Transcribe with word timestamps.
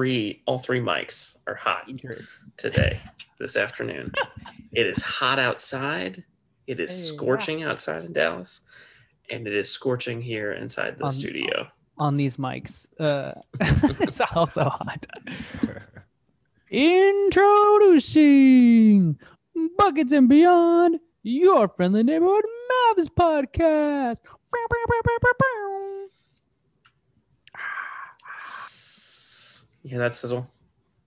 three 0.00 0.42
all 0.46 0.58
three 0.58 0.80
mics 0.80 1.36
are 1.46 1.56
hot 1.56 1.86
today 2.56 2.98
this 3.38 3.54
afternoon. 3.54 4.10
it 4.72 4.86
is 4.86 5.02
hot 5.02 5.38
outside. 5.38 6.24
It 6.66 6.80
is 6.80 6.90
Hey, 6.90 6.96
scorching 7.16 7.62
outside 7.64 8.06
in 8.06 8.14
Dallas, 8.14 8.62
and 9.30 9.46
it 9.46 9.54
is 9.54 9.70
scorching 9.70 10.22
here 10.22 10.52
inside 10.52 10.96
the 10.96 11.04
Um, 11.04 11.10
studio. 11.10 11.68
on 11.98 12.16
these 12.16 12.38
mics. 12.38 12.86
Uh, 12.98 13.32
it's 14.00 14.22
also 14.34 14.70
hot. 14.70 15.04
Introducing 16.70 19.18
Buckets 19.76 20.12
and 20.12 20.30
Beyond, 20.30 20.98
your 21.22 21.68
friendly 21.68 22.04
neighborhood 22.04 22.44
Mavs 22.96 23.08
podcast. 23.08 24.20
You 29.90 29.96
hear 29.96 30.04
that 30.08 30.14
sizzle? 30.14 30.48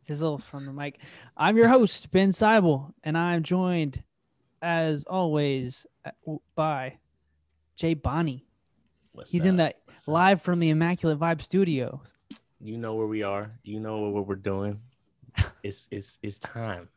Sizzle 0.09 0.39
from 0.39 0.65
the 0.65 0.73
mic. 0.73 0.99
I'm 1.37 1.55
your 1.55 1.69
host, 1.69 2.11
Ben 2.11 2.31
Seibel, 2.31 2.91
and 3.05 3.17
I'm 3.17 3.41
joined, 3.41 4.03
as 4.61 5.05
always, 5.05 5.85
uh, 6.03 6.11
by 6.53 6.97
Jay 7.77 7.93
Bonnie. 7.93 8.45
What's 9.13 9.31
He's 9.31 9.45
in 9.45 9.57
up? 9.57 9.69
the 9.69 9.75
What's 9.85 10.05
up? 10.09 10.13
live 10.13 10.41
from 10.41 10.59
the 10.59 10.69
Immaculate 10.69 11.17
Vibe 11.17 11.41
Studios. 11.41 12.11
You 12.59 12.77
know 12.77 12.95
where 12.95 13.07
we 13.07 13.23
are. 13.23 13.51
You 13.63 13.79
know 13.79 14.09
what 14.09 14.27
we're 14.27 14.35
doing. 14.35 14.81
It's 15.63 15.88
it's 15.89 16.19
it's 16.21 16.39
time. 16.39 16.89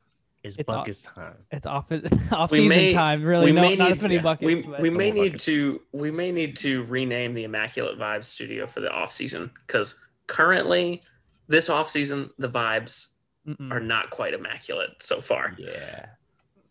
It's, 0.43 0.57
It's 0.57 0.69
all- 0.69 0.79
buckets 0.79 1.03
time. 1.03 1.37
It's 1.53 1.67
off 1.69 1.85
off 2.33 2.51
We 2.51 2.59
season 2.59 2.69
may- 2.77 2.91
time. 2.91 3.23
Really, 3.23 3.53
no, 3.53 3.63
not 3.77 3.93
as 3.93 4.03
many 4.03 4.17
yeah, 4.17 4.23
buckets. 4.23 4.67
we, 4.67 4.73
we 4.81 4.91
may 4.91 5.13
need 5.13 5.29
buckets. 5.35 5.45
to 5.45 5.83
we 5.93 6.11
may 6.11 6.33
need 6.33 6.57
to 6.57 6.83
rename 6.87 7.35
the 7.35 7.45
Immaculate 7.45 7.97
Vibes 7.97 8.25
Studio 8.25 8.67
for 8.67 8.81
the 8.81 8.91
off 8.91 9.13
season 9.13 9.53
because 9.69 10.05
currently 10.27 11.05
this 11.49 11.69
off 11.71 11.89
season 11.91 12.31
the 12.39 12.49
vibes 12.49 13.09
Mm-mm. 13.47 13.71
are 13.73 13.81
not 13.81 14.11
quite 14.11 14.35
immaculate 14.35 14.91
so 15.01 15.21
far. 15.21 15.55
Yeah. 15.59 16.07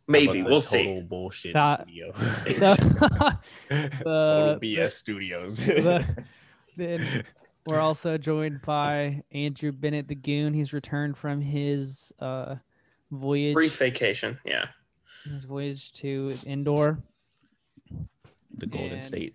Maybe 0.07 0.25
How 0.25 0.31
about 0.31 0.33
the 0.33 0.43
we'll 0.43 0.61
total 0.61 0.61
see. 0.61 1.01
Bullshit 1.01 1.53
That- 1.53 1.81
studio. 1.81 2.11
The- 2.11 3.37
total 3.69 4.59
the- 4.59 4.59
BS 4.61 4.91
studios. 4.91 5.57
the- 5.57 6.25
then 6.77 7.23
we're 7.65 7.79
also 7.79 8.17
joined 8.17 8.61
by 8.61 9.23
Andrew 9.31 9.71
Bennett 9.71 10.07
the 10.07 10.15
Goon. 10.15 10.53
He's 10.53 10.73
returned 10.73 11.17
from 11.17 11.41
his 11.41 12.11
uh 12.19 12.55
voyage 13.11 13.53
Brief 13.55 13.77
vacation, 13.79 14.37
yeah. 14.45 14.65
his 15.23 15.43
voyage 15.45 15.91
to 15.93 16.31
indoor. 16.45 17.01
the 18.57 18.67
Golden 18.67 18.93
And- 18.93 19.05
State. 19.05 19.33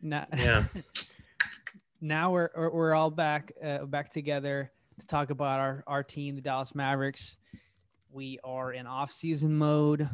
Now, 0.00 0.26
Yeah. 0.36 0.64
now 2.00 2.30
we're 2.30 2.50
we're 2.54 2.70
we're 2.70 2.94
all 2.94 3.10
back 3.10 3.52
uh, 3.64 3.84
back 3.86 4.10
together 4.10 4.70
to 5.00 5.06
talk 5.06 5.30
about 5.30 5.60
our 5.60 5.84
our 5.86 6.02
team, 6.02 6.34
the 6.36 6.40
Dallas 6.40 6.74
Mavericks. 6.74 7.36
We 8.10 8.38
are 8.44 8.72
in 8.72 8.86
off 8.86 9.10
season 9.10 9.56
mode, 9.56 10.08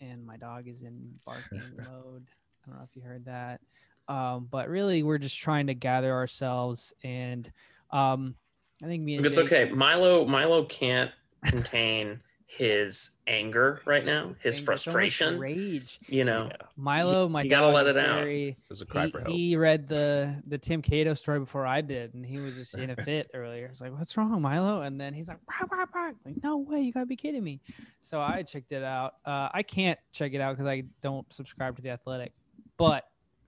and 0.00 0.26
my 0.26 0.36
dog 0.36 0.66
is 0.68 0.82
in 0.82 1.14
barking 1.24 1.62
mode. 1.76 2.26
I 2.66 2.70
don't 2.70 2.78
know 2.78 2.84
if 2.84 2.94
you 2.96 3.02
heard 3.02 3.26
that, 3.26 3.60
um, 4.08 4.48
but 4.50 4.68
really 4.68 5.02
we're 5.02 5.18
just 5.18 5.38
trying 5.38 5.68
to 5.68 5.74
gather 5.74 6.12
ourselves, 6.12 6.92
and 7.04 7.50
um, 7.90 8.34
I 8.82 8.86
think 8.86 9.02
me 9.02 9.16
and 9.16 9.26
It's 9.26 9.36
Jake- 9.36 9.46
okay. 9.46 9.70
Milo 9.72 10.24
Milo 10.26 10.64
can't 10.64 11.10
contain 11.44 12.20
his 12.50 13.18
anger 13.26 13.80
right 13.84 14.04
now, 14.04 14.34
his 14.42 14.56
Anger, 14.56 14.76
so 14.78 14.90
frustration. 14.90 15.38
rage. 15.38 15.98
You 16.08 16.24
know, 16.24 16.46
Yeah. 16.50 16.56
Milo, 16.76 17.28
my 17.28 17.42
you 17.42 17.50
gotta 17.50 17.68
let 17.68 17.86
is 17.86 17.94
it 17.94 18.04
out. 18.04 18.16
very- 18.20 18.48
It 18.48 18.56
was 18.70 18.80
a 18.80 18.86
cry 18.86 19.04
he, 19.06 19.10
for 19.12 19.18
help. 19.20 19.30
he 19.32 19.54
read 19.56 19.86
the 19.86 20.42
the 20.46 20.56
Tim 20.58 20.80
Cato 20.82 21.12
story 21.14 21.38
before 21.40 21.66
I 21.66 21.82
did, 21.82 22.14
and 22.14 22.24
he 22.24 22.38
was 22.38 22.54
just 22.56 22.74
in 22.76 22.88
a 22.90 22.96
fit 23.04 23.30
earlier. 23.34 23.66
It's 23.66 23.80
like, 23.82 23.92
"What's 23.96 24.16
wrong, 24.16 24.40
Milo?" 24.40 24.80
And 24.80 24.98
then 24.98 25.12
he's 25.12 25.28
like, 25.28 25.38
"Rah, 25.48 25.66
rah, 25.70 25.84
rah." 25.94 26.12
"Like, 26.24 26.42
no 26.42 26.56
way, 26.56 26.80
you 26.80 26.90
gotta 26.92 27.06
be 27.06 27.16
kidding 27.16 27.44
me!" 27.44 27.60
So 28.00 28.20
I 28.20 28.42
checked 28.42 28.72
it 28.72 28.82
out. 28.82 29.16
Uh, 29.26 29.50
I 29.52 29.62
can't 29.62 29.98
check 30.12 30.32
it 30.32 30.40
out 30.40 30.56
because 30.56 30.66
I 30.66 30.84
don't 31.02 31.30
subscribe 31.32 31.76
to 31.76 31.82
the 31.82 31.90
Athletic, 31.90 32.32
but 32.78 33.04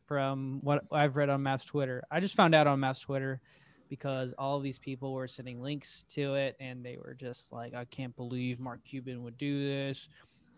from 0.06 0.60
what 0.62 0.84
I've 0.92 1.16
read 1.16 1.30
on 1.30 1.42
Mavs 1.42 1.64
Twitter, 1.64 2.02
I 2.10 2.20
just 2.20 2.34
found 2.34 2.54
out 2.54 2.66
on 2.66 2.78
Mavs 2.80 3.00
Twitter 3.00 3.41
because 3.90 4.32
all 4.38 4.60
these 4.60 4.78
people 4.78 5.12
were 5.12 5.28
sending 5.28 5.60
links 5.60 6.04
to 6.08 6.36
it, 6.36 6.56
and 6.60 6.82
they 6.82 6.96
were 6.96 7.12
just 7.12 7.52
like, 7.52 7.74
"I 7.74 7.84
can't 7.84 8.16
believe 8.16 8.60
Mark 8.60 8.82
Cuban 8.84 9.22
would 9.24 9.36
do 9.36 9.62
this." 9.62 10.08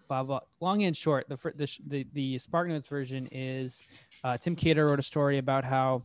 Blah 0.06 0.22
blah. 0.22 0.40
Long 0.60 0.84
and 0.84 0.96
short, 0.96 1.28
the 1.28 1.36
the 1.56 1.68
the, 1.88 2.06
the 2.12 2.38
Spark 2.38 2.68
Notes 2.68 2.86
version 2.86 3.26
is 3.32 3.82
uh, 4.22 4.36
Tim 4.36 4.54
Cato 4.54 4.82
wrote 4.82 4.98
a 4.98 5.02
story 5.02 5.38
about 5.38 5.64
how 5.64 6.04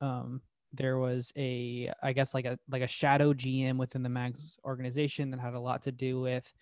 um, 0.00 0.40
there 0.72 0.98
was 0.98 1.32
a, 1.36 1.92
I 2.02 2.12
guess 2.12 2.34
like 2.34 2.46
a 2.46 2.58
like 2.68 2.82
a 2.82 2.86
shadow 2.88 3.32
GM 3.32 3.76
within 3.76 4.02
the 4.02 4.08
Mavs 4.08 4.56
organization 4.64 5.30
that 5.30 5.40
had 5.40 5.54
a 5.54 5.60
lot 5.60 5.82
to 5.82 5.92
do 5.92 6.20
with 6.20 6.52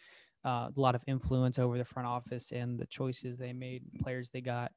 uh, 0.44 0.68
a 0.76 0.80
lot 0.80 0.94
of 0.94 1.04
influence 1.06 1.58
over 1.58 1.78
the 1.78 1.84
front 1.84 2.08
office 2.08 2.52
and 2.52 2.78
the 2.78 2.86
choices 2.86 3.38
they 3.38 3.52
made, 3.52 3.82
players 4.02 4.30
they 4.30 4.40
got, 4.40 4.72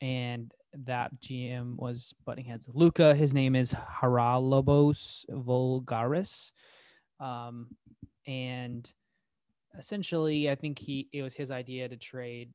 and 0.00 0.52
that 0.84 1.10
GM 1.20 1.76
was 1.76 2.14
butting 2.24 2.44
heads 2.44 2.68
Luka. 2.74 3.14
His 3.14 3.32
name 3.34 3.54
is 3.54 3.74
Haralobos 3.74 5.24
Voulgaris, 5.30 6.52
um, 7.20 7.68
and 8.26 8.92
essentially, 9.78 10.50
I 10.50 10.54
think 10.54 10.78
he 10.78 11.08
it 11.12 11.22
was 11.22 11.34
his 11.34 11.50
idea 11.50 11.88
to 11.88 11.96
trade 11.96 12.50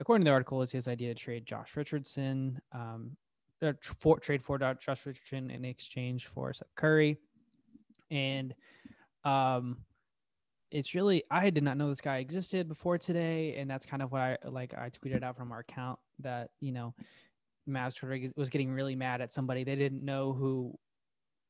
according 0.00 0.24
to 0.24 0.28
the 0.28 0.32
article, 0.32 0.62
it's 0.62 0.72
his 0.72 0.88
idea 0.88 1.14
to 1.14 1.20
trade 1.20 1.46
Josh 1.46 1.76
Richardson, 1.76 2.60
um, 2.72 3.16
for, 3.98 4.18
trade 4.18 4.42
for 4.42 4.58
Josh 4.58 5.06
Richardson 5.06 5.50
in 5.50 5.64
exchange 5.64 6.26
for 6.26 6.52
Seth 6.52 6.74
Curry, 6.76 7.18
and 8.10 8.54
um, 9.24 9.78
it's 10.70 10.94
really 10.94 11.24
I 11.30 11.50
did 11.50 11.64
not 11.64 11.76
know 11.76 11.88
this 11.88 12.00
guy 12.00 12.18
existed 12.18 12.68
before 12.68 12.98
today, 12.98 13.56
and 13.56 13.70
that's 13.70 13.86
kind 13.86 14.02
of 14.02 14.12
what 14.12 14.20
I 14.20 14.36
like. 14.44 14.74
I 14.74 14.90
tweeted 14.90 15.22
out 15.22 15.36
from 15.36 15.52
our 15.52 15.60
account 15.60 15.98
that 16.20 16.50
you 16.60 16.72
know, 16.72 16.94
Mavs 17.68 17.96
Twitter 17.96 18.32
was 18.36 18.50
getting 18.50 18.70
really 18.70 18.96
mad 18.96 19.20
at 19.20 19.32
somebody 19.32 19.64
they 19.64 19.76
didn't 19.76 20.04
know 20.04 20.32
who 20.32 20.74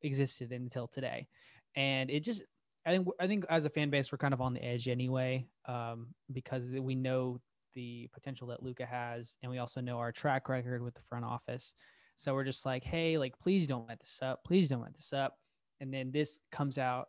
existed 0.02 0.52
until 0.52 0.86
today, 0.86 1.28
and 1.74 2.10
it 2.10 2.20
just. 2.20 2.42
I 2.84 2.90
think 2.90 3.08
I 3.18 3.26
think 3.26 3.46
as 3.50 3.64
a 3.64 3.70
fan 3.70 3.90
base 3.90 4.12
we're 4.12 4.18
kind 4.18 4.32
of 4.32 4.40
on 4.40 4.54
the 4.54 4.64
edge 4.64 4.86
anyway, 4.86 5.44
um, 5.66 6.14
because 6.32 6.68
we 6.68 6.94
know 6.94 7.40
the 7.74 8.08
potential 8.12 8.46
that 8.46 8.62
Luka 8.62 8.86
has, 8.86 9.36
and 9.42 9.50
we 9.50 9.58
also 9.58 9.80
know 9.80 9.98
our 9.98 10.12
track 10.12 10.48
record 10.48 10.82
with 10.82 10.94
the 10.94 11.02
front 11.08 11.24
office. 11.24 11.74
So 12.14 12.32
we're 12.32 12.44
just 12.44 12.64
like, 12.64 12.84
hey, 12.84 13.18
like, 13.18 13.38
please 13.40 13.66
don't 13.66 13.88
let 13.88 13.98
this 13.98 14.20
up. 14.22 14.44
Please 14.44 14.68
don't 14.68 14.82
let 14.82 14.94
this 14.94 15.12
up. 15.12 15.36
And 15.80 15.92
then 15.92 16.12
this 16.12 16.40
comes 16.52 16.78
out, 16.78 17.08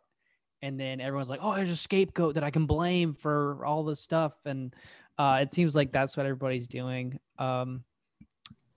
and 0.62 0.78
then 0.78 1.00
everyone's 1.00 1.30
like, 1.30 1.40
oh, 1.42 1.54
there's 1.54 1.70
a 1.70 1.76
scapegoat 1.76 2.34
that 2.34 2.44
I 2.44 2.50
can 2.50 2.66
blame 2.66 3.14
for 3.14 3.64
all 3.64 3.84
this 3.84 4.00
stuff. 4.00 4.34
And 4.44 4.74
uh, 5.16 5.38
it 5.42 5.52
seems 5.52 5.76
like 5.76 5.92
that's 5.92 6.16
what 6.16 6.26
everybody's 6.26 6.66
doing. 6.66 7.18
Um, 7.38 7.84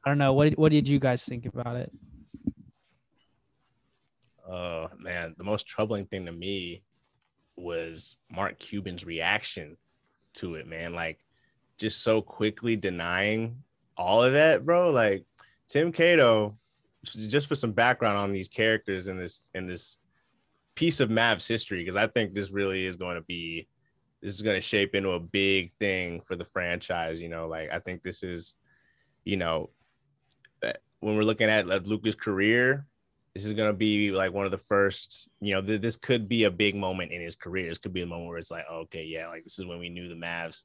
I 0.04 0.10
don't 0.10 0.18
know. 0.18 0.34
What 0.34 0.58
what 0.58 0.72
did 0.72 0.88
you 0.88 1.00
guys 1.00 1.24
think 1.24 1.46
about 1.46 1.76
it? 1.76 1.92
Oh 4.50 4.88
man, 4.98 5.36
the 5.38 5.44
most 5.44 5.68
troubling 5.68 6.06
thing 6.06 6.26
to 6.26 6.32
me 6.32 6.84
was 7.56 8.18
Mark 8.30 8.58
Cuban's 8.60 9.06
reaction 9.06 9.78
to 10.36 10.56
it, 10.56 10.68
man. 10.68 10.94
Like 10.94 11.20
just 11.78 12.02
so 12.02 12.22
quickly 12.22 12.76
denying 12.76 13.64
all 13.96 14.24
of 14.24 14.34
that, 14.34 14.66
bro. 14.66 14.90
Like 14.90 15.26
Tim 15.68 15.92
Cato, 15.92 16.58
just 17.04 17.48
for 17.48 17.56
some 17.56 17.72
background 17.72 18.18
on 18.18 18.34
these 18.34 18.48
characters 18.48 19.08
in 19.08 19.18
this 19.18 19.50
in 19.54 19.68
this 19.68 19.98
piece 20.76 21.00
of 21.00 21.10
Mavs 21.10 21.48
history, 21.48 21.84
because 21.84 21.96
I 21.96 22.08
think 22.08 22.34
this 22.34 22.52
really 22.52 22.86
is 22.86 22.96
going 22.96 23.16
to 23.16 23.24
be 23.24 23.68
this 24.22 24.34
is 24.34 24.42
going 24.42 24.58
to 24.58 24.62
shape 24.62 24.96
into 24.96 25.12
a 25.12 25.20
big 25.20 25.72
thing 25.74 26.22
for 26.22 26.36
the 26.36 26.46
franchise. 26.46 27.22
You 27.22 27.30
know, 27.30 27.48
like 27.48 27.70
I 27.72 27.80
think 27.80 28.04
this 28.04 28.24
is, 28.24 28.56
you 29.24 29.38
know, 29.38 29.70
when 31.02 31.16
we're 31.18 31.24
looking 31.24 31.50
at 31.50 31.68
Luka's 31.86 32.16
career, 32.16 32.86
this 33.34 33.46
is 33.46 33.54
gonna 33.54 33.74
be 33.74 34.12
like 34.12 34.34
one 34.34 34.46
of 34.46 34.52
the 34.52 34.58
first, 34.58 35.30
you 35.42 35.54
know, 35.54 35.62
th- 35.62 35.82
this 35.82 35.98
could 35.98 36.30
be 36.30 36.46
a 36.46 36.52
big 36.52 36.76
moment 36.76 37.12
in 37.12 37.22
his 37.22 37.36
career. 37.36 37.68
This 37.68 37.78
could 37.78 37.94
be 37.94 38.02
a 38.02 38.08
moment 38.08 38.30
where 38.30 38.38
it's 38.38 38.52
like, 38.52 38.66
oh, 38.70 38.80
okay, 38.82 39.04
yeah, 39.04 39.28
like 39.28 39.44
this 39.44 39.60
is 39.60 39.66
when 39.66 39.80
we 39.80 39.90
knew 39.90 40.08
the 40.08 40.16
Mavs. 40.16 40.64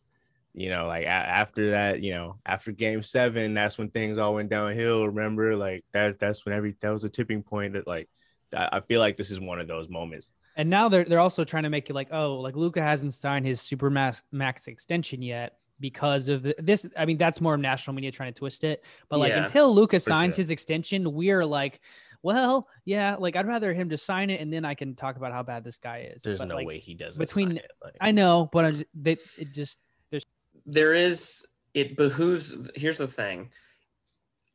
You 0.52 0.70
know, 0.70 0.86
like 0.86 1.04
a- 1.04 1.08
after 1.08 1.70
that, 1.70 2.02
you 2.02 2.12
know, 2.12 2.38
after 2.46 2.72
Game 2.72 3.02
Seven, 3.02 3.54
that's 3.54 3.78
when 3.78 3.90
things 3.90 4.18
all 4.18 4.34
went 4.34 4.50
downhill. 4.50 5.06
Remember, 5.06 5.56
like 5.56 5.84
that 5.92 6.18
that's 6.18 6.44
when 6.44 6.54
every 6.54 6.76
that 6.80 6.90
was 6.90 7.04
a 7.04 7.08
tipping 7.08 7.42
point. 7.42 7.74
That 7.74 7.86
like, 7.86 8.08
I 8.52 8.80
feel 8.80 9.00
like 9.00 9.16
this 9.16 9.30
is 9.30 9.40
one 9.40 9.60
of 9.60 9.68
those 9.68 9.88
moments. 9.88 10.32
And 10.56 10.70
now 10.70 10.88
they're 10.88 11.04
they're 11.04 11.20
also 11.20 11.44
trying 11.44 11.64
to 11.64 11.70
make 11.70 11.88
it 11.90 11.94
like, 11.94 12.08
oh, 12.12 12.36
like 12.36 12.56
Luka 12.56 12.82
hasn't 12.82 13.14
signed 13.14 13.46
his 13.46 13.60
super 13.60 13.90
max 13.90 14.66
extension 14.66 15.22
yet 15.22 15.58
because 15.80 16.28
of 16.28 16.42
the, 16.42 16.54
this. 16.58 16.86
I 16.96 17.04
mean, 17.04 17.18
that's 17.18 17.40
more 17.40 17.56
national 17.56 17.94
media 17.94 18.10
trying 18.10 18.32
to 18.32 18.38
twist 18.38 18.64
it. 18.64 18.84
But 19.08 19.18
like 19.18 19.30
Yeah, 19.30 19.42
until 19.42 19.74
Luka 19.74 20.00
signs 20.00 20.34
sure. 20.34 20.42
his 20.42 20.50
extension, 20.50 21.12
we're 21.12 21.44
like, 21.44 21.80
well, 22.22 22.68
yeah, 22.84 23.16
like 23.18 23.36
I'd 23.36 23.46
rather 23.46 23.72
him 23.74 23.88
just 23.90 24.04
sign 24.06 24.30
it 24.30 24.40
and 24.40 24.52
then 24.52 24.64
I 24.64 24.74
can 24.74 24.94
talk 24.94 25.16
about 25.16 25.32
how 25.32 25.42
bad 25.42 25.62
this 25.64 25.78
guy 25.78 26.10
is. 26.14 26.22
There's 26.22 26.38
But, 26.38 26.48
no 26.48 26.56
like, 26.56 26.66
way 26.66 26.78
he 26.80 26.94
doesn't. 26.94 27.20
between- 27.20 27.48
sign 27.50 27.56
it, 27.58 27.70
like- 27.84 27.96
I 28.00 28.10
know, 28.12 28.48
but 28.52 28.64
I'm 28.64 28.72
just, 28.74 28.86
they, 28.94 29.12
it 29.38 29.52
just 29.52 29.78
there's 30.10 30.24
there 30.64 30.94
is 30.94 31.46
it 31.74 31.96
behooves 31.96 32.56
here's 32.74 32.98
the 32.98 33.06
thing 33.06 33.50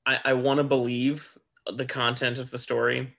i 0.05 0.19
i 0.25 0.33
want 0.33 0.57
to 0.57 0.63
believe 0.63 1.37
the 1.71 1.85
content 1.85 2.39
of 2.39 2.49
the 2.51 2.57
story 2.57 3.15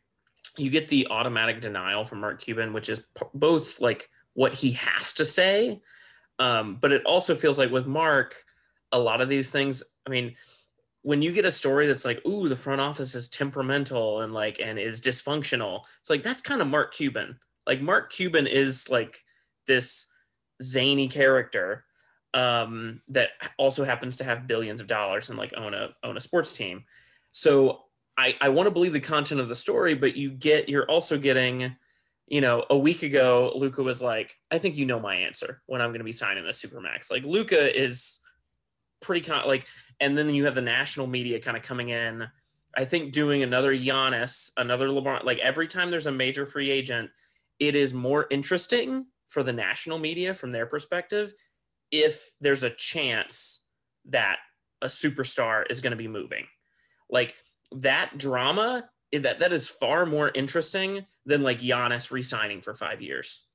you 0.59 0.69
get 0.71 0.89
the 0.89 1.07
automatic 1.09 1.63
denial 1.63 2.05
from 2.05 2.21
Mark 2.21 2.39
Cuban, 2.43 2.75
which 2.75 2.91
is 2.91 3.01
p- 3.19 3.25
both 3.33 3.81
like 3.81 4.11
what 4.35 4.53
he 4.53 4.73
has 4.73 5.15
to 5.15 5.25
say, 5.25 5.81
um, 6.43 6.77
but 6.81 6.91
it 6.91 7.05
also 7.07 7.37
feels 7.37 7.57
like 7.57 7.71
with 7.71 7.87
Mark, 7.87 8.45
a 8.91 8.99
lot 8.99 9.21
of 9.21 9.29
these 9.29 9.51
things. 9.51 9.81
I 10.05 10.11
mean, 10.11 10.35
when 11.03 11.23
you 11.23 11.31
get 11.31 11.45
a 11.45 11.53
story 11.53 11.87
that's 11.87 12.05
like, 12.05 12.27
"Ooh, 12.27 12.49
the 12.49 12.57
front 12.57 12.81
office 12.81 13.15
is 13.15 13.29
temperamental 13.29 14.21
and 14.21 14.33
like 14.33 14.59
and 14.59 14.77
is 14.77 15.01
dysfunctional," 15.01 15.85
it's 16.01 16.11
like 16.11 16.25
that's 16.25 16.43
kind 16.43 16.61
of 16.61 16.67
Mark 16.67 16.93
Cuban. 16.95 17.39
Like 17.65 17.81
Mark 17.81 18.11
Cuban 18.11 18.49
is 18.49 18.91
like 18.91 19.19
this 19.69 20.09
zany 20.61 21.07
character 21.07 21.85
um, 22.35 23.03
that 23.07 23.31
also 23.57 23.85
happens 23.85 24.17
to 24.17 24.25
have 24.25 24.49
billions 24.49 24.81
of 24.81 24.89
dollars 24.89 25.29
and 25.29 25.39
like 25.39 25.55
own 25.57 25.75
a 25.75 25.91
own 26.03 26.17
a 26.17 26.21
sports 26.21 26.53
team. 26.53 26.85
So 27.31 27.85
I, 28.19 28.37
I 28.41 28.49
want 28.49 28.67
to 28.67 28.73
believe 28.73 28.93
the 28.93 29.01
content 29.01 29.41
of 29.41 29.47
the 29.47 29.55
story, 29.55 29.95
but 29.95 30.17
you 30.17 30.33
get 30.33 30.69
you're 30.69 30.91
also 30.91 31.19
getting, 31.19 31.77
you 32.27 32.41
know, 32.41 32.65
a 32.71 32.79
week 32.79 33.03
ago, 33.03 33.53
Luka 33.55 33.83
was 33.83 34.01
like, 34.01 34.37
I 34.51 34.59
think 34.59 34.77
you 34.77 34.87
know 34.87 35.01
my 35.01 35.17
answer 35.17 35.63
when 35.67 35.81
I'm 35.81 35.91
going 35.91 36.01
to 36.01 36.05
be 36.05 36.13
signing 36.13 36.45
the 36.45 36.51
supermax. 36.51 37.11
Like 37.11 37.25
Luka 37.25 37.79
is 37.79 38.21
pretty 39.01 39.27
con- 39.27 39.47
like, 39.47 39.67
and 40.01 40.17
then 40.17 40.35
you 40.35 40.45
have 40.47 40.55
the 40.55 40.63
national 40.63 41.07
media 41.07 41.41
kind 41.41 41.57
of 41.57 41.63
coming 41.63 41.91
in. 41.91 42.29
I 42.75 42.87
think 42.87 43.13
doing 43.13 43.43
another 43.43 43.75
Giannis, 43.77 44.51
another 44.57 44.89
LeBron, 44.89 45.25
like 45.25 45.39
every 45.41 45.69
time 45.69 45.91
there's 45.91 46.07
a 46.07 46.13
major 46.13 46.47
free 46.47 46.71
agent, 46.71 47.11
it 47.59 47.75
is 47.75 47.93
more 47.93 48.27
interesting 48.31 49.07
for 49.29 49.43
the 49.43 49.53
national 49.53 49.99
media 49.99 50.35
from 50.35 50.53
their 50.53 50.67
perspective 50.67 51.35
if 51.91 52.33
there's 52.41 52.63
a 52.63 52.71
chance 52.71 53.63
that 54.07 54.39
a 54.81 54.87
superstar 54.87 55.65
is 55.71 55.81
going 55.81 55.91
to 55.93 55.97
be 55.97 56.09
moving. 56.09 56.47
Like 57.11 57.35
that 57.73 58.19
drama 58.19 58.89
that 59.13 59.41
that 59.41 59.53
is 59.53 59.69
far 59.69 60.07
more 60.07 60.31
interesting 60.35 61.07
than 61.25 61.43
like 61.43 61.61
Giannis 61.61 62.11
re-signing 62.11 62.61
for 62.61 62.75
five 62.75 63.01
years. 63.01 63.47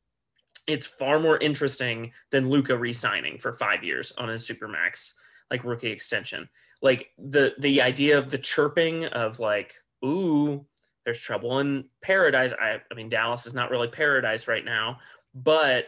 It's 0.68 0.86
far 0.86 1.20
more 1.20 1.38
interesting 1.38 2.12
than 2.32 2.50
Luka 2.50 2.78
re-signing 2.78 3.38
for 3.38 3.54
five 3.54 3.84
years 3.84 4.12
on 4.18 4.30
his 4.30 4.48
supermax 4.48 5.14
like 5.50 5.64
rookie 5.64 5.92
extension. 5.92 6.50
Like 6.82 7.12
the 7.18 7.54
the 7.58 7.82
idea 7.82 8.18
of 8.18 8.30
the 8.30 8.38
chirping 8.38 9.06
of 9.06 9.40
like, 9.40 9.74
ooh, 10.06 10.66
there's 11.06 11.22
trouble 11.22 11.60
in 11.60 11.86
paradise. 12.04 12.54
I, 12.60 12.82
I 12.92 12.94
mean, 12.96 13.10
Dallas 13.10 13.46
is 13.46 13.54
not 13.54 13.72
really 13.72 13.88
paradise 13.88 14.48
right 14.48 14.66
now, 14.66 15.00
but 15.34 15.88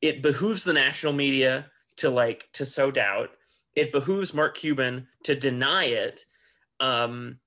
it 0.00 0.22
behooves 0.22 0.64
the 0.64 0.72
national 0.72 1.12
media 1.12 1.66
to 1.96 2.10
like 2.10 2.48
to 2.54 2.64
sow 2.64 2.90
doubt. 2.90 3.30
It 3.76 3.92
behooves 3.92 4.34
Mark 4.34 4.56
Cuban 4.56 5.08
to 5.24 5.34
deny 5.34 5.84
it. 5.84 6.24
Um, 6.80 7.38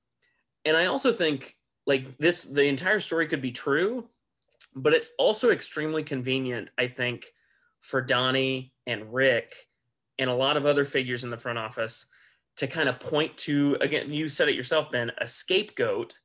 and 0.63 0.77
I 0.77 0.85
also 0.85 1.11
think 1.11 1.56
like 1.87 2.17
this, 2.17 2.43
the 2.43 2.65
entire 2.67 2.99
story 2.99 3.25
could 3.27 3.41
be 3.41 3.51
true, 3.51 4.09
but 4.75 4.93
it's 4.93 5.09
also 5.17 5.49
extremely 5.49 6.03
convenient, 6.03 6.69
I 6.77 6.87
think, 6.87 7.25
for 7.81 8.01
Donnie 8.01 8.73
and 8.85 9.13
Rick 9.13 9.55
and 10.19 10.29
a 10.29 10.35
lot 10.35 10.57
of 10.57 10.65
other 10.65 10.83
figures 10.83 11.23
in 11.23 11.29
the 11.29 11.37
front 11.37 11.57
office 11.57 12.05
to 12.57 12.67
kind 12.67 12.89
of 12.89 12.99
point 12.99 13.37
to, 13.37 13.77
again, 13.81 14.11
you 14.11 14.27
said 14.27 14.49
it 14.49 14.55
yourself, 14.55 14.91
Ben, 14.91 15.11
a 15.17 15.27
scapegoat 15.27 16.19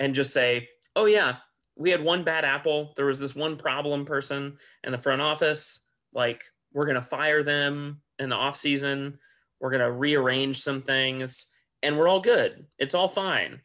and 0.00 0.14
just 0.14 0.32
say, 0.32 0.68
oh, 0.96 1.04
yeah, 1.04 1.36
we 1.76 1.90
had 1.90 2.02
one 2.02 2.24
bad 2.24 2.44
apple. 2.44 2.94
There 2.96 3.06
was 3.06 3.20
this 3.20 3.36
one 3.36 3.56
problem 3.56 4.04
person 4.06 4.56
in 4.82 4.92
the 4.92 4.98
front 4.98 5.20
office. 5.20 5.80
Like, 6.12 6.44
we're 6.72 6.86
going 6.86 6.94
to 6.94 7.02
fire 7.02 7.42
them 7.42 8.00
in 8.18 8.30
the 8.30 8.36
off 8.36 8.56
season. 8.56 9.18
We're 9.60 9.70
going 9.70 9.80
to 9.80 9.92
rearrange 9.92 10.60
some 10.60 10.80
things 10.80 11.46
and 11.82 11.98
we're 11.98 12.08
all 12.08 12.20
good. 12.20 12.66
It's 12.78 12.94
all 12.94 13.08
fine. 13.08 13.60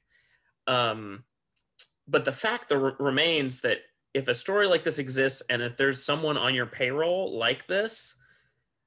Um, 0.68 1.24
but 2.10 2.26
the 2.26 2.32
fact 2.32 2.70
that 2.70 2.78
remains 3.00 3.62
that 3.62 3.80
if 4.14 4.28
a 4.28 4.34
story 4.34 4.68
like 4.68 4.84
this 4.84 4.98
exists 4.98 5.44
and 5.50 5.62
if 5.62 5.78
there's 5.78 6.04
someone 6.04 6.38
on 6.38 6.56
your 6.56 6.66
payroll 6.66 7.38
like 7.38 7.68
this, 7.68 8.16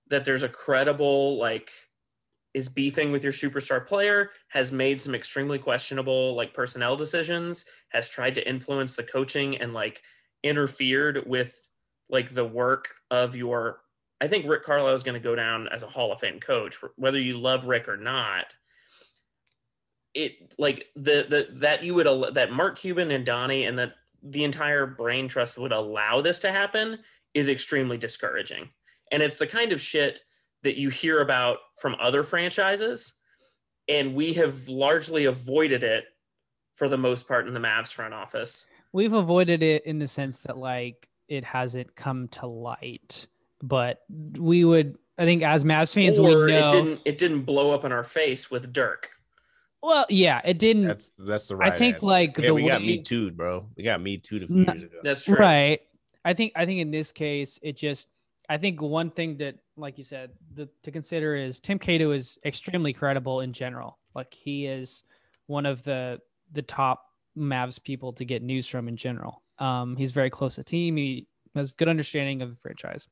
that 0.09 0.25
there's 0.25 0.43
a 0.43 0.49
credible, 0.49 1.39
like, 1.39 1.71
is 2.53 2.69
beefing 2.69 3.13
with 3.13 3.23
your 3.23 3.33
superstar 3.33 3.87
player, 3.87 4.31
has 4.49 4.73
made 4.73 5.01
some 5.01 5.15
extremely 5.15 5.59
questionable, 5.59 6.35
like, 6.35 6.53
personnel 6.53 6.97
decisions, 6.97 7.65
has 7.91 8.09
tried 8.09 8.35
to 8.35 8.47
influence 8.47 8.97
the 8.97 9.05
coaching 9.05 9.57
and, 9.57 9.73
like, 9.73 10.03
interfered 10.43 11.25
with, 11.27 11.69
like, 12.11 12.35
the 12.35 12.45
work 12.45 12.89
of 13.11 13.37
your. 13.37 13.81
I 14.21 14.29
think 14.29 14.47
Rick 14.49 14.65
Carlisle 14.65 14.95
is 14.95 15.03
going 15.03 15.21
to 15.21 15.29
go 15.29 15.35
down 15.35 15.69
as 15.69 15.83
a 15.83 15.89
Hall 15.89 16.13
of 16.13 16.21
Fame 16.21 16.41
coach, 16.41 16.77
whether 16.97 17.19
you 17.19 17.39
love 17.39 17.65
Rick 17.65 17.89
or 17.89 17.97
not 17.97 18.55
it 20.15 20.55
like 20.59 20.89
the 20.95 21.27
the 21.29 21.49
that 21.61 21.83
you 21.83 21.95
would 21.95 22.35
that 22.35 22.53
Mark 22.53 22.79
Cuban 22.79 23.11
and 23.11 23.25
Donnie 23.25 23.65
and 23.65 23.79
that 23.79 23.95
the 24.23 24.45
entire 24.45 24.87
brain 24.87 25.29
trust 25.29 25.59
would 25.59 25.73
allow 25.73 26.21
this 26.21 26.39
to 26.41 26.53
happen 26.53 26.99
is 27.35 27.49
extremely 27.49 27.97
discouraging. 27.97 28.71
And 29.11 29.23
it's 29.23 29.39
the 29.39 29.47
kind 29.47 29.73
of 29.73 29.81
shit 29.81 30.21
that 30.63 30.79
you 30.79 30.91
hear 30.91 31.21
about 31.21 31.59
from 31.81 31.97
other 32.01 32.23
franchises 32.23 33.15
and 33.89 34.15
we 34.15 34.35
have 34.35 34.69
largely 34.69 35.25
avoided 35.25 35.83
it 35.83 36.05
for 36.75 36.89
the 36.89 36.97
most 36.97 37.29
part 37.29 37.47
in 37.47 37.55
the 37.55 37.61
Mavs 37.61 37.93
front 37.93 38.15
office. 38.15 38.67
We've 38.93 39.13
avoided 39.13 39.63
it 39.63 39.85
in 39.87 39.99
the 39.99 40.07
sense 40.07 40.41
that 40.43 40.57
like 40.57 41.09
it 41.29 41.45
hasn't 41.45 41.95
come 41.97 42.29
to 42.29 42.47
light, 42.47 43.27
but 43.63 44.01
we 44.39 44.65
would 44.65 44.97
I 45.19 45.25
think 45.25 45.43
as 45.43 45.65
Mavs 45.65 45.95
fans 45.95 46.19
or 46.19 46.45
we 46.45 46.53
know 46.53 46.69
it 46.69 46.71
didn't 46.71 47.01
it 47.05 47.19
didn't 47.19 47.43
blow 47.43 47.73
up 47.73 47.85
in 47.85 47.93
our 47.93 48.05
face 48.05 48.51
with 48.51 48.73
Dirk. 48.73 49.11
Well, 49.83 50.07
yeah, 50.09 50.41
it 50.45 50.59
didn't. 50.59 50.85
That's 50.87 51.11
that's 51.19 51.49
the 51.49 51.57
right. 51.57 51.73
I 51.73 51.77
think 51.77 51.97
answer. 51.97 52.07
like 52.07 52.39
yeah, 52.39 52.47
the 52.47 52.55
we 52.55 52.63
way, 52.63 52.69
got 52.69 52.83
me 52.83 53.03
too, 53.03 53.31
bro. 53.33 53.67
We 53.77 53.83
got 53.83 54.01
me 54.01 54.17
too 54.19 54.37
a 54.45 54.47
few 54.47 54.65
years 54.65 54.83
ago. 54.83 54.99
That's 55.03 55.25
true. 55.25 55.37
right. 55.37 55.81
I 56.25 56.35
think 56.35 56.53
I 56.55 56.67
think 56.67 56.81
in 56.81 56.91
this 56.93 57.11
case, 57.11 57.59
it 57.63 57.77
just 57.77 58.09
I 58.49 58.59
think 58.59 58.81
one 58.81 59.11
thing 59.11 59.39
that, 59.39 59.57
like 59.77 59.99
you 59.99 60.05
said, 60.05 60.31
the, 60.55 60.69
to 60.85 60.91
consider 60.93 61.35
is 61.35 61.59
Tim 61.59 61.79
Cato 61.79 62.13
is 62.13 62.39
extremely 62.45 62.93
credible 62.93 63.41
in 63.41 63.53
general. 63.53 63.99
Like 64.15 64.33
he 64.33 64.67
is 64.67 65.03
one 65.47 65.67
of 65.67 65.83
the 65.83 66.21
the 66.53 66.63
top 66.63 67.05
Mavs 67.37 67.83
people 67.83 68.13
to 68.13 68.25
get 68.25 68.43
news 68.43 68.69
from 68.69 68.87
in 68.89 68.97
general. 68.97 69.43
Um, 69.59 69.97
he's 69.97 70.13
very 70.13 70.31
close 70.31 70.57
to 70.57 70.65
team. 70.65 70.97
He 70.97 71.27
has 71.57 71.73
good 71.73 71.89
understanding 71.89 72.41
of 72.43 72.51
the 72.51 72.57
franchise. 72.57 73.09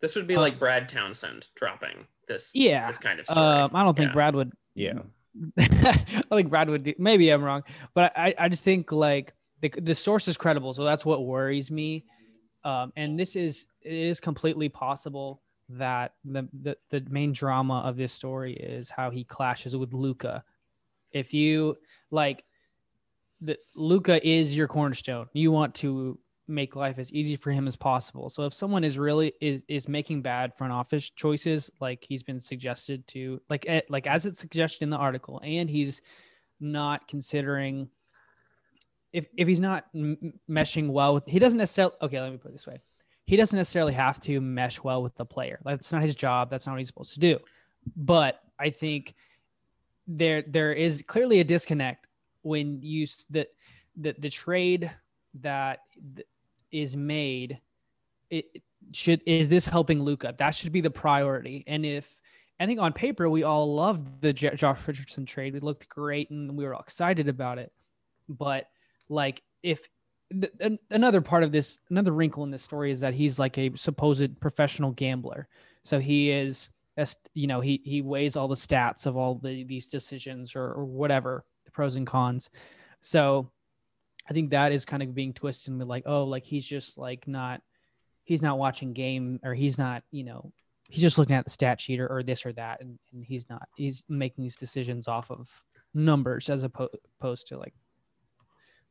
This 0.00 0.14
would 0.14 0.26
be 0.26 0.36
Uh, 0.36 0.40
like 0.40 0.58
Brad 0.58 0.88
Townsend 0.88 1.48
dropping 1.56 2.06
this 2.28 2.52
Yeah. 2.54 2.86
this 2.86 2.98
kind 2.98 3.18
of 3.18 3.26
story. 3.26 3.44
Um, 3.44 3.70
I 3.74 3.82
don't 3.82 3.96
think 3.96 4.10
Yeah. 4.10 4.14
Brad 4.14 4.34
would 4.36 4.50
Yeah, 4.74 4.98
I 5.58 5.94
think 6.30 6.50
Brad 6.50 6.68
would 6.68 6.84
do. 6.84 6.94
Maybe 6.98 7.30
I'm 7.30 7.42
wrong, 7.42 7.62
but 7.94 8.12
I, 8.16 8.34
I 8.38 8.48
just 8.48 8.64
think 8.64 8.92
like 8.92 9.34
the 9.60 9.72
the 9.80 9.94
source 9.94 10.28
is 10.28 10.36
credible, 10.36 10.72
so 10.74 10.84
that's 10.84 11.04
what 11.04 11.24
worries 11.24 11.70
me. 11.70 12.04
Um, 12.64 12.92
and 12.96 13.18
this 13.18 13.36
is 13.36 13.66
it 13.82 13.92
is 13.92 14.20
completely 14.20 14.68
possible 14.68 15.42
that 15.68 16.14
the, 16.24 16.48
the 16.60 16.76
the 16.90 17.04
main 17.08 17.32
drama 17.32 17.80
of 17.80 17.96
this 17.96 18.12
story 18.12 18.54
is 18.54 18.90
how 18.90 19.10
he 19.10 19.24
clashes 19.24 19.76
with 19.76 19.92
Luka. 19.92 20.44
If 21.12 21.32
you 21.32 21.76
like, 22.10 22.44
the 23.40 23.56
Luka 23.74 24.26
is 24.26 24.56
your 24.56 24.68
cornerstone. 24.68 25.26
You 25.32 25.52
want 25.52 25.74
to 25.76 26.18
make 26.48 26.76
life 26.76 26.98
as 26.98 27.12
easy 27.12 27.36
for 27.36 27.50
him 27.50 27.66
as 27.66 27.76
possible. 27.76 28.30
So 28.30 28.44
if 28.44 28.54
someone 28.54 28.84
is 28.84 28.98
really 28.98 29.32
is 29.40 29.64
is 29.68 29.88
making 29.88 30.22
bad 30.22 30.56
front 30.56 30.72
office 30.72 31.10
choices, 31.10 31.70
like 31.80 32.04
he's 32.08 32.22
been 32.22 32.40
suggested 32.40 33.06
to, 33.08 33.40
like 33.48 33.64
eh, 33.68 33.82
like 33.88 34.06
as 34.06 34.26
it's 34.26 34.38
suggested 34.38 34.84
in 34.84 34.90
the 34.90 34.96
article, 34.96 35.40
and 35.44 35.68
he's 35.68 36.02
not 36.60 37.08
considering 37.08 37.88
if 39.12 39.28
if 39.36 39.48
he's 39.48 39.60
not 39.60 39.86
m- 39.94 40.34
meshing 40.48 40.90
well 40.90 41.14
with, 41.14 41.26
he 41.26 41.38
doesn't 41.38 41.58
necessarily. 41.58 41.94
Okay, 42.02 42.20
let 42.20 42.30
me 42.30 42.38
put 42.38 42.52
this 42.52 42.66
way: 42.66 42.80
he 43.24 43.36
doesn't 43.36 43.56
necessarily 43.56 43.94
have 43.94 44.20
to 44.20 44.40
mesh 44.40 44.82
well 44.82 45.02
with 45.02 45.14
the 45.16 45.24
player. 45.24 45.58
Like 45.64 45.76
that's 45.76 45.92
not 45.92 46.02
his 46.02 46.14
job. 46.14 46.50
That's 46.50 46.66
not 46.66 46.72
what 46.72 46.78
he's 46.78 46.88
supposed 46.88 47.14
to 47.14 47.20
do. 47.20 47.38
But 47.96 48.40
I 48.58 48.70
think 48.70 49.14
there 50.06 50.42
there 50.46 50.72
is 50.72 51.02
clearly 51.06 51.40
a 51.40 51.44
disconnect 51.44 52.06
when 52.42 52.80
you 52.82 53.06
the 53.30 53.48
the, 53.96 54.14
the 54.18 54.30
trade 54.30 54.90
that 55.40 55.80
th- 56.14 56.26
is 56.72 56.96
made 56.96 57.60
it 58.30 58.46
should 58.92 59.22
is 59.26 59.48
this 59.48 59.66
helping 59.66 60.02
Luka? 60.02 60.34
That 60.38 60.54
should 60.54 60.72
be 60.72 60.80
the 60.80 60.90
priority. 60.90 61.64
And 61.66 61.84
if 61.84 62.20
I 62.58 62.66
think 62.66 62.80
on 62.80 62.92
paper 62.92 63.28
we 63.28 63.42
all 63.42 63.74
loved 63.74 64.20
the 64.20 64.32
J- 64.32 64.54
Josh 64.54 64.86
Richardson 64.86 65.26
trade, 65.26 65.54
we 65.54 65.60
looked 65.60 65.88
great 65.88 66.30
and 66.30 66.56
we 66.56 66.64
were 66.64 66.74
all 66.74 66.80
excited 66.80 67.28
about 67.28 67.58
it. 67.58 67.72
But 68.28 68.68
like 69.08 69.42
if 69.62 69.88
th- 70.32 70.78
another 70.90 71.20
part 71.20 71.42
of 71.42 71.52
this, 71.52 71.78
another 71.90 72.12
wrinkle 72.12 72.44
in 72.44 72.50
this 72.50 72.62
story 72.62 72.90
is 72.90 73.00
that 73.00 73.14
he's 73.14 73.38
like 73.38 73.58
a 73.58 73.74
supposed 73.76 74.40
professional 74.40 74.92
gambler. 74.92 75.48
So 75.82 75.98
he 75.98 76.30
is, 76.30 76.70
you 77.34 77.46
know, 77.46 77.60
he 77.60 77.80
he 77.84 78.02
weighs 78.02 78.36
all 78.36 78.48
the 78.48 78.54
stats 78.54 79.06
of 79.06 79.16
all 79.16 79.36
the 79.36 79.64
these 79.64 79.88
decisions 79.88 80.56
or, 80.56 80.72
or 80.72 80.84
whatever 80.84 81.44
the 81.64 81.70
pros 81.70 81.96
and 81.96 82.06
cons. 82.06 82.50
So 83.00 83.50
I 84.28 84.32
think 84.32 84.50
that 84.50 84.72
is 84.72 84.84
kind 84.84 85.02
of 85.02 85.14
being 85.14 85.32
twisted 85.32 85.72
and 85.72 85.88
like, 85.88 86.04
oh, 86.06 86.24
like 86.24 86.44
he's 86.44 86.66
just 86.66 86.98
like 86.98 87.28
not, 87.28 87.62
he's 88.24 88.42
not 88.42 88.58
watching 88.58 88.92
game 88.92 89.40
or 89.44 89.54
he's 89.54 89.78
not, 89.78 90.02
you 90.10 90.24
know, 90.24 90.52
he's 90.88 91.02
just 91.02 91.18
looking 91.18 91.36
at 91.36 91.44
the 91.44 91.50
stat 91.50 91.80
sheet 91.80 92.00
or, 92.00 92.08
or 92.08 92.22
this 92.22 92.44
or 92.44 92.52
that, 92.54 92.80
and, 92.80 92.98
and 93.12 93.24
he's 93.24 93.48
not, 93.48 93.68
he's 93.76 94.04
making 94.08 94.42
these 94.42 94.56
decisions 94.56 95.08
off 95.08 95.30
of 95.30 95.48
numbers 95.94 96.50
as 96.50 96.64
opposed 96.64 97.46
to 97.48 97.58
like 97.58 97.74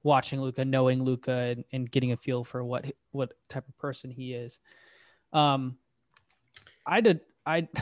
watching 0.04 0.40
Luka, 0.40 0.64
knowing 0.64 1.04
Luka, 1.04 1.32
and, 1.32 1.66
and 1.74 1.92
getting 1.92 2.12
a 2.12 2.18
feel 2.18 2.44
for 2.44 2.64
what 2.64 2.86
what 3.12 3.34
type 3.50 3.68
of 3.68 3.78
person 3.78 4.12
he 4.12 4.34
is. 4.34 4.60
Um, 5.34 5.78
I 6.86 7.02
did 7.02 7.22
I. 7.46 7.68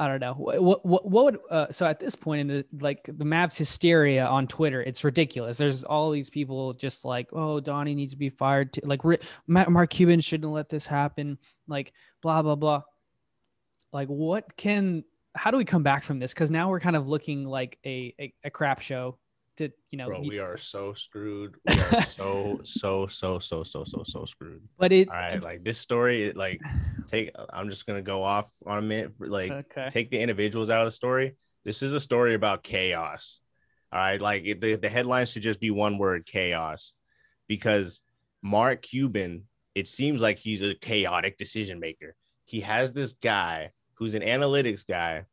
I 0.00 0.08
don't 0.08 0.20
know 0.20 0.32
what 0.32 0.62
what 0.82 1.06
what 1.06 1.10
would 1.10 1.38
uh, 1.50 1.66
so 1.70 1.86
at 1.86 2.00
this 2.00 2.14
point 2.14 2.40
in 2.40 2.46
the 2.48 2.64
like 2.80 3.04
the 3.04 3.24
Mavs 3.24 3.58
hysteria 3.58 4.24
on 4.24 4.46
Twitter, 4.46 4.82
it's 4.82 5.04
ridiculous. 5.04 5.58
There's 5.58 5.84
all 5.84 6.10
these 6.10 6.30
people 6.30 6.72
just 6.72 7.04
like, 7.04 7.28
oh, 7.34 7.60
Donnie 7.60 7.94
needs 7.94 8.12
to 8.12 8.18
be 8.18 8.30
fired. 8.30 8.72
To, 8.72 8.80
like 8.84 9.02
Mark 9.46 9.90
Cuban 9.90 10.20
shouldn't 10.20 10.50
let 10.50 10.70
this 10.70 10.86
happen. 10.86 11.36
Like 11.68 11.92
blah 12.22 12.40
blah 12.40 12.54
blah. 12.54 12.82
Like 13.92 14.08
what 14.08 14.56
can 14.56 15.04
how 15.34 15.50
do 15.50 15.58
we 15.58 15.66
come 15.66 15.82
back 15.82 16.02
from 16.02 16.18
this? 16.18 16.32
Because 16.32 16.50
now 16.50 16.70
we're 16.70 16.80
kind 16.80 16.96
of 16.96 17.06
looking 17.06 17.44
like 17.44 17.78
a, 17.84 18.14
a, 18.18 18.32
a 18.44 18.50
crap 18.50 18.80
show 18.80 19.18
to 19.60 19.70
you 19.90 19.98
know 19.98 20.06
Bro, 20.06 20.22
we 20.26 20.38
are 20.38 20.56
so 20.56 20.92
screwed. 20.94 21.54
We 21.68 21.78
are 21.80 22.02
so 22.02 22.60
so 22.64 23.06
so 23.06 23.38
so 23.38 23.62
so 23.62 23.84
so 23.84 24.02
so 24.04 24.24
screwed. 24.24 24.62
But 24.78 24.92
it 24.92 25.08
all 25.08 25.14
right 25.14 25.42
like 25.42 25.62
this 25.62 25.78
story 25.78 26.24
it, 26.24 26.36
like 26.36 26.60
take 27.06 27.30
i'm 27.52 27.68
just 27.68 27.86
gonna 27.86 28.02
go 28.02 28.22
off 28.22 28.50
on 28.66 28.78
a 28.78 28.82
minute 28.82 29.12
like 29.18 29.50
okay. 29.50 29.88
take 29.90 30.10
the 30.10 30.18
individuals 30.18 30.70
out 30.70 30.80
of 30.80 30.86
the 30.86 30.92
story. 30.92 31.36
This 31.64 31.82
is 31.82 31.92
a 31.92 32.00
story 32.00 32.34
about 32.34 32.62
chaos. 32.62 33.40
All 33.92 34.00
right 34.00 34.20
like 34.20 34.44
it, 34.46 34.60
the, 34.60 34.76
the 34.76 34.88
headline 34.88 35.26
should 35.26 35.42
just 35.42 35.60
be 35.60 35.70
one 35.70 35.98
word 35.98 36.26
chaos. 36.26 36.94
Because 37.46 38.02
mark 38.42 38.82
cuban 38.82 39.44
it 39.74 39.86
seems 39.86 40.22
like 40.22 40.38
he's 40.38 40.62
a 40.62 40.74
chaotic 40.74 41.36
decision 41.36 41.78
maker. 41.78 42.16
He 42.44 42.60
has 42.60 42.92
this 42.92 43.12
guy 43.12 43.70
who's 43.94 44.14
an 44.14 44.22
analytics 44.22 44.86
guy 44.86 45.26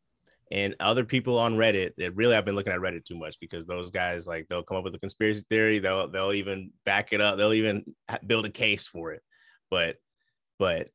and 0.51 0.75
other 0.79 1.03
people 1.03 1.37
on 1.37 1.55
Reddit 1.55 1.91
that 1.97 2.15
really 2.15 2.35
I've 2.35 2.45
been 2.45 2.55
looking 2.55 2.73
at 2.73 2.79
Reddit 2.79 3.05
too 3.05 3.17
much 3.17 3.39
because 3.39 3.65
those 3.65 3.89
guys 3.89 4.27
like 4.27 4.47
they'll 4.49 4.63
come 4.63 4.77
up 4.77 4.83
with 4.83 4.95
a 4.95 4.99
conspiracy 4.99 5.43
theory, 5.49 5.79
they'll 5.79 6.09
they'll 6.09 6.33
even 6.33 6.71
back 6.85 7.13
it 7.13 7.21
up, 7.21 7.37
they'll 7.37 7.53
even 7.53 7.83
build 8.25 8.45
a 8.45 8.49
case 8.49 8.87
for 8.87 9.11
it. 9.11 9.21
But 9.69 9.97
but 10.57 10.89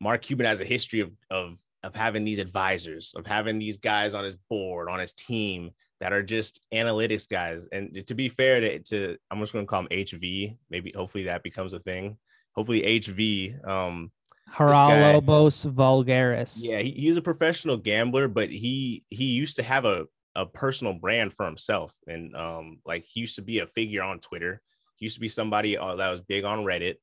Mark 0.00 0.22
Cuban 0.22 0.46
has 0.46 0.60
a 0.60 0.64
history 0.64 1.00
of 1.00 1.12
of 1.30 1.58
of 1.82 1.94
having 1.94 2.24
these 2.24 2.38
advisors, 2.38 3.12
of 3.16 3.26
having 3.26 3.58
these 3.58 3.76
guys 3.76 4.14
on 4.14 4.24
his 4.24 4.36
board, 4.48 4.88
on 4.88 5.00
his 5.00 5.12
team 5.14 5.70
that 6.00 6.12
are 6.12 6.22
just 6.22 6.60
analytics 6.72 7.28
guys. 7.28 7.66
And 7.72 8.06
to 8.06 8.14
be 8.14 8.28
fair 8.28 8.60
to, 8.60 8.78
to 8.78 9.16
I'm 9.30 9.40
just 9.40 9.52
going 9.52 9.64
to 9.64 9.68
call 9.68 9.80
him 9.80 9.88
HV. 9.88 10.56
Maybe 10.70 10.92
hopefully 10.92 11.24
that 11.24 11.42
becomes 11.42 11.72
a 11.72 11.80
thing. 11.80 12.18
Hopefully 12.54 12.82
HV 12.82 13.66
um 13.66 14.12
Haralobos 14.52 15.70
Voulgaris. 15.72 16.58
Yeah, 16.60 16.80
he, 16.80 16.90
he's 16.90 17.16
a 17.16 17.22
professional 17.22 17.76
gambler, 17.76 18.28
but 18.28 18.50
he 18.50 19.04
he 19.08 19.24
used 19.26 19.56
to 19.56 19.62
have 19.62 19.84
a 19.84 20.06
a 20.34 20.46
personal 20.46 20.94
brand 20.94 21.32
for 21.32 21.46
himself, 21.46 21.96
and 22.06 22.34
um, 22.36 22.78
like 22.86 23.04
he 23.04 23.20
used 23.20 23.36
to 23.36 23.42
be 23.42 23.60
a 23.60 23.66
figure 23.66 24.02
on 24.02 24.20
Twitter. 24.20 24.60
He 24.96 25.06
used 25.06 25.16
to 25.16 25.20
be 25.20 25.28
somebody 25.28 25.76
uh, 25.76 25.96
that 25.96 26.10
was 26.10 26.20
big 26.20 26.44
on 26.44 26.64
Reddit. 26.64 26.96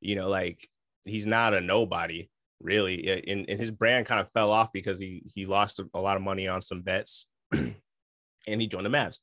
You 0.00 0.16
know, 0.16 0.28
like 0.28 0.66
he's 1.04 1.26
not 1.26 1.54
a 1.54 1.60
nobody 1.60 2.28
really, 2.60 3.08
and, 3.26 3.48
and 3.48 3.60
his 3.60 3.72
brand 3.72 4.06
kind 4.06 4.20
of 4.20 4.30
fell 4.32 4.50
off 4.50 4.72
because 4.72 5.00
he 5.00 5.22
he 5.32 5.46
lost 5.46 5.80
a, 5.80 5.88
a 5.94 6.00
lot 6.00 6.16
of 6.16 6.22
money 6.22 6.46
on 6.46 6.62
some 6.62 6.82
bets, 6.82 7.26
and 7.52 7.74
he 8.46 8.66
joined 8.66 8.86
the 8.86 8.90
Mavs. 8.90 9.18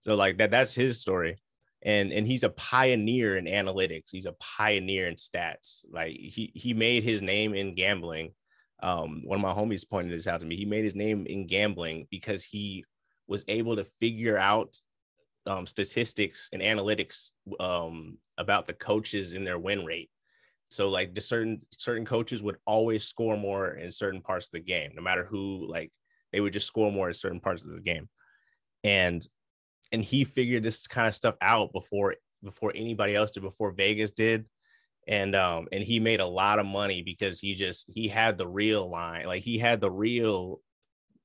So 0.00 0.14
like 0.14 0.38
that 0.38 0.50
that's 0.50 0.74
his 0.74 1.00
story 1.00 1.40
and 1.82 2.12
and 2.12 2.26
he's 2.26 2.42
a 2.42 2.50
pioneer 2.50 3.36
in 3.36 3.46
analytics. 3.46 4.10
He's 4.10 4.26
a 4.26 4.36
pioneer 4.38 5.08
in 5.08 5.14
stats. 5.14 5.84
Like 5.90 6.12
he 6.12 6.52
he 6.54 6.74
made 6.74 7.02
his 7.02 7.22
name 7.22 7.54
in 7.54 7.74
gambling. 7.74 8.32
Um 8.82 9.22
one 9.24 9.38
of 9.38 9.42
my 9.42 9.52
homies 9.52 9.88
pointed 9.88 10.12
this 10.12 10.26
out 10.26 10.40
to 10.40 10.46
me. 10.46 10.56
He 10.56 10.66
made 10.66 10.84
his 10.84 10.94
name 10.94 11.26
in 11.26 11.46
gambling 11.46 12.06
because 12.10 12.44
he 12.44 12.84
was 13.26 13.44
able 13.48 13.76
to 13.76 13.84
figure 14.00 14.36
out 14.36 14.76
um, 15.46 15.66
statistics 15.66 16.50
and 16.52 16.60
analytics 16.60 17.30
um, 17.60 18.18
about 18.36 18.66
the 18.66 18.74
coaches 18.74 19.32
and 19.32 19.46
their 19.46 19.58
win 19.58 19.84
rate. 19.84 20.10
So 20.70 20.88
like 20.88 21.14
the 21.14 21.20
certain 21.20 21.62
certain 21.76 22.04
coaches 22.04 22.42
would 22.42 22.56
always 22.66 23.04
score 23.04 23.36
more 23.36 23.70
in 23.70 23.90
certain 23.90 24.20
parts 24.20 24.46
of 24.46 24.52
the 24.52 24.60
game 24.60 24.92
no 24.94 25.02
matter 25.02 25.24
who 25.24 25.66
like 25.68 25.90
they 26.32 26.40
would 26.40 26.52
just 26.52 26.68
score 26.68 26.92
more 26.92 27.08
in 27.08 27.14
certain 27.14 27.40
parts 27.40 27.64
of 27.64 27.72
the 27.72 27.80
game. 27.80 28.08
And 28.84 29.26
and 29.92 30.04
he 30.04 30.24
figured 30.24 30.62
this 30.62 30.86
kind 30.86 31.08
of 31.08 31.14
stuff 31.14 31.36
out 31.40 31.72
before 31.72 32.14
before 32.42 32.72
anybody 32.74 33.14
else 33.14 33.30
did, 33.30 33.42
before 33.42 33.72
Vegas 33.72 34.10
did. 34.10 34.46
And 35.08 35.34
um 35.34 35.68
and 35.72 35.82
he 35.82 35.98
made 35.98 36.20
a 36.20 36.26
lot 36.26 36.58
of 36.58 36.66
money 36.66 37.02
because 37.02 37.40
he 37.40 37.54
just 37.54 37.86
he 37.92 38.08
had 38.08 38.38
the 38.38 38.46
real 38.46 38.88
line, 38.88 39.26
like 39.26 39.42
he 39.42 39.58
had 39.58 39.80
the 39.80 39.90
real 39.90 40.60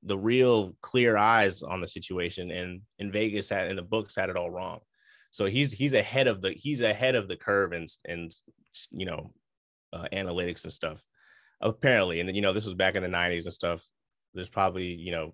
the 0.02 0.18
real 0.18 0.74
clear 0.82 1.16
eyes 1.16 1.62
on 1.62 1.80
the 1.80 1.88
situation 1.88 2.50
and 2.50 2.80
in 2.98 3.10
Vegas 3.10 3.48
had 3.48 3.68
and 3.68 3.78
the 3.78 3.82
books 3.82 4.16
had 4.16 4.30
it 4.30 4.36
all 4.36 4.50
wrong. 4.50 4.80
So 5.30 5.46
he's 5.46 5.72
he's 5.72 5.94
ahead 5.94 6.26
of 6.26 6.40
the 6.40 6.50
he's 6.50 6.80
ahead 6.80 7.14
of 7.14 7.28
the 7.28 7.36
curve 7.36 7.72
and 7.72 7.88
and 8.06 8.32
you 8.90 9.06
know 9.06 9.32
uh, 9.92 10.06
analytics 10.12 10.64
and 10.64 10.72
stuff 10.72 11.02
apparently 11.60 12.20
and 12.20 12.28
then 12.28 12.34
you 12.34 12.42
know 12.42 12.52
this 12.52 12.66
was 12.66 12.74
back 12.74 12.96
in 12.96 13.02
the 13.02 13.08
90s 13.08 13.44
and 13.44 13.52
stuff 13.52 13.88
there's 14.34 14.48
probably 14.48 14.88
you 14.88 15.10
know 15.10 15.32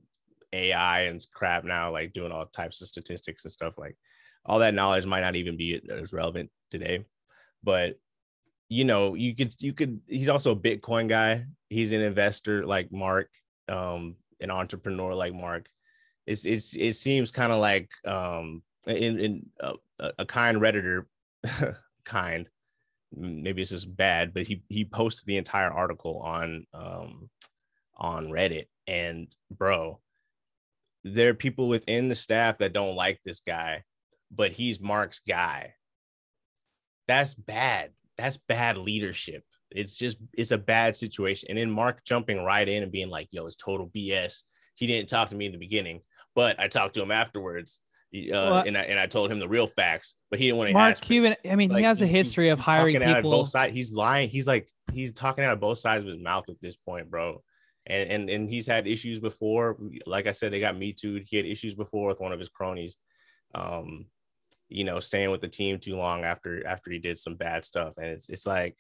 AI 0.53 1.03
and 1.03 1.25
crap 1.35 1.65
now, 1.65 1.91
like 1.91 2.13
doing 2.13 2.33
all 2.33 2.47
types 2.47 2.81
of 2.81 2.89
statistics 2.89 3.45
and 3.45 3.53
stuff. 3.53 3.79
Like 3.79 3.97
all 4.45 4.59
that 4.61 4.75
knowledge 4.75 5.07
might 5.07 5.21
not 5.21 5.37
even 5.37 5.57
be 5.57 5.81
as 5.91 6.13
relevant 6.13 6.51
today. 6.71 7.05
But 7.63 7.99
you 8.69 8.85
know, 8.85 9.15
you 9.15 9.35
could 9.35 9.55
you 9.61 9.73
could 9.73 10.01
he's 10.07 10.29
also 10.29 10.53
a 10.53 10.57
Bitcoin 10.57 11.09
guy. 11.09 11.45
He's 11.69 11.93
an 11.93 12.01
investor 12.01 12.67
like 12.67 12.91
Mark, 12.93 13.29
um, 13.69 14.17
an 14.41 14.51
entrepreneur 14.51 15.15
like 15.15 15.35
Mark. 15.35 15.69
It's 16.27 16.45
it's 16.45 16.75
it 16.77 16.95
seems 16.95 17.31
kind 17.31 17.53
of 17.53 17.61
like 17.61 17.91
um 18.07 18.63
in 18.87 19.19
in 19.21 19.47
uh, 19.61 19.75
a 20.19 20.27
kind 20.27 20.59
redditor 20.61 21.05
kind 22.05 22.49
maybe 23.15 23.61
it's 23.63 23.71
just 23.71 23.95
bad 23.95 24.33
but 24.33 24.45
he 24.45 24.63
he 24.69 24.85
posted 24.85 25.27
the 25.27 25.37
entire 25.37 25.71
article 25.71 26.19
on 26.21 26.67
um 26.73 27.29
on 27.97 28.29
reddit 28.29 28.67
and 28.87 29.35
bro 29.51 30.01
there 31.05 31.31
are 31.31 31.35
people 31.35 31.69
within 31.69 32.09
the 32.09 32.15
staff 32.15 32.59
that 32.59 32.73
don't 32.73 32.95
like 32.95 33.21
this 33.25 33.41
guy, 33.41 33.83
but 34.31 34.53
he's 34.53 34.81
Mark's 34.81 35.21
guy. 35.27 35.75
That's 37.09 37.35
bad. 37.35 37.91
That's 38.17 38.37
bad 38.37 38.79
leadership. 38.79 39.43
It's 39.71 39.93
just 39.93 40.19
it's 40.33 40.51
a 40.51 40.59
bad 40.59 40.95
situation. 40.95 41.49
And 41.49 41.59
then 41.59 41.71
Mark 41.71 42.05
jumping 42.05 42.45
right 42.45 42.69
in 42.69 42.83
and 42.83 42.93
being 42.93 43.09
like, 43.09 43.29
"Yo, 43.31 43.47
it's 43.47 43.57
total 43.57 43.91
BS." 43.95 44.43
He 44.75 44.87
didn't 44.87 45.09
talk 45.09 45.31
to 45.31 45.35
me 45.35 45.47
in 45.47 45.53
the 45.53 45.59
beginning, 45.59 46.01
but 46.35 46.59
I 46.61 46.69
talked 46.69 46.95
to 46.95 47.03
him 47.03 47.11
afterwards. 47.11 47.81
Uh, 48.15 48.29
well, 48.31 48.59
and 48.59 48.77
I 48.77 48.83
and 48.83 49.01
I 49.01 49.07
told 49.07 49.33
him 49.33 49.39
the 49.39 49.49
real 49.49 49.67
facts, 49.67 50.15
but 50.31 50.39
he 50.39 50.47
didn't 50.47 50.59
want 50.59 50.69
to. 50.69 50.75
Mark 50.75 51.01
Cuban, 51.01 51.35
I 51.51 51.57
mean, 51.57 51.71
like, 51.71 51.79
he 51.79 51.85
has 51.85 52.03
a 52.03 52.07
history 52.07 52.51
of 52.51 52.61
hiring 52.61 53.01
people. 53.01 53.31
both 53.31 53.49
sides. 53.49 53.73
He's 53.73 53.91
lying. 53.91 54.29
He's 54.29 54.47
like 54.47 54.69
he's 54.93 55.13
talking 55.13 55.45
out 55.45 55.55
of 55.55 55.61
both 55.61 55.79
sides 55.79 56.05
of 56.05 56.11
his 56.11 56.23
mouth 56.23 56.45
at 56.51 56.61
this 56.61 56.77
point, 56.77 57.11
bro 57.11 57.43
and 57.87 58.11
and 58.11 58.31
and 58.31 58.49
he's 58.49 58.67
had 58.67 58.87
issues 58.87 59.19
before. 59.19 59.77
Like 60.07 60.27
I 60.27 60.33
said, 60.33 60.53
they 60.53 60.61
got 60.61 60.79
me 60.79 60.93
too. 60.93 61.23
He 61.27 61.37
had 61.37 61.47
issues 61.47 61.75
before 61.75 62.09
with 62.09 62.21
one 62.21 62.33
of 62.33 62.39
his 62.39 62.49
cronies. 62.49 62.97
Um, 63.55 64.07
you 64.69 64.85
know, 64.85 65.01
staying 65.01 65.31
with 65.31 65.41
the 65.41 65.49
team 65.49 65.79
too 65.79 65.97
long 65.97 66.25
after 66.25 66.67
after 66.67 66.91
he 66.91 66.99
did 66.99 67.19
some 67.19 67.37
bad 67.37 67.65
stuff, 67.65 67.95
and 67.97 68.07
it's 68.07 68.29
it's 68.29 68.47
like 68.47 68.77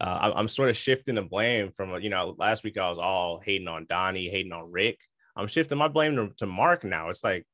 uh, 0.00 0.32
I'm 0.34 0.48
sort 0.48 0.70
of 0.70 0.76
shifting 0.76 1.14
the 1.14 1.22
blame 1.22 1.72
from 1.72 2.00
you 2.00 2.10
know 2.10 2.34
last 2.38 2.64
week 2.64 2.78
I 2.78 2.88
was 2.88 2.98
all 2.98 3.40
hating 3.40 3.68
on 3.68 3.86
Donnie, 3.88 4.28
hating 4.28 4.52
on 4.52 4.70
Rick. 4.70 4.98
I'm 5.36 5.46
shifting 5.46 5.78
my 5.78 5.88
blame 5.88 6.16
to, 6.16 6.30
to 6.38 6.46
Mark 6.46 6.84
now. 6.84 7.08
It's 7.08 7.24
like 7.24 7.46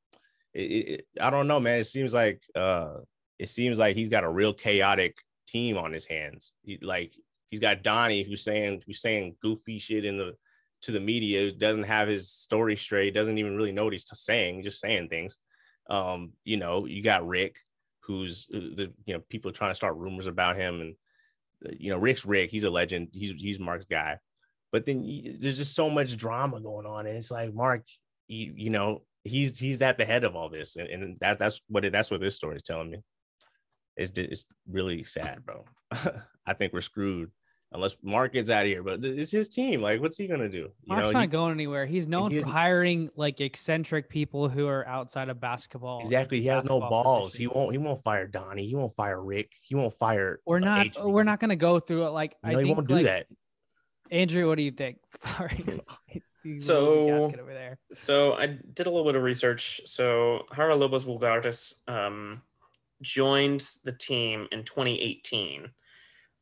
it, 0.52 0.60
it, 0.60 1.06
I 1.20 1.30
don't 1.30 1.48
know, 1.48 1.60
man. 1.60 1.80
It 1.80 1.84
seems 1.84 2.12
like 2.12 2.42
uh, 2.54 2.94
it 3.38 3.48
seems 3.48 3.78
like 3.78 3.96
he's 3.96 4.08
got 4.08 4.24
a 4.24 4.30
real 4.30 4.52
chaotic 4.52 5.18
team 5.46 5.78
on 5.78 5.92
his 5.92 6.06
hands. 6.06 6.52
He, 6.62 6.78
like 6.82 7.14
he's 7.50 7.60
got 7.60 7.82
Donnie 7.82 8.22
who's 8.22 8.42
saying 8.42 8.82
who's 8.86 9.00
saying 9.00 9.36
goofy 9.40 9.78
shit 9.78 10.04
in 10.04 10.18
the 10.18 10.34
to 10.82 10.92
the 10.92 11.00
media 11.00 11.50
doesn't 11.50 11.84
have 11.84 12.08
his 12.08 12.30
story 12.30 12.76
straight, 12.76 13.14
doesn't 13.14 13.38
even 13.38 13.56
really 13.56 13.72
know 13.72 13.84
what 13.84 13.92
he's 13.92 14.06
saying, 14.12 14.62
just 14.62 14.80
saying 14.80 15.08
things. 15.08 15.38
Um, 15.88 16.32
you 16.44 16.56
know, 16.56 16.86
you 16.86 17.02
got 17.02 17.26
Rick, 17.26 17.56
who's 18.00 18.48
uh, 18.54 18.58
the 18.74 18.92
you 19.04 19.14
know 19.14 19.20
people 19.28 19.52
trying 19.52 19.70
to 19.70 19.76
start 19.76 19.96
rumors 19.96 20.26
about 20.26 20.56
him, 20.56 20.80
and 20.80 20.94
uh, 21.64 21.74
you 21.78 21.90
know 21.90 21.98
Rick's 21.98 22.26
Rick, 22.26 22.50
he's 22.50 22.64
a 22.64 22.70
legend, 22.70 23.08
he's 23.12 23.30
he's 23.30 23.58
Mark's 23.58 23.84
guy. 23.84 24.18
But 24.72 24.84
then 24.84 25.02
you, 25.04 25.36
there's 25.38 25.58
just 25.58 25.74
so 25.74 25.88
much 25.88 26.16
drama 26.16 26.60
going 26.60 26.86
on, 26.86 27.06
and 27.06 27.16
it's 27.16 27.30
like 27.30 27.54
Mark, 27.54 27.84
you, 28.28 28.52
you 28.56 28.70
know, 28.70 29.02
he's 29.24 29.58
he's 29.58 29.82
at 29.82 29.98
the 29.98 30.04
head 30.04 30.24
of 30.24 30.36
all 30.36 30.48
this, 30.48 30.76
and, 30.76 30.88
and 30.88 31.16
that 31.20 31.38
that's 31.38 31.60
what 31.68 31.84
it, 31.84 31.92
that's 31.92 32.10
what 32.10 32.20
this 32.20 32.36
story 32.36 32.56
is 32.56 32.62
telling 32.62 32.90
me. 32.90 32.98
It's 33.96 34.12
it's 34.16 34.46
really 34.68 35.04
sad, 35.04 35.44
bro. 35.44 35.64
I 36.46 36.54
think 36.54 36.72
we're 36.72 36.80
screwed 36.80 37.30
unless 37.76 37.96
Mark 38.02 38.32
gets 38.32 38.50
out 38.50 38.62
of 38.62 38.68
here. 38.68 38.82
But 38.82 39.04
it's 39.04 39.30
his 39.30 39.48
team. 39.48 39.80
Like, 39.80 40.00
what's 40.00 40.16
he 40.16 40.26
gonna 40.26 40.48
do? 40.48 40.58
You 40.58 40.72
Mark's 40.86 41.06
know, 41.08 41.12
not 41.12 41.22
he, 41.22 41.26
going 41.28 41.52
anywhere. 41.52 41.86
He's 41.86 42.08
known 42.08 42.30
for 42.30 42.48
hiring 42.48 43.10
like 43.16 43.40
eccentric 43.40 44.08
people 44.08 44.48
who 44.48 44.66
are 44.66 44.86
outside 44.86 45.28
of 45.28 45.40
basketball. 45.40 46.00
Exactly. 46.00 46.40
He 46.40 46.46
has 46.48 46.64
no 46.64 46.80
balls. 46.80 47.32
Positions. 47.32 47.38
He 47.38 47.46
won't. 47.46 47.72
He 47.72 47.78
won't 47.78 48.02
fire 48.02 48.26
Donnie. 48.26 48.66
He 48.66 48.74
won't 48.74 48.96
fire 48.96 49.22
Rick. 49.22 49.52
He 49.62 49.74
won't 49.74 49.94
fire. 49.94 50.40
We're 50.44 50.58
not. 50.58 50.88
Uh, 51.00 51.08
we're 51.08 51.24
not 51.24 51.38
gonna 51.38 51.56
go 51.56 51.78
through 51.78 52.06
it. 52.06 52.10
Like 52.10 52.34
no, 52.42 52.50
I 52.50 52.54
think, 52.54 52.66
he 52.66 52.74
won't 52.74 52.88
do 52.88 52.94
like, 52.94 53.04
that. 53.04 53.26
Andrew, 54.10 54.48
what 54.48 54.56
do 54.56 54.62
you 54.62 54.72
think? 54.72 54.98
Sorry. 55.16 55.64
so 56.58 57.32
so 57.92 58.34
I 58.34 58.46
did 58.46 58.86
a 58.86 58.90
little 58.90 59.04
bit 59.04 59.16
of 59.16 59.22
research. 59.22 59.80
So 59.84 60.46
Haralobos 60.52 61.04
Voulgaris, 61.04 61.74
um, 61.88 62.42
joined 63.02 63.68
the 63.84 63.92
team 63.92 64.48
in 64.52 64.64
2018, 64.64 65.70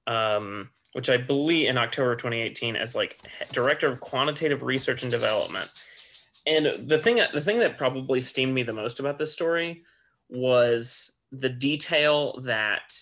um, 0.07 0.71
which 0.94 1.10
I 1.10 1.16
believe 1.16 1.68
in 1.68 1.76
October 1.76 2.14
2018 2.14 2.76
as 2.76 2.94
like 2.94 3.20
director 3.52 3.88
of 3.88 3.98
quantitative 3.98 4.62
research 4.62 5.02
and 5.02 5.10
development. 5.10 5.68
And 6.46 6.88
the 6.88 6.98
thing 6.98 7.20
the 7.32 7.40
thing 7.40 7.58
that 7.58 7.76
probably 7.76 8.20
steamed 8.20 8.54
me 8.54 8.62
the 8.62 8.72
most 8.72 9.00
about 9.00 9.18
this 9.18 9.32
story 9.32 9.82
was 10.28 11.12
the 11.32 11.48
detail 11.48 12.40
that 12.42 12.94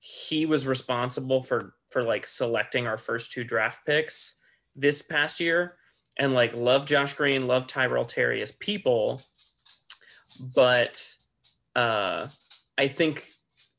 he 0.00 0.44
was 0.44 0.66
responsible 0.66 1.40
for 1.40 1.74
for 1.88 2.02
like 2.02 2.26
selecting 2.26 2.88
our 2.88 2.98
first 2.98 3.30
two 3.30 3.44
draft 3.44 3.86
picks 3.86 4.34
this 4.74 5.00
past 5.00 5.38
year 5.38 5.76
and 6.16 6.32
like 6.32 6.52
love 6.52 6.84
Josh 6.84 7.12
Green, 7.14 7.46
love 7.46 7.68
Tyrell 7.68 8.04
Terry 8.04 8.42
as 8.42 8.50
people, 8.50 9.20
but 10.52 11.14
uh 11.76 12.26
I 12.76 12.88
think 12.88 13.24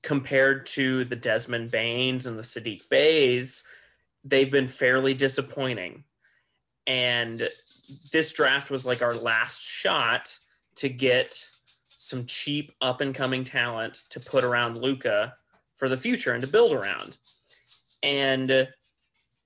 compared 0.04 0.66
to 0.66 1.06
the 1.06 1.16
Desmond 1.16 1.72
Banes 1.72 2.26
and 2.26 2.38
the 2.38 2.44
Saddiq 2.44 2.90
Beys, 2.90 3.64
they've 4.24 4.52
been 4.52 4.68
fairly 4.68 5.14
disappointing. 5.14 6.04
And 6.88 7.48
this 8.12 8.34
draft 8.34 8.72
was 8.72 8.86
like 8.86 9.02
our 9.02 9.14
last 9.14 9.64
shot 9.64 10.38
to 10.76 10.90
get 10.90 11.50
some 11.86 12.26
cheap 12.26 12.72
up 12.82 13.02
and 13.02 13.14
coming 13.14 13.44
talent 13.44 14.04
to 14.10 14.20
put 14.20 14.44
around 14.44 14.78
Luka 14.78 15.36
for 15.76 15.88
the 15.88 15.98
future 15.98 16.34
and 16.34 16.44
to 16.44 16.50
build 16.50 16.74
around. 16.74 17.18
And 18.02 18.68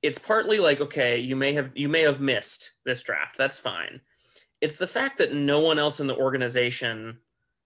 it's 0.02 0.20
partly 0.20 0.60
like 0.60 0.80
okay, 0.80 1.20
you 1.20 1.36
may 1.36 1.54
have 1.54 1.72
you 1.76 1.90
may 1.90 2.02
have 2.02 2.22
missed 2.22 2.72
this 2.86 3.04
draft. 3.04 3.38
That's 3.38 3.60
fine. 3.60 4.02
It's 4.62 4.78
the 4.78 4.88
fact 4.88 5.18
that 5.18 5.34
no 5.34 5.60
one 5.60 5.78
else 5.78 6.00
in 6.00 6.08
the 6.08 6.16
organization 6.16 7.20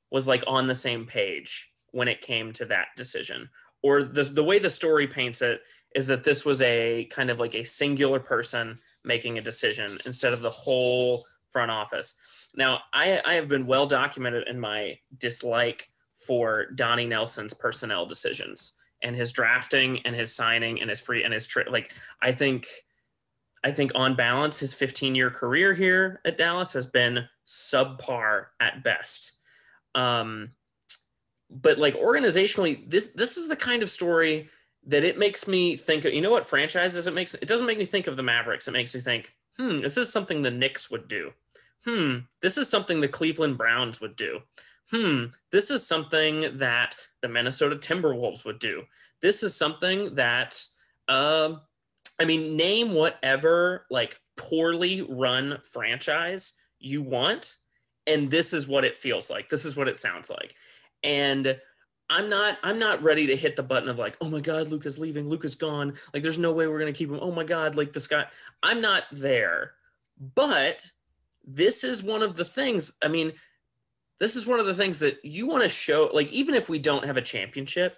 was 0.10 0.28
like 0.28 0.44
on 0.48 0.68
the 0.68 0.76
same 0.76 1.06
page 1.06 1.69
when 1.92 2.08
it 2.08 2.22
came 2.22 2.52
to 2.54 2.66
that 2.66 2.88
decision. 2.96 3.50
Or 3.82 4.04
the 4.04 4.24
the 4.24 4.44
way 4.44 4.60
the 4.60 4.70
story 4.70 5.08
paints 5.08 5.42
it 5.42 5.62
is 5.96 6.08
that 6.08 6.24
this 6.24 6.46
was 6.46 6.62
a 6.62 7.06
kind 7.06 7.30
of 7.30 7.40
like 7.40 7.56
a 7.56 7.64
singular 7.64 8.20
person 8.20 8.78
making 9.04 9.38
a 9.38 9.42
decision 9.42 9.98
instead 10.06 10.34
of 10.34 10.42
the 10.42 10.50
whole 10.50 11.24
front 11.50 11.72
office. 11.72 12.16
Now, 12.56 12.82
I, 12.94 13.22
I 13.26 13.34
have 13.34 13.48
been 13.48 13.66
well 13.66 13.88
documented 13.88 14.48
in 14.48 14.60
my 14.60 15.00
dislike 15.18 15.90
for 16.16 16.68
Donnie 16.76 17.08
Nelson's 17.08 17.54
personnel 17.54 18.06
decisions 18.06 18.74
and 19.02 19.16
his 19.16 19.32
drafting 19.32 20.00
and 20.06 20.16
his 20.16 20.36
signing 20.36 20.82
and 20.82 20.90
his 20.90 21.00
free 21.00 21.24
and 21.24 21.34
his 21.34 21.48
trade. 21.48 21.68
Like, 21.70 21.94
I 22.22 22.34
think, 22.34 22.68
I 23.64 23.72
think 23.72 23.92
on 23.96 24.16
balance, 24.16 24.60
his 24.60 24.74
15 24.74 25.16
year 25.16 25.30
career 25.30 25.74
here 25.74 26.22
at 26.26 26.38
Dallas 26.38 26.74
has 26.74 26.86
been 26.86 27.28
subpar 27.48 28.48
at 28.60 28.84
best. 28.84 29.34
Um, 29.96 30.52
but 31.50 31.78
like 31.78 31.96
organizationally, 31.96 32.90
this 32.90 33.08
this 33.08 33.38
is 33.38 33.48
the 33.48 33.56
kind 33.56 33.84
of 33.84 33.90
story 33.90 34.50
that 34.86 35.04
it 35.04 35.18
makes 35.18 35.48
me 35.48 35.76
think 35.76 36.06
of, 36.06 36.14
you 36.14 36.22
know 36.22 36.32
what 36.32 36.48
franchises 36.48 37.08
it 37.08 37.14
makes 37.14 37.34
it 37.34 37.48
doesn't 37.48 37.68
make 37.68 37.78
me 37.78 37.86
think 37.86 38.08
of 38.08 38.18
the 38.18 38.24
Mavericks. 38.24 38.68
It 38.68 38.72
makes 38.72 38.94
me 38.94 39.02
think, 39.02 39.34
hmm, 39.58 39.78
this 39.78 39.98
is 39.98 40.12
something 40.12 40.42
the 40.42 40.52
Knicks 40.52 40.90
would 40.90 41.08
do. 41.08 41.34
Hmm, 41.86 42.20
this 42.42 42.58
is 42.58 42.70
something 42.70 43.02
the 43.02 43.08
Cleveland 43.08 43.58
Browns 43.58 44.02
would 44.02 44.16
do. 44.16 44.42
Hmm, 44.92 45.26
this 45.52 45.70
is 45.70 45.86
something 45.86 46.58
that 46.58 46.98
the 47.22 47.28
Minnesota 47.28 47.76
Timberwolves 47.76 48.44
would 48.44 48.60
do. 48.60 48.84
This 49.22 49.44
is 49.44 49.56
something 49.56 50.16
that 50.16 50.66
uh, 51.08 51.56
I 52.20 52.26
mean, 52.26 52.58
name 52.58 52.94
whatever 52.94 53.86
like 53.90 54.20
poorly 54.36 55.02
run 55.02 55.60
franchise 55.64 56.54
you 56.80 57.02
want, 57.02 57.58
and 58.06 58.30
this 58.30 58.54
is 58.54 58.68
what 58.68 58.84
it 58.86 58.98
feels 58.98 59.30
like. 59.30 59.50
This 59.50 59.66
is 59.66 59.76
what 59.76 59.88
it 59.88 59.98
sounds 59.98 60.30
like. 60.30 60.56
And 61.04 61.60
I'm 62.10 62.30
not 62.30 62.58
I'm 62.64 62.80
not 62.80 63.04
ready 63.04 63.28
to 63.28 63.36
hit 63.36 63.56
the 63.56 63.64
button 63.64 63.90
of 63.90 64.00
like, 64.00 64.18
oh 64.22 64.30
my 64.30 64.40
God, 64.40 64.70
Luka's 64.70 65.00
leaving, 65.00 65.30
Luka's 65.30 65.56
gone. 65.56 65.94
Like 66.14 66.24
there's 66.24 66.40
no 66.40 66.52
way 66.52 66.68
we're 66.68 66.80
gonna 66.80 66.94
keep 66.94 67.10
him. 67.10 67.20
Oh 67.22 67.32
my 67.32 67.44
God, 67.44 67.76
like 67.76 67.94
this 67.94 68.08
guy. 68.08 68.26
I'm 68.64 68.82
not 68.82 69.04
there. 69.12 69.74
But 70.20 70.92
this 71.46 71.84
is 71.84 72.04
one 72.04 72.22
of 72.22 72.36
the 72.36 72.46
things, 72.46 72.98
I 73.04 73.08
mean, 73.08 73.34
this 74.20 74.36
is 74.36 74.46
one 74.46 74.60
of 74.60 74.66
the 74.66 74.76
things 74.76 75.00
that 75.00 75.24
you 75.24 75.48
want 75.48 75.64
to 75.64 75.70
show, 75.70 76.10
like, 76.14 76.30
even 76.32 76.54
if 76.54 76.68
we 76.70 76.78
don't 76.78 77.06
have 77.06 77.18
a 77.18 77.22
championship 77.22 77.96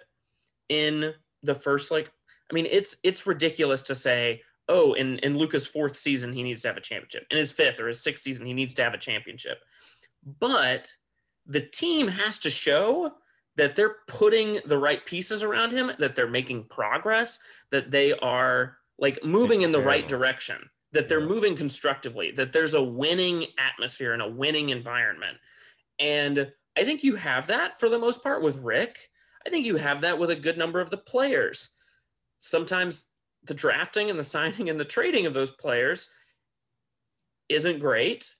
in 0.68 1.14
the 1.42 1.54
first, 1.54 1.90
like, 1.90 2.12
I 2.50 2.54
mean, 2.54 2.66
it's 2.70 2.98
it's 3.02 3.26
ridiculous 3.26 3.82
to 3.84 3.94
say, 3.94 4.42
oh, 4.68 4.92
in, 4.92 5.18
in 5.18 5.36
Luka's 5.36 5.66
fourth 5.66 5.96
season, 5.96 6.32
he 6.32 6.42
needs 6.42 6.62
to 6.62 6.68
have 6.68 6.76
a 6.76 6.82
championship. 6.82 7.26
In 7.30 7.38
his 7.38 7.50
fifth 7.50 7.80
or 7.80 7.88
his 7.88 8.02
sixth 8.02 8.22
season, 8.22 8.46
he 8.46 8.52
needs 8.52 8.74
to 8.74 8.84
have 8.84 8.94
a 8.94 8.98
championship. 8.98 9.58
But 10.24 10.88
the 11.46 11.60
team 11.60 12.08
has 12.08 12.38
to 12.40 12.50
show 12.50 13.14
that 13.56 13.76
they're 13.76 13.96
putting 14.06 14.60
the 14.64 14.78
right 14.78 15.04
pieces 15.04 15.42
around 15.42 15.72
him, 15.72 15.92
that 15.98 16.16
they're 16.16 16.28
making 16.28 16.64
progress, 16.64 17.40
that 17.70 17.90
they 17.90 18.12
are 18.14 18.78
like 18.98 19.22
moving 19.24 19.62
in 19.62 19.72
the 19.72 19.82
right 19.82 20.06
direction, 20.08 20.70
that 20.92 21.08
they're 21.08 21.26
moving 21.26 21.56
constructively, 21.56 22.30
that 22.30 22.52
there's 22.52 22.74
a 22.74 22.82
winning 22.82 23.46
atmosphere 23.58 24.12
and 24.12 24.22
a 24.22 24.28
winning 24.28 24.70
environment. 24.70 25.36
And 25.98 26.52
I 26.76 26.84
think 26.84 27.02
you 27.02 27.16
have 27.16 27.46
that 27.48 27.78
for 27.78 27.88
the 27.88 27.98
most 27.98 28.22
part 28.22 28.42
with 28.42 28.56
Rick. 28.58 29.10
I 29.46 29.50
think 29.50 29.66
you 29.66 29.76
have 29.76 30.00
that 30.02 30.18
with 30.18 30.30
a 30.30 30.36
good 30.36 30.56
number 30.56 30.80
of 30.80 30.90
the 30.90 30.96
players. 30.96 31.70
Sometimes 32.38 33.08
the 33.42 33.54
drafting 33.54 34.08
and 34.08 34.18
the 34.18 34.24
signing 34.24 34.70
and 34.70 34.80
the 34.80 34.84
trading 34.84 35.26
of 35.26 35.34
those 35.34 35.50
players 35.50 36.08
isn't 37.48 37.80
great 37.80 38.34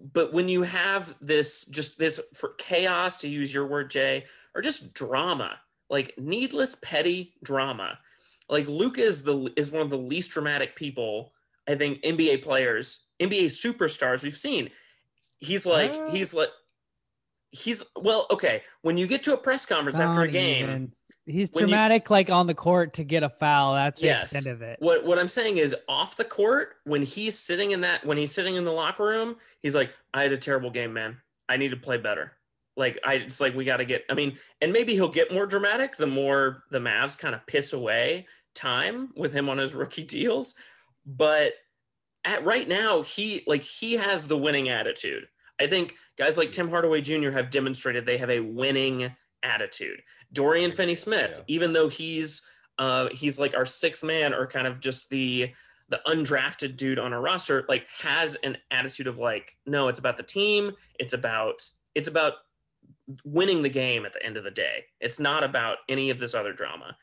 but 0.00 0.32
when 0.32 0.48
you 0.48 0.62
have 0.62 1.14
this 1.20 1.64
just 1.66 1.98
this 1.98 2.20
for 2.34 2.54
chaos 2.58 3.16
to 3.18 3.28
use 3.28 3.54
your 3.54 3.66
word 3.66 3.90
jay 3.90 4.24
or 4.54 4.60
just 4.60 4.94
drama 4.94 5.58
like 5.90 6.14
needless 6.18 6.74
petty 6.74 7.34
drama. 7.42 7.98
Like 8.48 8.68
luka 8.68 9.00
is 9.00 9.22
the 9.22 9.52
is 9.56 9.72
one 9.72 9.82
of 9.82 9.90
the 9.90 9.98
least 9.98 10.32
dramatic 10.32 10.76
people 10.76 11.32
i 11.66 11.74
think 11.74 12.02
nba 12.02 12.42
players 12.42 13.04
nba 13.20 13.44
superstars 13.46 14.22
we've 14.22 14.36
seen. 14.36 14.70
He's 15.38 15.66
like 15.66 16.10
he's 16.10 16.34
like 16.34 16.50
he's 17.50 17.84
well 17.96 18.26
okay 18.30 18.62
when 18.82 18.98
you 18.98 19.06
get 19.06 19.22
to 19.24 19.34
a 19.34 19.36
press 19.36 19.66
conference 19.66 20.00
after 20.00 20.22
a 20.22 20.28
game 20.28 20.64
even. 20.64 20.92
He's 21.26 21.50
dramatic, 21.50 22.08
you, 22.08 22.12
like 22.12 22.30
on 22.30 22.46
the 22.46 22.54
court 22.54 22.94
to 22.94 23.04
get 23.04 23.22
a 23.22 23.30
foul. 23.30 23.74
That's 23.74 24.00
the 24.00 24.06
yes. 24.06 24.24
extent 24.24 24.46
of 24.46 24.60
it. 24.60 24.76
What 24.80 25.06
what 25.06 25.18
I'm 25.18 25.28
saying 25.28 25.56
is, 25.56 25.74
off 25.88 26.16
the 26.16 26.24
court, 26.24 26.74
when 26.84 27.02
he's 27.02 27.38
sitting 27.38 27.70
in 27.70 27.80
that, 27.80 28.04
when 28.04 28.18
he's 28.18 28.32
sitting 28.32 28.56
in 28.56 28.64
the 28.64 28.72
locker 28.72 29.04
room, 29.04 29.36
he's 29.60 29.74
like, 29.74 29.90
"I 30.12 30.22
had 30.22 30.32
a 30.32 30.38
terrible 30.38 30.70
game, 30.70 30.92
man. 30.92 31.18
I 31.48 31.56
need 31.56 31.70
to 31.70 31.76
play 31.76 31.96
better." 31.96 32.32
Like 32.76 32.98
I, 33.04 33.14
it's 33.14 33.40
like 33.40 33.54
we 33.54 33.64
got 33.64 33.78
to 33.78 33.84
get. 33.84 34.04
I 34.10 34.14
mean, 34.14 34.38
and 34.60 34.72
maybe 34.72 34.94
he'll 34.94 35.08
get 35.08 35.32
more 35.32 35.46
dramatic 35.46 35.96
the 35.96 36.06
more 36.06 36.64
the 36.70 36.78
Mavs 36.78 37.18
kind 37.18 37.34
of 37.34 37.46
piss 37.46 37.72
away 37.72 38.26
time 38.54 39.10
with 39.16 39.32
him 39.32 39.48
on 39.48 39.58
his 39.58 39.72
rookie 39.72 40.02
deals. 40.04 40.54
But 41.06 41.54
at 42.24 42.44
right 42.44 42.68
now, 42.68 43.02
he 43.02 43.42
like 43.46 43.62
he 43.62 43.94
has 43.94 44.28
the 44.28 44.38
winning 44.38 44.68
attitude. 44.68 45.28
I 45.60 45.68
think 45.68 45.94
guys 46.18 46.36
like 46.36 46.52
Tim 46.52 46.70
Hardaway 46.70 47.00
Jr. 47.00 47.30
have 47.30 47.50
demonstrated 47.50 48.04
they 48.04 48.18
have 48.18 48.30
a 48.30 48.40
winning 48.40 49.14
attitude. 49.42 50.02
Dorian 50.34 50.72
Finney 50.72 50.94
Smith, 50.94 51.36
yeah. 51.36 51.44
even 51.46 51.72
though 51.72 51.88
he's 51.88 52.42
uh, 52.78 53.08
he's 53.10 53.38
like 53.38 53.54
our 53.54 53.64
sixth 53.64 54.04
man 54.04 54.34
or 54.34 54.46
kind 54.46 54.66
of 54.66 54.80
just 54.80 55.08
the 55.08 55.52
the 55.88 56.00
undrafted 56.06 56.76
dude 56.76 56.98
on 56.98 57.12
a 57.12 57.20
roster, 57.20 57.64
like 57.68 57.86
has 58.00 58.36
an 58.36 58.56
attitude 58.70 59.06
of 59.06 59.18
like, 59.18 59.56
no, 59.66 59.88
it's 59.88 59.98
about 59.98 60.16
the 60.16 60.22
team. 60.22 60.72
It's 60.98 61.12
about 61.12 61.62
it's 61.94 62.08
about 62.08 62.34
winning 63.24 63.62
the 63.62 63.68
game 63.68 64.04
at 64.04 64.12
the 64.12 64.24
end 64.24 64.36
of 64.36 64.44
the 64.44 64.50
day. 64.50 64.84
It's 65.00 65.20
not 65.20 65.44
about 65.44 65.78
any 65.88 66.10
of 66.10 66.18
this 66.18 66.34
other 66.34 66.52
drama. 66.52 66.96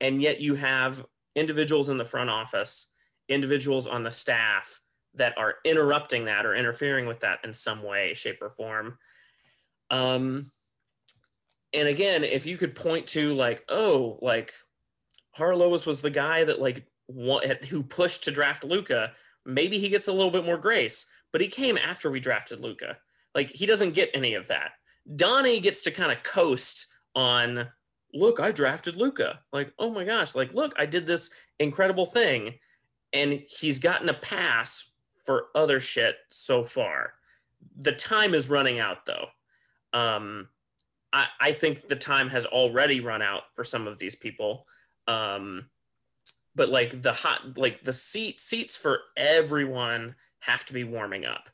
And 0.00 0.20
yet 0.20 0.40
you 0.40 0.56
have 0.56 1.06
individuals 1.34 1.88
in 1.88 1.98
the 1.98 2.04
front 2.04 2.30
office, 2.30 2.88
individuals 3.28 3.86
on 3.86 4.02
the 4.02 4.12
staff 4.12 4.82
that 5.14 5.38
are 5.38 5.56
interrupting 5.64 6.26
that 6.26 6.44
or 6.44 6.54
interfering 6.54 7.06
with 7.06 7.20
that 7.20 7.38
in 7.44 7.52
some 7.52 7.82
way, 7.82 8.12
shape, 8.12 8.42
or 8.42 8.50
form. 8.50 8.98
Um, 9.90 10.50
and 11.76 11.88
again, 11.88 12.24
if 12.24 12.46
you 12.46 12.56
could 12.56 12.74
point 12.74 13.06
to 13.08 13.34
like, 13.34 13.62
oh, 13.68 14.18
like 14.22 14.54
Harlois 15.32 15.84
was 15.86 16.00
the 16.00 16.10
guy 16.10 16.42
that 16.42 16.60
like 16.60 16.86
who 17.68 17.82
pushed 17.82 18.24
to 18.24 18.30
draft 18.30 18.64
Luka, 18.64 19.12
maybe 19.44 19.78
he 19.78 19.90
gets 19.90 20.08
a 20.08 20.12
little 20.12 20.30
bit 20.30 20.46
more 20.46 20.56
grace. 20.56 21.06
But 21.32 21.42
he 21.42 21.48
came 21.48 21.76
after 21.76 22.10
we 22.10 22.18
drafted 22.18 22.60
Luka. 22.60 22.96
Like 23.34 23.50
he 23.50 23.66
doesn't 23.66 23.92
get 23.92 24.10
any 24.14 24.32
of 24.32 24.48
that. 24.48 24.72
Donnie 25.14 25.60
gets 25.60 25.82
to 25.82 25.90
kind 25.90 26.10
of 26.10 26.22
coast 26.22 26.86
on, 27.14 27.68
look, 28.14 28.40
I 28.40 28.50
drafted 28.52 28.96
Luka. 28.96 29.40
Like, 29.52 29.72
oh 29.78 29.90
my 29.90 30.04
gosh, 30.04 30.34
like, 30.34 30.54
look, 30.54 30.72
I 30.78 30.86
did 30.86 31.06
this 31.06 31.30
incredible 31.60 32.06
thing. 32.06 32.54
And 33.12 33.42
he's 33.48 33.78
gotten 33.78 34.08
a 34.08 34.14
pass 34.14 34.90
for 35.24 35.48
other 35.54 35.78
shit 35.78 36.16
so 36.30 36.64
far. 36.64 37.14
The 37.76 37.92
time 37.92 38.34
is 38.34 38.48
running 38.48 38.78
out 38.78 39.04
though. 39.04 39.26
Um, 39.92 40.48
I, 41.12 41.26
I 41.40 41.52
think 41.52 41.88
the 41.88 41.96
time 41.96 42.28
has 42.30 42.46
already 42.46 43.00
run 43.00 43.22
out 43.22 43.42
for 43.54 43.64
some 43.64 43.86
of 43.86 43.98
these 43.98 44.14
people. 44.14 44.66
Um, 45.06 45.66
but 46.54 46.68
like 46.68 47.02
the 47.02 47.12
hot, 47.12 47.56
like 47.56 47.84
the 47.84 47.92
seat 47.92 48.40
seats 48.40 48.76
for 48.76 49.00
everyone 49.16 50.16
have 50.40 50.64
to 50.66 50.72
be 50.72 50.84
warming 50.84 51.24
up. 51.24 51.50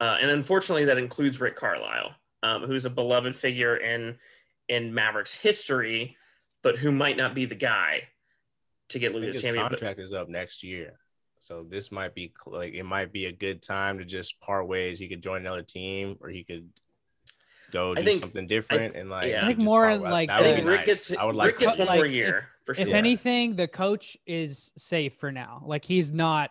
Uh, 0.00 0.18
and 0.20 0.30
unfortunately, 0.30 0.84
that 0.84 0.98
includes 0.98 1.40
Rick 1.40 1.56
Carlisle, 1.56 2.14
um, 2.42 2.62
who's 2.62 2.84
a 2.84 2.90
beloved 2.90 3.34
figure 3.34 3.76
in 3.76 4.16
in 4.68 4.94
Mavericks 4.94 5.34
history, 5.34 6.16
but 6.62 6.76
who 6.76 6.92
might 6.92 7.16
not 7.16 7.34
be 7.34 7.44
the 7.44 7.54
guy 7.54 8.08
to 8.90 8.98
get 8.98 9.12
I 9.12 9.14
Lucas 9.16 9.36
his 9.36 9.42
champion. 9.42 9.64
But 9.64 9.78
contract 9.78 10.00
is 10.00 10.12
up 10.12 10.28
next 10.28 10.62
year, 10.62 10.98
so 11.38 11.64
this 11.68 11.90
might 11.90 12.14
be 12.14 12.32
like 12.46 12.74
it 12.74 12.84
might 12.84 13.12
be 13.12 13.26
a 13.26 13.32
good 13.32 13.62
time 13.62 13.98
to 13.98 14.04
just 14.04 14.38
part 14.40 14.68
ways. 14.68 14.98
He 14.98 15.08
could 15.08 15.22
join 15.22 15.40
another 15.40 15.62
team, 15.62 16.18
or 16.20 16.28
he 16.28 16.44
could 16.44 16.68
go 17.72 17.94
do 17.94 18.02
think- 18.02 18.22
something 18.22 18.46
different 18.46 18.94
and 18.96 19.10
like. 19.10 19.28
yeah. 19.30 19.44
I 19.44 19.48
think 19.48 19.60
more 19.62 19.96
like 19.96 20.28
That 20.28 20.38
I 20.38 20.42
would 20.42 20.54
think 20.56 20.66
Rick 20.68 20.78
nice. 20.80 20.86
gets 20.86 21.12
I 21.16 21.24
would 21.24 21.34
like 21.36 21.46
Rick 21.48 21.58
gets 21.58 21.76
that. 21.76 21.86
one 21.86 21.96
more 21.96 22.04
Like, 22.06 22.14
year 22.14 22.48
for 22.64 22.74
sure. 22.74 22.86
if 22.88 22.94
anything, 22.94 23.56
the 23.56 23.68
coach 23.68 24.16
is 24.26 24.72
safe 24.76 25.14
for 25.14 25.30
now. 25.32 25.62
Like 25.66 25.84
he's 25.84 26.12
not. 26.12 26.50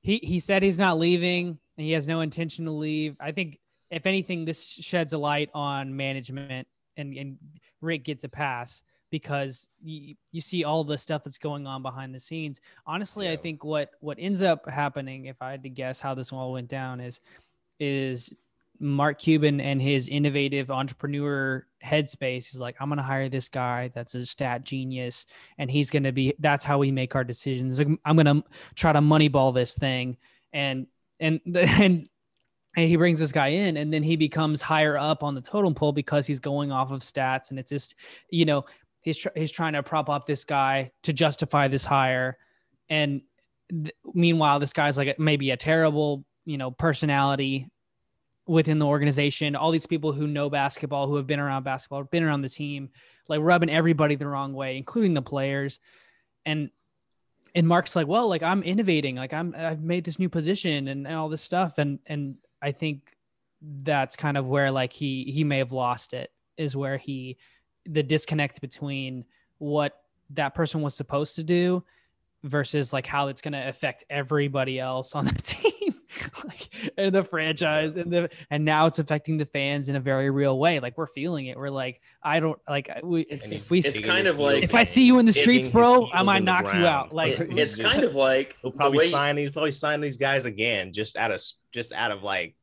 He 0.00 0.18
he 0.22 0.40
said 0.40 0.62
he's 0.62 0.78
not 0.78 0.98
leaving, 0.98 1.58
and 1.76 1.84
he 1.86 1.92
has 1.92 2.06
no 2.08 2.20
intention 2.20 2.64
to 2.66 2.70
leave. 2.70 3.16
I 3.20 3.32
think 3.32 3.58
if 3.90 4.06
anything, 4.06 4.44
this 4.44 4.64
sheds 4.64 5.12
a 5.12 5.18
light 5.18 5.50
on 5.54 5.96
management, 5.96 6.68
and 6.96 7.14
and 7.16 7.38
Rick 7.80 8.04
gets 8.04 8.24
a 8.24 8.28
pass 8.28 8.84
because 9.10 9.68
you, 9.82 10.14
you 10.32 10.40
see 10.40 10.64
all 10.64 10.84
the 10.84 10.98
stuff 10.98 11.24
that's 11.24 11.38
going 11.38 11.66
on 11.66 11.82
behind 11.82 12.14
the 12.14 12.20
scenes. 12.20 12.60
Honestly, 12.86 13.28
I 13.30 13.36
think 13.36 13.64
what 13.64 13.90
what 14.00 14.18
ends 14.20 14.42
up 14.42 14.68
happening, 14.68 15.24
if 15.26 15.40
I 15.42 15.50
had 15.50 15.62
to 15.64 15.70
guess 15.70 16.00
how 16.00 16.14
this 16.14 16.32
all 16.32 16.52
went 16.52 16.68
down, 16.68 17.00
is 17.00 17.20
is 17.80 18.32
Mark 18.80 19.18
Cuban 19.18 19.60
and 19.60 19.80
his 19.80 20.08
innovative 20.08 20.70
entrepreneur 20.70 21.66
headspace 21.84 22.54
is 22.54 22.60
like, 22.60 22.76
I'm 22.80 22.88
gonna 22.88 23.02
hire 23.02 23.28
this 23.28 23.48
guy 23.48 23.88
that's 23.88 24.14
a 24.14 24.24
stat 24.24 24.64
genius, 24.64 25.26
and 25.58 25.70
he's 25.70 25.90
gonna 25.90 26.12
be. 26.12 26.34
That's 26.38 26.64
how 26.64 26.78
we 26.78 26.90
make 26.90 27.14
our 27.14 27.24
decisions. 27.24 27.80
I'm 27.80 28.16
gonna 28.16 28.42
try 28.74 28.92
to 28.92 29.00
moneyball 29.00 29.54
this 29.54 29.74
thing, 29.74 30.16
and 30.52 30.86
and 31.20 31.40
and. 31.54 32.08
And 32.76 32.86
he 32.86 32.94
brings 32.94 33.18
this 33.18 33.32
guy 33.32 33.48
in, 33.48 33.76
and 33.76 33.92
then 33.92 34.04
he 34.04 34.14
becomes 34.14 34.62
higher 34.62 34.96
up 34.96 35.24
on 35.24 35.34
the 35.34 35.40
totem 35.40 35.74
pole 35.74 35.90
because 35.90 36.28
he's 36.28 36.38
going 36.38 36.70
off 36.70 36.92
of 36.92 37.00
stats, 37.00 37.50
and 37.50 37.58
it's 37.58 37.70
just, 37.70 37.96
you 38.30 38.44
know, 38.44 38.66
he's 39.02 39.16
tr- 39.16 39.30
he's 39.34 39.50
trying 39.50 39.72
to 39.72 39.82
prop 39.82 40.08
up 40.08 40.26
this 40.26 40.44
guy 40.44 40.92
to 41.02 41.12
justify 41.12 41.66
this 41.66 41.84
hire, 41.84 42.38
and 42.88 43.22
th- 43.70 43.94
meanwhile, 44.14 44.60
this 44.60 44.74
guy's 44.74 44.96
like 44.96 45.18
maybe 45.18 45.50
a 45.50 45.56
terrible, 45.56 46.24
you 46.44 46.56
know, 46.56 46.70
personality 46.70 47.68
within 48.48 48.78
the 48.78 48.86
organization. 48.86 49.54
All 49.54 49.70
these 49.70 49.86
people 49.86 50.12
who 50.12 50.26
know 50.26 50.48
basketball, 50.48 51.06
who 51.06 51.16
have 51.16 51.26
been 51.26 51.38
around 51.38 51.62
basketball, 51.64 52.02
been 52.04 52.24
around 52.24 52.40
the 52.40 52.48
team, 52.48 52.88
like 53.28 53.40
rubbing 53.42 53.70
everybody 53.70 54.16
the 54.16 54.26
wrong 54.26 54.54
way, 54.54 54.76
including 54.76 55.14
the 55.14 55.22
players. 55.22 55.78
And 56.44 56.70
and 57.54 57.68
Mark's 57.68 57.94
like, 57.94 58.06
well, 58.06 58.28
like 58.28 58.42
I'm 58.42 58.62
innovating, 58.62 59.16
like 59.16 59.32
I'm 59.32 59.54
I've 59.56 59.82
made 59.82 60.04
this 60.04 60.18
new 60.18 60.28
position 60.28 60.88
and, 60.88 61.06
and 61.06 61.16
all 61.16 61.28
this 61.28 61.42
stuff. 61.42 61.78
And 61.78 61.98
and 62.06 62.36
I 62.60 62.72
think 62.72 63.14
that's 63.60 64.16
kind 64.16 64.36
of 64.36 64.46
where 64.46 64.70
like 64.70 64.92
he 64.92 65.24
he 65.24 65.44
may 65.44 65.58
have 65.58 65.72
lost 65.72 66.14
it, 66.14 66.32
is 66.56 66.74
where 66.74 66.96
he 66.96 67.36
the 67.84 68.02
disconnect 68.02 68.60
between 68.60 69.26
what 69.58 69.94
that 70.30 70.54
person 70.54 70.80
was 70.80 70.94
supposed 70.94 71.36
to 71.36 71.42
do 71.42 71.84
versus 72.44 72.92
like 72.92 73.06
how 73.06 73.28
it's 73.28 73.42
going 73.42 73.52
to 73.52 73.68
affect 73.68 74.04
everybody 74.08 74.78
else 74.78 75.14
on 75.14 75.24
the 75.24 75.32
team 75.42 75.94
like 76.44 76.92
and 76.96 77.14
the 77.14 77.22
franchise 77.24 77.96
and 77.96 78.12
the 78.12 78.30
and 78.50 78.64
now 78.64 78.86
it's 78.86 78.98
affecting 78.98 79.36
the 79.38 79.44
fans 79.44 79.88
in 79.88 79.96
a 79.96 80.00
very 80.00 80.30
real 80.30 80.58
way 80.58 80.80
like 80.80 80.96
we're 80.98 81.06
feeling 81.06 81.46
it 81.46 81.56
we're 81.56 81.70
like 81.70 82.00
i 82.22 82.40
don't 82.40 82.58
like 82.68 82.90
we 83.02 83.22
It's- 83.22 83.52
if 83.66 83.70
we 83.70 83.78
it's 83.78 83.92
digging 83.92 84.08
kind 84.10 84.26
of 84.26 84.38
like- 84.38 84.62
if 84.62 84.74
i 84.74 84.82
see 84.82 85.04
you 85.04 85.18
in 85.18 85.26
the 85.26 85.32
streets 85.32 85.70
bro 85.70 86.08
i 86.12 86.22
might 86.22 86.38
in 86.38 86.44
the 86.44 86.52
knock 86.52 86.74
you 86.74 86.84
out 86.86 87.12
like 87.12 87.38
It- 87.40 87.58
it's 87.58 87.76
just- 87.76 87.92
kind 87.92 88.04
of 88.04 88.14
like 88.14 88.56
He'll 88.62 88.72
probably 88.72 88.98
way- 88.98 89.08
sign 89.08 89.36
these. 89.36 89.50
Probably 89.50 89.72
sign 89.72 90.00
these 90.00 90.16
guys 90.16 90.44
again, 90.44 90.92
just 90.92 91.16
out 91.16 91.30
of 91.30 91.40
just 91.72 91.92
out 91.92 92.10
of 92.10 92.22
like, 92.22 92.54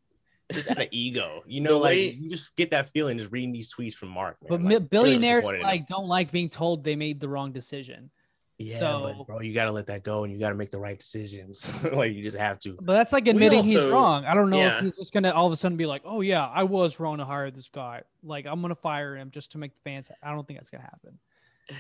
just 0.52 0.70
out 0.70 0.80
of 0.80 0.88
ego. 0.92 1.42
You 1.48 1.62
know, 1.62 1.80
like 1.80 1.94
way- 1.94 2.12
you 2.12 2.30
just 2.30 2.56
get 2.56 2.72
that 2.72 2.90
feeling 2.90 3.18
just 3.18 3.32
reading 3.32 3.52
these 3.52 3.74
tweets 3.74 3.94
from 3.94 4.10
Mark. 4.10 4.38
Man. 4.42 4.50
but 4.50 4.56
Like, 4.60 4.62
mi- 4.62 4.76
really 4.76 4.86
billionaires 4.86 5.42
disappointed 5.42 5.58
in 5.58 5.62
him. 5.66 5.68
like 5.70 5.88
don't 5.88 6.08
like 6.08 6.32
being 6.32 6.50
told 6.50 6.84
they 6.84 6.96
made 6.96 7.20
the 7.20 7.28
wrong 7.30 7.52
decision 7.52 8.10
yeah, 8.58 8.80
so- 8.80 9.14
but 9.18 9.28
bro, 9.28 9.40
you 9.42 9.54
got 9.54 9.66
to 9.66 9.72
let 9.72 9.88
that 9.88 10.04
go, 10.04 10.24
and 10.24 10.32
you 10.34 10.40
got 10.40 10.50
to 10.50 10.56
make 10.56 10.72
the 10.72 10.80
right 10.80 10.98
decisions. 10.98 11.70
like 11.94 12.14
you 12.14 12.24
just 12.24 12.38
have 12.38 12.60
to. 12.60 12.78
but 12.82 12.94
that's 12.94 13.14
like 13.14 13.28
admitting 13.28 13.64
he's 13.64 13.84
wrong 13.84 14.26
i 14.26 14.34
don't 14.34 14.50
know 14.50 14.58
yeah. 14.58 14.78
if 14.78 14.84
he's 14.84 14.98
just 14.98 15.14
gonna 15.14 15.32
all 15.32 15.48
of 15.48 15.54
a 15.54 15.56
sudden 15.56 15.78
be 15.78 15.86
like 15.86 16.02
oh 16.06 16.22
yeah 16.22 16.46
i 16.48 16.64
was 16.64 17.00
wrong 17.00 17.18
to 17.18 17.26
hire 17.26 17.52
this 17.52 17.68
guy 17.68 18.02
like 18.24 18.46
i'm 18.46 18.62
gonna 18.62 18.76
fire 18.76 19.16
him 19.16 19.30
just 19.32 19.52
to 19.52 19.58
make 19.58 19.74
the 19.76 19.82
fans 19.82 20.10
i 20.24 20.32
don't 20.32 20.48
think 20.48 20.60
that's 20.60 20.70
gonna 20.70 20.84
happen 20.84 21.18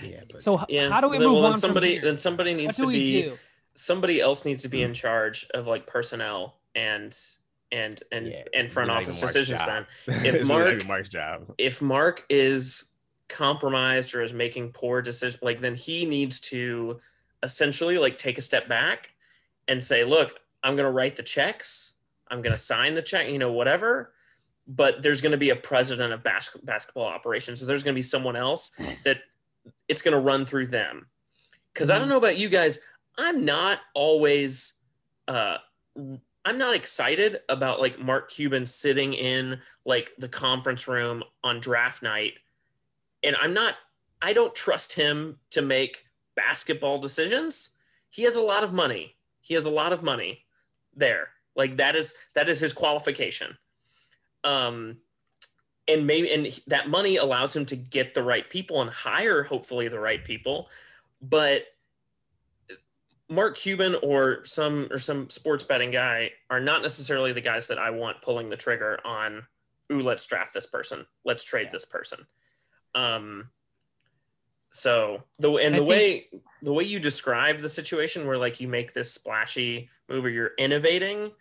Yeah, 0.04 0.22
but 0.30 0.42
so 0.42 0.64
yeah. 0.70 0.90
how 0.90 1.02
do 1.02 1.10
we 1.10 1.18
Then- 1.18 1.28
move 1.28 1.36
well, 1.38 1.46
on 1.46 1.52
then 1.54 1.60
somebody 1.62 1.96
from 1.96 2.02
here? 2.02 2.12
then 2.12 2.18
somebody 2.18 2.54
needs 2.54 2.78
to 2.78 2.88
be 2.88 3.22
do 3.24 3.38
somebody 3.76 4.22
else 4.22 4.46
needs 4.46 4.62
to 4.64 4.70
be 4.70 4.82
in 4.82 4.92
mm. 4.92 4.96
charge 4.96 5.48
of 5.54 5.68
like 5.68 5.86
personnel 5.86 6.56
and 6.74 7.16
and 7.72 8.02
and 8.12 8.28
Yeah, 8.28 8.44
and 8.54 8.72
front 8.72 8.90
office 8.90 9.20
decisions 9.20 9.62
job. 9.62 9.86
then 10.08 10.26
It's 10.26 10.48
really 10.48 10.74
Mark- 10.76 10.88
Mark's 10.88 11.10
job. 11.10 11.54
if 11.58 11.82
Mark 11.82 12.26
is 12.30 12.86
compromised 13.30 14.14
or 14.14 14.22
is 14.22 14.34
making 14.34 14.72
poor 14.72 15.02
decisions, 15.02 15.42
like 15.42 15.60
then 15.60 15.76
he 15.76 16.06
needs 16.06 16.40
to 16.40 17.00
essentially 17.44 17.98
like 17.98 18.18
take 18.18 18.38
a 18.38 18.42
step 18.42 18.68
back 18.68 19.12
and 19.68 19.84
say, 19.84 20.04
look, 20.04 20.40
I'm 20.64 20.76
going 20.76 20.88
to 20.88 20.92
write 20.92 21.16
the 21.16 21.24
checks. 21.24 21.94
I'm 22.28 22.42
going 22.42 22.54
to 22.54 22.60
sign 22.60 22.96
the 22.96 23.02
check, 23.02 23.30
you 23.30 23.40
know, 23.40 23.52
whatever. 23.52 24.14
But 24.68 25.04
there's 25.04 25.22
going 25.22 25.32
to 25.32 25.38
be 25.38 25.52
a 25.52 25.56
president 25.56 26.12
of 26.12 26.24
bas- 26.24 26.58
basketball 26.64 27.06
operations. 27.06 27.60
So 27.60 27.66
there's 27.66 27.84
going 27.84 27.94
to 27.94 27.98
be 27.98 28.02
someone 28.02 28.36
else 28.36 28.72
that 29.04 29.20
it's 29.88 30.02
going 30.02 30.14
to 30.14 30.20
run 30.20 30.46
through 30.46 30.68
them. 30.68 31.08
Cause 31.76 31.90
I 31.90 32.00
don't 32.00 32.08
know 32.08 32.18
about 32.18 32.38
you 32.38 32.48
guys. 32.48 32.80
I'm 33.18 33.44
not 33.44 33.80
always, 33.94 34.76
uh, 35.28 35.58
I'm 36.46 36.58
not 36.58 36.76
excited 36.76 37.40
about 37.50 37.82
like 37.82 38.00
Mark 38.00 38.32
Cuban 38.32 38.66
sitting 38.66 39.14
in 39.14 39.60
like 39.86 40.14
the 40.18 40.30
conference 40.30 40.88
room 40.88 41.24
on 41.44 41.60
draft 41.60 42.02
night. 42.02 42.36
And 43.26 43.36
I'm 43.42 43.54
not, 43.54 43.76
I 44.22 44.32
don't 44.34 44.56
trust 44.56 44.94
him 44.94 45.40
to 45.50 45.62
make 45.62 46.06
basketball 46.36 47.00
decisions. 47.00 47.72
He 48.10 48.24
has 48.24 48.36
a 48.36 48.42
lot 48.42 48.64
of 48.64 48.72
money. 48.72 49.16
He 49.42 49.56
has 49.56 49.66
a 49.66 49.70
lot 49.70 49.92
of 49.92 50.04
money 50.04 50.46
there. 50.96 51.30
Like 51.56 51.78
that 51.78 51.96
is, 51.96 52.14
that 52.36 52.48
is 52.48 52.60
his 52.60 52.72
qualification. 52.72 53.58
Um, 54.44 54.98
and 55.88 56.08
maybe, 56.08 56.32
and 56.32 56.62
that 56.68 56.90
money 56.90 57.18
allows 57.18 57.56
him 57.56 57.66
to 57.68 57.76
get 57.76 58.14
the 58.14 58.24
right 58.24 58.50
people 58.50 58.82
and 58.82 58.90
hire 58.90 59.44
hopefully 59.44 59.88
the 59.88 60.00
right 60.00 60.24
people. 60.24 60.70
But 61.22 61.66
Mark 63.30 63.58
Cuban 63.58 63.96
or 64.04 64.44
some 64.46 64.88
or 64.92 65.00
some 65.00 65.30
sports 65.30 65.64
betting 65.64 65.92
guy 65.92 66.32
are 66.50 66.60
not 66.60 66.82
necessarily 66.82 67.34
the 67.34 67.42
guys 67.42 67.68
that 67.68 67.80
I 67.80 67.90
want 67.90 68.22
pulling 68.22 68.50
the 68.50 68.58
trigger 68.58 69.00
on. 69.04 69.48
Ooh, 69.92 70.02
let's 70.02 70.26
draft 70.26 70.54
this 70.54 70.68
person. 70.68 71.08
Let's 71.24 71.44
trade 71.44 71.70
this 71.72 71.86
person. 71.86 72.28
Um. 72.96 73.50
So 74.72 75.24
the 75.40 75.52
and 75.56 75.76
the 75.76 75.80
think- 75.80 75.90
way 75.90 76.28
the 76.62 76.74
way 76.74 76.84
you 76.84 77.00
described 77.00 77.60
the 77.60 77.70
situation 77.70 78.26
where 78.26 78.38
like 78.38 78.60
you 78.60 78.68
make 78.68 78.94
this 78.94 79.14
splashy 79.14 79.90
move 80.10 80.26
or 80.26 80.30
you're 80.30 80.52
innovating, 80.58 81.32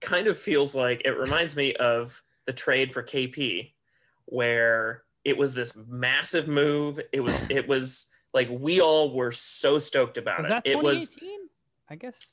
kind 0.00 0.26
of 0.26 0.38
feels 0.38 0.74
like 0.74 1.02
it 1.04 1.10
reminds 1.18 1.56
me 1.56 1.74
of 1.74 2.22
the 2.46 2.52
trade 2.52 2.92
for 2.92 3.02
KP, 3.02 3.72
where 4.26 5.04
it 5.24 5.38
was 5.38 5.54
this 5.54 5.76
massive 5.88 6.48
move. 6.48 7.00
It 7.12 7.20
was 7.20 7.48
it 7.50 7.66
was 7.68 8.08
like 8.34 8.48
we 8.50 8.80
all 8.80 9.14
were 9.14 9.30
so 9.32 9.78
stoked 9.78 10.18
about 10.18 10.42
was 10.42 10.50
it. 10.50 10.62
It 10.64 10.82
was 10.82 11.16
i 11.88 11.94
guess 11.96 12.26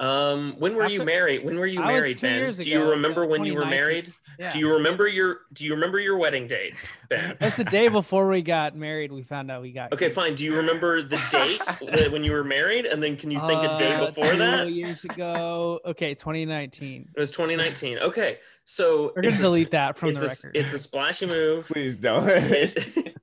um, 0.00 0.54
when 0.58 0.74
were 0.74 0.86
you 0.88 1.04
married? 1.04 1.44
When 1.44 1.58
were 1.58 1.66
you 1.66 1.82
I 1.82 1.86
married, 1.86 2.20
Ben? 2.20 2.38
years 2.38 2.56
Do 2.58 2.68
you 2.70 2.90
remember 2.90 3.26
when 3.26 3.44
you 3.44 3.54
were 3.54 3.66
married? 3.66 4.12
yeah 4.38 4.50
Do 4.50 4.58
you 4.58 4.72
remember 4.74 5.06
your 5.06 5.40
Do 5.52 5.64
you 5.66 5.74
remember 5.74 6.00
your 6.00 6.16
wedding 6.16 6.46
date, 6.46 6.74
Ben? 7.10 7.36
That's 7.40 7.56
the 7.56 7.64
day 7.64 7.88
before 7.88 8.26
we 8.28 8.40
got 8.40 8.74
married. 8.74 9.12
We 9.12 9.22
found 9.22 9.50
out 9.50 9.60
we 9.60 9.72
got 9.72 9.92
Okay, 9.92 10.08
fine. 10.08 10.34
Do 10.34 10.44
you 10.44 10.56
remember 10.56 11.02
the 11.02 11.20
date 11.30 11.60
that 11.96 12.10
when 12.10 12.24
you 12.24 12.32
were 12.32 12.44
married, 12.44 12.86
and 12.86 13.02
then 13.02 13.16
can 13.16 13.30
you 13.30 13.38
think 13.40 13.62
a 13.62 13.76
day 13.76 13.92
Uh, 13.92 14.06
before 14.06 14.32
two 14.32 14.38
that? 14.38 14.72
years 14.72 15.04
ago. 15.04 15.80
Okay, 15.84 16.14
2019. 16.14 17.10
It 17.14 17.20
was 17.20 17.30
2019. 17.30 17.98
Okay, 17.98 18.38
so 18.64 19.12
We're 19.14 19.22
gonna 19.22 19.28
it's 19.28 19.38
a- 19.38 19.42
delete 19.42 19.70
that 19.72 19.98
from 19.98 20.08
it's 20.10 20.20
the 20.20 20.26
a, 20.26 20.30
record. 20.30 20.56
It's 20.56 20.72
a 20.72 20.78
splashy 20.78 21.26
move. 21.26 21.66
Please 21.66 21.96
don't. 21.96 22.26
It- 22.28 23.16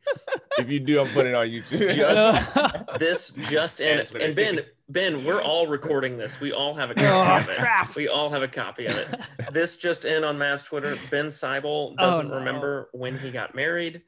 if 0.58 0.70
you 0.70 0.80
do, 0.80 1.00
I'm 1.02 1.08
putting 1.10 1.32
it 1.34 1.36
on 1.36 1.48
YouTube. 1.48 1.94
Just- 1.96 2.98
this 3.00 3.32
just 3.50 3.80
in, 3.82 3.98
That's 3.98 4.12
and 4.12 4.36
Ben. 4.36 4.60
Ben, 4.90 5.26
we're 5.26 5.42
all 5.42 5.68
recording 5.68 6.18
this. 6.18 6.40
We 6.40 6.54
all 6.54 6.74
have 6.76 6.90
a 6.92 6.94
copy 6.96 7.08
oh 7.08 7.36
of 7.44 7.50
it. 7.50 7.58
crap! 7.58 7.96
We 7.96 8.08
all 8.08 8.30
have 8.30 8.42
a 8.42 8.48
copy 8.48 8.86
of 8.86 8.96
it. 8.98 9.20
this 9.52 9.76
just 9.78 10.06
in 10.06 10.24
on 10.24 10.38
Mav's 10.38 10.64
Twitter. 10.64 10.98
Ben 11.12 11.26
Seibel 11.28 11.96
doesn't 11.98 12.28
Oh, 12.28 12.30
no. 12.30 12.36
remember 12.36 12.90
when 12.94 13.18
he 13.20 13.30
got 13.32 13.54
married. 13.54 14.04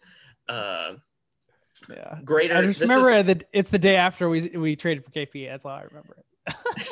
Uh, 0.47 0.93
Yeah. 1.89 2.19
greater. 2.23 2.55
I 2.55 2.62
just 2.62 2.79
remember 2.79 3.12
is- 3.12 3.25
that 3.25 3.43
it's 3.51 3.69
the 3.69 3.79
day 3.79 3.97
after 3.97 4.29
we 4.29 4.47
we 4.55 4.75
traded 4.77 5.03
for 5.03 5.12
KP. 5.12 5.49
That's 5.49 5.65
all 5.65 5.71
I 5.71 5.81
remember. 5.83 6.15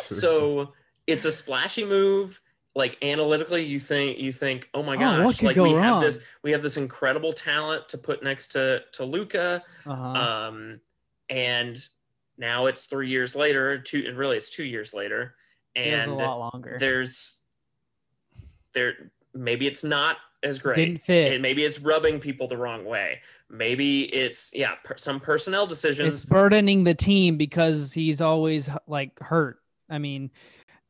so 0.00 0.72
it's 1.06 1.24
a 1.24 1.30
splashy 1.32 1.84
move. 1.84 2.40
Like 2.76 2.98
analytically, 3.02 3.64
you 3.64 3.78
think 3.78 4.18
you 4.18 4.32
think, 4.32 4.68
oh 4.74 4.82
my 4.82 4.96
Oh, 4.96 4.98
gosh, 4.98 5.38
could 5.38 5.46
like 5.46 5.56
go 5.56 5.62
we 5.62 5.72
have 5.74 6.00
this 6.00 6.18
we 6.42 6.50
have 6.50 6.62
this 6.62 6.76
incredible 6.76 7.32
talent 7.32 7.88
to 7.90 7.98
put 7.98 8.22
next 8.22 8.48
to 8.48 8.82
to 8.92 9.04
Luka. 9.04 9.62
Uh-huh. 9.86 10.02
Um, 10.02 10.80
and 11.28 11.76
now 12.36 12.66
it's 12.66 12.86
three 12.86 13.08
years 13.08 13.36
later. 13.36 13.78
Two, 13.78 14.12
really, 14.16 14.36
it's 14.36 14.50
two 14.50 14.64
years 14.64 14.92
later, 14.92 15.36
and 15.76 16.10
a 16.10 16.14
lot 16.14 16.52
longer. 16.52 16.76
there's 16.80 17.40
there 18.72 19.12
maybe 19.32 19.66
it's 19.66 19.84
not 19.84 20.16
as 20.42 20.58
great. 20.58 20.76
Didn't 20.76 20.98
fit. 20.98 21.32
And 21.32 21.42
maybe 21.42 21.64
it's 21.64 21.80
rubbing 21.80 22.20
people 22.20 22.46
the 22.46 22.56
wrong 22.56 22.84
way. 22.84 23.20
Maybe 23.50 24.02
it's 24.02 24.52
yeah, 24.54 24.74
per, 24.84 24.96
some 24.96 25.20
personnel 25.20 25.66
decisions. 25.66 26.22
it's 26.22 26.24
burdening 26.24 26.84
the 26.84 26.94
team 26.94 27.36
because 27.36 27.92
he's 27.92 28.20
always 28.20 28.68
like 28.86 29.18
hurt. 29.20 29.58
I 29.88 29.98
mean, 29.98 30.30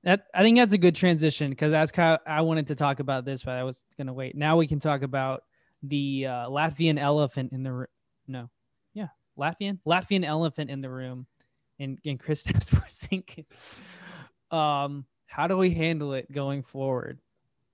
that 0.04 0.26
I 0.34 0.42
think 0.42 0.58
that's 0.58 0.74
a 0.74 0.78
good 0.78 0.94
transition 0.94 1.50
because 1.50 1.72
as 1.72 1.90
Kyle, 1.90 2.18
I 2.26 2.42
wanted 2.42 2.66
to 2.68 2.74
talk 2.74 3.00
about 3.00 3.24
this, 3.24 3.42
but 3.42 3.54
I 3.54 3.64
was 3.64 3.84
gonna 3.96 4.12
wait. 4.12 4.36
Now 4.36 4.56
we 4.56 4.66
can 4.66 4.78
talk 4.78 5.02
about 5.02 5.44
the 5.82 6.26
uh, 6.26 6.48
Latvian 6.48 6.98
elephant 6.98 7.52
in 7.52 7.62
the 7.62 7.72
room. 7.72 7.86
No, 8.28 8.50
yeah, 8.92 9.08
Latvian 9.38 9.78
Latvian 9.86 10.24
elephant 10.24 10.70
in 10.70 10.82
the 10.82 10.90
room, 10.90 11.26
in 11.78 11.98
in 12.04 12.18
Kristaps 12.18 12.70
Porzingis. 12.70 13.46
Um, 14.54 15.06
how 15.26 15.46
do 15.46 15.56
we 15.56 15.70
handle 15.70 16.12
it 16.12 16.30
going 16.30 16.62
forward? 16.62 17.18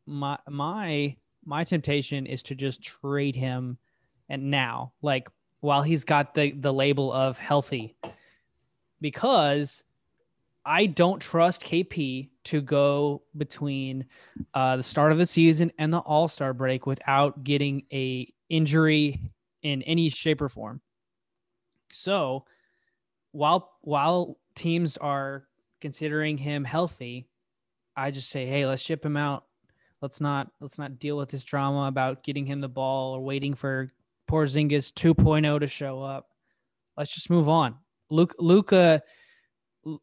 My 0.07 0.39
my 0.49 1.17
my 1.45 1.65
temptation 1.65 2.27
is 2.27 2.45
to 2.45 2.55
just 2.55 2.81
trade 2.81 3.35
him, 3.35 3.77
and 4.29 4.53
now 4.53 4.93
like 5.03 5.29
while 5.61 5.83
he's 5.83 6.05
got 6.05 6.35
the 6.35 6.53
the 6.53 6.73
label 6.73 7.13
of 7.13 7.39
healthy, 7.39 7.97
because 9.01 9.83
I 10.71 10.87
don't 10.87 11.21
trust 11.21 11.65
KP 11.65 12.29
to 12.45 12.61
go 12.61 13.23
between 13.37 14.07
uh, 14.55 14.77
the 14.77 14.85
start 14.85 15.11
of 15.11 15.19
the 15.19 15.27
season 15.27 15.73
and 15.79 15.93
the 15.93 15.99
All 15.99 16.29
Star 16.29 16.55
break 16.55 16.87
without 16.87 17.43
getting 17.43 17.83
a 17.93 18.33
injury 18.49 19.21
in 19.65 19.83
any 19.83 20.09
shape 20.11 20.41
or 20.41 20.49
form. 20.49 20.81
So, 21.91 22.45
while 23.33 23.73
while 23.81 24.39
teams 24.55 24.97
are 24.97 25.49
considering 25.81 26.39
him 26.39 26.63
healthy, 26.63 27.27
I 27.97 28.13
just 28.13 28.31
say, 28.31 28.47
hey, 28.47 28.65
let's 28.65 28.81
ship 28.81 29.05
him 29.05 29.17
out. 29.17 29.47
Let's 30.01 30.21
not 30.21 30.53
let's 30.61 30.79
not 30.79 31.01
deal 31.01 31.17
with 31.17 31.31
this 31.31 31.43
drama 31.43 31.89
about 31.89 32.23
getting 32.23 32.47
him 32.47 32.61
the 32.61 32.69
ball 32.69 33.17
or 33.17 33.21
waiting 33.21 33.55
for 33.55 33.93
Porzingis 34.31 34.93
2.0 34.93 35.59
to 35.59 35.67
show 35.67 36.01
up. 36.01 36.29
Let's 36.97 37.13
just 37.13 37.29
move 37.29 37.49
on. 37.49 37.75
Luke 38.09 38.37
Luka 38.39 39.03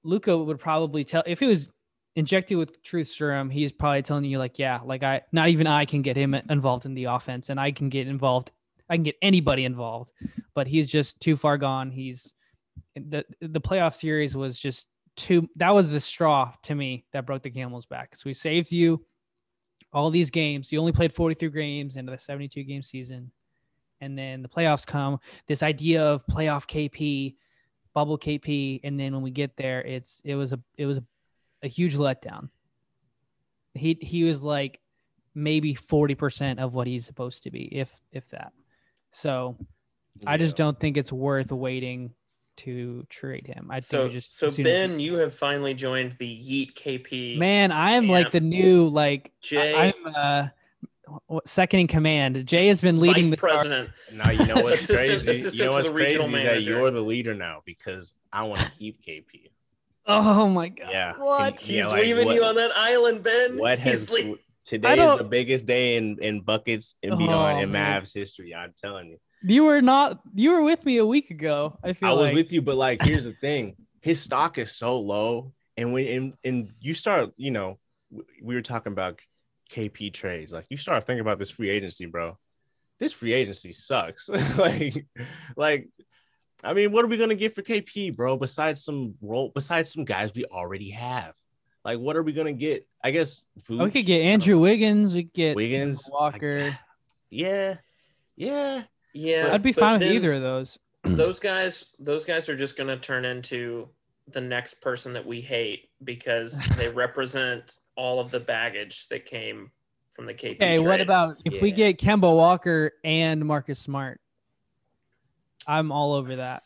Luka 0.04 0.38
would 0.38 0.60
probably 0.60 1.04
tell 1.04 1.24
if 1.26 1.40
he 1.40 1.46
was 1.46 1.70
injected 2.16 2.58
with 2.58 2.82
truth 2.82 3.10
serum, 3.10 3.50
he's 3.50 3.72
probably 3.72 4.02
telling 4.02 4.26
you 4.26 4.40
like, 4.40 4.58
yeah, 4.58 4.80
like 4.84 5.04
I 5.04 5.22
not 5.32 5.50
even 5.50 5.68
I 5.68 5.86
can 5.86 6.02
get 6.02 6.18
him 6.18 6.34
involved 6.34 6.86
in 6.86 6.94
the 6.94 7.06
offense 7.06 7.50
and 7.50 7.60
I 7.60 7.72
can 7.72 7.90
get 7.90 8.08
involved. 8.08 8.52
I 8.90 8.96
can 8.96 9.04
get 9.04 9.16
anybody 9.22 9.66
involved, 9.66 10.12
but 10.56 10.68
he's 10.68 10.90
just 10.90 11.20
too 11.20 11.36
far 11.36 11.58
gone. 11.58 11.92
He's 11.92 12.34
the 12.96 13.26
the 13.42 13.62
playoff 13.62 13.94
series 13.94 14.36
was 14.36 14.60
just 14.60 14.88
too 15.16 15.48
that 15.56 15.74
was 15.74 15.92
the 15.92 16.00
straw 16.00 16.54
to 16.64 16.76
me 16.76 17.06
that 17.14 17.26
broke 17.26 17.44
the 17.44 17.50
camel's 17.50 17.86
back. 17.86 18.16
So 18.16 18.24
we 18.26 18.34
saved 18.34 18.72
you 18.72 19.06
all 19.94 20.10
these 20.10 20.32
games. 20.32 20.72
You 20.72 20.80
only 20.80 20.92
played 20.92 21.14
43 21.14 21.50
games 21.50 21.98
into 21.98 22.12
the 22.12 22.18
72 22.18 22.64
game 22.64 22.82
season. 22.82 23.32
And 24.00 24.18
then 24.18 24.42
the 24.42 24.50
playoffs 24.50 24.86
come. 24.86 25.20
This 25.48 25.64
idea 25.64 26.04
of 26.04 26.26
playoff 26.28 26.68
KP, 26.68 27.36
bubble 27.98 28.20
KP, 28.20 28.80
and 28.84 29.00
then 29.00 29.12
when 29.12 29.24
we 29.24 29.32
get 29.32 29.58
there, 29.58 29.82
it's 29.82 30.22
it 30.24 30.36
was 30.36 30.54
a 30.54 30.60
it 30.78 30.86
was 30.86 30.98
a, 30.98 31.04
a 31.64 31.68
huge 31.68 31.96
letdown. 31.96 32.50
He 33.74 33.98
he 34.00 34.24
was 34.24 34.44
like 34.44 34.80
maybe 35.34 35.74
40% 35.74 36.60
of 36.60 36.76
what 36.76 36.86
he's 36.86 37.08
supposed 37.08 37.42
to 37.44 37.50
be, 37.50 37.64
if 37.64 37.92
if 38.12 38.30
that. 38.30 38.54
So 39.10 39.58
I 40.28 40.38
just 40.38 40.56
don't 40.56 40.80
think 40.80 40.96
it's 40.96 41.12
worth 41.12 41.52
waiting 41.52 42.14
to 42.58 43.04
trade 43.10 43.48
him. 43.48 43.70
I 43.72 43.80
so 43.80 44.10
just 44.10 44.38
so 44.38 44.52
Ben, 44.56 45.00
you 45.00 45.16
have 45.16 45.34
finally 45.34 45.74
joined 45.74 46.18
the 46.20 46.32
Yeet 46.38 46.76
KP. 46.76 47.40
Man, 47.40 47.72
I 47.72 47.94
am 47.94 48.10
like 48.10 48.30
the 48.30 48.42
new 48.42 48.90
like 48.90 49.32
Jay- 49.42 49.74
I, 49.74 49.86
am 49.88 50.14
uh 50.16 50.48
second 51.46 51.80
in 51.82 51.88
command. 51.88 52.46
Jay 52.46 52.68
has 52.68 52.82
been 52.82 53.00
leading 53.00 53.24
Vice 53.24 53.30
the 53.32 53.38
charge. 53.38 53.54
president. 53.54 53.90
Now 54.14 54.32
you 54.32 54.46
know 54.46 54.62
what's 54.62 54.82
Assistant- 54.90 55.08
crazy. 55.24 55.32
assistant 55.32 55.54
you 55.56 55.66
know 55.66 55.72
what's 55.72 55.90
crazy 55.90 56.16
is 56.20 56.44
that 56.44 56.64
you're 56.64 56.92
the 56.92 57.02
leader 57.02 57.34
now 57.34 57.62
because 57.66 58.14
I 58.32 58.44
want 58.44 58.60
to 58.62 58.72
keep 58.72 59.02
KP. 59.04 59.50
Oh 60.06 60.48
my 60.50 60.70
god! 60.70 60.88
Yeah. 60.92 61.14
Can- 61.14 61.22
What? 61.26 61.60
He's 61.60 61.70
yeah, 61.78 61.88
like, 61.88 62.02
leaving 62.04 62.26
what- 62.28 62.36
you 62.36 62.44
on 62.46 62.56
that 62.56 62.72
island, 62.76 63.24
Ben. 63.24 63.58
What 63.58 63.80
He's 63.80 64.10
has 64.10 64.12
le- 64.12 64.36
today 64.64 64.94
is 65.12 65.18
the 65.18 65.24
biggest 65.24 65.66
day 65.66 65.98
in 65.98 66.18
in 66.22 66.42
buckets 66.42 66.96
and 67.04 67.14
Oh, 67.14 67.18
beyond 67.18 67.62
in. 67.62 67.72
Mavs 67.72 68.14
history. 68.14 68.56
I'm 68.56 68.74
telling 68.82 69.08
you. 69.10 69.18
You 69.44 69.66
were 69.66 69.82
not. 69.82 70.20
You 70.34 70.52
were 70.52 70.64
with 70.64 70.86
me 70.86 70.98
a 70.98 71.06
week 71.06 71.30
ago. 71.30 71.78
I 71.84 71.94
feel 71.94 72.10
I 72.10 72.14
was 72.14 72.32
with 72.32 72.52
you, 72.52 72.62
but 72.62 72.76
like, 72.76 73.04
here's 73.04 73.24
the 73.26 73.34
thing: 73.34 73.76
his 74.02 74.22
stock 74.22 74.58
is 74.58 74.72
so 74.76 74.98
low, 75.00 75.54
and 75.78 75.94
when 75.94 76.08
and, 76.08 76.34
and 76.44 76.72
you 76.80 76.94
start, 76.94 77.32
you 77.38 77.52
know, 77.52 77.78
we 78.42 78.56
were 78.56 78.62
talking 78.62 78.94
about 78.94 79.20
KP 79.68 80.14
trades. 80.14 80.54
Like, 80.54 80.66
you 80.70 80.78
start 80.78 81.06
thinking 81.06 81.22
about 81.22 81.40
this 81.40 81.50
free 81.50 81.70
agency, 81.70 82.06
bro. 82.06 82.38
This 83.00 83.14
free 83.14 83.34
agency 83.34 83.72
sucks. 83.72 84.30
like, 84.58 85.06
like, 85.56 85.90
I 86.64 86.74
mean, 86.74 86.92
what 86.92 87.06
are 87.06 87.08
we 87.08 87.18
gonna 87.18 87.36
get 87.36 87.54
for 87.54 87.62
KP, 87.62 88.16
bro? 88.16 88.38
Besides 88.38 88.84
some 88.84 89.16
role, 89.22 89.52
besides 89.54 89.94
some 89.94 90.06
guys 90.06 90.32
we 90.34 90.46
already 90.46 90.90
have. 90.92 91.34
Like, 91.86 92.00
what 92.00 92.18
are 92.18 92.24
we 92.24 92.34
gonna 92.34 92.54
get? 92.54 92.88
I 93.04 93.12
guess 93.12 93.46
Oh, 93.70 93.84
we 93.84 93.92
could 93.92 94.06
get 94.06 94.22
Andrew 94.22 94.58
Wiggins. 94.60 95.14
We 95.14 95.24
could 95.24 95.34
get 95.34 95.56
Wiggins, 95.56 96.08
Kemba 96.08 96.12
Walker. 96.12 96.78
Yeah, 97.30 97.76
yeah. 98.36 98.84
yeah, 99.14 99.50
I'd 99.52 99.64
be 99.64 99.74
fine 99.74 100.00
with 100.00 100.04
either 100.10 100.34
of 100.34 100.42
those. 100.42 100.80
Those 101.04 101.40
guys, 101.40 101.86
those 102.00 102.26
guys 102.26 102.50
are 102.50 102.56
just 102.56 102.78
going 102.78 102.88
to 102.88 102.98
turn 102.98 103.24
into 103.24 103.90
the 104.28 104.42
next 104.42 104.76
person 104.82 105.14
that 105.14 105.26
we 105.26 105.42
hate 105.42 105.90
because 106.04 106.60
they 106.78 106.90
represent 106.90 107.78
all 107.96 108.20
of 108.20 108.32
the 108.32 108.40
baggage 108.40 109.08
that 109.10 109.26
came 109.26 109.72
from 110.12 110.26
the 110.26 110.34
KP. 110.34 110.56
Okay, 110.56 110.80
what 110.80 111.02
about 111.02 111.38
if 111.46 111.62
we 111.62 111.72
get 111.72 112.00
Kemba 112.00 112.34
Walker 112.36 112.92
and 113.04 113.46
Marcus 113.46 113.80
Smart? 113.80 114.20
I'm 115.68 115.92
all 115.92 116.14
over 116.14 116.38
that. 116.38 116.64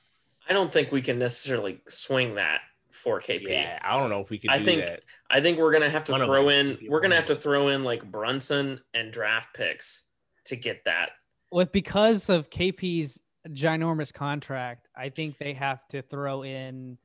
I 0.48 0.54
don't 0.54 0.72
think 0.72 0.92
we 0.92 1.02
can 1.02 1.20
necessarily 1.20 1.82
swing 1.88 2.36
that 2.36 2.62
for 2.92 3.20
KP. 3.20 3.48
Yeah, 3.48 3.80
I 3.84 3.98
don't 3.98 4.10
know 4.10 4.20
if 4.20 4.30
we 4.30 4.38
could 4.38 4.52
I 4.52 4.58
do 4.58 4.66
think- 4.66 4.88
that. 4.88 5.02
I 5.30 5.42
think 5.42 5.58
we're 5.60 5.72
gonna 5.72 5.90
have 5.90 6.04
to 6.06 6.12
One 6.14 6.22
throw 6.22 6.50
in. 6.50 6.78
We're 6.88 7.00
gonna 7.00 7.16
have 7.16 7.26
to 7.26 7.36
throw 7.36 7.70
in 7.70 7.84
like 7.84 8.04
Brunson 8.10 8.82
and 8.94 9.12
draft 9.12 9.54
picks 9.54 10.04
to 10.46 10.56
get 10.56 10.86
that. 10.86 11.12
With 11.52 11.72
because 11.72 12.30
of 12.30 12.50
KP's 12.50 13.22
ginormous 13.50 14.14
contract, 14.14 14.88
I 14.96 15.10
think 15.10 15.38
they 15.38 15.54
have 15.54 15.88
to 15.90 16.02
throw 16.02 16.44
in 16.44 16.98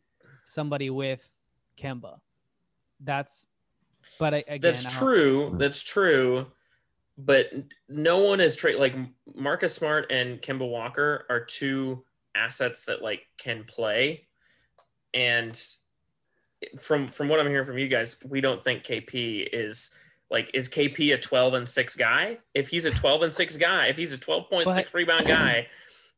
somebody 0.46 0.90
with 0.90 1.32
Kemba. 1.78 2.18
That's, 3.00 3.46
but 4.18 4.35
I, 4.35 4.38
again, 4.48 4.61
That's 4.61 4.87
I 4.87 4.90
true. 4.90 5.50
Hmm. 5.50 5.59
That's 5.59 5.82
true. 5.82 6.46
But 7.18 7.50
no 7.88 8.18
one 8.18 8.40
is 8.40 8.56
trade 8.56 8.76
like 8.76 8.94
Marcus 9.35 9.74
Smart 9.74 10.12
and 10.12 10.40
Kemba 10.42 10.68
Walker 10.68 11.24
are 11.30 11.40
two 11.40 12.04
assets 12.35 12.85
that 12.85 13.02
like 13.02 13.26
can 13.38 13.64
play. 13.64 14.26
And 15.14 15.59
from 16.78 17.09
from 17.09 17.28
what 17.28 17.40
I'm 17.40 17.46
hearing 17.48 17.64
from 17.64 17.78
you 17.78 17.88
guys, 17.88 18.18
we 18.28 18.42
don't 18.42 18.62
think 18.62 18.85
KP 18.85 19.48
is 19.50 19.90
like 20.30 20.50
is 20.52 20.68
KP 20.68 21.14
a 21.14 21.18
12 21.18 21.54
and 21.54 21.68
6 21.68 21.94
guy? 21.96 22.38
If 22.52 22.68
he's 22.68 22.85
a 22.85 22.90
12 22.90 23.22
and 23.22 23.32
6 23.35 23.56
guy, 23.56 23.87
if 23.87 23.96
he's 23.96 24.12
a 24.12 24.18
12.6 24.18 24.64
But- 24.64 24.92
rebound 24.94 25.26
guy, 25.26 25.68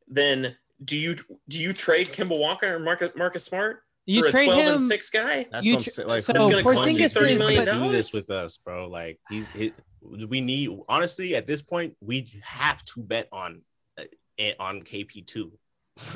then 0.08 0.56
do 0.84 0.98
you 0.98 1.14
do 1.48 1.60
you 1.60 1.72
trade 1.72 2.08
Kemba 2.08 2.36
Walker 2.38 2.74
or 2.74 2.78
Marcus 2.80 3.12
Marcus 3.14 3.44
Smart 3.44 3.84
You 4.08 4.22
for 4.22 4.28
a 4.28 4.30
trade 4.30 4.44
12 4.46 4.60
him. 4.60 4.72
and 4.72 4.80
6 4.82 5.10
guy? 5.10 5.46
That's 5.50 5.66
You 5.66 5.74
what 5.74 5.86
I'm 5.86 5.90
saying. 5.92 6.08
Like, 6.08 6.22
so 6.22 6.32
who's 6.32 6.46
gonna 6.46 6.62
Porzingis 6.62 7.14
come- 7.14 7.24
is 7.26 7.42
who's 7.42 7.42
$30 7.42 7.84
do 7.84 7.92
this 7.92 8.12
with 8.14 8.30
us, 8.30 8.58
bro? 8.58 8.88
Like, 8.88 9.20
he's 9.28 9.50
it. 9.54 9.74
We 10.02 10.40
need 10.40 10.70
honestly 10.88 11.34
at 11.36 11.46
this 11.46 11.60
point, 11.60 11.94
we 12.00 12.32
have 12.42 12.82
to 12.86 13.02
bet 13.02 13.28
on 13.32 13.62
uh, 13.98 14.04
it 14.38 14.56
on 14.58 14.82
KP 14.82 15.26
two, 15.26 15.52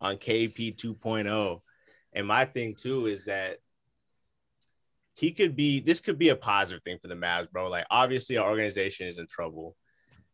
on 0.00 0.16
KP 0.16 0.76
2.0. 0.76 1.60
And 2.12 2.26
my 2.26 2.44
thing 2.44 2.76
too 2.76 3.06
is 3.06 3.24
that 3.24 3.56
he 5.14 5.32
could 5.32 5.56
be. 5.56 5.80
This 5.80 6.00
could 6.00 6.18
be 6.18 6.28
a 6.28 6.36
positive 6.36 6.82
thing 6.84 6.98
for 7.02 7.08
the 7.08 7.14
Mavs, 7.14 7.50
bro. 7.50 7.68
Like, 7.68 7.86
obviously, 7.90 8.36
our 8.36 8.48
organization 8.48 9.08
is 9.08 9.18
in 9.18 9.26
trouble. 9.26 9.76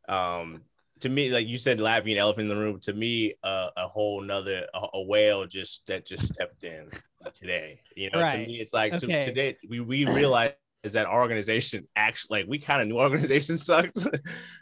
Um, 0.08 0.62
to 1.00 1.08
me, 1.08 1.30
like 1.30 1.46
you 1.46 1.58
said, 1.58 1.80
laughing 1.80 2.16
elephant 2.16 2.50
in 2.50 2.56
the 2.56 2.62
room. 2.62 2.80
To 2.80 2.92
me, 2.92 3.34
uh, 3.42 3.70
a 3.76 3.88
whole 3.88 4.20
nother 4.20 4.66
a, 4.74 4.86
a 4.94 5.02
whale 5.02 5.46
just 5.46 5.86
that 5.86 6.06
just 6.06 6.26
stepped 6.28 6.64
in 6.64 6.88
today. 7.32 7.80
You 7.96 8.10
know, 8.10 8.28
to 8.28 8.36
me, 8.38 8.60
it's 8.60 8.72
like 8.72 8.96
to, 8.98 9.06
Okay. 9.06 9.22
today 9.22 9.56
we 9.68 9.80
we 9.80 10.04
realize 10.06 10.52
is 10.82 10.92
that 10.92 11.06
our 11.06 11.20
organization 11.20 11.86
actually 11.94 12.40
like 12.40 12.48
we 12.48 12.58
kind 12.58 12.80
of 12.80 12.88
knew 12.88 12.98
our 12.98 13.04
organization 13.04 13.56
sucks. 13.58 14.06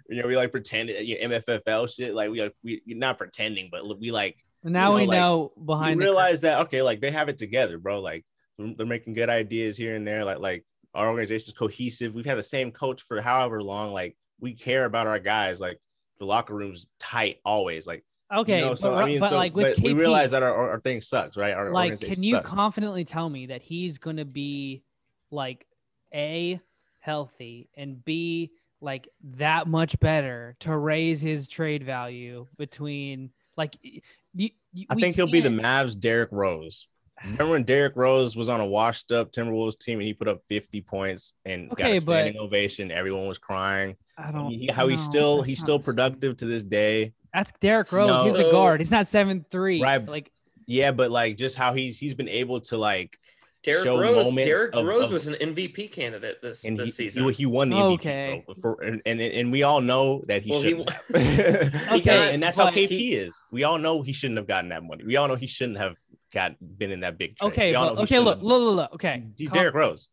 you 0.08 0.22
know, 0.22 0.28
we 0.28 0.36
like 0.36 0.50
pretended 0.50 1.06
you 1.06 1.16
know, 1.28 1.38
MFFL 1.38 1.94
shit. 1.94 2.14
Like 2.14 2.30
we 2.30 2.42
like 2.42 2.54
we 2.62 2.82
not 2.86 3.18
pretending, 3.18 3.68
but 3.70 3.98
we 3.98 4.10
like 4.10 4.36
now 4.64 4.90
you 4.90 4.96
we 4.96 5.02
know, 5.02 5.08
like, 5.08 5.18
know 5.18 5.52
we 5.56 5.66
behind 5.66 6.00
the 6.00 6.04
realize 6.04 6.40
that 6.40 6.60
okay, 6.62 6.82
like 6.82 7.00
they 7.00 7.10
have 7.10 7.28
it 7.28 7.38
together, 7.38 7.78
bro. 7.78 8.00
Like 8.00 8.24
they're 8.58 8.86
making 8.86 9.14
good 9.14 9.30
ideas 9.30 9.76
here 9.76 9.94
and 9.94 10.06
there. 10.06 10.24
Like 10.24 10.38
like 10.38 10.64
our 10.94 11.08
organization's 11.08 11.56
cohesive. 11.56 12.14
We've 12.14 12.26
had 12.26 12.38
the 12.38 12.42
same 12.42 12.72
coach 12.72 13.02
for 13.02 13.20
however 13.20 13.62
long. 13.62 13.92
Like 13.92 14.16
we 14.40 14.54
care 14.54 14.84
about 14.84 15.06
our 15.06 15.18
guys. 15.18 15.60
Like 15.60 15.78
the 16.18 16.26
locker 16.26 16.54
room's 16.54 16.88
tight 16.98 17.40
always. 17.44 17.86
Like 17.86 18.04
Okay, 18.34 18.58
you 18.58 18.66
know, 18.66 18.74
so 18.74 18.90
but, 18.90 19.04
I 19.04 19.06
mean, 19.06 19.20
but 19.20 19.30
so 19.30 19.36
like 19.36 19.54
with 19.54 19.76
but 19.76 19.84
we 19.84 19.94
realize 19.94 20.32
that 20.32 20.42
our, 20.42 20.54
our, 20.54 20.70
our 20.72 20.80
thing 20.80 21.00
sucks, 21.00 21.36
right? 21.36 21.54
Our 21.54 21.70
like, 21.70 21.98
can 22.00 22.22
you 22.22 22.36
sucks. 22.36 22.48
confidently 22.48 23.04
tell 23.04 23.28
me 23.28 23.46
that 23.46 23.62
he's 23.62 23.96
going 23.96 24.18
to 24.18 24.26
be 24.26 24.82
like 25.30 25.66
a 26.14 26.60
healthy 27.00 27.70
and 27.74 28.04
b 28.04 28.50
like 28.80 29.08
that 29.22 29.66
much 29.66 29.98
better 29.98 30.56
to 30.60 30.76
raise 30.76 31.20
his 31.20 31.48
trade 31.48 31.82
value 31.82 32.46
between 32.58 33.30
like 33.56 33.76
y- 33.82 34.00
y- 34.36 34.52
y- 34.74 34.86
I 34.90 34.94
think 34.94 35.16
he'll 35.16 35.26
be 35.26 35.40
the 35.40 35.48
Mavs 35.48 35.98
Derrick 35.98 36.30
Rose. 36.30 36.86
Remember 37.24 37.50
when 37.52 37.64
Derrick 37.64 37.96
Rose 37.96 38.36
was 38.36 38.48
on 38.48 38.60
a 38.60 38.66
washed 38.66 39.10
up 39.12 39.32
Timberwolves 39.32 39.78
team 39.78 39.98
and 39.98 40.06
he 40.06 40.14
put 40.14 40.28
up 40.28 40.42
50 40.48 40.80
points 40.82 41.34
and 41.44 41.68
got 41.70 41.90
a 41.90 42.00
standing 42.00 42.34
but- 42.34 42.40
ovation? 42.42 42.90
Everyone 42.90 43.26
was 43.26 43.38
crying. 43.38 43.96
I 44.16 44.30
don't 44.32 44.50
He- 44.50 44.68
how 44.72 44.86
he's 44.88 45.02
still 45.02 45.42
he's 45.42 45.58
still 45.60 45.78
the 45.78 45.82
same. 45.84 45.94
productive 45.94 46.36
to 46.38 46.44
this 46.44 46.62
day. 46.62 47.12
That's 47.34 47.52
Derrick 47.60 47.90
Rose. 47.92 48.08
No. 48.08 48.24
He's 48.24 48.34
a 48.34 48.50
guard. 48.50 48.80
He's 48.80 48.90
not 48.90 49.06
seven 49.06 49.44
three. 49.50 49.80
Right. 49.82 50.04
Like 50.06 50.30
Yeah, 50.66 50.92
but 50.92 51.10
like 51.10 51.36
just 51.36 51.56
how 51.56 51.74
he's 51.74 51.98
he's 51.98 52.14
been 52.14 52.28
able 52.28 52.60
to 52.62 52.76
like 52.76 53.16
Derrick 53.64 53.84
show 53.84 53.98
Rose. 54.00 54.26
moments 54.26 54.46
Derrick 54.46 54.74
of- 54.74 54.86
Rose 54.86 55.04
of- 55.06 55.10
was 55.12 55.26
an 55.26 55.34
MVP 55.34 55.90
candidate 55.92 56.40
this 56.40 56.64
and 56.64 56.78
this 56.78 56.96
he, 56.96 57.04
season. 57.10 57.24
he 57.24 57.32
he 57.32 57.46
won 57.46 57.70
the 57.70 57.76
MVP 57.76 57.92
Okay. 57.94 58.44
for, 58.62 58.80
and, 58.82 59.02
and 59.04 59.20
and 59.20 59.50
we 59.52 59.64
all 59.64 59.80
know 59.80 60.22
that 60.28 60.42
he 60.42 60.50
Well, 60.52 60.62
shouldn't 60.62 60.90
have. 60.90 61.92
Okay, 61.92 62.32
and 62.34 62.42
that's 62.42 62.56
how 62.56 62.70
KP 62.70 62.88
he- 62.88 63.14
is. 63.14 63.40
We 63.50 63.64
all 63.64 63.78
know 63.78 64.02
he 64.02 64.12
shouldn't 64.12 64.36
have 64.38 64.46
gotten 64.46 64.70
that 64.70 64.84
money. 64.84 65.04
We 65.04 65.16
all 65.16 65.26
know 65.28 65.34
he 65.34 65.46
shouldn't 65.48 65.78
have 65.78 65.96
got 66.32 66.56
been 66.60 66.90
in 66.90 67.00
that 67.00 67.18
big 67.18 67.36
trade. 67.36 67.48
okay, 67.48 67.70
We 67.70 67.76
but, 67.76 67.98
okay, 67.98 68.18
look, 68.18 68.42
look, 68.42 68.60
look, 68.62 68.76
look. 68.76 68.94
Okay, 68.94 69.24
he's 69.36 69.50
Derrick 69.50 69.74
Rose. 69.74 70.08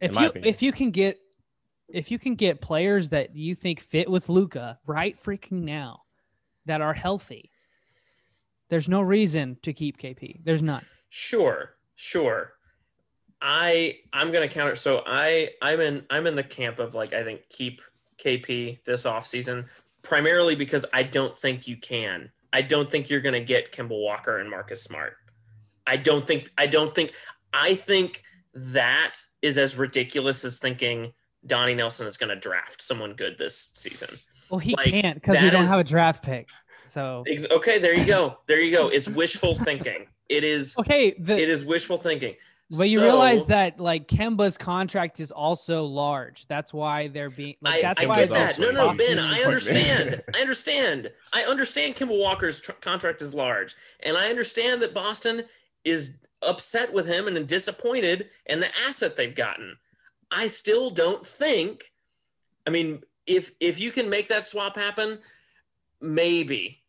if 0.00 0.14
you 0.14 0.26
opinion. 0.26 0.48
if 0.48 0.62
you 0.62 0.72
can 0.72 0.90
get 0.90 1.18
if 1.88 2.10
you 2.10 2.18
can 2.18 2.34
get 2.34 2.60
players 2.60 3.08
that 3.10 3.34
you 3.34 3.54
think 3.54 3.80
fit 3.80 4.08
with 4.10 4.28
Luka 4.28 4.78
right 4.86 5.20
freaking 5.22 5.62
now 5.62 6.02
that 6.66 6.80
are 6.80 6.94
healthy, 6.94 7.50
there's 8.68 8.88
no 8.88 9.00
reason 9.00 9.56
to 9.62 9.72
keep 9.72 9.98
KP. 9.98 10.40
There's 10.44 10.62
none. 10.62 10.84
Sure, 11.08 11.74
sure. 11.96 12.52
I 13.42 13.96
I'm 14.12 14.32
gonna 14.32 14.48
counter. 14.48 14.76
So 14.76 15.02
I 15.06 15.50
I'm 15.62 15.80
in 15.80 16.04
I'm 16.10 16.26
in 16.26 16.36
the 16.36 16.42
camp 16.42 16.78
of 16.78 16.94
like 16.94 17.12
I 17.12 17.24
think 17.24 17.48
keep 17.48 17.80
KP 18.22 18.84
this 18.84 19.04
offseason 19.04 19.66
primarily 20.02 20.54
because 20.54 20.86
I 20.92 21.02
don't 21.02 21.36
think 21.36 21.66
you 21.66 21.76
can. 21.76 22.30
I 22.52 22.62
don't 22.62 22.90
think 22.90 23.08
you're 23.08 23.20
gonna 23.20 23.40
get 23.40 23.72
Kemba 23.72 23.90
Walker 23.90 24.38
and 24.38 24.50
Marcus 24.50 24.82
Smart. 24.82 25.14
I 25.86 25.96
don't 25.96 26.26
think 26.26 26.50
I 26.58 26.66
don't 26.66 26.94
think 26.94 27.12
I 27.52 27.74
think 27.74 28.22
that 28.54 29.14
is 29.42 29.58
as 29.58 29.76
ridiculous 29.76 30.44
as 30.44 30.58
thinking 30.58 31.12
Donnie 31.46 31.74
Nelson 31.74 32.06
is 32.06 32.16
gonna 32.16 32.36
draft 32.36 32.82
someone 32.82 33.14
good 33.14 33.38
this 33.38 33.70
season. 33.74 34.16
Well, 34.50 34.58
he 34.58 34.74
Like, 34.74 34.86
can't 34.86 35.14
because 35.14 35.40
we 35.40 35.50
don't 35.50 35.62
is- 35.62 35.68
have 35.68 35.80
a 35.80 35.84
draft 35.84 36.22
pick. 36.22 36.48
So 36.84 37.24
Okay, 37.50 37.78
there 37.78 37.94
you 37.94 38.04
go. 38.04 38.38
There 38.46 38.60
you 38.60 38.72
go. 38.76 38.88
It's 38.88 39.08
wishful 39.08 39.54
thinking. 39.54 40.06
It 40.28 40.44
is 40.44 40.76
okay, 40.78 41.12
the, 41.18 41.36
it 41.38 41.48
is 41.48 41.64
wishful 41.64 41.96
thinking. 41.98 42.34
but 42.76 42.88
you 42.88 42.98
So- 42.98 43.04
realize 43.04 43.46
that 43.46 43.78
like 43.80 44.06
Kemba's 44.08 44.56
contract 44.58 45.18
is 45.20 45.30
also 45.32 45.84
large. 45.84 46.46
That's 46.46 46.72
why 46.74 47.08
they're 47.08 47.30
being 47.30 47.56
like 47.60 47.76
I, 47.78 47.82
that's 47.82 48.00
I 48.02 48.06
why 48.06 48.14
get 48.16 48.28
Kemba's 48.30 48.56
that. 48.56 48.58
No, 48.58 48.70
no, 48.70 48.92
Ben, 48.94 49.18
I 49.18 49.40
understand. 49.42 50.22
I 50.34 50.40
understand. 50.40 51.10
I 51.32 51.42
understand 51.44 51.94
Kemba 51.96 52.18
Walker's 52.18 52.60
tr- 52.60 52.72
contract 52.80 53.22
is 53.22 53.34
large. 53.34 53.74
And 54.04 54.16
I 54.16 54.28
understand 54.28 54.82
that 54.82 54.92
Boston 54.94 55.44
is 55.84 56.18
upset 56.46 56.92
with 56.92 57.06
him 57.06 57.26
and 57.26 57.46
disappointed 57.46 58.28
in 58.46 58.60
the 58.60 58.70
asset 58.86 59.16
they've 59.16 59.34
gotten. 59.34 59.76
I 60.30 60.46
still 60.46 60.90
don't 60.90 61.26
think, 61.26 61.92
I 62.66 62.70
mean, 62.70 63.02
if 63.26 63.52
if 63.60 63.78
you 63.78 63.90
can 63.90 64.08
make 64.08 64.28
that 64.28 64.46
swap 64.46 64.76
happen, 64.76 65.18
maybe. 66.00 66.82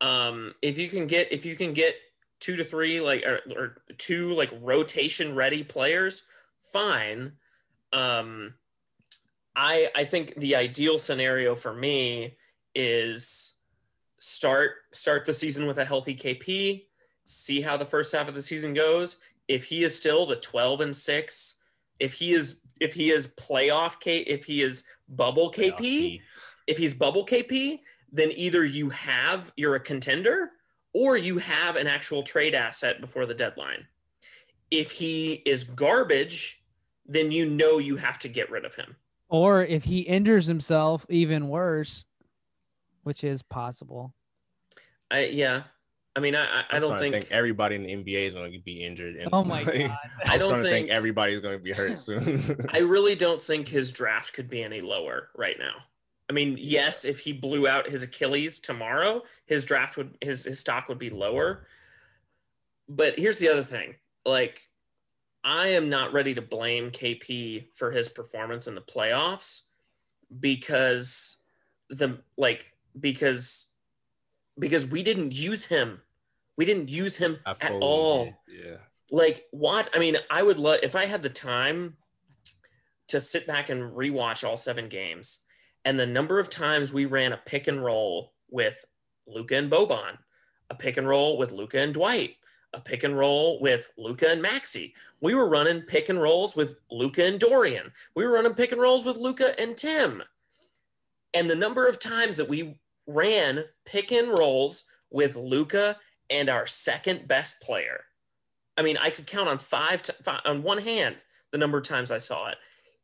Um, 0.00 0.54
if 0.62 0.78
you 0.78 0.88
can 0.88 1.06
get 1.06 1.32
if 1.32 1.46
you 1.46 1.56
can 1.56 1.72
get 1.72 1.96
two 2.40 2.56
to 2.56 2.64
three 2.64 3.00
like 3.00 3.24
or, 3.24 3.40
or 3.56 3.82
two 3.98 4.34
like 4.34 4.52
rotation 4.60 5.34
ready 5.34 5.64
players, 5.64 6.24
fine. 6.72 7.32
Um, 7.92 8.54
I 9.54 9.88
I 9.94 10.04
think 10.04 10.34
the 10.36 10.56
ideal 10.56 10.98
scenario 10.98 11.54
for 11.54 11.72
me 11.72 12.36
is 12.74 13.54
start 14.18 14.72
start 14.92 15.24
the 15.24 15.32
season 15.32 15.66
with 15.66 15.78
a 15.78 15.84
healthy 15.84 16.14
KP, 16.14 16.85
see 17.26 17.60
how 17.60 17.76
the 17.76 17.84
first 17.84 18.14
half 18.14 18.28
of 18.28 18.34
the 18.34 18.40
season 18.40 18.72
goes. 18.72 19.18
If 19.48 19.64
he 19.64 19.84
is 19.84 19.94
still 19.94 20.24
the 20.24 20.36
12 20.36 20.80
and 20.80 20.96
6, 20.96 21.54
if 22.00 22.14
he 22.14 22.32
is 22.32 22.60
if 22.80 22.94
he 22.94 23.10
is 23.10 23.28
playoff 23.28 24.00
K 24.00 24.18
if 24.18 24.46
he 24.46 24.62
is 24.62 24.84
bubble 25.08 25.50
KP, 25.52 26.20
if 26.66 26.78
he's 26.78 26.94
bubble 26.94 27.26
KP, 27.26 27.80
then 28.12 28.32
either 28.34 28.64
you 28.64 28.90
have 28.90 29.52
you're 29.56 29.74
a 29.74 29.80
contender 29.80 30.50
or 30.92 31.16
you 31.16 31.38
have 31.38 31.76
an 31.76 31.86
actual 31.86 32.22
trade 32.22 32.54
asset 32.54 33.00
before 33.00 33.26
the 33.26 33.34
deadline. 33.34 33.86
If 34.70 34.92
he 34.92 35.34
is 35.44 35.64
garbage, 35.64 36.62
then 37.06 37.30
you 37.30 37.48
know 37.48 37.78
you 37.78 37.96
have 37.96 38.18
to 38.20 38.28
get 38.28 38.50
rid 38.50 38.64
of 38.64 38.74
him. 38.74 38.96
or 39.28 39.62
if 39.64 39.84
he 39.84 40.00
injures 40.00 40.46
himself, 40.46 41.04
even 41.08 41.48
worse, 41.48 42.04
which 43.02 43.24
is 43.24 43.42
possible. 43.42 44.14
I 45.10 45.26
yeah. 45.26 45.62
I 46.16 46.20
mean, 46.20 46.34
I 46.34 46.44
I, 46.44 46.64
I 46.70 46.78
don't 46.78 46.88
starting 46.88 47.12
to 47.12 47.20
think, 47.20 47.30
everybody 47.30 47.76
in 47.76 47.82
the 47.82 47.92
NBA 47.94 48.26
is 48.26 48.34
going 48.34 48.52
to 48.52 48.58
be 48.58 48.82
injured. 48.82 49.16
And 49.16 49.28
Oh 49.32 49.44
my 49.44 49.62
like, 49.64 49.88
god. 49.88 49.98
I 50.24 50.38
don't 50.38 50.62
think 50.62 50.88
think- 50.88 50.90
everybody's 50.90 51.40
going 51.40 51.58
to 51.58 51.62
be 51.62 51.72
hurt 51.72 51.98
soon. 51.98 52.66
I 52.72 52.78
really 52.78 53.14
don't 53.14 53.40
think 53.40 53.68
his 53.68 53.92
draft 53.92 54.32
could 54.32 54.48
be 54.48 54.62
any 54.62 54.80
lower 54.80 55.28
right 55.36 55.58
now. 55.58 55.74
I 56.28 56.32
mean, 56.32 56.56
yes, 56.58 57.04
if 57.04 57.20
he 57.20 57.32
blew 57.32 57.68
out 57.68 57.88
his 57.88 58.02
Achilles 58.02 58.58
tomorrow, 58.58 59.22
his 59.44 59.64
draft 59.64 59.96
would 59.96 60.16
his 60.20 60.44
his 60.44 60.58
stock 60.58 60.88
would 60.88 60.98
be 60.98 61.10
lower. 61.10 61.66
But 62.88 63.18
here's 63.18 63.38
the 63.38 63.48
other 63.48 63.62
thing. 63.62 63.94
Like 64.24 64.62
I 65.44 65.68
am 65.68 65.88
not 65.88 66.12
ready 66.12 66.34
to 66.34 66.42
blame 66.42 66.90
KP 66.90 67.66
for 67.74 67.92
his 67.92 68.08
performance 68.08 68.66
in 68.66 68.74
the 68.74 68.80
playoffs 68.80 69.62
because 70.40 71.36
the 71.88 72.18
like 72.36 72.74
because 72.98 73.68
because 74.58 74.86
we 74.86 75.02
didn't 75.02 75.32
use 75.32 75.66
him. 75.66 76.00
We 76.56 76.64
didn't 76.64 76.88
use 76.88 77.16
him 77.16 77.38
I 77.44 77.54
at 77.60 77.72
all. 77.72 78.32
Yeah. 78.48 78.76
like 79.10 79.44
what? 79.50 79.90
I 79.94 79.98
mean 79.98 80.16
i 80.30 80.42
would 80.42 80.58
love 80.58 80.80
if 80.82 80.96
i 80.96 81.06
had 81.06 81.22
the 81.22 81.30
time 81.30 81.96
to 83.08 83.20
sit 83.20 83.46
back 83.46 83.68
and 83.68 83.82
rewatch 83.92 84.46
all 84.46 84.56
seven 84.56 84.88
games 84.88 85.40
and 85.84 85.98
the 85.98 86.06
number 86.06 86.40
of 86.40 86.50
times 86.50 86.92
we 86.92 87.04
ran 87.04 87.32
a 87.32 87.36
pick 87.36 87.68
and 87.68 87.84
roll 87.84 88.32
with 88.50 88.84
luka 89.26 89.56
and 89.56 89.70
boban 89.70 90.18
a 90.70 90.74
pick 90.74 90.96
and 90.96 91.06
roll 91.06 91.38
with 91.38 91.52
luka 91.52 91.78
and 91.78 91.94
dwight 91.94 92.36
a 92.76 92.80
pick 92.80 93.04
and 93.04 93.16
roll 93.16 93.58
with 93.60 93.90
luka 93.96 94.30
and 94.30 94.44
maxi. 94.44 94.92
We 95.20 95.34
were 95.34 95.48
running 95.48 95.82
pick 95.82 96.08
and 96.08 96.20
rolls 96.20 96.54
with 96.54 96.78
luka 96.90 97.24
and 97.24 97.40
dorian. 97.40 97.92
We 98.14 98.24
were 98.24 98.32
running 98.32 98.54
pick 98.54 98.70
and 98.70 98.80
rolls 98.80 99.04
with 99.04 99.16
luka 99.16 99.58
and 99.58 99.76
tim. 99.76 100.22
And 101.32 101.50
the 101.50 101.56
number 101.56 101.86
of 101.86 101.98
times 101.98 102.36
that 102.36 102.48
we 102.48 102.78
ran 103.06 103.64
pick 103.84 104.12
and 104.12 104.28
rolls 104.28 104.84
with 105.10 105.36
luka 105.36 105.96
and 106.30 106.48
our 106.48 106.66
second 106.66 107.28
best 107.28 107.60
player 107.60 108.04
I 108.76 108.82
mean, 108.82 108.96
I 108.98 109.10
could 109.10 109.26
count 109.26 109.48
on 109.48 109.58
five, 109.58 110.02
t- 110.02 110.12
five 110.22 110.42
on 110.44 110.62
one 110.62 110.78
hand 110.78 111.16
the 111.50 111.58
number 111.58 111.78
of 111.78 111.84
times 111.84 112.10
I 112.10 112.18
saw 112.18 112.48
it. 112.48 112.58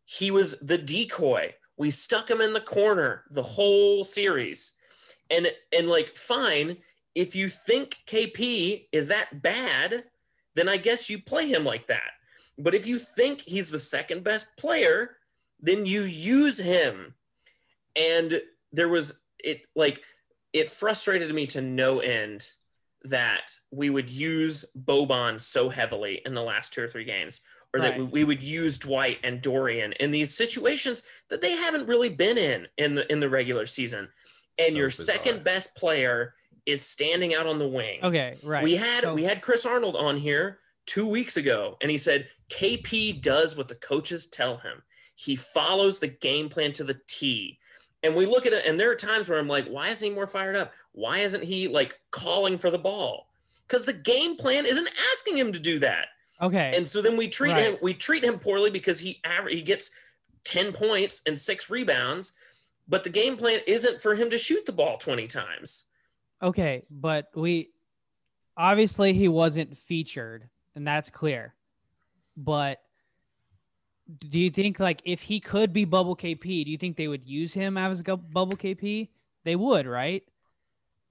He 0.04 0.30
was 0.30 0.58
the 0.60 0.78
decoy. 0.78 1.54
We 1.76 1.90
stuck 1.90 2.30
him 2.30 2.40
in 2.40 2.52
the 2.52 2.60
corner 2.60 3.24
the 3.30 3.42
whole 3.42 4.04
series, 4.04 4.72
and 5.30 5.48
and 5.76 5.88
like 5.88 6.16
fine. 6.16 6.78
If 7.14 7.34
you 7.34 7.48
think 7.48 7.98
KP 8.06 8.86
is 8.92 9.08
that 9.08 9.42
bad, 9.42 10.04
then 10.54 10.68
I 10.68 10.76
guess 10.76 11.08
you 11.08 11.20
play 11.20 11.48
him 11.48 11.64
like 11.64 11.86
that. 11.86 12.12
But 12.58 12.74
if 12.74 12.86
you 12.86 12.98
think 12.98 13.42
he's 13.42 13.70
the 13.70 13.78
second 13.78 14.24
best 14.24 14.56
player, 14.56 15.16
then 15.60 15.86
you 15.86 16.02
use 16.02 16.58
him. 16.58 17.14
And 17.96 18.42
there 18.72 18.88
was 18.88 19.20
it 19.42 19.62
like 19.74 20.02
it 20.52 20.68
frustrated 20.68 21.34
me 21.34 21.46
to 21.48 21.62
no 21.62 22.00
end 22.00 22.46
that 23.04 23.50
we 23.70 23.90
would 23.90 24.10
use 24.10 24.64
Boban 24.78 25.40
so 25.40 25.68
heavily 25.68 26.22
in 26.24 26.34
the 26.34 26.42
last 26.42 26.72
two 26.72 26.82
or 26.82 26.88
three 26.88 27.04
games, 27.04 27.40
or 27.74 27.80
that 27.80 27.90
Right. 27.92 27.98
we, 27.98 28.04
we 28.04 28.24
would 28.24 28.42
use 28.42 28.78
Dwight 28.78 29.18
and 29.24 29.40
Dorian 29.42 29.92
in 29.94 30.10
these 30.10 30.34
situations 30.36 31.02
that 31.30 31.40
they 31.42 31.52
haven't 31.56 31.86
really 31.86 32.08
been 32.10 32.38
in 32.38 32.68
in 32.78 32.94
the 32.94 33.10
in 33.10 33.20
the 33.20 33.28
regular 33.28 33.66
season. 33.66 34.08
And 34.58 34.72
So 34.72 34.76
your 34.78 34.88
bizarre. 34.88 35.06
second 35.16 35.44
best 35.44 35.74
player 35.76 36.34
is 36.66 36.82
standing 36.86 37.34
out 37.34 37.46
on 37.46 37.58
the 37.58 37.66
wing. 37.68 38.00
Okay, 38.02 38.36
right. 38.42 38.62
We 38.62 38.76
had 38.76 39.02
So- 39.04 39.14
we 39.14 39.24
had 39.24 39.42
Chris 39.42 39.66
Arnold 39.66 39.96
on 39.96 40.18
here 40.18 40.60
two 40.86 41.06
weeks 41.06 41.36
ago, 41.36 41.76
and 41.80 41.90
he 41.90 41.98
said 41.98 42.28
KP 42.50 43.12
does 43.12 43.56
what 43.56 43.68
the 43.68 43.74
coaches 43.74 44.26
tell 44.26 44.58
him. 44.58 44.82
He 45.16 45.34
follows 45.36 45.98
the 46.00 46.08
game 46.08 46.48
plan 46.48 46.72
to 46.74 46.84
the 46.84 47.00
T. 47.08 47.58
And 48.02 48.16
we 48.16 48.26
look 48.26 48.46
at 48.46 48.52
it, 48.52 48.66
and 48.66 48.78
there 48.80 48.90
are 48.90 48.96
times 48.96 49.28
where 49.28 49.38
I'm 49.38 49.46
like, 49.48 49.68
why 49.68 49.88
isn't 49.88 50.06
he 50.08 50.12
more 50.14 50.26
fired 50.26 50.56
up? 50.56 50.72
Why 50.92 51.18
isn't 51.18 51.44
he 51.44 51.68
like 51.68 52.00
calling 52.10 52.58
for 52.58 52.70
the 52.70 52.78
ball? 52.78 53.28
Because 53.66 53.86
the 53.86 53.92
game 53.92 54.36
plan 54.36 54.66
isn't 54.66 54.88
asking 55.12 55.38
him 55.38 55.52
to 55.52 55.60
do 55.60 55.78
that. 55.80 56.08
okay. 56.40 56.72
And 56.76 56.88
so 56.88 57.00
then 57.00 57.16
we 57.16 57.28
treat 57.28 57.52
Right. 57.52 57.62
him 57.62 57.76
we 57.80 57.94
treat 57.94 58.24
him 58.24 58.38
poorly 58.40 58.70
because 58.70 59.00
he 59.00 59.20
aver- 59.24 59.48
he 59.48 59.62
gets 59.62 59.90
10 60.44 60.72
points 60.72 61.22
and 61.24 61.38
six 61.38 61.70
rebounds, 61.70 62.32
but 62.88 63.04
the 63.04 63.10
game 63.10 63.36
plan 63.36 63.60
isn't 63.66 64.02
for 64.02 64.16
him 64.16 64.28
to 64.30 64.38
shoot 64.38 64.66
the 64.66 64.72
ball 64.72 64.98
20 64.98 65.28
times. 65.28 65.84
Okay, 66.42 66.82
but 66.90 67.28
we 67.36 67.70
obviously 68.56 69.12
he 69.12 69.28
wasn't 69.28 69.78
featured, 69.78 70.48
and 70.74 70.84
that's 70.84 71.08
clear. 71.10 71.54
But 72.36 72.80
do 74.18 74.40
you 74.40 74.50
think 74.50 74.80
like 74.80 75.00
if 75.04 75.22
he 75.22 75.40
could 75.40 75.72
be 75.72 75.84
bubble 75.84 76.16
KP, 76.16 76.64
do 76.64 76.70
you 76.70 76.78
think 76.78 76.96
they 76.96 77.08
would 77.08 77.26
use 77.26 77.54
him 77.54 77.76
as 77.78 78.00
a 78.00 78.16
bubble 78.16 78.56
KP? 78.56 79.08
They 79.44 79.56
would, 79.56 79.86
right? 79.86 80.22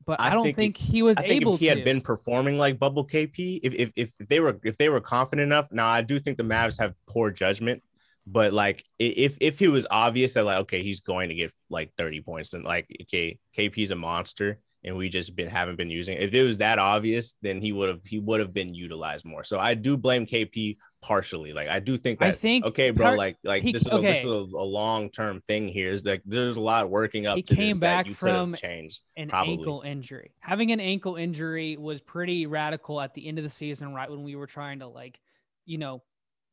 But 0.05 0.19
I, 0.19 0.31
I 0.31 0.33
don't 0.33 0.53
think 0.53 0.55
think, 0.55 0.77
he 0.77 1.03
was 1.03 1.17
I 1.17 1.23
think 1.23 1.41
able 1.41 1.55
if 1.55 1.59
he 1.59 1.67
to. 1.67 1.69
had 1.69 1.83
been 1.83 2.01
performing 2.01 2.57
like 2.57 2.79
Bubble 2.79 3.05
KP, 3.07 3.59
if, 3.63 3.73
if 3.73 4.11
if 4.19 4.27
they 4.29 4.39
were 4.39 4.59
if 4.63 4.77
they 4.77 4.89
were 4.89 5.01
confident 5.01 5.45
enough, 5.45 5.67
now 5.71 5.87
I 5.87 6.01
do 6.01 6.19
think 6.19 6.37
the 6.37 6.43
Mavs 6.43 6.79
have 6.79 6.95
poor 7.07 7.31
judgment. 7.31 7.83
But 8.25 8.53
like 8.53 8.83
if 8.99 9.37
if 9.41 9.59
he 9.59 9.67
was 9.67 9.87
obvious 9.89 10.33
that 10.33 10.45
like 10.45 10.59
okay 10.61 10.81
he's 10.83 11.01
going 11.01 11.29
to 11.29 11.35
get 11.35 11.51
like 11.69 11.91
30 11.97 12.21
points 12.21 12.53
and 12.53 12.63
like 12.63 12.87
okay 13.03 13.39
KP's 13.57 13.91
a 13.91 13.95
monster 13.95 14.59
and 14.83 14.95
we 14.97 15.09
just 15.09 15.35
been 15.35 15.49
haven't 15.49 15.75
been 15.75 15.89
using 15.89 16.17
it. 16.17 16.23
if 16.23 16.33
it 16.33 16.43
was 16.43 16.59
that 16.59 16.79
obvious 16.79 17.35
then 17.41 17.61
he 17.61 17.71
would 17.71 17.89
have 17.89 18.01
he 18.05 18.19
would 18.19 18.39
have 18.39 18.53
been 18.53 18.73
utilized 18.75 19.25
more. 19.25 19.43
So 19.43 19.59
I 19.59 19.73
do 19.73 19.97
blame 19.97 20.25
KP 20.25 20.77
partially. 21.01 21.51
Like 21.53 21.67
I 21.67 21.79
do 21.79 21.97
think 21.97 22.19
that 22.19 22.29
I 22.29 22.31
think 22.31 22.65
okay 22.65 22.91
bro 22.91 23.07
part- 23.07 23.17
like 23.17 23.37
like 23.43 23.63
he- 23.63 23.71
this 23.71 23.81
is 23.85 23.91
a, 23.93 23.99
this 23.99 24.19
is 24.19 24.25
a, 24.25 24.29
a 24.29 24.63
long 24.65 25.09
term 25.09 25.41
thing 25.41 25.67
here. 25.67 25.91
Is 25.91 26.05
like 26.05 26.21
there's 26.25 26.57
a 26.57 26.61
lot 26.61 26.89
working 26.89 27.25
up 27.25 27.35
He 27.37 27.43
to 27.43 27.55
came 27.55 27.69
this 27.69 27.79
back 27.79 28.07
from 28.11 28.53
changed. 28.53 29.01
an 29.17 29.29
probably. 29.29 29.53
ankle 29.53 29.81
injury. 29.85 30.31
Having 30.39 30.71
an 30.71 30.79
ankle 30.79 31.15
injury 31.15 31.77
was 31.77 32.01
pretty 32.01 32.45
radical 32.45 33.01
at 33.01 33.13
the 33.13 33.27
end 33.27 33.37
of 33.39 33.43
the 33.43 33.49
season, 33.49 33.93
right 33.93 34.09
when 34.09 34.23
we 34.23 34.35
were 34.35 34.47
trying 34.47 34.79
to 34.79 34.87
like, 34.87 35.19
you 35.65 35.77
know, 35.77 36.03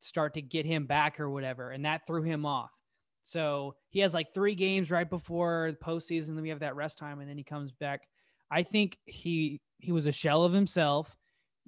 start 0.01 0.35
to 0.35 0.43
get 0.43 0.65
him 0.67 0.87
back 0.87 1.21
or 1.21 1.29
whatever, 1.31 1.71
and 1.71 1.85
that 1.85 2.07
threw 2.07 2.23
him 2.23 2.47
off. 2.47 2.71
So 3.23 3.75
he 3.91 4.01
has 4.01 4.15
like 4.15 4.33
three 4.33 4.55
games 4.55 4.91
right 4.91 5.09
before 5.09 5.73
the 5.73 5.85
postseason. 5.85 6.29
Then 6.29 6.43
we 6.43 6.49
have 6.49 6.61
that 6.61 6.77
rest 6.77 6.97
time, 6.99 7.21
and 7.21 7.29
then 7.29 7.37
he 7.37 7.45
comes 7.45 7.71
back. 7.73 8.09
I 8.51 8.63
think 8.63 8.97
he 9.05 9.61
he 9.79 9.93
was 9.93 10.07
a 10.07 10.13
shell 10.13 10.45
of 10.45 10.53
himself. 10.53 11.17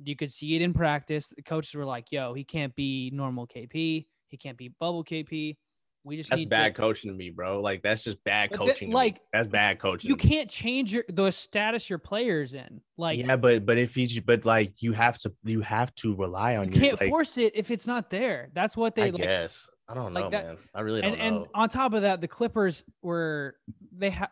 You 0.03 0.16
could 0.16 0.32
see 0.32 0.57
it 0.57 0.62
in 0.62 0.72
practice. 0.72 1.32
The 1.36 1.42
coaches 1.42 1.74
were 1.74 1.84
like, 1.84 2.07
"Yo, 2.11 2.32
he 2.34 2.44
can't 2.44 2.74
be 2.74 3.11
normal 3.12 3.46
KP. 3.46 4.07
He 4.28 4.36
can't 4.36 4.57
be 4.57 4.68
bubble 4.80 5.05
KP. 5.05 5.57
We 6.03 6.16
just 6.16 6.30
That's 6.30 6.46
bad 6.46 6.74
to, 6.74 6.80
coaching 6.80 7.11
to 7.11 7.16
me, 7.16 7.28
bro. 7.28 7.61
Like 7.61 7.82
that's 7.82 8.03
just 8.05 8.24
bad 8.24 8.48
But 8.48 8.59
coaching. 8.59 8.88
me. 8.88 8.94
like, 8.94 9.20
that's 9.34 9.48
bad 9.48 9.78
coaching. 9.78 10.09
you 10.09 10.16
can't 10.16 10.48
change 10.48 10.94
your 10.94 11.05
the 11.11 11.30
status 11.30 11.90
your 11.90 11.98
players 11.98 12.55
in. 12.55 12.80
Like 12.96 13.18
yeah, 13.18 13.36
but 13.36 13.66
but 13.66 13.76
if 13.76 13.94
he's 13.94 14.18
but 14.20 14.46
like 14.46 14.80
you 14.80 14.92
have 14.92 15.18
to 15.18 15.32
you 15.44 15.61
have 15.61 15.94
to 15.96 16.14
rely 16.16 16.57
on 16.57 16.68
you 16.72 16.80
your 16.80 16.88
can't 16.90 17.01
like, 17.03 17.11
force 17.11 17.36
it 17.36 17.53
if 17.55 17.70
it's 17.70 17.86
not 17.86 18.09
there. 18.09 18.48
That's 18.55 18.78
what 18.78 18.94
they 18.94 19.09
I 19.09 19.11
like. 19.11 19.16
guess 19.20 19.68
I 19.90 19.94
don't 19.94 20.14
like 20.14 20.24
know, 20.24 20.30
that- 20.30 20.44
man. 20.46 20.57
I 20.74 20.80
really 20.80 21.03
don't 21.03 21.11
and 21.16 21.34
know. 21.34 21.40
And 21.42 21.46
on 21.55 21.68
top 21.68 21.92
of 21.92 22.01
that, 22.03 22.22
the 22.22 22.28
Clippers 22.28 22.82
were 23.03 23.57
they 23.92 24.09
had 24.09 24.28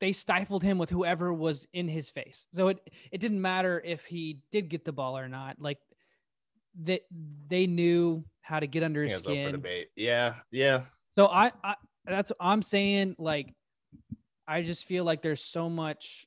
they 0.00 0.12
stifled 0.12 0.62
him 0.62 0.78
with 0.78 0.90
whoever 0.90 1.32
was 1.32 1.66
in 1.72 1.88
his 1.88 2.10
face. 2.10 2.46
So 2.52 2.68
it 2.68 2.78
it 3.10 3.20
didn't 3.20 3.40
matter 3.40 3.80
if 3.84 4.04
he 4.04 4.38
did 4.52 4.68
get 4.68 4.84
the 4.84 4.92
ball 4.92 5.16
or 5.16 5.28
not. 5.28 5.56
Like 5.58 5.78
they 6.80 7.00
they 7.48 7.66
knew 7.66 8.24
how 8.40 8.60
to 8.60 8.66
get 8.66 8.82
under 8.82 9.02
his 9.02 9.16
skin. 9.16 9.62
Yeah, 9.96 10.34
yeah. 10.50 10.82
So 11.12 11.26
I, 11.26 11.52
I 11.64 11.74
that's 12.04 12.32
I'm 12.40 12.62
saying 12.62 13.16
like 13.18 13.54
I 14.46 14.62
just 14.62 14.84
feel 14.84 15.04
like 15.04 15.22
there's 15.22 15.42
so 15.42 15.68
much 15.68 16.26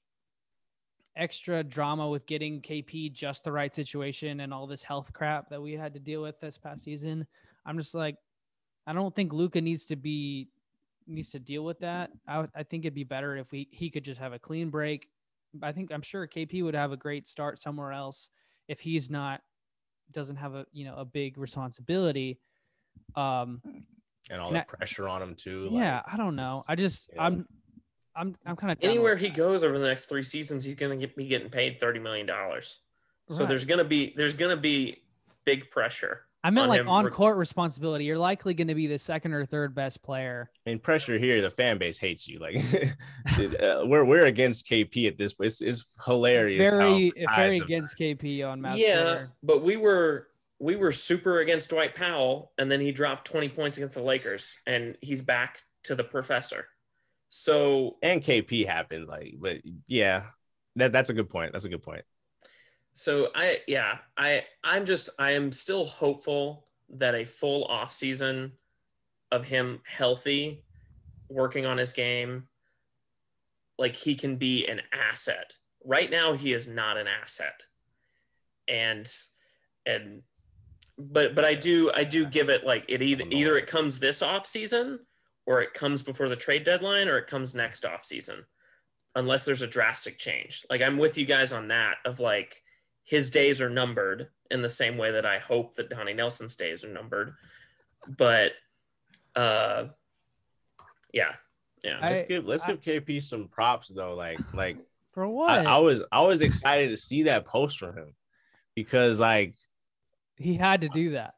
extra 1.16 1.64
drama 1.64 2.08
with 2.10 2.26
getting 2.26 2.62
KP 2.62 3.12
just 3.12 3.44
the 3.44 3.52
right 3.52 3.74
situation 3.74 4.40
and 4.40 4.54
all 4.54 4.68
this 4.68 4.84
health 4.84 5.12
crap 5.14 5.50
that 5.50 5.62
we 5.62 5.74
had 5.74 5.94
to 5.94 6.00
deal 6.00 6.22
with 6.22 6.40
this 6.40 6.58
past 6.58 6.84
season. 6.84 7.28
I'm 7.66 7.78
just 7.78 7.94
like 7.94 8.16
I 8.88 8.94
don't 8.94 9.14
think 9.14 9.34
Luka 9.34 9.62
needs 9.62 9.86
to 9.88 9.96
be 9.96 10.48
needs 11.10 11.30
to 11.32 11.40
deal 11.40 11.64
with 11.64 11.80
that. 11.80 12.12
I 12.28 12.48
I 12.56 12.64
think 12.64 12.86
it'd 12.86 12.94
be 12.94 13.04
better 13.04 13.36
if 13.38 13.52
we 13.52 13.68
he 13.72 13.90
could 13.90 14.04
just 14.04 14.20
have 14.20 14.34
a 14.34 14.40
clean 14.40 14.70
break. 14.70 15.10
I 15.62 15.72
think 15.72 15.92
I'm 15.92 16.02
sure 16.04 16.28
KP 16.28 16.64
would 16.64 16.76
have 16.76 16.92
a 16.92 16.98
great 16.98 17.28
start 17.28 17.60
somewhere 17.60 17.92
else 17.92 18.30
if 18.68 18.80
he's 18.80 19.10
not 19.10 19.42
doesn't 20.12 20.38
have 20.38 20.54
a 20.56 20.66
you 20.72 20.86
know 20.86 20.96
a 20.96 21.06
big 21.06 21.38
responsibility. 21.38 22.40
Um 23.16 23.62
And 24.30 24.40
all 24.42 24.48
And 24.50 24.56
the 24.58 24.62
I- 24.62 24.64
pressure 24.64 25.08
on 25.08 25.22
him 25.22 25.36
too. 25.36 25.66
like, 25.70 25.74
yeah, 25.82 26.02
I 26.06 26.18
don't 26.18 26.36
know. 26.36 26.64
I 26.68 26.76
just 26.76 27.10
yeah. 27.16 27.24
I'm 27.24 27.48
I'm 28.16 28.36
I'm 28.46 28.56
kind 28.56 28.72
of 28.72 28.78
Anywhere 28.82 29.16
he 29.16 29.30
goes 29.30 29.64
over 29.64 29.78
the 29.80 29.88
next 29.88 30.06
three 30.06 30.24
seasons, 30.24 30.66
he's 30.66 30.76
going 30.76 31.00
to 31.00 31.08
get, 31.08 31.16
be 31.16 31.26
getting 31.28 31.50
paid 31.50 31.80
thirty 31.80 32.00
million 32.00 32.26
dollars. 32.26 32.80
So 33.30 33.40
Right. 33.40 33.48
there's 33.50 33.66
going 33.66 33.78
to 33.80 33.84
be 33.86 34.14
there's 34.16 34.36
going 34.36 34.56
to 34.56 34.62
be 34.62 35.04
big 35.46 35.72
pressure. 35.72 36.26
I 36.44 36.50
meant 36.52 36.64
on 36.64 36.70
like 36.70 36.88
on 36.88 37.06
reg- 37.06 37.14
court 37.14 37.38
responsibility. 37.38 38.06
You're 38.06 38.18
likely 38.18 38.54
going 38.54 38.70
to 38.70 38.76
be 38.76 38.88
the 38.88 38.98
second 38.98 39.34
or 39.34 39.46
third 39.46 39.76
best 39.76 40.02
player. 40.02 40.50
I 40.66 40.70
mean, 40.70 40.80
pressure 40.80 41.18
here, 41.18 41.42
the 41.42 41.50
fan 41.50 41.78
base 41.78 41.98
hates 41.98 42.28
you. 42.28 42.40
Like, 42.40 42.56
uh, 43.62 43.84
we're 43.86 44.06
we're 44.06 44.26
against 44.26 44.66
KP 44.68 45.08
at 45.08 45.18
this 45.18 45.34
point. 45.34 45.48
It's, 45.48 45.62
it's 45.62 45.86
hilarious. 46.06 46.70
Very 46.70 46.82
how 46.82 46.90
very 46.90 47.28
ties 47.28 47.58
have- 47.58 47.66
against 47.66 47.98
KP 47.98 48.48
on 48.48 48.62
Mavs 48.62 48.78
yeah, 48.78 49.02
Twitter. 49.02 49.32
but 49.44 49.64
we 49.64 49.76
were 49.76 50.28
we 50.60 50.76
were 50.78 50.94
super 50.94 51.40
against 51.40 51.70
Dwight 51.70 51.96
Powell, 51.96 52.54
and 52.58 52.72
then 52.72 52.80
he 52.80 52.94
dropped 52.94 53.26
twenty 53.30 53.50
points 53.50 53.76
against 53.76 53.96
the 53.96 54.04
Lakers, 54.04 54.58
and 54.66 54.98
he's 55.02 55.22
back 55.22 55.60
to 55.84 55.96
the 55.96 56.04
professor. 56.06 56.68
So 57.28 57.98
and 58.02 58.24
KP 58.24 58.66
happened. 58.66 59.08
Like, 59.08 59.36
but 59.40 59.58
yeah, 59.88 60.24
that 60.78 60.94
that's 60.94 61.10
a 61.10 61.14
good 61.14 61.30
point. 61.30 61.52
That's 61.52 61.66
a 61.66 61.70
good 61.70 61.84
point. 61.84 62.06
So 62.94 63.30
I 63.34 63.60
yeah, 63.68 64.00
I 64.18 64.44
I'm 64.64 64.86
just 64.86 65.10
I 65.18 65.32
am 65.32 65.52
still 65.52 65.86
hopeful 65.86 66.66
that 66.90 67.16
a 67.16 67.26
full 67.26 67.66
off 67.66 67.92
season 67.92 68.54
of 69.32 69.46
him 69.46 69.82
healthy, 69.86 70.64
working 71.30 71.66
on 71.66 71.78
his 71.78 71.94
game, 71.94 72.48
like 73.78 73.96
he 73.96 74.16
can 74.16 74.36
be 74.36 74.66
an 74.68 74.82
asset. 74.92 75.56
Right 75.86 76.12
now 76.12 76.34
he 76.34 76.52
is 76.52 76.68
not 76.68 76.98
an 76.98 77.08
asset. 77.08 77.64
And 78.68 79.08
and 79.86 80.24
but 80.98 81.34
but 81.34 81.46
I 81.46 81.56
do 81.56 81.92
I 81.96 82.04
do 82.04 82.26
give 82.26 82.50
it 82.50 82.66
like 82.66 82.86
it 82.88 83.02
either 83.02 83.24
either 83.32 83.58
it 83.58 83.68
comes 83.68 84.00
this 84.00 84.22
off 84.22 84.46
season 84.46 85.00
or 85.46 85.62
it 85.62 85.74
comes 85.74 86.04
before 86.04 86.28
the 86.28 86.36
trade 86.36 86.64
deadline 86.64 87.08
or 87.08 87.18
it 87.18 87.28
comes 87.28 87.56
next 87.56 87.86
off 87.86 88.04
season 88.04 88.46
unless 89.16 89.46
there's 89.46 89.62
a 89.62 89.68
drastic 89.68 90.18
change. 90.18 90.66
Like 90.70 90.82
I'm 90.82 90.98
with 90.98 91.18
you 91.18 91.26
guys 91.26 91.54
on 91.54 91.70
that 91.70 91.96
of 92.06 92.20
like 92.20 92.62
his 93.10 93.32
days 93.32 93.60
are 93.60 93.72
numbered 93.72 94.28
in 94.52 94.62
the 94.62 94.70
same 94.70 94.96
way 94.96 95.10
that 95.10 95.26
I 95.26 95.40
hope 95.40 95.74
that 95.76 95.90
Donnie 95.90 96.14
Nelson's 96.14 96.56
days 96.56 96.84
are 96.84 96.94
numbered. 96.94 97.34
But 98.08 98.52
uh 99.36 99.86
yeah. 101.12 101.34
Yeah. 101.84 101.98
I- 102.02 102.10
Let's 102.12 102.24
give 102.24 102.46
let's 102.46 102.66
I- 102.66 102.76
give 102.76 103.06
KP 103.06 103.24
some 103.24 103.48
props 103.48 103.88
though. 103.88 104.14
Like 104.14 104.40
like 104.54 104.78
For 105.12 105.28
what? 105.28 105.50
I, 105.66 105.78
I 105.78 105.78
was 105.80 106.04
I 106.12 106.22
was 106.22 106.42
excited 106.42 106.90
to 106.90 106.98
see 106.98 107.24
that 107.24 107.46
post 107.48 107.80
from 107.80 107.98
him 107.98 108.14
because 108.76 109.20
like 109.20 109.56
he 110.38 110.54
had 110.54 110.82
to 110.82 110.90
do 110.90 111.12
that. 111.12 111.34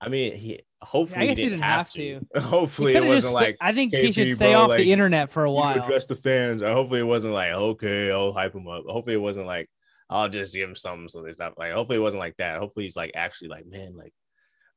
I 0.00 0.08
mean 0.08 0.34
he 0.34 0.60
hopefully 0.80 1.24
I 1.24 1.26
guess 1.26 1.36
he 1.36 1.42
he 1.44 1.48
didn't, 1.50 1.60
didn't 1.60 1.70
have, 1.70 1.78
have 1.80 1.90
to. 1.90 2.20
Hopefully 2.40 2.94
it 2.96 3.04
wasn't 3.04 3.22
just- 3.24 3.34
like 3.34 3.58
I 3.60 3.74
think 3.74 3.94
he 3.94 4.10
should 4.10 4.34
stay 4.36 4.52
bro, 4.52 4.62
off 4.62 4.68
like, 4.70 4.78
the 4.78 4.90
internet 4.90 5.30
for 5.30 5.44
a 5.44 5.52
while. 5.52 5.76
address 5.78 6.06
the 6.06 6.14
fans. 6.14 6.62
Or 6.62 6.72
hopefully 6.72 7.00
it 7.00 7.06
wasn't 7.06 7.34
like 7.34 7.52
okay, 7.52 8.10
I'll 8.10 8.32
hype 8.32 8.54
him 8.54 8.66
up. 8.68 8.84
Hopefully 8.86 9.16
it 9.16 9.20
wasn't 9.20 9.44
like 9.46 9.68
I'll 10.10 10.28
just 10.28 10.52
give 10.52 10.68
him 10.68 10.76
something 10.76 11.08
so 11.08 11.22
they 11.22 11.32
stop. 11.32 11.54
Like 11.56 11.72
hopefully 11.72 11.98
it 11.98 12.02
wasn't 12.02 12.20
like 12.20 12.36
that. 12.38 12.58
Hopefully 12.58 12.84
he's 12.84 12.96
like 12.96 13.12
actually 13.14 13.48
like 13.48 13.64
man 13.66 13.94
like 13.96 14.12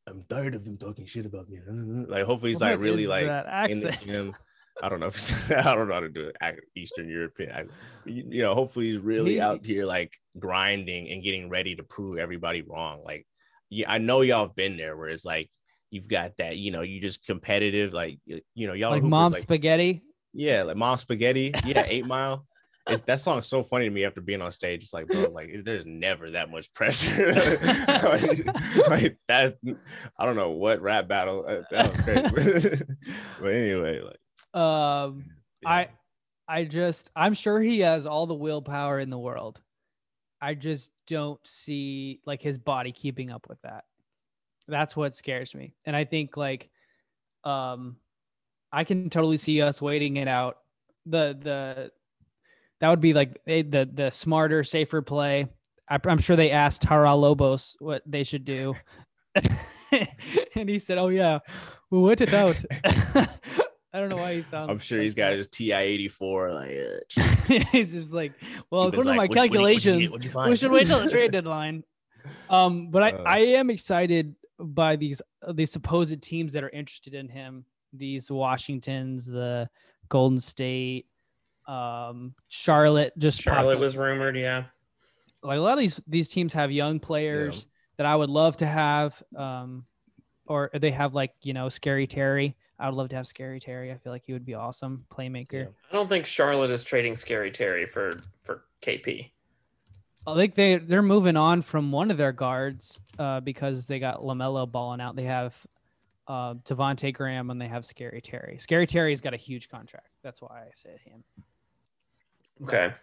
I'm 0.08 0.24
tired 0.30 0.54
of 0.54 0.64
them 0.64 0.78
talking 0.78 1.06
shit 1.06 1.26
about 1.26 1.50
me. 1.50 1.60
Like 2.08 2.26
hopefully 2.26 2.52
he's 2.52 2.62
like 2.62 2.80
really 2.80 3.08
like 3.08 3.24
in 3.70 3.80
the 3.80 3.92
gym. 3.92 4.36
I 4.82 4.90
don't 4.90 5.00
know 5.00 5.08
if 5.08 5.16
it's, 5.16 5.52
I 5.52 5.76
don't 5.76 5.88
know 5.88 5.94
how 5.94 6.00
to 6.02 6.10
do 6.10 6.30
it. 6.30 6.60
Eastern 6.76 7.08
European. 7.08 7.52
I, 7.52 7.66
you, 8.06 8.42
know, 8.42 8.56
hopefully 8.56 8.88
he's 8.88 8.98
really 8.98 9.34
He- 9.34 9.42
out 9.42 9.66
here 9.66 9.86
like 9.86 10.14
grinding 10.40 11.10
and 11.10 11.24
getting 11.24 11.50
ready 11.50 11.76
to 11.76 11.84
prove 11.84 12.18
everybody 12.18 12.62
wrong. 12.64 13.04
Like, 13.04 13.26
yeah, 13.70 13.92
I 13.92 13.98
know 13.98 14.22
y'all 14.22 14.48
have 14.48 14.56
been 14.56 14.78
there 14.78 14.98
where 14.98 15.10
it's 15.10 15.26
like 15.26 15.50
you've 15.90 16.08
got 16.08 16.38
that. 16.38 16.58
You 16.58 16.72
know, 16.72 16.82
you 16.82 17.00
just 17.02 17.26
competitive. 17.26 17.94
Like, 17.94 18.20
you, 18.26 18.42
you 18.56 18.68
know, 18.68 18.74
y'all 18.74 18.92
like 18.92 19.02
hoopers, 19.02 19.10
mom 19.10 19.32
like, 19.32 19.42
spaghetti. 19.42 20.04
yeah, 20.34 20.64
like 20.64 20.76
mom 20.78 20.98
spaghetti. 20.98 21.54
Yeah, 21.66 21.86
Eight 21.88 22.06
Mile. 22.06 22.46
It's, 22.88 23.02
that 23.04 23.20
song's 23.22 23.48
so 23.48 23.64
funny 23.64 23.86
to 23.86 23.92
me 23.92 24.04
after 24.04 24.20
being 24.20 24.42
on 24.42 24.52
stage. 24.52 24.84
It's 24.84 24.94
like, 24.94 25.08
bro, 25.08 25.30
like 25.32 25.50
there's 25.64 25.86
never 25.86 26.32
that 26.32 26.52
much 26.52 26.72
pressure. 26.74 27.32
like, 27.88 28.46
like 28.90 29.18
that, 29.30 29.58
I 30.20 30.26
don't 30.26 30.36
know 30.36 30.52
what 30.52 30.82
rap 30.82 31.08
battle. 31.08 31.46
uh, 31.48 31.62
That 31.72 31.94
was 31.94 32.02
crazy. 32.04 32.70
but 33.40 33.48
anyway, 33.48 34.02
like, 34.02 34.62
Um, 34.62 35.26
yeah. 35.62 35.70
I 35.70 35.90
I 36.48 36.66
just 36.66 37.10
I'm 37.16 37.34
sure 37.34 37.62
he 37.62 37.80
has 37.80 38.06
all 38.06 38.28
the 38.28 38.34
willpower 38.34 39.00
in 39.00 39.10
the 39.10 39.18
world. 39.18 39.62
I 40.42 40.54
just 40.56 40.92
don't 41.08 41.40
see 41.48 42.20
like 42.26 42.42
his 42.42 42.58
body 42.58 42.92
keeping 42.92 43.32
up 43.32 43.48
with 43.48 43.62
that. 43.62 43.86
That's 44.68 44.96
what 44.96 45.14
scares 45.14 45.56
me. 45.56 45.74
And 45.86 45.96
I 45.96 46.04
think 46.04 46.36
like 46.36 46.70
um 47.46 47.96
I 48.74 48.84
can 48.84 49.10
totally 49.10 49.38
see 49.38 49.62
us 49.62 49.82
waiting 49.82 50.18
it 50.18 50.28
out. 50.28 50.58
The 51.06 51.38
the 51.40 51.92
that 52.84 52.90
would 52.90 53.00
be 53.00 53.14
like 53.14 53.40
eh, 53.48 53.64
the 53.66 53.90
the 53.92 54.10
smarter, 54.10 54.62
safer 54.66 55.02
play. 55.02 55.48
I, 55.90 56.00
I'm 56.06 56.18
sure 56.18 56.36
they 56.36 56.52
asked 56.52 56.82
Haralobos 56.84 57.76
what 57.80 58.04
they 58.06 58.24
should 58.26 58.44
do, 58.44 58.76
and 60.56 60.68
he 60.68 60.80
said, 60.80 60.98
"Oh 60.98 61.08
yeah, 61.08 61.40
we'll 61.90 62.02
wait 62.02 62.20
it 62.20 62.34
out." 62.34 62.62
I 62.84 64.00
don't 64.00 64.10
know 64.10 64.18
why 64.18 64.34
he 64.36 64.42
sounds. 64.42 64.70
I'm 64.70 64.80
sure 64.80 64.98
like 64.98 65.04
he's 65.04 65.16
got 65.16 65.32
his 65.32 65.48
TI 65.48 65.72
84. 65.72 66.52
Like, 66.52 66.72
uh, 66.72 67.60
he's 67.72 67.94
just 67.94 68.14
like, 68.14 68.34
well, 68.70 68.88
according 68.88 69.04
to 69.04 69.16
my 69.16 69.24
like, 69.24 69.30
"What'd- 69.30 69.40
what'd 69.40 69.54
you- 69.54 69.60
what'd 69.62 69.86
you 69.86 69.92
calculations, 69.92 70.02
get? 70.02 70.10
What'd 70.12 70.26
you 70.26 70.32
find?" 70.32 70.50
we 70.50 70.56
should 70.58 70.72
wait 70.72 70.88
till 70.88 71.00
the 71.00 71.10
trade 71.10 71.32
deadline. 71.32 71.86
Um, 72.50 72.90
but 72.92 73.02
I, 73.02 73.12
Uh. 73.12 73.24
I 73.26 73.38
am 73.40 73.70
excited 73.70 74.36
by 74.60 74.98
these 74.98 75.22
these 75.54 75.72
supposed 75.72 76.22
teams 76.22 76.52
that 76.52 76.66
are 76.66 76.70
interested 76.70 77.14
in 77.14 77.30
him. 77.30 77.64
These 77.94 78.30
Washingtons, 78.30 79.26
the 79.26 79.70
Golden 80.10 80.38
State, 80.40 81.06
um, 81.68 82.34
Charlotte. 82.48 83.14
Just 83.18 83.42
Charlotte 83.42 83.80
was 83.80 83.98
rumored, 83.98 84.36
yeah. 84.36 84.66
like 85.42 85.58
a 85.58 85.62
lot 85.62 85.74
of 85.74 85.80
these 85.80 86.02
these 86.08 86.30
teams 86.30 86.54
have 86.54 86.72
young 86.72 87.00
players 87.00 87.66
that 87.98 88.06
I 88.06 88.16
would 88.16 88.30
love 88.30 88.58
to 88.58 88.66
have. 88.66 89.22
Um, 89.36 89.86
or 90.46 90.70
they 90.74 90.92
have 90.92 91.14
like 91.14 91.34
you 91.42 91.54
know 91.54 91.70
Scary 91.70 92.08
Terry. 92.08 92.56
I 92.80 92.90
would 92.90 92.96
love 92.96 93.10
to 93.10 93.16
have 93.16 93.28
Scary 93.28 93.60
Terry. 93.60 93.92
I 93.92 93.98
feel 93.98 94.12
like 94.12 94.24
he 94.26 94.34
would 94.34 94.46
be 94.46 94.56
awesome 94.56 95.06
playmaker. 95.10 95.54
Yeah. 95.54 95.68
I 95.90 95.94
don't 95.94 96.10
think 96.10 96.26
Charlotte 96.26 96.72
is 96.72 96.84
trading 96.84 97.16
Scary 97.16 97.52
Terry 97.52 97.86
for 97.86 98.20
for 98.44 98.66
KP. 98.82 99.32
I 100.26 100.36
think 100.36 100.56
they 100.56 100.78
they're 100.78 101.02
moving 101.02 101.38
on 101.38 101.62
from 101.62 101.92
one 101.92 102.12
of 102.12 102.18
their 102.18 102.32
guards 102.32 103.00
uh, 103.20 103.40
because 103.42 103.88
they 103.88 104.00
got 104.00 104.22
Lamelo 104.22 104.70
balling 104.70 105.02
out. 105.02 105.16
They 105.16 105.24
have 105.24 105.56
uh, 106.28 106.56
Devonte 106.56 107.14
Graham 107.14 107.50
and 107.50 107.60
they 107.60 107.68
have 107.68 107.86
Scary 107.86 108.22
Terry. 108.22 108.58
Scary 108.58 108.88
Terry's 108.88 109.22
got 109.22 109.34
a 109.34 109.38
huge 109.38 109.70
contract. 109.70 110.10
That's 110.24 110.42
why 110.42 110.64
I 110.68 110.72
said 110.76 111.00
him. 111.04 111.24
Okay. 112.64 112.94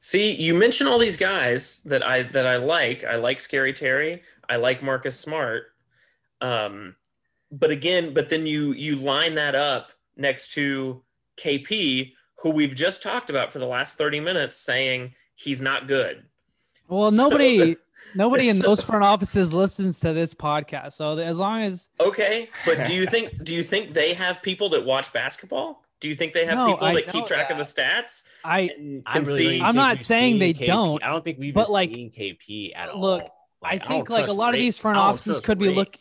See, 0.00 0.32
you 0.34 0.54
mention 0.54 0.86
all 0.88 0.98
these 0.98 1.16
guys 1.16 1.80
that 1.84 2.02
I 2.02 2.24
that 2.24 2.46
I 2.46 2.56
like. 2.56 3.04
I 3.04 3.16
like 3.16 3.40
Scary 3.40 3.72
Terry. 3.72 4.22
I 4.48 4.56
like 4.56 4.82
Marcus 4.82 5.18
Smart. 5.18 5.66
Um, 6.40 6.96
but 7.50 7.70
again, 7.70 8.12
but 8.12 8.28
then 8.28 8.46
you 8.46 8.72
you 8.72 8.96
line 8.96 9.34
that 9.36 9.54
up 9.54 9.92
next 10.16 10.52
to 10.54 11.02
KP, 11.36 12.12
who 12.42 12.50
we've 12.50 12.74
just 12.74 13.02
talked 13.02 13.30
about 13.30 13.52
for 13.52 13.58
the 13.60 13.66
last 13.66 13.96
30 13.96 14.20
minutes, 14.20 14.56
saying 14.58 15.14
he's 15.34 15.60
not 15.60 15.86
good. 15.86 16.24
Well, 16.88 17.10
So- 17.10 17.16
nobody 17.16 17.76
nobody 18.16 18.48
in 18.48 18.56
so- 18.56 18.68
those 18.68 18.82
front 18.82 19.04
offices 19.04 19.52
listens 19.54 20.00
to 20.00 20.12
this 20.12 20.34
podcast. 20.34 20.94
So 20.94 21.16
as 21.18 21.38
long 21.38 21.62
as 21.62 21.88
Okay, 22.00 22.48
but 22.66 22.84
do 22.86 22.94
you 22.94 23.06
think 23.06 23.44
do 23.44 23.54
you 23.54 23.62
think 23.62 23.94
they 23.94 24.14
have 24.14 24.42
people 24.42 24.68
that 24.70 24.84
watch 24.84 25.12
basketball? 25.12 25.84
Do 26.02 26.08
you 26.08 26.14
think 26.14 26.34
they 26.34 26.44
have 26.44 26.56
No, 26.58 26.66
people 26.72 26.86
I 26.86 26.94
that 26.96 27.08
keep 27.08 27.24
track 27.26 27.50
of 27.50 27.56
the 27.56 27.62
stats 27.62 28.24
I 28.44 28.70
and 28.76 29.02
I'm 29.06 29.24
really 29.24 29.58
see. 29.58 29.62
I'm 29.62 29.74
not 29.74 30.00
saying 30.00 30.38
they 30.38 30.52
KP. 30.52 30.66
don't, 30.66 31.02
I 31.02 31.08
don't 31.08 31.24
think 31.24 31.38
we've 31.38 31.54
but, 31.54 31.66
been 31.66 31.72
like, 31.72 31.90
seeing 31.90 32.10
KP 32.10 32.72
at 32.76 32.96
look, 32.96 33.22
all. 33.22 33.48
I 33.62 33.74
Like, 33.74 33.86
think 33.86 34.08
don't 34.08 34.10
like 34.10 34.24
a 34.24 34.26
trust 34.26 34.38
lot 34.38 34.54
of 34.54 34.60
these 34.60 34.76
front 34.76 34.98
offices 34.98 35.34
trust 35.36 35.44
could 35.44 35.58
be 35.58 35.68
Ray. 35.68 35.74
look 35.76 35.96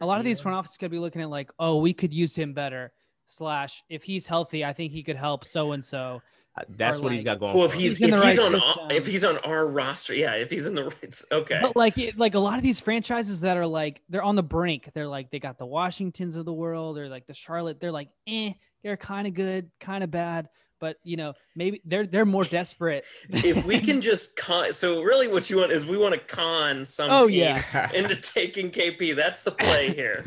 a 0.00 0.06
lot 0.06 0.18
of 0.18 0.24
these 0.24 0.40
front 0.40 0.56
offices 0.56 0.76
could 0.78 0.90
be 0.90 0.98
looking 0.98 1.22
at 1.22 1.30
like, 1.30 1.50
oh, 1.58 1.78
we 1.78 1.92
could 1.94 2.12
use 2.12 2.34
him 2.34 2.52
better. 2.52 2.92
Slash, 3.26 3.84
if 3.88 4.02
he's 4.02 4.26
healthy, 4.26 4.64
I 4.64 4.72
think 4.72 4.92
he 4.92 5.02
could 5.04 5.16
help 5.16 5.44
so 5.44 5.72
and 5.72 5.84
so. 5.84 6.20
That's 6.68 6.98
or, 6.98 7.02
what 7.02 7.12
he's 7.12 7.22
got 7.22 7.38
going. 7.38 7.56
Well, 7.56 7.66
if 7.66 7.72
he's, 7.74 7.96
He's 7.96 8.08
if 8.08 8.10
the 8.10 8.26
he's 8.26 8.38
right 8.38 8.46
on 8.46 8.60
system. 8.60 8.90
if 8.90 9.06
he's 9.06 9.24
on 9.24 9.38
our 9.38 9.64
roster, 9.66 10.14
yeah, 10.14 10.32
if 10.34 10.50
he's 10.50 10.66
in 10.66 10.74
the 10.74 10.84
right, 10.84 11.22
okay. 11.30 11.60
But 11.62 11.76
like, 11.76 11.94
like 12.16 12.34
a 12.34 12.40
lot 12.40 12.56
of 12.56 12.64
these 12.64 12.80
franchises 12.80 13.42
that 13.42 13.56
are 13.56 13.66
like 13.66 14.02
they're 14.08 14.22
on 14.24 14.34
the 14.34 14.42
brink. 14.42 14.90
They're 14.92 15.06
like 15.06 15.30
they 15.30 15.38
got 15.38 15.58
the 15.58 15.66
Washingtons 15.66 16.34
of 16.36 16.44
the 16.44 16.52
world 16.52 16.98
or 16.98 17.08
like 17.08 17.26
the 17.28 17.34
Charlotte. 17.34 17.78
They're 17.78 17.92
like, 17.92 18.08
eh, 18.26 18.52
they're 18.82 18.96
kind 18.96 19.26
of 19.26 19.34
good, 19.34 19.70
kind 19.80 20.02
of 20.04 20.10
bad. 20.10 20.48
But 20.80 20.96
you 21.04 21.16
know, 21.18 21.34
maybe 21.54 21.82
they're 21.84 22.06
they're 22.06 22.24
more 22.24 22.44
desperate. 22.44 23.04
if 23.28 23.66
we 23.66 23.80
can 23.88 24.00
just 24.00 24.34
con, 24.36 24.72
so 24.72 25.02
really 25.02 25.28
what 25.28 25.50
you 25.50 25.58
want 25.58 25.72
is 25.72 25.84
we 25.84 25.98
want 25.98 26.14
to 26.14 26.20
con 26.20 26.84
some 26.86 27.10
Oh, 27.10 27.28
team 27.28 27.40
yeah. 27.40 27.90
into 27.92 28.16
taking 28.16 28.70
KP. 28.70 29.14
That's 29.14 29.42
the 29.42 29.50
play 29.50 29.90
here. 29.94 30.24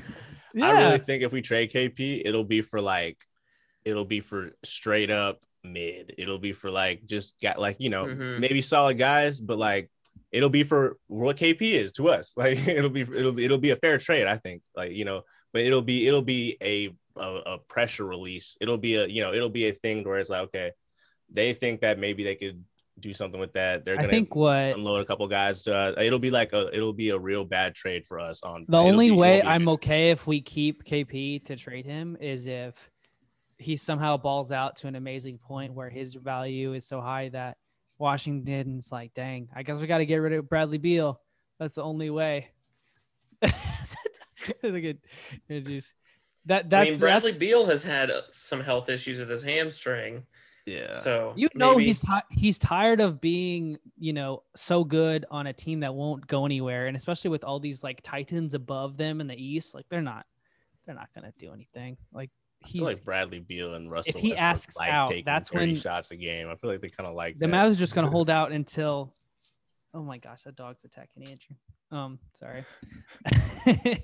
yeah, 0.54 0.68
I 0.68 0.72
really 0.74 1.00
think 1.00 1.24
if 1.24 1.32
we 1.32 1.42
trade 1.42 1.72
KP, 1.72 2.22
it'll 2.24 2.44
be 2.44 2.62
for 2.62 2.80
like, 2.80 3.18
it'll 3.84 4.06
be 4.06 4.20
for 4.20 4.52
straight 4.64 5.10
up 5.10 5.42
mid. 5.64 6.14
It'll 6.20 6.38
be 6.38 6.52
for 6.54 6.70
like 6.70 7.06
just 7.08 7.34
got 7.42 7.58
like 7.60 7.78
you 7.80 7.90
know 7.90 8.06
Mhm. 8.06 8.38
maybe 8.40 8.62
solid 8.62 9.00
guys, 9.00 9.40
but 9.40 9.58
like 9.58 9.90
it'll 10.32 10.50
be 10.52 10.62
for 10.64 10.98
what 11.08 11.38
KP 11.38 11.62
is 11.64 11.92
to 11.94 12.10
us. 12.10 12.34
Like 12.38 12.60
it'll 12.68 12.92
be 12.92 13.02
it'll 13.02 13.32
be 13.32 13.46
it'll 13.46 13.58
be 13.58 13.72
a 13.72 13.76
fair 13.78 13.98
trade, 13.98 14.28
I 14.28 14.38
think. 14.38 14.62
Like 14.76 14.92
you 14.92 15.06
know, 15.06 15.24
but 15.52 15.64
it'll 15.64 15.82
be 15.82 16.08
it'll 16.08 16.22
be 16.22 16.58
a 16.62 16.94
a, 17.18 17.42
a 17.46 17.58
pressure 17.58 18.06
release. 18.06 18.58
It'll 18.62 18.78
be 18.78 18.96
a 18.96 19.08
you 19.08 19.22
know 19.22 19.34
it'll 19.34 19.50
be 19.50 19.68
a 19.68 19.74
thing 19.74 20.04
where 20.04 20.20
it's 20.20 20.30
like 20.30 20.44
okay, 20.44 20.72
they 21.32 21.54
think 21.54 21.82
that 21.82 22.00
maybe 22.00 22.24
they 22.24 22.36
could 22.36 22.64
do 23.00 23.14
something 23.14 23.40
with 23.40 23.54
that. 23.54 23.86
They're 23.86 23.96
gonna 23.96 24.10
think 24.10 24.36
what 24.36 24.76
unload 24.76 25.02
a 25.02 25.06
couple 25.06 25.28
guys. 25.28 25.68
Uh, 25.68 25.94
it'll 25.98 26.20
be 26.20 26.32
like 26.32 26.54
a 26.54 26.70
it'll 26.74 26.94
be 26.94 27.10
a 27.10 27.18
real 27.18 27.46
bad 27.46 27.76
trade 27.76 28.06
for 28.06 28.20
us. 28.20 28.42
On 28.44 28.66
the 28.68 28.78
only 28.78 29.10
be- 29.10 29.16
way 29.16 29.42
I'm 29.42 29.68
okay 29.70 30.12
if 30.12 30.28
we 30.28 30.42
keep 30.42 30.84
KP 30.84 31.46
to 31.46 31.56
trade 31.56 31.86
him 31.86 32.18
is 32.20 32.46
if 32.46 32.90
he 33.58 33.76
somehow 33.76 34.18
balls 34.18 34.52
out 34.52 34.76
to 34.78 34.88
an 34.88 34.96
amazing 34.96 35.38
point 35.38 35.74
where 35.74 35.90
his 35.90 36.16
value 36.16 36.74
is 36.74 36.86
so 36.86 37.02
high 37.02 37.30
that 37.30 37.58
Washington's 37.98 38.92
like, 38.92 39.14
dang, 39.14 39.50
I 39.56 39.64
guess 39.64 39.80
we 39.80 39.88
got 39.88 40.00
to 40.00 40.06
get 40.06 40.18
rid 40.18 40.34
of 40.34 40.50
Bradley 40.50 40.78
Beal. 40.78 41.22
That's 41.60 41.76
the 41.76 41.84
only 41.84 42.10
way. 42.10 42.50
Look 43.42 44.84
at 44.84 44.98
introduce 45.50 45.94
that. 46.46 46.70
That's 46.70 46.88
I 46.88 46.92
mean, 46.92 47.00
Bradley 47.00 47.32
Beal 47.32 47.66
has 47.68 47.84
had 47.84 48.12
uh, 48.12 48.22
some 48.30 48.62
health 48.62 48.90
issues 48.90 49.20
with 49.20 49.30
his 49.30 49.44
hamstring, 49.44 50.26
yeah. 50.66 50.92
so 50.92 51.34
You 51.36 51.50
know 51.56 51.72
maybe- 51.72 51.86
he's 51.86 52.02
ti 52.02 52.08
he's 52.32 52.58
tired 52.60 53.00
of 53.02 53.20
being 53.22 53.78
you 53.98 54.14
know 54.14 54.44
so 54.56 54.84
good 54.84 55.26
on 55.32 55.48
a 55.48 55.54
team 55.54 55.82
that 55.82 55.94
won't 55.94 56.26
go 56.28 56.46
anywhere, 56.46 56.88
and 56.88 56.96
especially 56.98 57.30
with 57.30 57.44
all 57.44 57.60
these 57.60 57.84
like 57.84 58.02
Titans 58.04 58.54
above 58.54 58.98
them 58.98 59.22
in 59.22 59.28
the 59.28 59.36
East, 59.42 59.74
like 59.76 59.86
they're 59.90 60.02
not 60.02 60.26
they're 60.86 60.96
not 60.96 61.10
gonna 61.16 61.34
do 61.38 61.54
anything. 61.54 61.98
Like 62.12 62.30
I 62.64 62.68
he's 62.68 62.74
feel 62.80 62.84
like 62.86 63.04
Bradley 63.04 63.40
Beal 63.40 63.76
and 63.76 63.90
Russell. 63.92 64.16
If 64.16 64.22
he 64.22 64.30
Westbrook 64.30 64.42
asks 64.44 64.78
like 64.78 64.92
out, 64.92 65.08
taking 65.08 65.26
that's 65.26 65.50
30 65.50 65.66
when- 65.68 65.76
shots 65.76 66.12
a 66.12 66.16
game. 66.16 66.50
I 66.50 66.56
feel 66.56 66.70
like 66.72 66.82
they 66.82 66.90
kind 66.90 67.08
of 67.10 67.16
like 67.16 67.40
the 67.40 67.48
that. 67.48 67.54
Mavs 67.54 67.72
are 67.74 67.76
just 67.76 67.96
gonna 67.96 68.10
hold 68.12 68.30
out 68.30 68.52
until. 68.52 69.14
Oh 69.96 70.02
my 70.02 70.18
gosh, 70.18 70.42
that 70.44 70.56
dog's 70.56 70.84
attacking 70.86 71.24
Andrew. 71.24 71.56
Um, 71.94 72.20
sorry. 72.40 72.66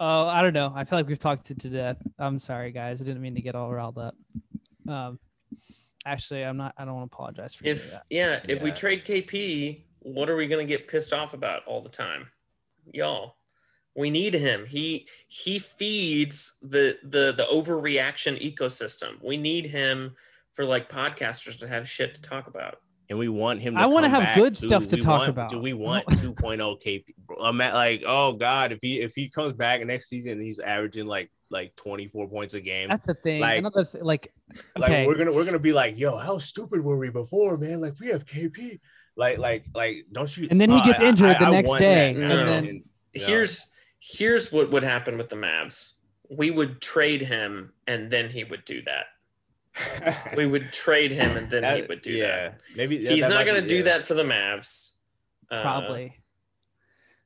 Oh, 0.00 0.26
I 0.26 0.40
don't 0.40 0.54
know. 0.54 0.72
I 0.74 0.84
feel 0.84 0.98
like 0.98 1.06
we've 1.06 1.18
talked 1.18 1.50
it 1.50 1.60
to 1.60 1.68
death. 1.68 1.98
I'm 2.18 2.38
sorry, 2.38 2.72
guys. 2.72 3.00
I 3.00 3.04
didn't 3.04 3.20
mean 3.20 3.34
to 3.34 3.42
get 3.42 3.54
all 3.54 3.70
riled 3.70 3.98
up. 3.98 4.14
Um, 4.88 5.18
actually, 6.06 6.42
I'm 6.42 6.56
not. 6.56 6.74
I 6.78 6.84
don't 6.84 6.94
want 6.94 7.10
to 7.10 7.14
apologize 7.14 7.54
for 7.54 7.66
if 7.66 7.92
that. 7.92 8.04
yeah, 8.08 8.40
if 8.48 8.62
we 8.62 8.70
trade 8.70 9.04
KP, 9.04 9.82
what 10.00 10.30
are 10.30 10.36
we 10.36 10.46
gonna 10.46 10.64
get 10.64 10.88
pissed 10.88 11.12
off 11.12 11.34
about 11.34 11.64
all 11.66 11.80
the 11.82 11.90
time, 11.90 12.30
y'all? 12.92 13.36
We 13.94 14.10
need 14.10 14.34
him. 14.34 14.66
He 14.66 15.06
he 15.28 15.58
feeds 15.58 16.54
the 16.62 16.98
the 17.02 17.32
the 17.36 17.46
overreaction 17.52 18.40
ecosystem. 18.42 19.22
We 19.22 19.36
need 19.36 19.66
him 19.66 20.16
for 20.52 20.64
like 20.64 20.88
podcasters 20.90 21.58
to 21.58 21.68
have 21.68 21.88
shit 21.88 22.14
to 22.14 22.22
talk 22.22 22.46
about. 22.46 22.80
And 23.10 23.18
we 23.18 23.28
want 23.28 23.60
him. 23.60 23.74
To 23.74 23.80
I 23.80 23.86
wanna 23.86 24.08
have 24.08 24.22
back, 24.22 24.34
good 24.34 24.54
too. 24.54 24.66
stuff 24.66 24.86
to 24.88 24.96
We 24.96 25.02
talk 25.02 25.18
want- 25.20 25.30
about. 25.30 25.50
Do 25.50 25.58
we 25.58 25.72
want 25.72 26.06
2.0 26.10 26.82
KP? 26.82 27.04
Bro, 27.26 27.36
I'm 27.38 27.60
at 27.60 27.74
like, 27.74 28.02
oh 28.06 28.32
god, 28.34 28.72
if 28.72 28.78
he 28.82 29.00
if 29.00 29.14
he 29.14 29.28
comes 29.28 29.52
back 29.52 29.84
next 29.84 30.08
season, 30.08 30.32
and 30.32 30.42
he's 30.42 30.58
averaging 30.58 31.06
like 31.06 31.30
like 31.50 31.74
24 31.76 32.28
points 32.28 32.54
a 32.54 32.60
game. 32.60 32.88
That's 32.88 33.06
the 33.06 33.14
thing. 33.14 33.40
like- 33.40 33.58
Another 33.58 33.84
th- 33.84 34.02
like, 34.02 34.32
like 34.76 35.06
we're 35.06 35.16
gonna 35.16 35.32
we're 35.32 35.44
gonna 35.44 35.58
be 35.58 35.72
like, 35.72 35.98
yo, 35.98 36.16
how 36.16 36.38
stupid 36.38 36.82
were 36.82 36.96
we 36.98 37.10
before, 37.10 37.56
man? 37.58 37.80
Like 37.80 37.98
we 38.00 38.08
have 38.08 38.24
KP. 38.24 38.80
Like 39.16 39.38
like 39.38 39.66
like, 39.74 40.06
don't 40.10 40.34
you? 40.36 40.48
And 40.50 40.60
then 40.60 40.70
he 40.70 40.80
Oh, 40.80 40.84
gets 40.84 41.00
I- 41.00 41.04
injured 41.04 41.36
I- 41.36 41.38
the 41.38 41.44
I 41.46 41.50
next 41.50 41.68
want 41.68 41.80
day, 41.80 42.12
that. 42.14 42.20
and 42.20 42.28
No, 42.28 42.36
then- 42.46 42.64
and- 42.66 42.74
no. 43.16 43.24
Here's 43.26 43.70
here's 44.00 44.50
what 44.50 44.70
would 44.70 44.82
happen 44.82 45.16
with 45.16 45.28
the 45.28 45.36
Mavs. 45.36 45.92
We 46.30 46.50
would 46.50 46.80
trade 46.80 47.22
him 47.22 47.72
and 47.86 48.10
then 48.10 48.30
he 48.30 48.42
would 48.44 48.64
do 48.64 48.82
that. 48.82 49.06
We 50.36 50.46
would 50.46 50.72
trade 50.72 51.10
him 51.10 51.36
and 51.36 51.50
then 51.50 51.76
he 51.76 51.82
would 51.82 52.02
do 52.02 52.12
yeah, 52.12 52.26
that. 52.26 52.60
Maybe 52.76 52.98
He's 52.98 53.28
that 53.28 53.34
not 53.34 53.46
going 53.46 53.60
to 53.60 53.68
do 53.68 53.78
yeah. 53.78 53.82
that 53.84 54.06
for 54.06 54.14
the 54.14 54.22
Mavs. 54.22 54.92
Uh, 55.50 55.62
probably. 55.62 56.20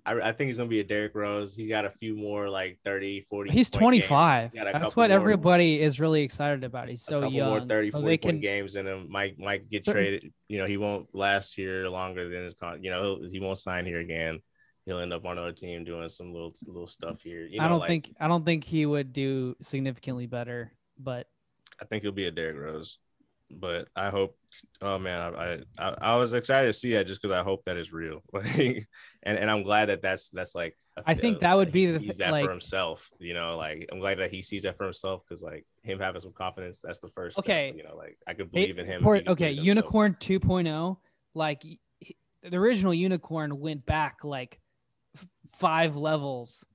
I, 0.09 0.29
I 0.29 0.33
think 0.33 0.49
he's 0.49 0.57
gonna 0.57 0.69
be 0.71 0.81
a 0.81 0.85
Derrick 0.85 1.15
Rose. 1.15 1.55
He's 1.55 1.69
got 1.69 1.85
a 1.85 1.91
few 1.91 2.17
more 2.17 2.49
like 2.49 2.79
30, 2.85 3.27
40. 3.29 3.51
He's 3.51 3.69
point 3.69 3.93
games. 3.93 4.07
25. 4.07 4.53
He's 4.53 4.61
got 4.61 4.69
a 4.69 4.73
That's 4.73 4.97
what 4.97 5.11
more- 5.11 5.17
everybody 5.19 5.81
is 5.81 6.01
really 6.01 6.23
excited 6.23 6.65
about. 6.65 6.89
He's 6.89 7.03
so 7.03 7.21
couple 7.21 7.35
young. 7.35 7.51
more 7.51 7.61
30, 7.61 7.91
so 7.91 8.01
40 8.01 8.07
they 8.07 8.17
can. 8.17 8.41
games 8.41 8.77
in 8.77 8.87
him. 8.87 9.07
Might 9.11 9.39
might 9.39 9.69
get 9.69 9.85
Certain- 9.85 10.03
traded. 10.03 10.33
You 10.49 10.59
know, 10.59 10.67
he 10.67 10.79
won't 10.79 11.15
last 11.15 11.55
here 11.55 11.89
longer 11.89 12.29
than 12.29 12.45
his 12.45 12.55
con. 12.55 12.83
You 12.83 12.91
know, 12.91 13.03
he'll, 13.03 13.31
he 13.31 13.41
won't 13.41 13.59
sign 13.59 13.85
here 13.85 14.01
again. 14.01 14.41
He'll 14.87 15.01
end 15.01 15.13
up 15.13 15.27
on 15.27 15.33
another 15.33 15.53
team 15.53 15.85
doing 15.85 16.09
some 16.09 16.33
little 16.33 16.55
little 16.67 16.87
stuff 16.87 17.21
here. 17.21 17.45
You 17.45 17.59
know, 17.59 17.67
I 17.67 17.69
don't 17.69 17.81
like, 17.81 17.89
think. 17.89 18.15
I 18.19 18.29
don't 18.29 18.45
think 18.45 18.65
he 18.65 18.87
would 18.87 19.13
do 19.13 19.57
significantly 19.61 20.27
better. 20.27 20.73
But 20.99 21.27
I 21.81 21.85
think 21.85 22.03
he'll 22.03 22.13
be 22.13 22.27
a 22.27 22.31
Derrick 22.31 22.57
Rose. 22.59 22.99
But 23.51 23.89
I 23.97 24.11
hope. 24.11 24.37
Oh 24.83 24.99
man, 24.99 25.21
I 25.35 25.61
I, 25.79 25.95
I 26.03 26.17
was 26.17 26.35
excited 26.35 26.67
to 26.67 26.73
see 26.75 26.93
that 26.93 27.07
just 27.07 27.23
because 27.23 27.35
I 27.35 27.43
hope 27.43 27.65
that 27.65 27.79
is 27.79 27.93
real. 27.93 28.23
Like, 28.33 28.87
and 29.23 29.39
and 29.39 29.51
I'm 29.51 29.63
glad 29.63 29.87
that 29.87 30.03
that's 30.03 30.29
that's 30.31 30.55
like. 30.55 30.77
a- 30.99 31.03
I 31.07 31.15
think 31.15 31.41
that 31.41 31.57
would 31.57 31.73
be 31.73 31.87
the 31.87 31.99
that 32.19 32.31
like- 32.33 32.45
for 32.45 32.51
himself. 32.51 33.09
You 33.19 33.33
know, 33.33 33.57
like 33.57 33.89
I'm 33.91 34.01
glad 34.01 34.19
that 34.19 34.31
he 34.31 34.43
sees 34.43 34.65
that 34.65 34.77
for 34.77 34.85
himself 34.85 35.23
because 35.27 35.43
like 35.43 35.65
him 35.83 35.99
having 35.99 36.21
some 36.21 36.35
confidence. 36.35 36.81
That's 36.85 37.01
the 37.01 37.09
first. 37.09 37.37
step, 37.37 37.45
Okay. 37.47 37.73
you 37.75 37.85
know, 37.85 37.97
like 37.97 38.19
I 38.27 38.35
could 38.35 38.53
believe 38.53 38.79
in 38.79 38.85
him. 38.85 39.01
Port- 39.01 39.27
okay, 39.27 39.53
believes 39.53 39.59
in 39.61 39.65
himself. 39.65 39.85
Unicorn 39.95 40.17
2.0, 40.21 40.97
like 41.35 41.63
he- 41.63 41.81
the 42.43 42.57
original 42.59 42.93
Unicorn 42.93 43.59
went 43.59 43.87
back 43.87 44.25
like 44.25 44.61
five 45.57 45.97
levels. 45.97 46.67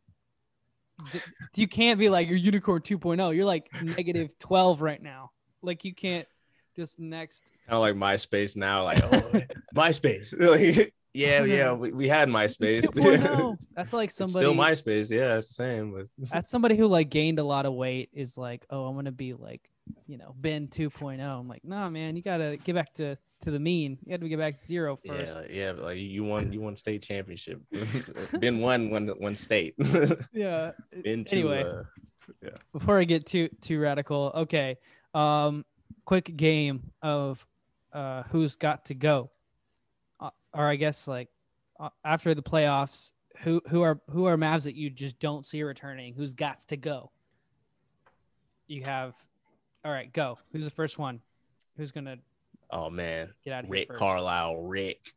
You 1.55 1.67
can't 1.67 1.99
be 1.99 2.09
like 2.09 2.27
you're 2.27 2.37
Unicorn 2.37 2.81
2.0. 2.81 3.35
You're 3.35 3.45
like 3.45 3.69
negative 3.81 4.37
12 4.39 4.81
right 4.81 5.01
now. 5.01 5.31
Like 5.61 5.85
you 5.85 5.93
can't 5.93 6.27
just 6.75 6.99
next. 6.99 7.51
kind 7.67 7.75
of 7.75 7.81
like 7.81 7.95
MySpace 7.95 8.55
now, 8.55 8.83
like 8.83 9.03
oh, 9.03 9.41
MySpace. 9.75 10.33
Like, 10.77 10.93
Yeah, 11.13 11.43
yeah, 11.43 11.73
we, 11.73 11.91
we 11.91 12.07
had 12.07 12.27
MySpace. 12.27 12.81
2.0. 12.81 13.57
That's 13.75 13.93
like 13.93 14.09
somebody. 14.09 14.45
Still 14.45 14.55
MySpace. 14.55 15.11
Yeah, 15.11 15.37
it's 15.37 15.49
the 15.49 15.53
same. 15.53 15.93
But 15.93 16.07
That's 16.31 16.49
somebody 16.49 16.75
who 16.75 16.87
like 16.87 17.09
gained 17.09 17.39
a 17.39 17.43
lot 17.43 17.65
of 17.65 17.73
weight. 17.73 18.09
Is 18.13 18.37
like, 18.37 18.65
oh, 18.69 18.87
I'm 18.87 18.95
gonna 18.95 19.11
be 19.11 19.33
like, 19.33 19.69
you 20.07 20.17
know, 20.17 20.33
Ben 20.37 20.67
2.0. 20.67 21.19
I'm 21.21 21.47
like, 21.47 21.63
nah, 21.63 21.89
man, 21.89 22.15
you 22.15 22.23
gotta 22.23 22.57
get 22.63 22.73
back 22.73 22.93
to 22.95 23.17
to 23.43 23.51
the 23.51 23.59
mean. 23.59 23.97
You 24.05 24.11
had 24.11 24.21
to 24.21 24.29
get 24.29 24.39
back 24.39 24.57
to 24.57 24.65
zero 24.65 24.99
yeah, 25.03 25.41
yeah, 25.49 25.71
like 25.71 25.97
you 25.97 26.23
won, 26.23 26.51
you 26.51 26.61
won 26.61 26.75
state 26.75 27.03
championship. 27.03 27.61
Been 28.39 28.59
one, 28.59 28.89
one, 28.89 29.07
one 29.07 29.35
state. 29.35 29.75
Yeah. 30.33 30.71
Been 31.03 31.25
to, 31.25 31.35
Anyway. 31.35 31.63
uh, 31.63 32.49
before 32.71 32.99
I 32.99 33.03
get 33.03 33.25
too 33.25 33.49
too 33.61 33.79
radical, 33.79 34.31
okay. 34.35 34.77
Um, 35.13 35.65
quick 36.05 36.35
game 36.35 36.91
of 37.01 37.45
uh 37.91 38.23
who's 38.31 38.55
got 38.55 38.85
to 38.85 38.93
go, 38.93 39.29
uh, 40.19 40.29
or 40.53 40.67
I 40.67 40.75
guess 40.75 41.07
like 41.07 41.29
uh, 41.79 41.89
after 42.03 42.33
the 42.33 42.41
playoffs, 42.41 43.11
who 43.41 43.61
who 43.67 43.81
are 43.81 43.99
who 44.09 44.25
are 44.25 44.37
Mavs 44.37 44.63
that 44.63 44.75
you 44.75 44.89
just 44.89 45.19
don't 45.19 45.45
see 45.45 45.61
returning? 45.63 46.13
Who's 46.13 46.33
got 46.33 46.59
to 46.69 46.77
go? 46.77 47.11
You 48.67 48.83
have, 48.83 49.13
all 49.83 49.91
right, 49.91 50.11
go. 50.11 50.39
Who's 50.53 50.63
the 50.63 50.71
first 50.71 50.97
one? 50.97 51.19
Who's 51.77 51.91
gonna 51.91 52.17
oh 52.73 52.89
man, 52.89 53.29
get 53.45 53.53
out 53.53 53.59
of 53.59 53.65
here 53.67 53.71
Rick 53.73 53.87
first? 53.89 53.99
Carlisle, 53.99 54.57
Rick, 54.57 55.13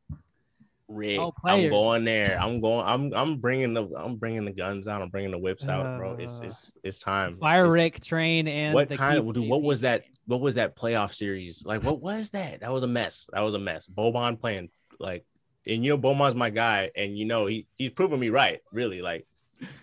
Rick. 0.88 1.18
Oh, 1.18 1.32
I'm 1.44 1.68
going 1.68 2.04
there. 2.04 2.38
I'm 2.40 2.60
going. 2.60 2.84
I'm 2.86 3.12
I'm 3.14 3.38
bringing 3.38 3.74
the 3.74 3.88
I'm 3.96 4.16
bringing 4.16 4.44
the 4.44 4.52
guns 4.52 4.86
out. 4.86 5.02
I'm 5.02 5.08
bringing 5.08 5.32
the 5.32 5.38
whips 5.38 5.66
out, 5.68 5.98
bro. 5.98 6.14
It's 6.14 6.40
Uh, 6.40 6.44
it's 6.46 6.72
it's 6.84 6.98
time. 7.00 7.34
Fire 7.34 7.64
It's- 7.64 7.72
Rick 7.72 8.00
train 8.04 8.46
and 8.46 8.72
What 8.74 8.88
kind 8.96 9.18
of 9.18 9.34
dude? 9.34 9.48
What 9.48 9.62
was 9.62 9.80
that? 9.80 10.04
What 10.26 10.40
was 10.40 10.54
that 10.56 10.76
playoff 10.76 11.12
series? 11.14 11.64
Like, 11.64 11.82
what 11.82 12.00
was 12.00 12.30
that? 12.30 12.60
That 12.60 12.72
was 12.72 12.82
a 12.82 12.86
mess. 12.88 13.28
That 13.32 13.40
was 13.40 13.54
a 13.54 13.58
mess. 13.58 13.86
Boban 13.88 14.40
playing 14.40 14.70
like, 15.00 15.24
and 15.66 15.84
you 15.84 15.90
know, 15.90 15.98
Boban's 15.98 16.34
my 16.36 16.50
guy, 16.50 16.90
and 16.96 17.16
you 17.18 17.24
know, 17.26 17.46
he 17.46 17.66
he's 17.76 17.90
proven 17.90 18.20
me 18.20 18.28
right. 18.28 18.60
Really, 18.72 19.02
like, 19.02 19.26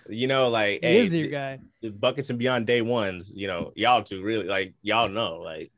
you 0.09 0.27
know, 0.27 0.47
like, 0.49 0.81
He 0.81 0.87
hey, 0.87 0.99
is 1.01 1.13
your 1.13 1.23
the, 1.25 1.29
guy. 1.31 1.59
the 1.81 1.91
buckets 1.91 2.29
and 2.29 2.39
beyond 2.39 2.65
day 2.67 2.81
ones. 2.81 3.31
You 3.35 3.47
know, 3.47 3.73
y'all 3.75 4.03
two 4.03 4.21
really 4.23 4.45
like 4.45 4.73
y'all 4.81 5.09
know 5.09 5.39
like. 5.39 5.71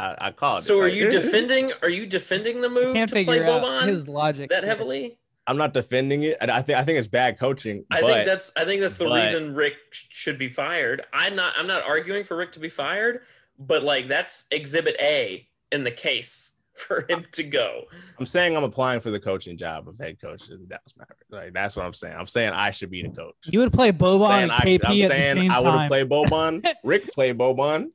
I, 0.00 0.28
I 0.28 0.30
called. 0.32 0.60
it, 0.60 0.64
So 0.64 0.78
are 0.80 0.84
like- 0.84 0.94
you 0.94 1.10
defending? 1.10 1.72
Are 1.82 1.90
you 1.90 2.06
defending 2.06 2.60
the 2.60 2.68
move 2.70 2.94
to 2.94 3.06
play 3.06 3.24
figure 3.24 3.44
out 3.44 3.62
Boban 3.62 3.86
his 3.88 4.08
logic 4.08 4.50
that 4.50 4.64
heavily? 4.64 5.18
I'm 5.46 5.56
not 5.56 5.72
defending 5.74 6.22
it. 6.22 6.36
I 6.40 6.62
think 6.62 6.78
I 6.78 6.84
think 6.84 6.98
it's 6.98 7.08
bad 7.08 7.38
coaching. 7.38 7.84
I 7.90 8.00
but 8.00 8.06
think 8.12 8.26
that's 8.26 8.52
I 8.56 8.64
think 8.64 8.80
that's 8.80 8.96
the 8.98 9.06
but- 9.06 9.24
reason 9.24 9.54
Rick 9.54 9.74
should 9.90 10.38
be 10.38 10.48
fired. 10.48 11.04
I'm 11.12 11.34
not 11.36 11.54
I'm 11.56 11.66
not 11.66 11.82
arguing 11.82 12.24
for 12.24 12.36
Rick 12.36 12.52
to 12.52 12.60
be 12.60 12.68
fired, 12.68 13.22
but 13.58 13.82
like 13.82 14.06
that's 14.08 14.46
exhibit 14.50 14.96
A 15.00 15.48
in 15.72 15.84
the 15.84 15.90
case 15.90 16.52
for 16.74 17.04
him 17.08 17.26
to 17.32 17.42
go. 17.42 17.82
I'm 18.18 18.26
saying 18.26 18.56
I'm 18.56 18.64
applying 18.64 19.00
for 19.00 19.10
the 19.10 19.18
coaching 19.20 19.56
job 19.56 19.88
of 19.88 19.98
head 19.98 20.20
coach 20.20 20.42
of 20.50 20.60
the 20.60 20.66
Dallas 20.66 20.94
Mavericks. 20.98 21.24
Like 21.30 21.52
that's 21.52 21.74
what 21.74 21.84
I'm 21.84 21.94
saying. 21.94 22.14
I'm 22.16 22.26
saying 22.28 22.50
I 22.50 22.70
should 22.70 22.90
be 22.90 23.02
the 23.02 23.08
coach. 23.08 23.34
You 23.46 23.58
would 23.60 23.72
play 23.72 23.90
Boban 23.92 24.28
saying 24.28 24.42
and 24.44 24.52
I, 24.52 24.56
KP 24.58 24.80
I'm 24.84 24.92
at 24.92 24.94
the 24.94 25.06
saying 25.08 25.36
same 25.36 25.50
I 25.50 25.58
would 25.58 25.66
have 25.66 25.74
time. 25.74 25.88
played 25.88 26.08
Boban. 26.08 26.64
Rick 26.84 27.12
played 27.12 27.36
Boban. 27.36 27.90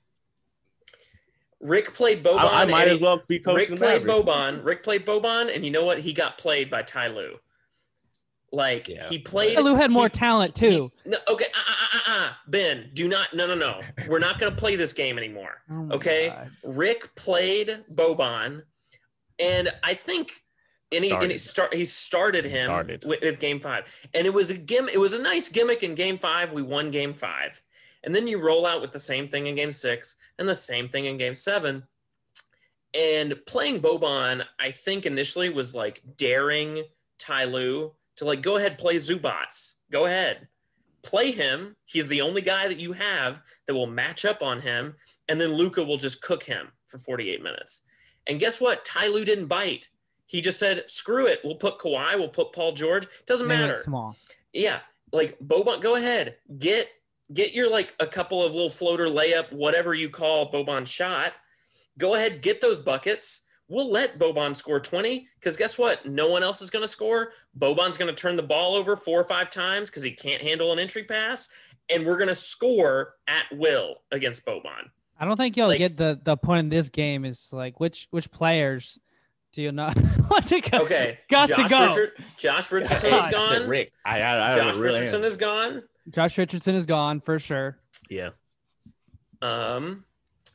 Rick 1.67 1.93
played 1.93 2.23
Boban. 2.23 2.39
I, 2.39 2.61
I 2.61 2.65
might 2.65 2.87
as 2.87 2.99
well 2.99 3.21
be 3.27 3.39
coaching 3.39 3.55
Rick 3.57 3.69
the 3.69 3.75
played 3.77 4.05
Mavericks. 4.05 4.29
Boban. 4.29 4.63
Rick 4.65 4.83
played 4.83 5.05
Boban, 5.05 5.53
and 5.53 5.65
you 5.65 5.71
know 5.71 5.83
what? 5.83 5.99
He 5.99 6.13
got 6.13 6.37
played 6.37 6.69
by 6.69 6.81
Ty 6.83 7.07
Lue. 7.07 7.37
Like 8.51 8.87
Yeah, 8.87 9.09
he 9.09 9.19
played. 9.19 9.59
Lue 9.59 9.75
had 9.75 9.91
more 9.91 10.05
he- 10.05 10.09
talent 10.09 10.57
he- 10.57 10.69
too. 10.69 10.91
no, 11.05 11.17
okay, 11.27 11.45
uh, 11.53 11.71
uh, 11.71 11.97
uh, 11.97 12.01
uh, 12.25 12.29
Ben, 12.47 12.91
do 12.93 13.07
not. 13.07 13.33
No, 13.33 13.47
no, 13.47 13.55
no. 13.55 13.81
We're 14.07 14.19
not 14.19 14.39
going 14.39 14.51
to 14.51 14.57
play 14.57 14.75
this 14.75 14.93
game 14.93 15.17
anymore. 15.17 15.61
Oh 15.69 15.89
Okay. 15.93 16.27
God. 16.29 16.51
Rick 16.63 17.15
played 17.15 17.83
Boban, 17.93 18.63
and 19.39 19.73
I 19.83 19.93
think 19.95 20.31
and 20.91 21.03
he, 21.03 21.11
and 21.11 21.31
he 21.31 21.37
start 21.37 21.73
he 21.73 21.83
started 21.83 22.45
him 22.45 22.67
Started. 22.67 23.03
With, 23.05 23.21
with 23.21 23.39
game 23.39 23.59
five, 23.59 23.85
and 24.13 24.25
it 24.25 24.33
was 24.33 24.49
a 24.49 24.53
gim. 24.57 24.87
It 24.87 24.99
was 24.99 25.13
a 25.13 25.21
nice 25.21 25.49
gimmick 25.49 25.83
in 25.83 25.95
game 25.95 26.17
five. 26.17 26.53
We 26.53 26.61
won 26.61 26.91
game 26.91 27.13
five, 27.13 27.61
and 28.05 28.13
then 28.13 28.27
you 28.27 28.39
roll 28.39 28.65
out 28.65 28.81
with 28.81 28.91
the 28.91 28.99
same 28.99 29.27
thing 29.27 29.47
in 29.47 29.55
game 29.55 29.71
six 29.71 30.15
and 30.37 30.47
the 30.47 30.55
same 30.55 30.87
thing 30.87 31.05
in 31.05 31.17
game 31.17 31.35
seven. 31.35 31.83
And 32.93 33.35
playing 33.45 33.81
Boban, 33.81 34.45
I 34.59 34.71
think 34.71 35.05
initially 35.05 35.49
was 35.49 35.75
like 35.75 36.01
daring 36.15 36.83
Ty 37.17 37.45
Lue 37.45 37.93
to 38.17 38.25
like 38.25 38.41
go 38.41 38.55
ahead 38.55 38.77
play 38.77 38.95
Zubac. 38.95 39.73
Go 39.91 40.05
ahead, 40.05 40.47
play 41.01 41.31
him. 41.31 41.75
He's 41.85 42.07
the 42.07 42.21
only 42.21 42.41
guy 42.41 42.67
that 42.67 42.79
you 42.79 42.93
have 42.93 43.41
that 43.67 43.73
will 43.73 43.87
match 43.87 44.23
up 44.23 44.41
on 44.41 44.61
him, 44.61 44.95
and 45.27 45.41
then 45.41 45.53
Luka 45.53 45.83
will 45.83 45.97
just 45.97 46.21
cook 46.21 46.43
him 46.43 46.69
for 46.87 46.97
48 46.97 47.41
minutes. 47.41 47.81
And 48.27 48.39
guess 48.39 48.61
what? 48.61 48.85
Ty 48.85 49.07
Lue 49.07 49.25
didn't 49.25 49.47
bite. 49.47 49.89
He 50.25 50.41
just 50.41 50.57
said, 50.57 50.89
"Screw 50.89 51.27
it. 51.27 51.41
We'll 51.43 51.55
put 51.55 51.79
Kawhi. 51.79 52.17
We'll 52.17 52.29
put 52.29 52.53
Paul 52.53 52.71
George. 52.71 53.07
Doesn't 53.25 53.49
it 53.51 53.53
matter." 53.53 53.75
Small. 53.75 54.15
Yeah, 54.53 54.79
like 55.11 55.37
Boban, 55.39 55.81
go 55.81 55.95
ahead. 55.95 56.37
Get 56.57 56.89
get 57.33 57.53
your 57.53 57.69
like 57.69 57.95
a 57.99 58.07
couple 58.07 58.43
of 58.43 58.53
little 58.53 58.69
floater 58.69 59.07
layup, 59.07 59.51
whatever 59.51 59.93
you 59.93 60.09
call 60.09 60.51
Boban's 60.51 60.91
shot. 60.91 61.33
Go 61.97 62.15
ahead, 62.15 62.41
get 62.41 62.61
those 62.61 62.79
buckets. 62.79 63.41
We'll 63.67 63.89
let 63.89 64.19
Boban 64.19 64.55
score 64.55 64.79
20 64.79 65.27
because 65.39 65.57
guess 65.57 65.77
what? 65.77 66.05
No 66.05 66.29
one 66.29 66.43
else 66.43 66.61
is 66.61 66.69
going 66.69 66.83
to 66.83 66.87
score. 66.87 67.31
Boban's 67.57 67.97
going 67.97 68.13
to 68.13 68.21
turn 68.21 68.35
the 68.35 68.43
ball 68.43 68.75
over 68.75 68.95
four 68.95 69.19
or 69.19 69.23
five 69.23 69.49
times 69.49 69.89
because 69.89 70.03
he 70.03 70.11
can't 70.11 70.41
handle 70.43 70.71
an 70.71 70.77
entry 70.77 71.03
pass. 71.03 71.49
And 71.89 72.05
we're 72.05 72.17
going 72.17 72.27
to 72.27 72.35
score 72.35 73.15
at 73.27 73.45
will 73.51 73.95
against 74.11 74.45
Boban. 74.45 74.89
I 75.19 75.25
don't 75.25 75.37
think 75.37 75.55
y'all 75.57 75.69
Like- 75.69 75.77
get 75.79 75.97
the 75.97 76.19
the 76.23 76.35
point 76.37 76.59
in 76.59 76.69
this 76.69 76.89
game 76.89 77.25
is 77.25 77.49
like 77.53 77.79
which 77.79 78.07
which 78.11 78.29
players 78.31 78.99
do 79.53 79.61
you 79.63 79.71
not 79.71 79.95
want 80.29 80.47
to 80.49 80.59
go? 80.61 80.79
Okay. 80.79 81.19
Got 81.29 81.47
to 81.49 81.55
Josh, 81.55 81.69
go. 81.69 81.87
Richard, 81.87 82.11
Josh 82.37 82.71
Richardson 82.71 83.09
God. 83.11 83.17
is 83.29 83.35
I 83.35 83.47
said 83.47 83.59
gone. 83.61 83.69
Rick. 83.69 83.93
I 84.03 84.19
I, 84.21 84.47
I 84.53 84.57
Josh 84.57 84.77
really 84.77 84.95
Richardson 84.99 85.21
am. 85.21 85.25
is 85.25 85.37
gone. 85.37 85.83
Josh 86.09 86.37
Richardson 86.37 86.75
is 86.75 86.85
gone 86.85 87.19
for 87.21 87.39
sure. 87.39 87.77
yeah. 88.09 88.29
Um, 89.41 90.05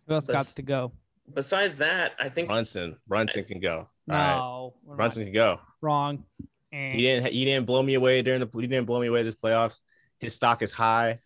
Who 0.06 0.14
else 0.14 0.26
got 0.26 0.46
to 0.46 0.62
go? 0.62 0.92
besides 1.32 1.78
that, 1.78 2.12
I 2.18 2.28
think 2.28 2.48
Brunson. 2.48 2.96
Brunson 3.06 3.44
can 3.44 3.60
go. 3.60 3.78
All 3.78 3.88
No, 4.08 4.14
right. 4.16 4.70
we're 4.84 4.96
Brunson 4.96 5.24
can 5.24 5.32
go. 5.34 5.60
wrong. 5.80 6.24
Eh. 6.72 6.92
He 6.92 6.98
didn't. 7.02 7.32
He 7.32 7.44
didn't 7.44 7.66
blow 7.66 7.82
me 7.82 7.94
away 7.94 8.22
during 8.22 8.40
the. 8.40 8.48
He 8.60 8.66
didn't 8.66 8.86
blow 8.86 9.00
me 9.00 9.06
away 9.08 9.22
this 9.22 9.34
playoffs. 9.34 9.80
His 10.18 10.34
stock 10.34 10.62
is 10.62 10.72
high. 10.72 11.20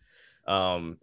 Um, 0.47 0.97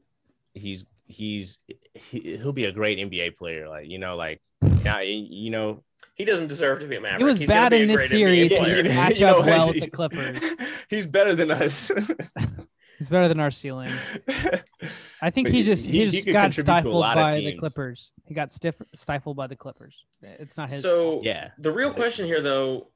he's 0.54 0.84
he's 1.06 1.58
he, 1.94 2.36
he'll 2.36 2.52
be 2.52 2.66
a 2.66 2.72
great 2.72 2.98
NBA 2.98 3.36
player. 3.36 3.68
Like 3.68 3.88
you 3.88 3.98
know, 3.98 4.14
like 4.16 4.40
yeah, 4.84 5.00
you 5.00 5.50
know, 5.50 5.82
he 6.14 6.24
doesn't 6.24 6.48
deserve 6.48 6.80
to 6.80 6.86
be 6.86 6.96
a 6.96 7.00
Maverick. 7.00 7.20
He 7.20 7.24
was 7.24 7.38
He's 7.38 7.48
bad 7.48 7.72
in 7.72 7.88
this 7.88 8.08
series. 8.08 8.52
He 8.52 8.58
player. 8.58 8.76
didn't 8.82 8.94
match 8.94 9.18
You 9.20 9.26
know, 9.26 9.40
up 9.40 9.46
well 9.46 9.68
with 9.72 9.80
the 9.82 9.90
Clippers. 9.90 10.42
He's 10.90 11.06
better 11.06 11.34
than 11.34 11.50
us. 11.50 11.90
He's 13.02 13.08
better 13.08 13.26
than 13.26 13.40
our 13.40 13.50
ceiling. 13.50 13.90
I 15.20 15.30
think 15.30 15.48
But 15.48 15.52
he 15.54 15.58
he- 15.58 15.62
just 15.64 15.86
he, 15.86 15.92
he- 15.98 16.04
just 16.04 16.24
he 16.24 16.32
got 16.32 16.52
contribute 16.52 16.54
to 16.54 16.60
a 16.60 16.62
stifled 16.62 17.02
by 17.02 17.34
the. 17.34 17.56
Clippers. 17.58 18.12
He 18.26 18.32
got 18.34 18.52
stiff 18.52 18.76
stifled 18.94 19.36
by 19.36 19.48
the 19.48 19.56
Clippers. 19.56 20.04
It's 20.22 20.56
not 20.56 20.70
his. 20.70 20.82
So 20.82 21.14
fault. 21.14 21.24
yeah, 21.24 21.50
the 21.58 21.72
real 21.72 21.92
question 21.92 22.26
here, 22.26 22.40
though, 22.40 22.86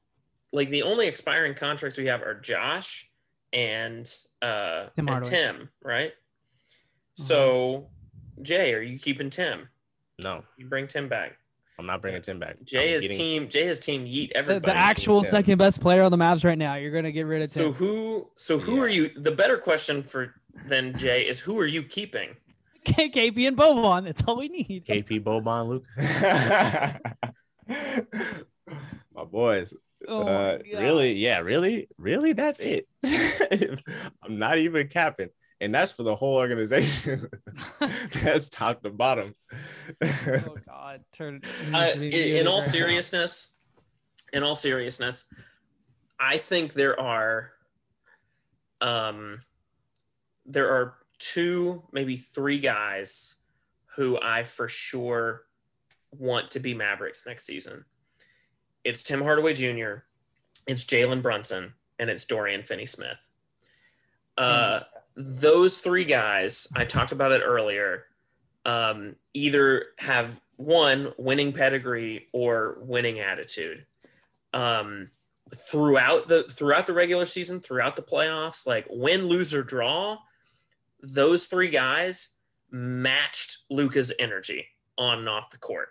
like 0.53 0.69
the 0.69 0.83
only 0.83 1.07
expiring 1.07 1.55
contracts 1.55 1.97
we 1.97 2.05
have 2.05 2.21
are 2.21 2.35
Josh 2.35 3.09
and 3.51 4.09
uh 4.41 4.85
Tim 4.95 5.09
and 5.09 5.25
Tim, 5.25 5.69
right? 5.83 6.13
So 7.15 7.89
Jay, 8.41 8.73
are 8.73 8.81
you 8.81 8.97
keeping 8.99 9.29
Tim? 9.29 9.67
no, 10.19 10.45
You 10.57 10.67
bring 10.67 10.87
Tim 10.87 11.09
back. 11.09 11.37
I'm 11.79 11.85
not 11.85 12.01
bringing 12.01 12.21
Tim 12.23 12.39
back. 12.39 12.57
Jay 12.63 12.89
I'm 12.89 12.95
is 12.95 13.01
getting- 13.03 13.17
team. 13.17 13.49
Jay 13.49 13.65
has 13.67 13.79
team 13.79 14.05
yeet 14.05 14.29
the, 14.29 14.37
everybody. 14.37 14.71
the 14.73 14.77
actual 14.77 15.21
Tim. 15.21 15.29
second 15.31 15.57
best 15.59 15.79
player 15.79 16.01
on 16.03 16.11
the 16.11 16.17
Mavs 16.17 16.43
right 16.43 16.57
now. 16.57 16.75
You're 16.75 16.91
gonna 16.91 17.11
get 17.11 17.23
rid 17.27 17.43
of 17.43 17.51
Tim. 17.51 17.61
so 17.61 17.63
Tim. 17.65 17.73
who? 17.73 18.29
So 18.35 18.57
who 18.59 18.75
Yeah. 18.77 18.81
are 18.81 18.87
you? 18.87 19.09
The 19.15 19.31
better 19.31 19.57
question 19.57 20.01
for 20.03 20.33
than 20.67 20.97
Jay 20.97 21.27
is 21.27 21.39
who 21.41 21.59
are 21.59 21.67
you 21.67 21.83
keeping? 21.83 22.35
KP 22.85 23.47
and 23.47 23.55
Boban. 23.57 24.05
That's 24.05 24.23
all 24.27 24.37
we 24.37 24.47
need. 24.47 24.85
KP 24.87 25.23
Boban 25.23 25.67
Luke. 25.67 25.85
My 29.13 29.23
boys. 29.25 29.73
Oh 30.07 30.21
uh, 30.21 30.57
God. 30.57 30.63
really? 30.73 31.13
Yeah, 31.13 31.39
really? 31.39 31.87
Really? 31.97 32.33
That's 32.33 32.59
it. 32.59 32.87
I'm 34.23 34.37
not 34.39 34.57
even 34.59 34.87
capping. 34.87 35.29
And 35.59 35.73
that's 35.73 35.91
for 35.91 36.03
the 36.03 36.15
whole 36.15 36.35
organization. 36.35 37.27
that's 38.21 38.49
top 38.49 38.81
to 38.83 38.89
bottom. 38.89 39.33
Oh 40.01 40.57
God. 40.67 41.03
Turn. 41.13 41.41
Uh, 41.73 41.91
in, 41.95 42.01
in 42.03 42.47
all 42.47 42.61
seriousness, 42.61 43.49
in 44.33 44.43
all 44.43 44.55
seriousness, 44.55 45.25
I 46.19 46.37
think 46.37 46.73
there 46.73 46.99
are, 46.99 47.51
um, 48.81 49.41
there 50.45 50.69
are 50.69 50.95
two, 51.19 51.83
maybe 51.91 52.17
three 52.17 52.59
guys 52.59 53.35
who 53.95 54.19
I 54.21 54.43
for 54.43 54.67
sure 54.67 55.43
want 56.11 56.49
to 56.51 56.59
be 56.59 56.73
Mavericks 56.73 57.25
next 57.25 57.45
season. 57.45 57.85
It's 58.83 59.03
Tim 59.03 59.21
Hardaway 59.21 59.53
Jr., 59.53 60.03
it's 60.67 60.83
Jalen 60.83 61.21
Brunson, 61.21 61.73
and 61.99 62.09
it's 62.09 62.25
Dorian 62.25 62.63
Finney-Smith. 62.63 63.27
Uh, 64.37 64.81
those 65.17 65.79
three 65.79 66.05
guys, 66.05 66.67
I 66.75 66.85
talked 66.85 67.11
about 67.11 67.31
it 67.31 67.41
earlier, 67.43 68.05
um, 68.65 69.15
either 69.33 69.87
have 69.97 70.39
one 70.57 71.11
winning 71.17 71.53
pedigree 71.53 72.27
or 72.31 72.77
winning 72.81 73.19
attitude. 73.19 73.85
Um, 74.53 75.09
throughout 75.55 76.27
the 76.27 76.43
throughout 76.43 76.87
the 76.87 76.93
regular 76.93 77.25
season, 77.25 77.59
throughout 77.59 77.95
the 77.95 78.01
playoffs, 78.01 78.67
like 78.67 78.85
win, 78.89 79.27
lose 79.27 79.53
or 79.53 79.63
draw, 79.63 80.17
those 81.01 81.47
three 81.47 81.69
guys 81.69 82.29
matched 82.69 83.57
Luka's 83.69 84.13
energy 84.19 84.67
on 84.97 85.19
and 85.19 85.29
off 85.29 85.49
the 85.49 85.57
court. 85.57 85.89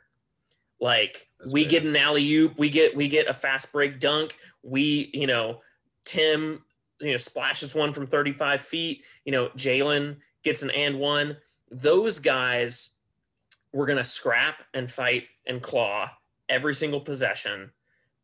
Like 0.80 1.28
That's 1.40 1.52
we 1.52 1.62
fair. 1.62 1.70
get 1.70 1.84
an 1.84 1.96
alley 1.96 2.32
oop, 2.34 2.58
we 2.58 2.70
get 2.70 2.94
we 2.94 3.08
get 3.08 3.28
a 3.28 3.34
fast 3.34 3.72
break 3.72 3.98
dunk. 3.98 4.36
We, 4.62 5.10
you 5.12 5.26
know, 5.26 5.62
Tim, 6.04 6.62
you 7.01 7.11
know, 7.11 7.16
splashes 7.16 7.74
one 7.74 7.92
from 7.92 8.07
35 8.07 8.61
feet. 8.61 9.05
You 9.24 9.32
know, 9.32 9.49
Jalen 9.51 10.16
gets 10.42 10.62
an 10.62 10.70
and 10.70 10.99
one. 10.99 11.36
Those 11.70 12.18
guys 12.18 12.90
were 13.72 13.86
gonna 13.86 14.05
scrap 14.05 14.62
and 14.72 14.90
fight 14.90 15.24
and 15.47 15.62
claw 15.62 16.11
every 16.49 16.74
single 16.74 17.01
possession. 17.01 17.72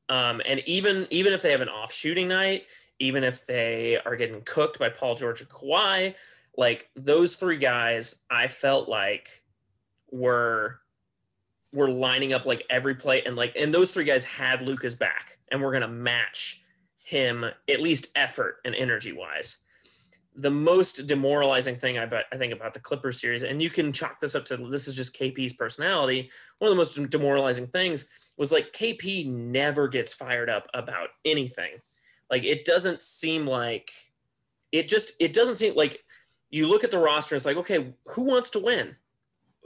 Um, 0.09 0.41
and 0.47 0.61
even 0.67 1.07
even 1.11 1.33
if 1.33 1.43
they 1.43 1.51
have 1.51 1.61
an 1.61 1.69
off 1.69 1.93
shooting 1.93 2.29
night, 2.29 2.67
even 2.99 3.25
if 3.25 3.47
they 3.47 3.99
are 4.05 4.17
getting 4.17 4.43
cooked 4.43 4.79
by 4.79 4.89
Paul 4.89 5.15
George 5.15 5.43
or 5.43 5.47
Kawhi, 5.47 6.15
like 6.57 6.89
those 6.97 7.37
three 7.37 7.59
guys, 7.59 8.17
I 8.31 8.49
felt 8.49 8.89
like 8.89 9.43
were 10.11 10.81
were 11.73 11.89
lining 11.89 12.33
up 12.33 12.45
like 12.45 12.65
every 12.69 12.95
play 12.95 13.23
and 13.23 13.35
like 13.35 13.55
and 13.57 13.73
those 13.73 13.91
three 13.91 14.05
guys 14.05 14.25
had 14.25 14.61
Luka's 14.63 14.95
back 14.95 15.39
and 15.51 15.63
we're 15.63 15.73
gonna 15.73 15.89
match 15.89 16.62
him 17.05 17.45
at 17.45 17.81
least 17.81 18.09
effort 18.15 18.57
and 18.65 18.75
energy 18.75 19.13
wise. 19.13 19.59
The 20.35 20.51
most 20.51 21.07
demoralizing 21.07 21.77
thing 21.77 21.99
I 21.99 22.07
bet 22.07 22.25
I 22.33 22.37
think 22.37 22.53
about 22.53 22.75
the 22.75 22.81
Clippers 22.81 23.21
series, 23.21 23.43
and 23.43 23.63
you 23.63 23.69
can 23.69 23.93
chalk 23.93 24.19
this 24.21 24.35
up 24.35 24.45
to 24.47 24.57
this 24.57 24.89
is 24.89 24.97
just 24.97 25.19
KP's 25.19 25.53
personality. 25.53 26.31
One 26.59 26.71
of 26.71 26.77
the 26.77 26.81
most 26.81 27.11
demoralizing 27.11 27.67
things 27.67 28.09
was 28.39 28.51
like 28.51 28.73
KP 28.73 29.27
never 29.27 29.89
gets 29.89 30.15
fired 30.15 30.49
up 30.49 30.69
about 30.73 31.11
anything. 31.25 31.73
Like 32.31 32.45
it 32.45 32.65
doesn't 32.65 33.03
seem 33.03 33.47
like 33.47 33.93
it 34.71 34.89
just 34.89 35.13
it 35.21 35.35
doesn't 35.35 35.57
seem 35.57 35.75
like 35.75 36.03
you 36.51 36.67
look 36.67 36.85
at 36.85 36.91
the 36.91 36.99
roster, 36.99 37.35
it's 37.35 37.47
like, 37.47 37.57
okay, 37.57 37.95
who 38.09 38.23
wants 38.23 38.51
to 38.51 38.59
win? 38.59 38.97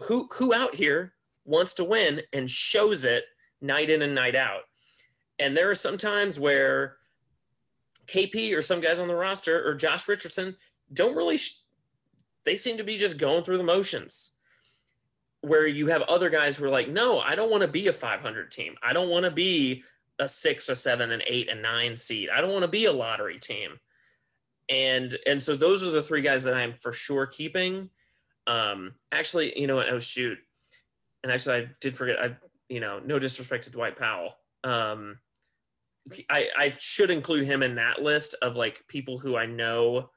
Who 0.04 0.28
who 0.34 0.52
out 0.52 0.74
here 0.76 1.14
wants 1.44 1.74
to 1.74 1.84
win 1.84 2.22
and 2.32 2.50
shows 2.50 3.04
it 3.04 3.24
night 3.60 3.88
in 3.88 4.02
and 4.02 4.14
night 4.14 4.34
out? 4.34 4.62
And 5.38 5.56
there 5.56 5.70
are 5.70 5.74
some 5.74 5.98
times 5.98 6.40
where 6.40 6.96
KP 8.06 8.56
or 8.56 8.62
some 8.62 8.80
guys 8.80 8.98
on 8.98 9.08
the 9.08 9.14
roster 9.14 9.66
or 9.66 9.74
Josh 9.74 10.08
Richardson 10.08 10.56
don't 10.92 11.16
really 11.16 11.36
sh- 11.36 11.60
they 12.44 12.56
seem 12.56 12.76
to 12.78 12.84
be 12.84 12.96
just 12.96 13.18
going 13.18 13.42
through 13.42 13.58
the 13.58 13.64
motions. 13.64 14.32
Where 15.42 15.66
you 15.66 15.88
have 15.88 16.02
other 16.02 16.30
guys 16.30 16.56
who 16.56 16.64
are 16.64 16.70
like, 16.70 16.88
no, 16.88 17.20
I 17.20 17.36
don't 17.36 17.50
want 17.50 17.62
to 17.62 17.68
be 17.68 17.86
a 17.86 17.92
500 17.92 18.50
team. 18.50 18.74
I 18.82 18.92
don't 18.92 19.10
want 19.10 19.26
to 19.26 19.30
be 19.30 19.84
a 20.18 20.28
six 20.28 20.68
or 20.68 20.74
seven 20.74 21.12
and 21.12 21.22
eight 21.26 21.48
and 21.48 21.62
nine 21.62 21.96
seed. 21.96 22.30
I 22.30 22.40
don't 22.40 22.52
want 22.52 22.62
to 22.62 22.70
be 22.70 22.86
a 22.86 22.92
lottery 22.92 23.38
team. 23.38 23.78
And 24.68 25.16
and 25.26 25.42
so 25.42 25.56
those 25.56 25.84
are 25.84 25.90
the 25.90 26.02
three 26.02 26.22
guys 26.22 26.42
that 26.44 26.54
I'm 26.54 26.74
for 26.74 26.92
sure 26.92 27.26
keeping. 27.26 27.90
Um, 28.46 28.94
actually, 29.12 29.58
you 29.58 29.66
know 29.66 29.76
what? 29.76 29.88
Oh 29.88 30.00
shoot, 30.00 30.38
and 31.22 31.30
actually, 31.30 31.56
I 31.56 31.68
did 31.80 31.94
forget. 31.94 32.20
I 32.20 32.36
you 32.68 32.80
know, 32.80 33.00
no 33.04 33.20
disrespect 33.20 33.64
to 33.64 33.70
Dwight 33.70 33.96
Powell. 33.96 34.36
Um, 34.64 35.18
I 36.30 36.48
I 36.56 36.70
should 36.78 37.10
include 37.10 37.46
him 37.46 37.62
in 37.62 37.76
that 37.76 38.00
list 38.02 38.34
of 38.42 38.56
like 38.56 38.84
people 38.88 39.18
who 39.18 39.36
I 39.36 39.46
know 39.46 40.10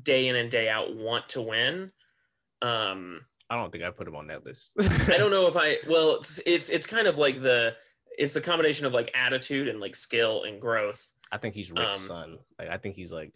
day 0.00 0.28
in 0.28 0.36
and 0.36 0.50
day 0.50 0.68
out 0.68 0.94
want 0.94 1.28
to 1.30 1.42
win. 1.42 1.92
Um, 2.62 3.20
I 3.50 3.56
don't 3.56 3.70
think 3.72 3.84
I 3.84 3.90
put 3.90 4.06
him 4.08 4.16
on 4.16 4.26
that 4.28 4.44
list. 4.44 4.72
I 4.80 5.16
don't 5.16 5.30
know 5.36 5.46
if 5.46 5.56
I 5.56 5.76
well 5.88 6.16
it's, 6.16 6.40
it's 6.44 6.68
it's 6.70 6.86
kind 6.86 7.06
of 7.06 7.18
like 7.18 7.40
the 7.40 7.74
it's 8.18 8.34
the 8.34 8.40
combination 8.40 8.84
of 8.86 8.92
like 8.92 9.10
attitude 9.14 9.68
and 9.68 9.80
like 9.80 9.96
skill 9.96 10.44
and 10.44 10.60
growth. 10.60 11.12
I 11.30 11.38
think 11.38 11.54
he's 11.54 11.70
Rick's 11.70 12.02
Um, 12.02 12.06
son. 12.08 12.38
Like 12.58 12.68
I 12.68 12.76
think 12.78 12.96
he's 12.96 13.12
like, 13.12 13.32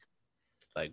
like, 0.75 0.93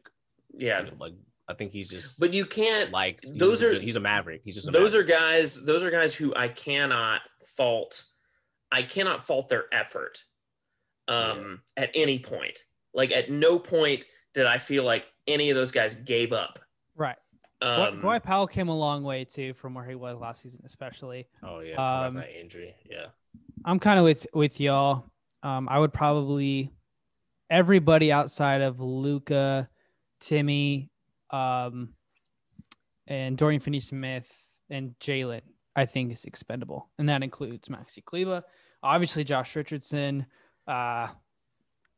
Yeah. 0.54 0.86
like 1.00 1.14
I 1.48 1.54
think 1.56 1.72
he's 1.72 1.90
just 1.90 2.20
But 2.20 2.34
you 2.34 2.46
can't 2.46 2.92
like 2.92 3.22
those 3.36 3.62
just 3.62 3.64
a 3.74 3.78
are- 3.78 3.82
he's 3.82 3.96
a 3.96 4.00
maverick. 4.00 4.42
He's 4.46 4.56
just 4.56 4.68
a 4.68 4.72
those 4.72 4.94
maverick. 4.94 5.10
are 5.10 5.20
guys 5.20 5.64
those 5.66 5.84
are 5.84 5.92
guys 5.92 6.14
who 6.16 6.34
I 6.36 6.48
cannot 6.48 7.22
fault 7.58 8.06
I 8.72 8.84
cannot 8.84 9.26
fault 9.26 9.50
their 9.50 9.66
effort 9.74 10.24
um 11.10 11.62
at 11.76 11.91
any 11.93 12.20
point. 12.20 12.64
Like 12.93 13.12
at 13.12 13.30
no 13.30 13.60
point 13.60 14.05
did 14.34 14.45
I 14.45 14.57
feel 14.57 14.84
like 14.84 15.12
any 15.28 15.49
of 15.49 15.55
those 15.55 15.72
guys 15.72 15.95
gave 15.95 16.32
up. 16.34 16.60
Right. 16.95 17.18
Um, 17.62 17.99
Dwight 17.99 18.24
Powell 18.24 18.47
came 18.47 18.70
a 18.70 18.78
long 18.78 19.03
way 19.03 19.26
too 19.26 19.53
from 19.53 19.74
where 19.74 19.86
he 19.86 19.95
was 19.95 20.18
last 20.18 20.41
season, 20.41 20.62
especially. 20.66 21.28
Oh 21.43 21.60
yeah, 21.60 22.05
Um, 22.05 22.16
that 22.16 22.30
injury. 22.39 22.76
Yeah, 22.89 23.07
I'm 23.66 23.80
kind 23.80 23.99
of 23.99 24.05
with 24.05 24.26
with 24.34 24.60
y'all. 24.62 25.05
Um, 25.43 25.68
I 25.70 25.80
would 25.80 25.91
probably 25.91 26.72
everybody 27.49 28.12
outside 28.12 28.62
of 28.62 28.80
Luka, 28.80 29.68
Timmy, 30.22 30.89
um, 31.32 31.89
and 33.07 33.38
Dorian 33.38 33.60
Finney-Smith 33.60 34.32
and 34.70 34.95
Jalen. 34.99 35.41
I 35.76 35.86
think 35.86 36.12
is 36.12 36.26
expendable, 36.26 36.89
and 36.97 37.10
that 37.10 37.24
includes 37.24 37.68
Maxi 37.68 38.03
Kleber, 38.03 38.43
obviously 38.84 39.24
Josh 39.24 39.55
Richardson. 39.55 40.26
Uh, 40.70 41.08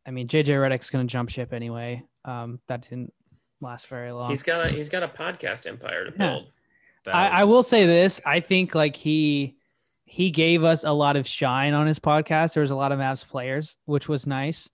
I 0.05 0.11
mean 0.11 0.27
JJ 0.27 0.45
Redick's 0.45 0.89
going 0.89 1.05
to 1.05 1.11
jump 1.11 1.29
ship 1.29 1.53
anyway. 1.53 2.03
Um, 2.25 2.59
that 2.67 2.83
didn't 2.83 3.13
last 3.59 3.87
very 3.87 4.11
long. 4.11 4.29
he's 4.29 4.43
got 4.43 4.65
a 4.65 4.69
he's 4.69 4.89
got 4.89 5.03
a 5.03 5.07
podcast 5.07 5.67
empire 5.67 6.05
to 6.05 6.11
build. 6.11 6.45
That 7.05 7.15
I, 7.15 7.27
I 7.27 7.43
will 7.43 7.63
say 7.63 7.85
this. 7.85 8.21
I 8.25 8.39
think 8.39 8.73
like 8.75 8.95
he 8.95 9.57
he 10.05 10.29
gave 10.29 10.63
us 10.63 10.83
a 10.83 10.91
lot 10.91 11.15
of 11.15 11.27
shine 11.27 11.73
on 11.73 11.87
his 11.87 11.99
podcast. 11.99 12.53
There 12.53 12.61
was 12.61 12.71
a 12.71 12.75
lot 12.75 12.91
of 12.91 12.99
Mavs 12.99 13.27
players, 13.27 13.77
which 13.85 14.09
was 14.09 14.27
nice. 14.27 14.69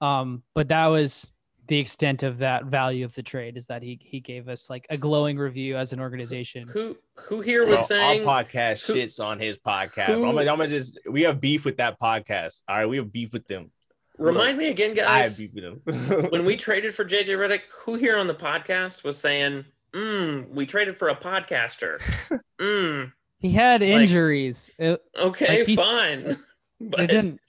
Um, 0.00 0.42
but 0.54 0.68
that 0.68 0.86
was 0.86 1.30
the 1.66 1.78
extent 1.78 2.22
of 2.22 2.38
that 2.38 2.64
value 2.64 3.04
of 3.04 3.14
the 3.14 3.22
trade 3.22 3.56
is 3.56 3.66
that 3.66 3.82
he 3.82 3.98
he 4.02 4.20
gave 4.20 4.48
us 4.48 4.68
like 4.68 4.86
a 4.90 4.96
glowing 4.98 5.38
review 5.38 5.76
as 5.76 5.92
an 5.92 6.00
organization. 6.00 6.66
Who 6.72 6.96
who 7.28 7.40
here 7.40 7.64
Bro, 7.64 7.76
was 7.76 7.86
saying 7.86 8.26
our 8.26 8.44
podcast 8.44 8.86
who- 8.86 8.94
shits 8.94 9.20
on 9.24 9.38
his 9.38 9.56
podcast. 9.58 10.06
who- 10.06 10.26
I'm, 10.26 10.34
gonna, 10.34 10.50
I'm 10.50 10.58
gonna 10.58 10.68
just 10.68 10.98
we 11.08 11.22
have 11.22 11.40
beef 11.40 11.64
with 11.64 11.76
that 11.76 12.00
podcast. 12.00 12.62
All 12.68 12.76
right, 12.78 12.86
we 12.86 12.96
have 12.96 13.12
beef 13.12 13.32
with 13.32 13.46
them. 13.46 13.70
remind 14.18 14.58
me 14.58 14.66
again 14.68 14.90
I 14.92 15.18
have 15.18 15.22
guys 15.26 15.38
beef 15.38 15.50
with 15.54 15.64
them. 15.84 16.22
when 16.30 16.44
we 16.44 16.56
traded 16.66 16.92
for 16.94 17.04
JJ 17.04 17.36
Redick, 17.38 17.62
who 17.84 17.94
here 17.94 18.16
on 18.18 18.26
the 18.26 18.34
podcast 18.34 19.04
was 19.04 19.16
saying, 19.18 19.64
mm, 19.92 20.48
we 20.50 20.66
traded 20.66 20.96
for 20.96 21.08
a 21.08 21.16
podcaster? 21.16 22.00
Mm, 22.60 23.12
He 23.38 23.52
had 23.52 23.80
injuries. 23.80 24.70
It, 24.78 25.02
okay, 25.16 25.58
Like, 25.60 25.66
he's- 25.66 25.78
fine. 25.78 26.18
it 26.26 26.38
But 26.78 27.08
didn't. 27.08 27.40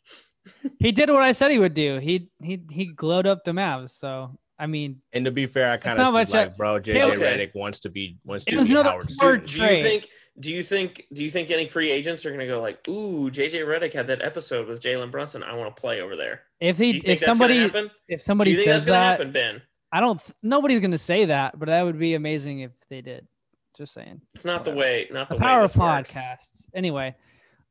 He 0.79 0.91
did 0.91 1.09
what 1.09 1.21
I 1.21 1.31
said 1.33 1.51
he 1.51 1.59
would 1.59 1.73
do. 1.73 1.99
He 1.99 2.29
he 2.43 2.61
he 2.71 2.85
glowed 2.85 3.27
up 3.27 3.43
the 3.43 3.51
Mavs. 3.51 3.91
So 3.91 4.37
I 4.57 4.67
mean, 4.67 5.01
and 5.13 5.25
to 5.25 5.31
be 5.31 5.45
fair, 5.45 5.71
I 5.71 5.77
kind 5.77 5.99
of 5.99 6.13
like, 6.13 6.33
I- 6.33 6.47
bro, 6.49 6.79
JJ 6.79 6.93
Caleb- 6.93 7.17
Okay. 7.17 7.47
Redick 7.47 7.55
wants 7.55 7.79
to 7.81 7.89
be 7.89 8.17
wants 8.23 8.45
to 8.45 8.57
was 8.57 8.67
be 8.67 8.73
another 8.75 8.89
Howard 9.19 9.45
do, 9.45 9.47
do 9.47 9.61
you 9.63 9.83
think 9.83 10.07
do 10.39 10.51
you 10.53 10.63
think 10.63 11.05
do 11.13 11.23
you 11.23 11.29
think 11.29 11.51
any 11.51 11.67
free 11.67 11.91
agents 11.91 12.25
are 12.25 12.31
gonna 12.31 12.47
go 12.47 12.61
like, 12.61 12.87
ooh, 12.87 13.29
JJ 13.29 13.65
Redick 13.65 13.93
had 13.93 14.07
that 14.07 14.21
episode 14.21 14.67
with 14.67 14.79
Jalen 14.81 15.11
Brunson. 15.11 15.43
I 15.43 15.55
want 15.55 15.75
to 15.75 15.79
play 15.79 16.01
over 16.01 16.15
there. 16.15 16.41
if 16.59 16.77
he 16.77 16.97
if 16.99 17.19
somebody 17.19 17.69
if 18.07 18.21
somebody 18.21 18.53
says 18.53 18.85
that, 18.85 19.11
happen, 19.19 19.31
Ben? 19.31 19.61
I 19.91 19.99
don't. 19.99 20.21
Nobody's 20.41 20.79
gonna 20.79 20.97
say 20.97 21.25
that, 21.25 21.59
but 21.59 21.67
that 21.67 21.81
would 21.83 21.99
be 21.99 22.13
amazing 22.13 22.61
if 22.61 22.71
they 22.89 23.01
did. 23.01 23.27
Just 23.75 23.93
saying. 23.93 24.21
It's 24.35 24.45
not 24.45 24.63
the 24.65 24.71
way. 24.71 25.07
Not 25.11 25.29
the, 25.29 25.35
The 25.35 25.41
power 25.41 25.61
this 25.63 25.75
of 25.75 25.81
works. 25.81 26.15
podcasts. 26.15 26.65
Anyway, 26.75 27.15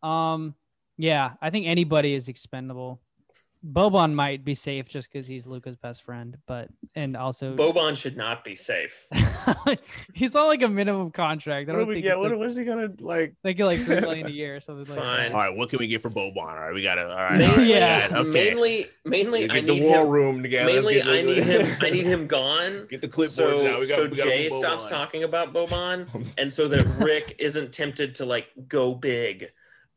um, 0.03 0.55
yeah, 1.01 1.33
I 1.41 1.51
think 1.51 1.67
anybody 1.67 2.15
is 2.15 2.29
expendable. 2.29 3.01
Boban 3.63 4.15
might 4.15 4.43
be 4.43 4.55
safe 4.55 4.89
just 4.89 5.13
because 5.13 5.27
he's 5.27 5.47
Luka's 5.47 5.77
best 5.77 6.03
friend, 6.03 6.39
but 6.47 6.69
and 6.95 7.15
also 7.15 7.55
Boban 7.57 7.95
should 7.95 8.17
not 8.17 8.43
be 8.43 8.55
safe. 8.55 9.07
he's 10.15 10.35
on 10.35 10.47
like 10.47 10.63
a 10.63 10.69
minimum 10.69 11.11
contract. 11.11 11.69
I 11.69 11.75
don't 11.75 11.87
we, 11.87 11.97
think 11.97 12.07
yeah, 12.07 12.15
what, 12.15 12.31
like, 12.31 12.39
what's 12.39 12.57
he 12.57 12.65
gonna 12.65 12.89
like? 13.01 13.35
they 13.43 13.53
get 13.53 13.67
like 13.67 13.81
three 13.81 14.01
million 14.01 14.29
a 14.29 14.31
year 14.31 14.57
or 14.57 14.61
something 14.61 14.89
like 14.89 15.05
Fine. 15.05 15.17
that. 15.19 15.33
All 15.33 15.41
right, 15.43 15.55
what 15.55 15.69
can 15.69 15.79
we 15.79 15.89
get 15.89 16.01
for 16.01 16.09
Boban? 16.09 16.39
All 16.39 16.59
right, 16.59 16.73
we 16.73 16.83
gotta. 16.83 17.03
All 17.11 17.17
right, 17.17 17.39
Main- 17.39 17.51
all 17.51 17.57
right, 17.59 17.67
Yeah. 17.67 18.09
yeah, 18.09 18.19
okay. 18.21 18.31
Mainly, 18.31 18.87
mainly, 19.05 19.41
get 19.43 19.51
I 19.51 19.61
the 19.61 19.75
need 19.75 19.83
war 19.83 20.05
him. 20.05 20.09
room 20.09 20.43
together. 20.43 20.73
Mainly, 20.73 21.03
the- 21.03 21.11
I 21.11 21.21
need 21.23 21.45
him. 21.45 21.77
I 21.83 21.91
need 21.91 22.07
him 22.07 22.27
gone. 22.39 22.87
Get 22.89 23.03
the 23.03 23.09
clipboards 23.09 23.29
so, 23.29 23.57
out. 23.69 23.81
We 23.81 23.87
got, 23.87 23.95
so 23.95 24.03
we 24.05 24.17
got 24.17 24.25
Jay 24.25 24.49
stops 24.49 24.87
talking 24.87 25.23
about 25.23 25.53
Boban, 25.53 26.35
and 26.39 26.51
so 26.51 26.67
that 26.69 26.87
Rick 26.99 27.37
isn't 27.39 27.73
tempted 27.75 28.15
to 28.15 28.25
like 28.25 28.47
go 28.69 28.95
big 28.95 29.51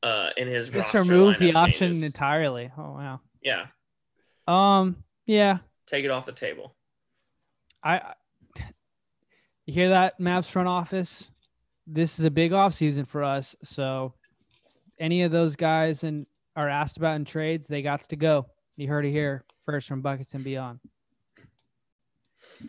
uh, 0.03 0.29
in 0.37 0.47
his 0.47 0.69
Just 0.69 0.93
roster 0.93 1.11
remove 1.11 1.37
the 1.39 1.53
option 1.55 1.71
changes. 1.93 2.03
entirely. 2.03 2.69
Oh 2.77 2.91
wow. 2.93 3.19
Yeah, 3.41 3.67
Um. 4.47 5.03
Yeah. 5.25 5.59
take 5.87 6.05
it 6.05 6.11
off 6.11 6.25
the 6.25 6.31
table. 6.33 6.75
I. 7.83 8.13
You 9.65 9.73
hear 9.73 9.89
that, 9.89 10.19
Mavs 10.19 10.49
front 10.49 10.67
office? 10.67 11.29
This 11.87 12.19
is 12.19 12.25
a 12.25 12.31
big 12.31 12.51
offseason 12.51 13.07
for 13.07 13.23
us. 13.23 13.55
So, 13.63 14.13
any 14.99 15.23
of 15.23 15.31
those 15.31 15.55
guys 15.55 16.03
and 16.03 16.25
are 16.55 16.67
asked 16.67 16.97
about 16.97 17.15
in 17.15 17.23
trades, 17.25 17.67
they 17.67 17.81
got 17.81 18.01
to 18.01 18.15
go. 18.17 18.45
You 18.75 18.87
heard 18.89 19.05
it 19.05 19.11
here 19.11 19.45
first 19.65 19.87
from 19.87 20.01
Buckets 20.01 20.33
and 20.33 20.43
Beyond. 20.43 20.79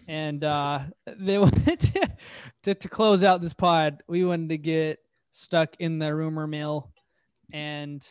And 0.07 0.45
uh, 0.45 0.81
they 1.19 1.39
wanted 1.39 1.81
to, 1.81 2.09
to 2.65 2.75
to 2.75 2.89
close 2.89 3.25
out 3.25 3.41
this 3.41 3.55
pod. 3.55 4.03
We 4.09 4.25
wanted 4.25 4.51
to 4.51 4.59
get 4.59 4.99
stuck 5.33 5.75
in 5.81 5.99
the 5.99 6.15
rumor 6.15 6.47
mill 6.47 6.93
and 7.53 8.07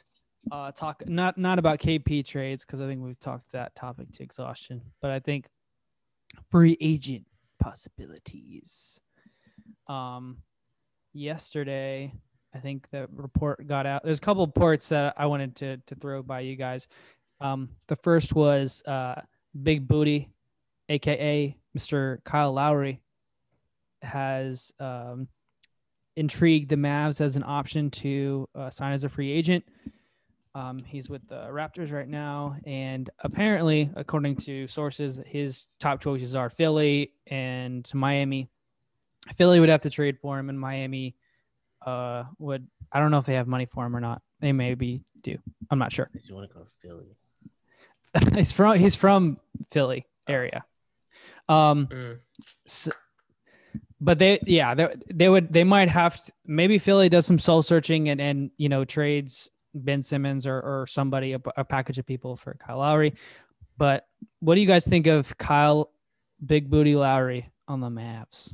uh, 0.51 0.71
talk 0.71 1.07
not 1.07 1.37
not 1.37 1.59
about 1.59 1.79
KP 1.79 2.25
trades 2.25 2.65
because 2.65 2.81
I 2.81 2.87
think 2.87 3.01
we've 3.01 3.19
talked 3.19 3.51
that 3.53 3.75
topic 3.75 4.11
to 4.13 4.23
exhaustion, 4.23 4.81
but 5.01 5.11
I 5.11 5.19
think 5.19 5.47
free 6.51 6.77
agent 6.81 7.25
possibilities. 7.59 8.99
Um, 9.87 10.37
yesterday, 11.13 12.13
I 12.53 12.59
think 12.59 12.89
the 12.91 13.07
report 13.11 13.65
got 13.67 13.85
out. 13.85 14.03
There's 14.03 14.17
a 14.17 14.21
couple 14.21 14.43
of 14.43 14.49
reports 14.49 14.89
that 14.89 15.13
I 15.17 15.25
wanted 15.25 15.55
to 15.57 15.77
to 15.77 15.95
throw 15.95 16.21
by 16.21 16.41
you 16.41 16.55
guys. 16.55 16.87
Um, 17.39 17.69
the 17.87 17.95
first 17.97 18.33
was 18.33 18.83
uh, 18.85 19.21
Big 19.61 19.87
Booty, 19.87 20.29
aka 20.89 21.57
Mr. 21.77 22.23
Kyle 22.23 22.53
Lowry, 22.53 23.01
has 24.01 24.71
um, 24.79 25.27
intrigued 26.15 26.69
the 26.69 26.75
Mavs 26.75 27.21
as 27.21 27.35
an 27.35 27.43
option 27.43 27.89
to 27.91 28.47
uh, 28.55 28.69
sign 28.69 28.93
as 28.93 29.03
a 29.03 29.09
free 29.09 29.31
agent. 29.31 29.63
Um, 30.55 30.77
he's 30.85 31.09
with 31.09 31.27
the 31.27 31.47
Raptors 31.49 31.91
right 31.91 32.07
now, 32.07 32.57
and 32.65 33.09
apparently, 33.19 33.89
according 33.95 34.35
to 34.37 34.67
sources, 34.67 35.19
his 35.25 35.67
top 35.79 35.99
choices 35.99 36.35
are 36.35 36.49
Philly 36.51 37.13
and 37.25 37.89
Miami. 37.95 38.49
Philly 39.35 39.59
would 39.59 39.69
have 39.69 39.81
to 39.81 39.89
trade 39.89 40.19
for 40.19 40.37
him, 40.37 40.49
and 40.49 40.59
Miami 40.59 41.15
uh, 41.85 42.25
would. 42.37 42.67
I 42.91 42.99
don't 42.99 43.09
know 43.09 43.17
if 43.17 43.25
they 43.25 43.33
have 43.33 43.47
money 43.47 43.65
for 43.65 43.83
him 43.85 43.95
or 43.95 43.99
not. 43.99 44.21
They 44.41 44.51
maybe 44.51 45.01
do. 45.23 45.37
I'm 45.71 45.79
not 45.79 45.91
sure. 45.91 46.11
If 46.13 46.29
you 46.29 46.35
want 46.35 46.49
to 46.49 46.53
go 46.55 46.63
to 46.63 46.69
Philly, 46.81 47.15
he's 48.37 48.51
from 48.51 48.77
he's 48.77 48.95
from 48.95 49.37
Philly 49.71 50.05
area. 50.27 50.63
Um, 51.49 51.87
Mm. 51.87 52.19
s 52.67 52.89
but 54.03 54.19
they 54.19 54.39
yeah 54.45 54.75
they, 54.75 54.93
they 55.13 55.29
would 55.29 55.51
they 55.51 55.63
might 55.63 55.89
have 55.89 56.23
to, 56.25 56.31
maybe 56.45 56.77
Philly 56.77 57.09
does 57.09 57.25
some 57.25 57.39
soul 57.39 57.63
searching 57.63 58.09
and 58.09 58.19
and 58.21 58.51
you 58.57 58.67
know 58.69 58.83
trades 58.85 59.49
Ben 59.73 60.01
Simmons 60.01 60.45
or 60.45 60.57
or 60.57 60.85
somebody 60.87 61.33
a, 61.33 61.41
a 61.57 61.63
package 61.63 61.97
of 61.99 62.05
people 62.05 62.35
for 62.35 62.53
Kyle 62.59 62.79
Lowry. 62.79 63.13
But 63.77 64.05
what 64.39 64.55
do 64.55 64.61
you 64.61 64.67
guys 64.67 64.85
think 64.85 65.07
of 65.07 65.35
Kyle 65.37 65.89
Big 66.45 66.69
Booty 66.69 66.95
Lowry 66.95 67.49
on 67.67 67.79
the 67.79 67.89
Mavs? 67.89 68.53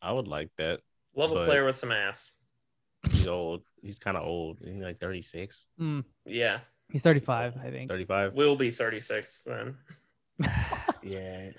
I 0.00 0.12
would 0.12 0.28
like 0.28 0.50
that. 0.58 0.80
Love 1.16 1.32
a 1.32 1.44
player 1.44 1.64
with 1.64 1.74
some 1.74 1.90
ass. 1.90 2.32
He's 3.10 3.26
old. 3.26 3.62
He's 3.82 3.98
kind 3.98 4.16
of 4.16 4.24
old. 4.24 4.58
He's 4.64 4.82
like 4.82 5.00
36, 5.00 5.66
Mm, 5.80 6.04
Yeah, 6.24 6.58
he's 6.90 7.02
35, 7.02 7.56
I 7.56 7.70
think. 7.70 7.90
35. 7.90 8.34
will 8.34 8.54
be 8.56 8.70
36 8.70 9.42
then. 9.42 9.76
Yeah. 11.02 11.50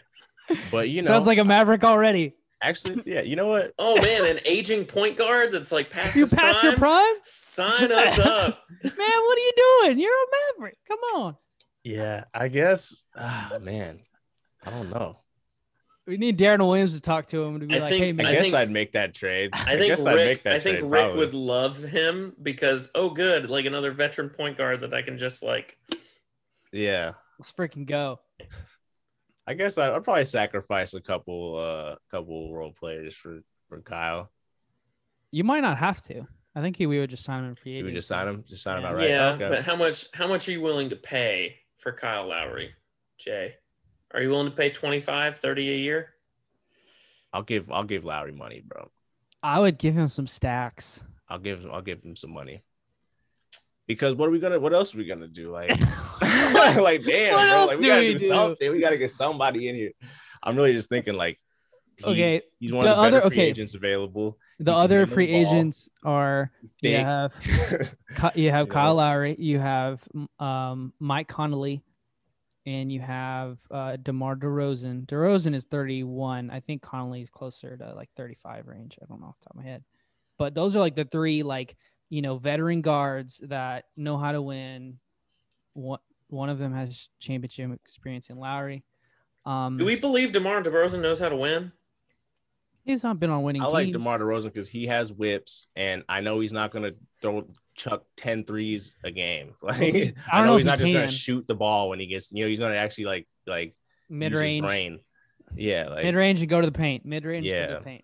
But 0.72 0.90
you 0.90 1.02
know, 1.02 1.10
Sounds 1.10 1.28
like 1.28 1.38
a 1.38 1.44
Maverick 1.46 1.84
already. 1.84 2.34
actually, 2.62 3.02
yeah. 3.06 3.22
You 3.22 3.36
know 3.36 3.48
what? 3.48 3.74
Oh 3.80 3.96
man, 4.02 4.26
an 4.26 4.40
aging 4.46 4.86
point 4.86 5.18
guard 5.18 5.52
that's 5.52 5.72
like 5.72 5.90
past 5.90 6.16
You 6.16 6.28
pass 6.28 6.60
prime. 6.60 6.72
your 6.72 6.78
prime, 6.78 7.16
Sign 7.24 7.92
us 7.92 8.20
up. 8.20 8.60
man. 8.84 8.92
What 8.96 9.38
are 9.38 9.42
you 9.42 9.52
doing? 9.84 10.00
You're 10.00 10.12
a 10.14 10.26
Maverick. 10.58 10.78
Come 10.88 11.00
on. 11.16 11.36
Yeah, 11.84 12.26
I 12.34 12.48
guess. 12.50 12.94
Ah, 13.16 13.58
man, 13.62 14.00
I 14.66 14.70
don't 14.72 14.90
know. 14.90 15.18
We 16.06 16.18
need 16.18 16.40
Deron 16.40 16.60
Williams 16.60 16.96
to 16.96 17.02
talk 17.02 17.28
to 17.28 17.44
him 17.44 17.60
to 17.60 17.68
be 17.68 17.76
I 17.76 17.80
like, 17.80 17.90
think- 17.90 18.04
"Hey, 18.04 18.10
I 18.10 18.12
man, 18.14 18.26
I 18.26 18.32
guess 18.34 18.42
think- 18.44 18.56
I'd 18.56 18.72
make 18.72 18.94
that 18.94 19.14
trade. 19.14 19.52
I 19.54 19.78
think 19.78 19.90
guess 19.96 20.06
I'd 20.06 20.16
Rick. 20.16 20.26
make 20.28 20.44
that 20.44 20.54
I 20.54 20.60
think 20.60 20.80
trade, 20.80 20.90
Rick 20.92 21.02
probably. 21.04 21.20
would 21.20 21.34
love 21.36 21.84
him 21.84 22.36
because 22.42 22.90
oh, 22.96 23.12
good, 23.12 23.50
like 23.50 23.66
another 23.66 23.92
veteran 23.92 24.30
point 24.30 24.58
guard 24.58 24.82
that 24.82 24.94
I 24.94 25.04
can 25.04 25.18
just 25.20 25.44
like. 25.44 25.78
Yeah, 26.74 27.14
let's 27.38 27.52
freaking 27.52 27.86
go." 27.86 28.20
I 29.50 29.56
guess 29.56 29.80
I, 29.80 29.94
I'd 29.96 30.04
probably 30.04 30.26
sacrifice 30.26 30.94
a 30.94 31.02
couple, 31.02 31.58
uh, 31.58 31.96
couple 32.12 32.54
role 32.54 32.72
players 32.72 33.16
for 33.16 33.42
for 33.68 33.82
Kyle. 33.82 34.32
You 35.32 35.44
might 35.44 35.62
not 35.62 35.78
have 35.80 36.02
to. 36.04 36.28
I 36.56 36.62
think 36.62 36.76
he, 36.78 36.86
we 36.86 37.00
would 37.00 37.10
just 37.10 37.24
sign 37.24 37.44
him 37.44 37.50
in 37.50 37.56
free 37.56 37.72
You 37.74 37.78
agency. 37.80 37.86
would 37.88 37.94
just 37.98 38.08
sign 38.08 38.28
him, 38.28 38.44
just 38.48 38.64
sign 38.64 38.78
him 38.78 38.84
Yeah. 38.84 38.90
outright. 38.90 39.10
Yeah, 39.10 39.30
Okay. 39.32 39.50
but 39.50 39.64
how 39.66 39.76
much? 39.76 40.06
How 40.14 40.28
much 40.28 40.48
are 40.48 40.52
you 40.52 40.62
willing 40.62 40.90
to 40.92 40.96
pay 40.96 41.58
for 41.78 41.92
Kyle 41.92 42.28
Lowry, 42.28 42.74
Jay? 43.18 43.56
Are 44.14 44.22
you 44.22 44.30
willing 44.30 44.50
to 44.50 44.56
pay 44.56 44.70
25, 44.70 45.38
30 45.38 45.70
a 45.72 45.78
year? 45.78 46.14
I'll 47.34 47.44
give 47.44 47.72
I'll 47.72 47.84
give 47.84 48.06
Lowry 48.06 48.32
money, 48.32 48.62
bro. 48.66 48.90
I 49.42 49.60
would 49.60 49.80
give 49.80 49.96
him 49.96 50.08
some 50.10 50.28
stacks. 50.28 51.02
I'll 51.28 51.40
give 51.40 51.66
I'll 51.72 51.82
give 51.82 52.04
him 52.04 52.16
some 52.16 52.32
money. 52.34 52.62
Because 53.90 54.14
what 54.16 54.30
are 54.30 54.32
we 54.32 54.40
gonna? 54.40 54.60
What 54.60 54.72
else 54.74 54.94
are 54.94 55.00
we 55.00 55.06
gonna 55.06 55.28
do? 55.28 55.52
Like, 55.52 55.72
like 56.22 57.04
damn, 57.04 57.34
What 57.34 57.42
bro. 57.48 57.58
else 57.58 57.68
Like 57.70 57.78
we 57.80 57.84
do 57.86 57.90
gotta 57.90 58.02
do, 58.14 58.20
do? 58.20 58.28
something. 58.28 58.72
We 58.72 58.80
gotta 58.80 58.98
get 58.98 59.12
somebody 59.12 59.68
in 59.68 59.76
here. 59.76 59.92
I'm 60.44 60.56
really 60.56 60.74
just 60.74 60.90
thinking 60.90 61.16
like, 61.16 61.40
he- 61.98 62.06
Okay, 62.06 62.42
he's 62.60 62.72
one 62.72 62.86
the 62.86 62.92
of 62.92 62.98
the 63.12 63.18
other- 63.18 63.22
free 63.22 63.28
okay. 63.40 63.48
agents 63.50 63.74
available. 63.74 64.38
The 64.60 64.72
He 64.74 64.78
other 64.78 65.08
free 65.08 65.26
the 65.26 65.34
agents 65.36 65.90
are 66.04 66.52
you 66.82 66.98
have 66.98 67.34
you 68.36 68.52
have 68.52 68.68
You 68.68 68.72
Kyle 68.72 68.90
know? 68.92 68.96
Lowry, 68.98 69.36
you 69.40 69.58
have 69.58 70.08
um, 70.38 70.94
Mike 71.00 71.28
Conley, 71.28 71.82
and 72.68 72.92
you 72.92 73.00
have 73.00 73.58
uh, 73.72 73.96
DeMar 74.04 74.36
DeRozan. 74.36 75.08
DeRozan 75.08 75.56
is 75.56 75.66
31. 75.66 76.52
I 76.52 76.60
think 76.60 76.84
Connolly 76.84 77.22
is 77.24 77.30
closer 77.32 77.76
to 77.76 77.96
like 77.96 78.10
35 78.18 78.68
range. 78.68 79.00
I 79.02 79.06
don't 79.08 79.20
know 79.20 79.28
off 79.28 79.40
the 79.40 79.46
top 79.46 79.56
of 79.56 79.64
my 79.64 79.68
head. 79.68 79.84
But 80.38 80.54
those 80.54 80.76
are 80.76 80.80
like 80.80 80.96
the 80.96 81.06
three 81.06 81.42
like, 81.42 81.76
you 82.10 82.22
know, 82.22 82.36
veteran 82.38 82.82
guards 82.82 83.42
that 83.46 83.86
know 83.96 84.18
how 84.18 84.32
to 84.32 84.42
win. 84.42 85.00
One 85.74 86.00
one 86.30 86.50
of 86.50 86.60
them 86.60 86.74
has 86.74 87.10
championship 87.20 87.72
experience 87.84 88.30
in 88.30 88.38
Lowry. 88.38 88.84
Um, 89.46 89.78
Do 89.78 89.86
we 89.86 89.96
believe 89.96 90.32
DeMar 90.32 90.62
DeRozan 90.62 91.02
knows 91.02 91.20
how 91.20 91.30
to 91.30 91.36
win? 91.36 91.72
he's 92.86 93.04
not 93.04 93.20
been 93.20 93.30
on 93.30 93.44
winning 93.44 93.62
I 93.62 93.66
like. 93.68 93.92
DeMar 93.92 94.18
DeRozan 94.20 94.46
because 94.46 94.68
he 94.70 94.88
has 94.88 95.12
whips, 95.14 95.68
and 95.76 96.04
I 96.10 96.22
know 96.22 96.40
he's 96.40 96.54
not 96.54 96.72
gonna 96.72 96.92
throw 97.22 97.48
chuck 97.76 98.04
10 98.18 98.44
threes 98.46 98.96
a 99.04 99.12
game. 99.12 99.54
Like 99.62 99.80
I 99.82 100.14
I, 100.32 100.38
don't 100.38 100.46
know, 100.46 100.52
know 100.52 100.58
he's 100.58 100.66
not 100.66 100.80
he 100.80 100.86
just 100.86 100.94
gonna 100.94 101.08
shoot 101.08 101.48
the 101.48 101.56
ball 101.56 101.90
when 101.90 102.00
he 102.00 102.08
gets. 102.08 102.32
You 102.32 102.44
know, 102.44 102.50
he's 102.50 102.60
gonna 102.60 102.76
actually 102.76 103.06
like 103.06 103.28
like 103.46 103.76
mid 104.10 104.34
range 104.34 104.66
brain. 104.66 105.00
Yeah, 105.56 105.88
like 105.90 106.04
mid 106.04 106.16
range, 106.16 106.40
and 106.42 106.50
go 106.50 106.62
to 106.62 106.68
the 106.68 106.72
paint. 106.78 107.06
Mid 107.06 107.26
range, 107.26 107.46
go 107.46 107.52
to 107.52 107.58
Yeah. 107.58 107.74
the 107.76 107.82
paint. 107.84 108.04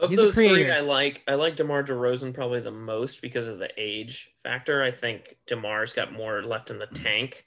Of 0.00 0.10
He's 0.10 0.18
those 0.18 0.34
three. 0.34 0.70
I 0.70 0.80
like 0.80 1.22
I 1.28 1.34
like 1.34 1.56
DeMar 1.56 1.84
DeRozan 1.84 2.34
probably 2.34 2.60
the 2.60 2.72
most 2.72 3.22
because 3.22 3.46
of 3.46 3.58
the 3.58 3.70
age 3.76 4.30
factor. 4.42 4.82
I 4.82 4.90
think 4.90 5.36
DeMar's 5.46 5.92
got 5.92 6.12
more 6.12 6.42
left 6.42 6.70
in 6.70 6.78
the 6.78 6.86
tank 6.86 7.44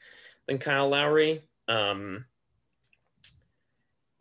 than 0.47 0.57
Kyle 0.57 0.87
Lowry. 0.87 1.43
Um, 1.67 2.25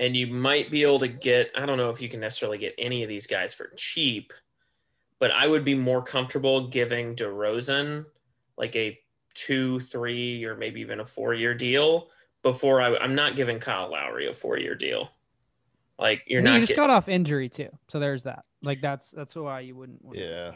and 0.00 0.16
you 0.16 0.26
might 0.26 0.70
be 0.70 0.82
able 0.82 0.98
to 0.98 1.08
get 1.08 1.52
I 1.56 1.66
don't 1.66 1.78
know 1.78 1.90
if 1.90 2.02
you 2.02 2.08
can 2.08 2.20
necessarily 2.20 2.58
get 2.58 2.74
any 2.78 3.02
of 3.02 3.08
these 3.08 3.28
guys 3.28 3.54
for 3.54 3.70
cheap, 3.76 4.32
but 5.20 5.30
I 5.30 5.46
would 5.46 5.64
be 5.64 5.76
more 5.76 6.02
comfortable 6.02 6.66
giving 6.68 7.14
DeRozan 7.14 8.06
like 8.58 8.74
a 8.74 8.98
two, 9.34 9.80
three, 9.80 10.44
or 10.44 10.56
maybe 10.56 10.80
even 10.80 11.00
a 11.00 11.06
four 11.06 11.34
year 11.34 11.54
deal 11.54 12.08
before 12.42 12.80
I, 12.80 12.96
I'm 12.96 13.14
not 13.14 13.36
giving 13.36 13.58
Kyle 13.58 13.90
Lowry 13.90 14.28
a 14.28 14.34
four 14.34 14.58
year 14.58 14.74
deal. 14.74 15.10
Like 15.98 16.22
you're 16.26 16.40
And 16.40 16.48
he 16.48 16.60
just 16.60 16.70
get- 16.70 16.76
got 16.76 16.90
off 16.90 17.08
injury 17.08 17.48
too, 17.48 17.70
so 17.88 17.98
there's 17.98 18.24
that. 18.24 18.44
Like 18.62 18.80
that's 18.80 19.10
that's 19.10 19.34
why 19.34 19.60
you 19.60 19.74
wouldn't. 19.76 20.04
want- 20.04 20.18
yeah. 20.18 20.52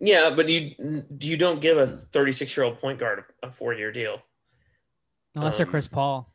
Yeah, 0.00 0.30
but 0.30 0.48
you 0.48 1.04
you 1.20 1.36
don't 1.36 1.60
give 1.60 1.78
a 1.78 1.86
36 1.86 2.56
year 2.56 2.64
old 2.64 2.78
point 2.78 2.98
guard 2.98 3.24
a, 3.42 3.46
a 3.48 3.50
four 3.50 3.72
year 3.74 3.90
deal. 3.92 4.22
Unless 5.36 5.56
they're 5.56 5.66
Um, 5.66 5.70
Chris 5.70 5.88
Paul, 5.88 6.32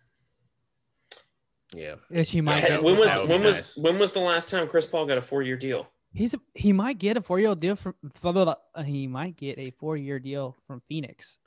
Yeah. 1.74 1.95
which 2.10 2.32
he 2.32 2.41
might. 2.41 2.64
Hey, 2.64 2.80
when 2.80 2.97
was 2.97 3.05
that 3.10 3.20
would 3.22 3.30
that. 3.30 3.34
when 3.34 3.43
was 3.43 3.55
nice. 3.55 3.78
when 3.78 3.99
was 3.99 4.14
the 4.14 4.20
last 4.20 4.49
time 4.49 4.68
Chris 4.68 4.86
Paul 4.86 5.05
got 5.05 5.18
a 5.18 5.22
four 5.22 5.41
year 5.41 5.55
deal? 5.57 5.89
He's 6.14 6.34
a, 6.34 6.39
he 6.55 6.74
might 6.74 6.97
get 6.97 7.18
a 7.18 7.22
four 7.22 7.39
year 7.39 7.53
deal 7.55 7.76
from. 7.76 7.93
uh, 8.24 8.84
He 8.84 9.07
might 9.07 9.38
get 9.38 9.60
a 9.60 9.70
four 9.70 9.95
year 9.95 10.20
deal 10.20 10.57
from 10.66 10.82
Phoenix. 10.89 11.38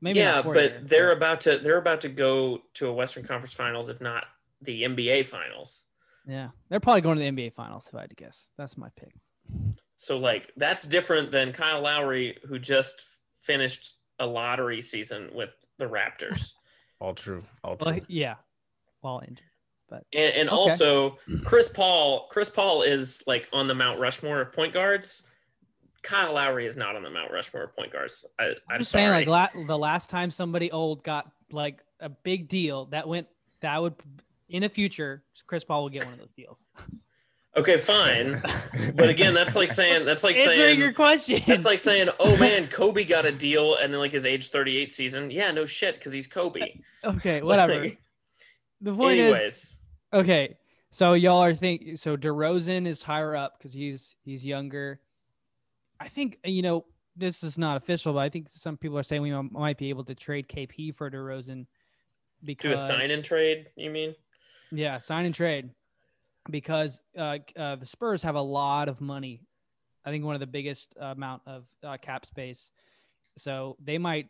Maybe 0.00 0.20
yeah, 0.20 0.36
not 0.36 0.44
but 0.44 0.56
year, 0.56 0.80
they're 0.84 1.12
about 1.12 1.40
to 1.42 1.58
they're 1.58 1.78
about 1.78 2.02
to 2.02 2.08
go 2.08 2.62
to 2.74 2.86
a 2.86 2.92
Western 2.92 3.24
Conference 3.24 3.54
Finals, 3.54 3.88
if 3.88 4.00
not 4.00 4.26
the 4.62 4.82
NBA 4.84 5.26
Finals. 5.26 5.84
Yeah, 6.26 6.48
they're 6.68 6.80
probably 6.80 7.00
going 7.02 7.18
to 7.18 7.24
the 7.24 7.30
NBA 7.30 7.54
Finals 7.54 7.86
if 7.88 7.94
I 7.94 8.02
had 8.02 8.10
to 8.10 8.16
guess. 8.16 8.50
That's 8.58 8.76
my 8.76 8.88
pick. 8.96 9.14
So 9.96 10.18
like 10.18 10.50
that's 10.56 10.84
different 10.86 11.30
than 11.30 11.52
Kyle 11.52 11.80
Lowry, 11.80 12.38
who 12.48 12.58
just 12.58 13.00
finished 13.40 13.94
a 14.18 14.26
lottery 14.26 14.80
season 14.82 15.30
with 15.32 15.50
the 15.78 15.86
Raptors. 15.86 16.52
All 17.00 17.14
true. 17.14 17.42
All 17.62 17.76
true. 17.76 17.92
Well, 17.92 18.00
yeah, 18.08 18.34
while 19.00 19.22
injured. 19.26 19.44
And, 20.12 20.34
and 20.34 20.48
Okay. 20.48 20.56
also 20.56 21.18
Chris 21.44 21.68
Paul, 21.68 22.26
Chris 22.30 22.50
Paul 22.50 22.82
is 22.82 23.22
like 23.26 23.48
on 23.52 23.68
the 23.68 23.74
Mount 23.74 24.00
Rushmore 24.00 24.40
of 24.40 24.52
point 24.52 24.72
guards. 24.72 25.22
Kyle 26.02 26.32
Lowry 26.34 26.66
is 26.66 26.76
not 26.76 26.96
on 26.96 27.02
the 27.02 27.10
Mount 27.10 27.30
Rushmore 27.32 27.64
of 27.64 27.76
point 27.76 27.92
guards. 27.92 28.26
I, 28.38 28.44
I'm 28.46 28.54
I'm 28.70 28.78
just 28.80 28.90
sorry. 28.90 29.04
saying, 29.04 29.28
like 29.28 29.54
la- 29.54 29.66
the 29.66 29.78
last 29.78 30.10
time 30.10 30.30
somebody 30.30 30.72
old 30.72 31.02
got 31.04 31.30
like 31.52 31.80
a 32.00 32.08
big 32.08 32.48
deal 32.48 32.86
that 32.86 33.06
went 33.06 33.28
that 33.60 33.80
would 33.80 33.94
in 34.48 34.62
the 34.62 34.68
future, 34.68 35.22
Chris 35.46 35.64
Paul 35.64 35.82
will 35.82 35.88
get 35.88 36.04
one 36.04 36.14
of 36.14 36.18
those 36.18 36.32
deals. 36.36 36.68
okay, 37.56 37.78
fine. 37.78 38.40
But 38.94 39.08
again, 39.08 39.34
that's 39.34 39.56
like 39.56 39.70
saying 39.70 40.04
that's 40.04 40.24
like 40.24 40.36
Answering 40.36 40.56
saying 40.56 40.78
your 40.78 40.92
question. 40.92 41.42
that's 41.46 41.64
like 41.64 41.80
saying, 41.80 42.08
oh 42.20 42.36
man, 42.36 42.68
Kobe 42.68 43.04
got 43.04 43.26
a 43.26 43.32
deal, 43.32 43.76
and 43.76 43.92
then 43.92 44.00
like 44.00 44.12
his 44.12 44.26
age 44.26 44.48
38 44.50 44.90
season. 44.90 45.30
Yeah, 45.30 45.50
no 45.50 45.66
shit, 45.66 45.96
because 45.96 46.12
he's 46.12 46.26
Kobe. 46.26 46.80
okay, 47.04 47.42
whatever. 47.42 47.80
Like, 47.80 48.00
the 48.80 48.94
point 48.94 49.18
is, 49.18 49.76
okay. 50.12 50.56
So 50.90 51.12
y'all 51.12 51.42
are 51.42 51.54
think 51.54 51.98
so 51.98 52.16
DeRozan 52.16 52.86
is 52.86 53.02
higher 53.02 53.34
up 53.36 53.58
because 53.58 53.72
he's 53.72 54.14
he's 54.22 54.46
younger. 54.46 55.00
I 55.98 56.08
think 56.08 56.38
you 56.44 56.62
know 56.62 56.84
this 57.16 57.42
is 57.42 57.58
not 57.58 57.76
official, 57.76 58.12
but 58.12 58.20
I 58.20 58.28
think 58.28 58.48
some 58.48 58.76
people 58.76 58.98
are 58.98 59.02
saying 59.02 59.22
we 59.22 59.32
might 59.32 59.78
be 59.78 59.88
able 59.88 60.04
to 60.04 60.14
trade 60.14 60.48
KP 60.48 60.94
for 60.94 61.10
DeRozan 61.10 61.66
Do 62.44 62.72
a 62.72 62.76
sign 62.76 63.10
and 63.10 63.24
trade, 63.24 63.70
you 63.76 63.90
mean? 63.90 64.14
Yeah, 64.72 64.98
sign 64.98 65.24
and 65.26 65.34
trade 65.34 65.70
because 66.50 67.00
uh, 67.18 67.38
uh, 67.56 67.76
the 67.76 67.86
Spurs 67.86 68.22
have 68.22 68.34
a 68.34 68.40
lot 68.40 68.88
of 68.88 69.00
money. 69.00 69.40
I 70.04 70.10
think 70.10 70.24
one 70.24 70.34
of 70.34 70.40
the 70.40 70.46
biggest 70.46 70.94
amount 71.00 71.42
of 71.46 71.66
uh, 71.82 71.96
cap 72.00 72.26
space. 72.26 72.70
So 73.38 73.76
they 73.82 73.98
might 73.98 74.28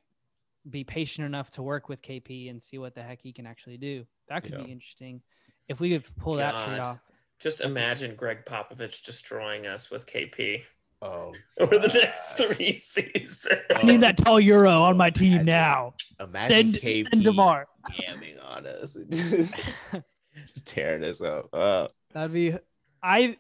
be 0.69 0.85
patient 0.85 1.27
enough 1.27 1.51
to 1.51 1.63
work 1.63 1.89
with 1.89 2.03
KP 2.03 2.51
and 2.51 2.63
see 2.63 2.79
what 2.79 2.95
the 2.95 3.03
heck 3.03 3.21
he 3.23 3.33
can 3.33 3.47
actually 3.47 3.77
do. 3.77 4.05
That 4.29 4.43
could 4.43 4.53
Yeah. 4.53 4.63
be 4.65 4.73
interesting 4.73 5.23
if 5.69 5.81
we 5.81 5.91
could 5.91 6.05
pull 6.17 6.35
that 6.35 6.65
trade 6.65 6.81
off. 6.81 7.05
Just 7.39 7.61
imagine 7.61 8.17
Gregg 8.17 8.45
Popovich 8.47 9.03
destroying 9.05 9.67
us 9.67 9.91
with 9.91 10.07
KP 10.07 10.63
Oh, 11.03 11.35
over 11.61 11.79
the 11.79 11.89
next 11.89 12.33
three 12.39 12.79
seasons. 12.79 13.47
I 13.75 13.83
need 13.83 14.01
that 14.01 14.17
tall 14.17 14.41
euro 14.41 14.83
on 14.83 14.97
my 14.97 15.11
team 15.11 15.33
Imagine- 15.41 15.47
now. 15.47 15.95
Imagine 16.19 16.73
KP 16.73 17.03
send 17.11 17.23
yamming 17.23 18.43
on 18.43 18.67
us, 18.67 18.97
just 20.47 20.67
tearing 20.67 21.05
us 21.05 21.21
up. 21.21 21.49
Uh, 21.53 21.89
That'd 22.13 22.33
be. 22.33 22.55
I. 23.03 23.37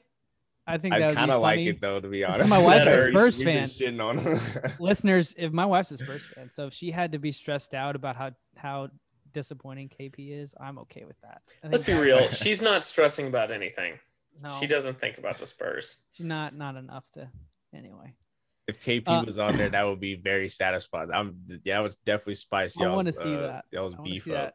I 0.68 0.78
think 0.78 0.94
I 0.94 1.14
kind 1.14 1.30
of 1.30 1.40
like 1.42 1.61
it 1.61 1.80
though, 1.80 2.01
to 2.01 2.09
be 2.09 2.22
This 2.24 2.34
is 2.34 2.40
honest. 2.40 2.51
my 2.51 2.59
wife's 2.64 2.88
a 2.88 3.05
Spurs 3.12 3.40
fan. 3.40 3.64
shitting 3.68 4.05
on 4.05 4.18
him. 4.18 4.40
Listeners, 4.80 5.32
if 5.38 5.53
my 5.53 5.64
wife's 5.64 5.92
a 5.92 5.97
Spurs 5.97 6.26
fan, 6.26 6.51
so 6.51 6.66
if 6.66 6.74
she 6.74 6.90
had 6.90 7.12
to 7.12 7.20
be 7.20 7.30
stressed 7.30 7.72
out 7.72 7.94
about 7.94 8.16
how 8.16 8.32
how 8.57 8.88
disappointing 9.32 9.88
KP 9.88 10.32
is, 10.32 10.57
I'm 10.61 10.78
okay 10.80 11.05
with 11.05 11.20
that. 11.20 11.42
I 11.62 11.68
Let's 11.68 11.84
be 11.84 11.92
real. 11.92 12.28
She's 12.30 12.62
not 12.62 12.82
stressing 12.84 13.28
about 13.28 13.53
anything. 13.53 14.01
No, 14.42 14.57
She 14.59 14.66
doesn't 14.66 14.99
think 14.99 15.18
about 15.18 15.38
the 15.38 15.47
Spurs. 15.47 16.01
She's 16.11 16.26
not 16.26 16.53
not 16.53 16.74
enough 16.74 17.09
to. 17.12 17.28
Anyway, 17.72 18.14
if 18.66 18.84
KP 18.84 19.07
Uh, 19.07 19.22
was 19.24 19.38
on 19.38 19.57
there, 19.57 19.68
that 19.68 19.84
would 19.86 20.01
be 20.01 20.16
very 20.16 20.49
satisfying. 20.49 21.11
I'm 21.14 21.36
yeah, 21.64 21.76
that 21.76 21.84
was 21.84 21.94
definitely 21.99 22.34
spicy. 22.34 22.82
I 22.84 22.88
wanna 22.92 23.12
see 23.12 23.36
that. 23.36 23.66
Y'all's 23.70 23.94
beef 24.03 24.24
see 24.24 24.34
up. 24.34 24.55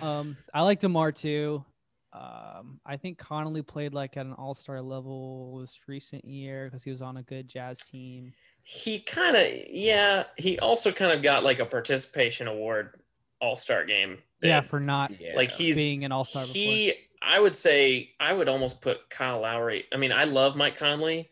Um, 0.00 0.36
I 0.52 0.62
like 0.62 0.80
Demar 0.80 1.12
too. 1.12 1.64
Um, 2.12 2.80
I 2.86 2.96
think 2.96 3.18
Conley 3.18 3.62
played 3.62 3.92
like 3.92 4.16
at 4.16 4.24
an 4.24 4.32
All 4.32 4.54
Star 4.54 4.80
level 4.80 5.58
this 5.60 5.78
recent 5.86 6.24
year 6.24 6.64
because 6.64 6.82
he 6.82 6.90
was 6.90 7.02
on 7.02 7.18
a 7.18 7.22
good 7.22 7.46
Jazz 7.46 7.80
team. 7.80 8.32
He 8.62 9.00
kind 9.00 9.36
of, 9.36 9.46
yeah. 9.68 10.24
He 10.36 10.58
also 10.58 10.92
kind 10.92 11.12
of 11.12 11.22
got 11.22 11.44
like 11.44 11.58
a 11.58 11.66
participation 11.66 12.48
award 12.48 13.00
All 13.40 13.54
Star 13.54 13.84
game. 13.84 14.18
Yeah, 14.42 14.62
for 14.62 14.80
not 14.80 15.20
yeah. 15.20 15.36
like 15.36 15.52
he's 15.52 15.76
being 15.76 16.04
an 16.04 16.12
All 16.12 16.24
Star 16.24 16.42
before. 16.42 16.54
He, 16.54 16.94
I 17.20 17.38
would 17.38 17.54
say, 17.54 18.12
I 18.18 18.32
would 18.32 18.48
almost 18.48 18.80
put 18.80 19.10
Kyle 19.10 19.40
Lowry. 19.40 19.84
I 19.92 19.96
mean, 19.96 20.12
I 20.12 20.24
love 20.24 20.56
Mike 20.56 20.78
Conley, 20.78 21.28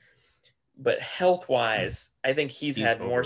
but 0.76 1.00
health 1.00 1.48
wise, 1.48 2.11
I 2.22 2.34
think 2.34 2.50
he's, 2.50 2.76
He's 2.76 2.84
had 2.84 3.00
more. 3.00 3.24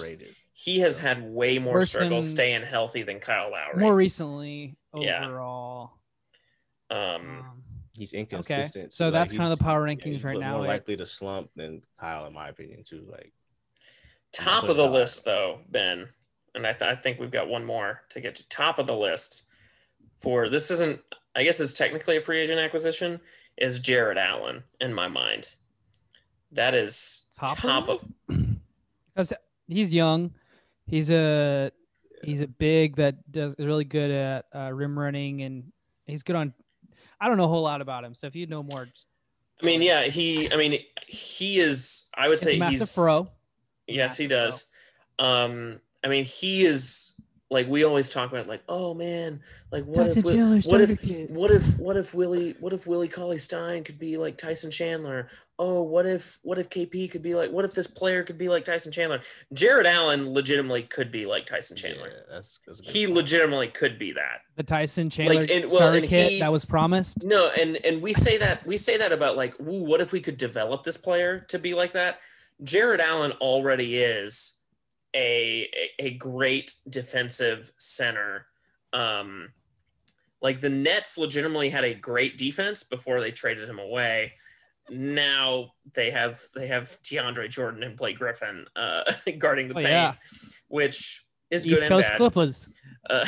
He 0.53 0.81
has 0.81 0.99
had 0.99 1.22
way 1.22 1.59
more 1.59 1.74
Worse 1.74 1.91
struggles 1.91 2.29
staying 2.29 2.62
healthy 2.62 3.03
than 3.03 3.20
Kyle 3.20 3.51
Lowry. 3.51 3.81
More 3.81 3.95
recently, 3.95 4.76
Yeah. 4.95 5.26
overall. 5.26 5.93
um, 6.91 6.99
Um, 6.99 7.64
He's 7.95 8.12
inconsistent. 8.14 8.95
so 8.95 9.07
too. 9.09 9.11
that's 9.11 9.32
Like, 9.32 9.39
kinda 9.39 9.49
the 9.51 9.57
he's- 9.57 9.66
power 9.66 9.86
yeah, 9.89 9.95
rankings 9.95 10.05
he's 10.05 10.24
right 10.24 10.36
lo- 10.36 10.41
now, 10.41 10.57
More 10.59 10.66
likely 10.66 10.97
to 10.97 11.05
slump 11.07 11.51
than 11.57 11.82
Kyle, 11.99 12.26
in 12.26 12.32
my 12.32 12.49
opinion, 12.49 12.84
too. 12.84 13.07
Like 13.11 13.32
top 14.32 14.64
of 14.64 14.76
the 14.76 14.84
Kyle. 14.84 14.93
list 14.93 15.24
though, 15.24 15.61
Ben, 15.68 16.09
and 16.55 16.66
I, 16.66 16.72
th- 16.72 16.91
I 16.91 16.95
think 16.95 17.18
we've 17.18 17.30
got 17.30 17.49
one 17.49 17.64
more 17.64 18.03
to 18.11 18.20
get 18.20 18.36
to. 18.36 18.49
Top 18.49 18.78
of 18.78 18.86
the 18.86 18.97
list 18.97 19.49
for 20.20 20.49
this 20.49 20.70
isn't. 20.70 21.01
I 21.34 21.43
guess 21.45 21.61
it's 21.61 21.72
technically 21.72 22.16
a 22.16 22.20
free 22.20 22.39
agent 22.39 22.59
acquisition. 22.59 23.20
Is 23.57 23.80
Jarrett 23.80 24.16
Allen 24.18 24.64
in 24.80 24.95
my 24.95 25.09
mind? 25.09 25.57
That 26.53 26.74
is 26.74 27.26
top, 27.39 27.59
top 27.59 27.89
of, 27.89 28.05
of 28.28 28.39
because 29.14 29.32
he's 29.66 29.93
young. 29.93 30.32
He's 30.86 31.11
a 31.11 31.70
he's 32.23 32.41
a 32.41 32.47
big 32.47 32.97
that 32.97 33.31
does 33.31 33.55
is 33.59 33.66
really 33.66 33.85
good 33.85 34.11
at 34.11 34.47
uh, 34.55 34.71
rim 34.73 34.99
running 34.99 35.43
and 35.43 35.73
he's 36.07 36.23
good 36.23 36.37
on. 36.37 36.53
I 37.21 37.29
don't 37.29 37.37
know 37.37 37.45
a 37.45 37.49
whole 37.49 37.62
lot 37.62 37.81
about 37.81 38.05
him, 38.05 38.14
so 38.14 38.27
if 38.27 38.35
you 38.37 38.47
know 38.47 38.62
more, 38.62 38.85
just- 38.85 39.07
I 39.61 39.66
mean, 39.66 39.83
yeah, 39.83 40.03
he. 40.05 40.53
I 40.53 40.57
mean, 40.57 40.79
he 41.09 41.59
is. 41.59 42.05
I 42.14 42.29
would 42.29 42.39
say 42.41 42.53
he's 42.53 42.59
a 42.61 42.64
say 42.64 42.71
massive 42.71 42.79
he's. 42.89 42.95
pro. 42.95 43.29
Yes, 43.89 44.16
he 44.16 44.29
massive 44.29 44.29
pro. 44.29 44.45
does. 44.47 44.64
Um, 45.19 45.81
I 46.05 46.09
mean, 46.09 46.25
he 46.25 46.64
is 46.64 47.12
like 47.51 47.66
we 47.66 47.83
always 47.85 48.09
talk 48.09 48.31
about. 48.31 48.47
Like, 48.47 48.62
oh 48.69 48.95
man, 48.95 49.41
like 49.73 49.85
what 49.85 50.07
if 50.09 50.14
Wi- 50.23 50.61
what 50.66 50.81
if 50.81 51.31
what 51.31 51.51
if 51.51 51.79
what 51.79 51.97
if 51.97 52.14
Willie 52.14 52.55
what 52.61 52.73
if 52.73 52.87
Willie 52.87 53.09
Cauley 53.09 53.39
Stein 53.39 53.83
could 53.83 53.99
be 53.99 54.16
like 54.16 54.39
Tyson 54.39 54.71
Chandler? 54.71 55.29
Oh, 55.61 55.83
what 55.83 56.07
if 56.07 56.39
what 56.43 56.59
if 56.59 56.71
KP 56.71 57.11
could 57.11 57.23
be 57.23 57.35
like? 57.35 57.51
What 57.51 57.65
if 57.65 57.73
this 57.75 57.89
player 57.89 58.23
could 58.23 58.39
be 58.39 58.49
like 58.49 58.65
Tyson 58.65 58.93
Chandler? 58.93 59.21
Jarrett 59.53 59.87
Allen 59.87 60.33
legitimately 60.33 60.85
could 60.85 61.11
be 61.11 61.27
like 61.27 61.47
Tyson 61.47 61.77
Chandler. 61.77 62.09
Yeah, 62.09 62.35
that's, 62.35 62.61
that's 62.65 62.89
He 62.89 63.07
point. 63.07 63.17
legitimately 63.17 63.69
could 63.69 63.99
be 63.99 64.13
that. 64.13 64.43
the 64.55 64.63
Tyson 64.63 65.11
Chandler 65.11 65.41
and- 65.51 65.65
well, 65.65 65.77
starter 65.79 65.97
and 65.99 66.07
kit 66.07 66.31
he- 66.33 66.39
that 66.41 66.53
was 66.53 66.65
promised. 66.65 67.25
No, 67.25 67.51
and 67.51 67.77
and 67.85 68.01
we 68.01 68.13
say 68.13 68.37
that 68.39 68.65
we 68.67 68.77
say 68.77 68.97
that 68.99 69.11
about 69.11 69.37
like, 69.37 69.59
ooh, 69.61 69.83
what 69.85 70.01
if 70.01 70.13
we 70.13 70.21
could 70.21 70.37
develop 70.37 70.85
this 70.85 70.97
player 70.97 71.41
to 71.49 71.59
be 71.59 71.75
like 71.75 71.91
that? 71.93 72.21
Jarrett 72.63 73.01
Allen 73.01 73.33
already 73.41 73.99
is 73.99 74.53
a 75.15 75.69
a, 75.99 76.07
a 76.07 76.11
great 76.13 76.77
defensive 76.89 77.73
center. 77.79 78.47
Um, 78.93 79.55
like 80.41 80.61
the 80.61 80.71
Nets 80.71 81.19
legitimately 81.19 81.71
had 81.71 81.83
a 81.83 81.95
great 81.95 82.39
defense 82.39 82.85
before 82.85 83.21
they 83.21 83.33
traded 83.33 83.69
him 83.69 83.81
away. 83.81 84.35
Now 84.91 85.72
they 85.95 86.11
have 86.11 86.41
they 86.55 86.66
have 86.68 86.97
DeAndre 87.03 87.49
Jordan 87.49 87.82
and 87.82 87.97
Blake 87.97 88.18
Griffin 88.18 88.66
uh, 88.76 89.03
guarding 89.39 89.68
the 89.68 89.74
Oh, 89.74 89.76
paint, 89.78 89.89
yeah. 89.89 90.14
which 90.68 91.24
is 91.51 91.66
East 91.66 91.80
good 91.80 91.91
and 91.93 92.03
bad. 92.03 92.16
Clippers. 92.16 92.68
Uh, 93.09 93.26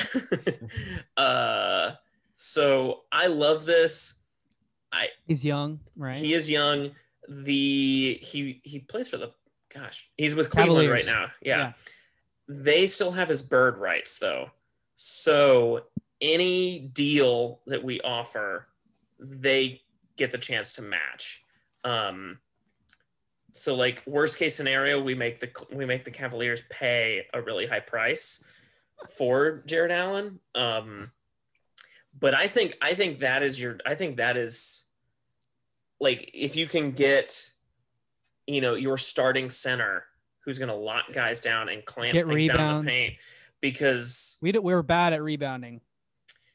uh, 1.17 1.93
so 2.35 3.03
I 3.13 3.27
love 3.27 3.67
this. 3.67 4.15
I 4.93 5.09
He's 5.27 5.45
young, 5.45 5.81
right? 5.97 6.17
He 6.17 6.35
is 6.35 6.51
young. 6.51 6.91
The 7.29 8.19
he 8.23 8.61
he 8.65 8.81
plays 8.81 9.09
for 9.09 9.17
the 9.19 9.31
gosh, 9.73 10.11
he's 10.17 10.35
with 10.35 10.51
Cleveland 10.51 10.87
Cavaliers. 10.89 11.07
right 11.07 11.13
now. 11.15 11.27
Yeah. 11.43 11.59
Yeah. 11.59 11.73
They 12.49 12.87
still 12.89 13.13
have 13.13 13.29
his 13.29 13.43
bird 13.43 13.77
rights 13.79 14.19
though. 14.19 14.51
So 14.97 15.85
any 16.21 16.81
deal 16.81 17.61
that 17.67 17.85
we 17.85 18.01
offer, 18.01 18.67
they 19.21 19.83
get 20.17 20.33
the 20.33 20.39
chance 20.39 20.73
to 20.75 20.83
match. 20.83 21.45
Um 21.85 22.39
so 23.53 23.75
like 23.75 24.03
worst 24.07 24.39
case 24.39 24.55
scenario, 24.57 25.03
we 25.03 25.15
make 25.15 25.41
the 25.41 25.51
we 25.73 25.85
make 25.87 26.05
the 26.05 26.11
Cavaliers 26.11 26.63
pay 26.71 27.27
a 27.35 27.41
really 27.43 27.67
high 27.67 27.81
price 27.81 28.43
for 29.17 29.63
Jarrett 29.67 29.91
Allen. 29.91 30.41
Um 30.55 31.11
but 32.19 32.35
I 32.35 32.49
think 32.49 32.77
I 32.83 32.95
think 32.95 33.21
that 33.21 33.43
is 33.43 33.61
your 33.61 33.79
I 33.87 33.95
think 33.95 34.17
that 34.19 34.37
is 34.37 34.85
like 36.01 36.31
if 36.35 36.57
you 36.57 36.67
can 36.67 36.93
get 36.93 37.51
you 38.47 38.61
know 38.61 38.75
your 38.75 38.99
starting 38.99 39.49
center 39.51 40.05
who's 40.45 40.59
going 40.59 40.71
to 40.71 40.75
lock 40.75 41.13
guys 41.13 41.41
down 41.41 41.69
and 41.69 41.85
clamp 41.85 42.15
Get 42.15 42.27
things 42.27 42.49
down 42.49 42.57
in 42.57 42.63
rebounds. 42.63 42.87
the 42.87 42.91
paint 42.91 43.15
because 43.61 44.39
we 44.41 44.53
d- 44.53 44.59
we 44.59 44.73
were 44.75 44.83
bad 44.83 45.13
at 45.13 45.23
rebounding. 45.23 45.81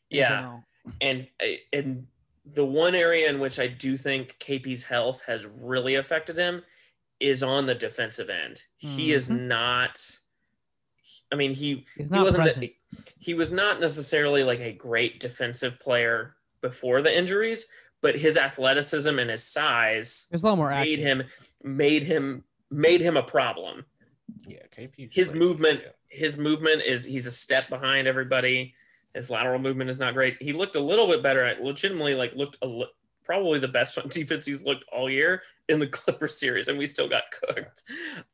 yeah 0.10 0.30
general. 0.30 0.64
and 1.02 1.28
and 1.72 2.08
the 2.46 2.66
one 2.66 2.96
area 2.96 3.30
in 3.30 3.40
which 3.40 3.60
I 3.60 3.68
do 3.68 3.98
think 3.98 4.38
KP's 4.40 4.84
health 4.86 5.24
has 5.26 5.46
really 5.46 5.96
affected 5.96 6.38
him 6.38 6.64
is 7.20 7.42
on 7.42 7.66
the 7.66 7.76
defensive 7.76 8.30
end. 8.30 8.64
He 8.78 9.14
is 9.14 9.30
Mhm. 9.30 9.48
not 9.48 10.18
I 11.32 11.36
mean 11.36 11.54
he 11.56 11.86
He's 11.98 12.10
he 12.10 12.20
wasn't 12.20 12.44
present. 12.44 12.72
he 13.20 13.34
was 13.34 13.52
not 13.52 13.80
necessarily 13.80 14.44
like 14.44 14.60
a 14.60 14.72
great 14.72 15.20
defensive 15.20 15.80
player 15.80 16.36
before 16.62 17.02
the 17.02 17.16
injuries, 17.16 17.66
but 18.02 18.16
his 18.20 18.38
athleticism 18.38 19.18
and 19.18 19.30
his 19.32 19.44
size 19.44 20.28
a 20.32 20.38
lot 20.38 20.56
more 20.58 20.70
made 20.70 21.00
active. 21.00 21.00
him 21.00 21.24
made 21.64 22.04
him 22.04 22.44
made 22.70 23.02
him 23.02 23.18
a 23.18 23.24
problem. 23.24 23.86
yeah, 24.48 24.60
KP. 24.76 25.10
's 25.10 25.16
His 25.16 25.30
great. 25.32 25.40
movement 25.40 25.82
Yeah. 25.84 25.92
his 26.10 26.38
movement 26.38 26.82
is 26.84 27.06
he's 27.06 27.26
a 27.28 27.32
step 27.32 27.70
behind 27.70 28.08
everybody. 28.08 28.76
His 29.16 29.32
lateral 29.32 29.58
movement 29.60 29.90
is 29.90 30.00
not 30.00 30.14
great. 30.14 30.38
He 30.42 30.54
looked 30.54 30.76
a 30.76 30.80
little 30.82 31.08
bit 31.08 31.24
better. 31.24 31.44
At, 31.44 31.64
legitimately, 31.64 32.14
like 32.16 32.36
looked 32.36 32.58
a 32.62 32.68
li- 32.68 32.92
probably 33.24 33.58
the 33.58 33.68
best 33.68 33.98
on 33.98 34.10
defense 34.10 34.46
he's 34.46 34.64
looked 34.64 34.84
all 34.92 35.10
year 35.10 35.42
in 35.68 35.80
the 35.80 35.88
Clipper 35.98 36.28
series, 36.28 36.68
and 36.68 36.78
we 36.78 36.86
still 36.86 37.08
got 37.10 37.24
cooked. 37.32 37.84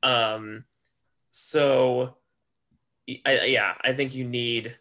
Um, 0.04 0.66
so, 1.30 2.18
I, 3.26 3.46
yeah, 3.46 3.74
I 3.82 3.94
think 3.94 4.16
you 4.16 4.26
need 4.26 4.78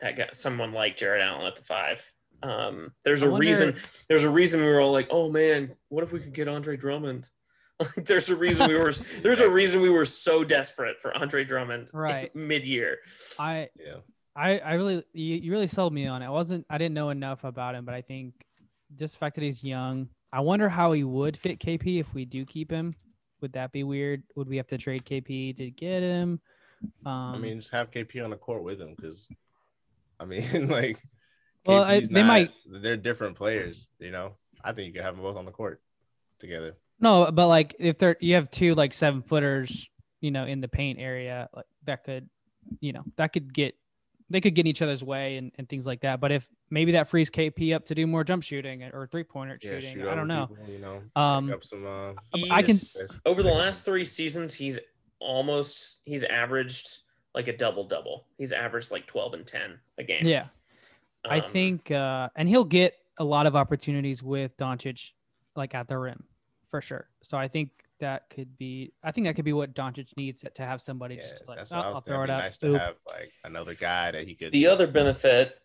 that 0.00 0.16
guy, 0.16 0.28
someone 0.32 0.72
like 0.72 0.96
Jarrett 0.96 1.22
Allen 1.22 1.46
at 1.46 1.56
the 1.56 1.62
five. 1.62 2.12
Um, 2.42 2.92
there's 3.04 3.22
I 3.22 3.26
a 3.26 3.30
wonder- 3.30 3.46
reason. 3.46 3.76
There's 4.08 4.24
a 4.24 4.30
reason 4.30 4.60
we 4.60 4.66
were 4.66 4.80
all 4.80 4.92
like, 4.92 5.08
"Oh 5.10 5.30
man, 5.30 5.74
what 5.88 6.04
if 6.04 6.12
we 6.12 6.20
could 6.20 6.34
get 6.34 6.48
Andre 6.48 6.76
Drummond?" 6.76 7.28
Like, 7.80 8.06
there's 8.06 8.30
a 8.30 8.36
reason 8.36 8.68
we 8.68 8.76
were. 8.76 8.92
There's 9.22 9.40
a 9.40 9.50
reason 9.50 9.80
we 9.82 9.88
were 9.90 10.04
so 10.04 10.44
desperate 10.44 11.00
for 11.00 11.12
Andre 11.12 11.42
Drummond 11.44 11.90
Right. 11.92 12.32
mid-year. 12.36 12.98
I 13.36 13.68
Yeah. 13.76 13.96
I 14.36 14.58
I 14.58 14.74
really 14.74 15.04
you, 15.12 15.36
you 15.36 15.52
really 15.52 15.66
sold 15.66 15.92
me 15.92 16.06
on 16.06 16.22
it. 16.22 16.26
I 16.26 16.30
wasn't 16.30 16.66
I 16.70 16.78
didn't 16.78 16.94
know 16.94 17.10
enough 17.10 17.44
about 17.44 17.74
him, 17.74 17.84
but 17.84 17.94
I 17.94 18.02
think 18.02 18.34
just 18.96 19.14
the 19.14 19.18
fact 19.18 19.34
that 19.36 19.42
he's 19.44 19.62
young. 19.64 20.08
I 20.32 20.40
wonder 20.40 20.68
how 20.68 20.92
he 20.92 21.04
would 21.04 21.36
fit 21.38 21.58
KP 21.60 22.00
if 22.00 22.12
we 22.14 22.24
do 22.24 22.44
keep 22.44 22.70
him. 22.70 22.92
would 23.40 23.52
that 23.52 23.70
be 23.72 23.84
weird? 23.84 24.22
Would 24.36 24.48
we 24.48 24.56
have 24.56 24.66
to 24.68 24.78
trade 24.78 25.04
KP 25.04 25.56
to 25.58 25.70
get 25.70 26.02
him? 26.02 26.40
Um, 27.06 27.34
I 27.34 27.38
mean, 27.38 27.58
just 27.58 27.70
have 27.70 27.90
KP 27.90 28.22
on 28.24 28.30
the 28.30 28.36
court 28.36 28.62
with 28.64 28.80
him 28.80 28.94
because, 28.96 29.28
I 30.18 30.24
mean, 30.24 30.66
like, 30.68 30.98
Well, 31.66 31.82
I- 31.84 32.00
they 32.00 32.22
not- 32.22 32.26
might- 32.26 32.50
They're 32.66 32.96
different 32.96 33.36
players, 33.36 33.86
you 33.98 34.10
know. 34.10 34.34
I 34.62 34.72
think 34.72 34.86
you 34.88 34.92
could 34.94 35.02
have 35.04 35.14
them 35.16 35.22
both 35.24 35.36
on 35.36 35.44
the 35.44 35.50
court 35.52 35.80
together. 36.38 36.74
no, 37.00 37.30
but 37.30 37.48
like 37.48 37.76
if 37.78 37.98
they're 37.98 38.16
you 38.20 38.34
have 38.34 38.50
two 38.50 38.74
like 38.74 38.92
seven 38.94 39.22
footers, 39.22 39.88
you 40.20 40.30
know, 40.30 40.44
in 40.46 40.60
the 40.60 40.68
paint 40.68 40.98
area, 40.98 41.48
like 41.54 41.66
that 41.84 42.02
could, 42.04 42.28
you 42.80 42.92
know, 42.92 43.04
that 43.16 43.32
could 43.32 43.52
get 43.54 43.74
they 44.30 44.40
could 44.40 44.54
get 44.54 44.62
in 44.62 44.66
each 44.68 44.82
other's 44.82 45.04
way 45.04 45.36
and, 45.36 45.52
and 45.58 45.68
things 45.68 45.86
like 45.86 46.00
that. 46.00 46.20
But 46.20 46.32
if 46.32 46.48
maybe 46.70 46.92
that 46.92 47.08
frees 47.08 47.30
KP 47.30 47.74
up 47.74 47.84
to 47.86 47.94
do 47.94 48.06
more 48.06 48.24
jump 48.24 48.42
shooting 48.42 48.82
or 48.84 49.06
three 49.06 49.24
pointer 49.24 49.58
Yeah, 49.62 49.70
shooting, 49.72 49.92
shoot 49.94 50.08
I 50.08 50.14
don't 50.14 50.28
know. 50.28 50.46
people, 50.46 50.68
you 50.72 50.78
know, 50.78 51.02
Um, 51.16 51.50
up 51.52 51.62
some. 51.64 51.86
Uh, 51.86 52.12
I 52.50 52.62
can- 52.62 52.76
over 53.26 53.42
the 53.42 53.50
last 53.52 53.84
three 53.84 54.04
seasons, 54.04 54.54
he's 54.54 54.78
almost 55.20 56.00
he's 56.04 56.24
averaged 56.24 56.98
like 57.34 57.48
a 57.48 57.56
double 57.56 57.84
double. 57.84 58.26
He's 58.38 58.52
averaged 58.52 58.90
like 58.90 59.06
twelve 59.06 59.34
and 59.34 59.46
ten 59.46 59.78
a 59.98 60.04
game. 60.04 60.26
Yeah, 60.26 60.48
I 61.24 61.38
Um, 61.40 61.50
think, 61.50 61.90
uh, 61.90 62.28
and 62.36 62.48
he'll 62.48 62.64
get 62.64 62.94
a 63.18 63.24
lot 63.24 63.46
of 63.46 63.54
opportunities 63.56 64.22
with 64.22 64.56
Doncic, 64.56 65.12
like 65.56 65.74
at 65.74 65.86
the 65.88 65.96
rim, 65.98 66.24
for 66.68 66.80
sure. 66.80 67.08
So 67.22 67.38
I 67.38 67.48
think 67.48 67.70
that 68.04 68.28
could 68.28 68.58
be, 68.58 68.92
I 69.02 69.12
think 69.12 69.26
that 69.26 69.34
could 69.34 69.46
be 69.46 69.54
what 69.54 69.74
Doncic 69.74 70.08
needs 70.18 70.44
to 70.54 70.62
have 70.62 70.82
somebody 70.82 71.14
yeah, 71.14 71.22
just 71.22 71.38
to 71.38 71.44
like, 71.48 71.56
that's 71.56 71.72
"Oh, 71.72 71.76
what 71.78 71.84
I 71.84 71.88
I'll 71.88 71.94
was 71.94 72.04
throw 72.04 72.22
it 72.22 72.30
out. 72.30 72.42
Nice 72.42 72.58
to 72.58 72.66
Oop." 72.74 72.80
have 72.80 72.94
like 73.10 73.30
another 73.44 73.74
guy 73.74 74.10
that 74.10 74.28
he 74.28 74.34
could. 74.34 74.52
the 74.52 74.66
other 74.66 74.86
benefit 74.86 75.58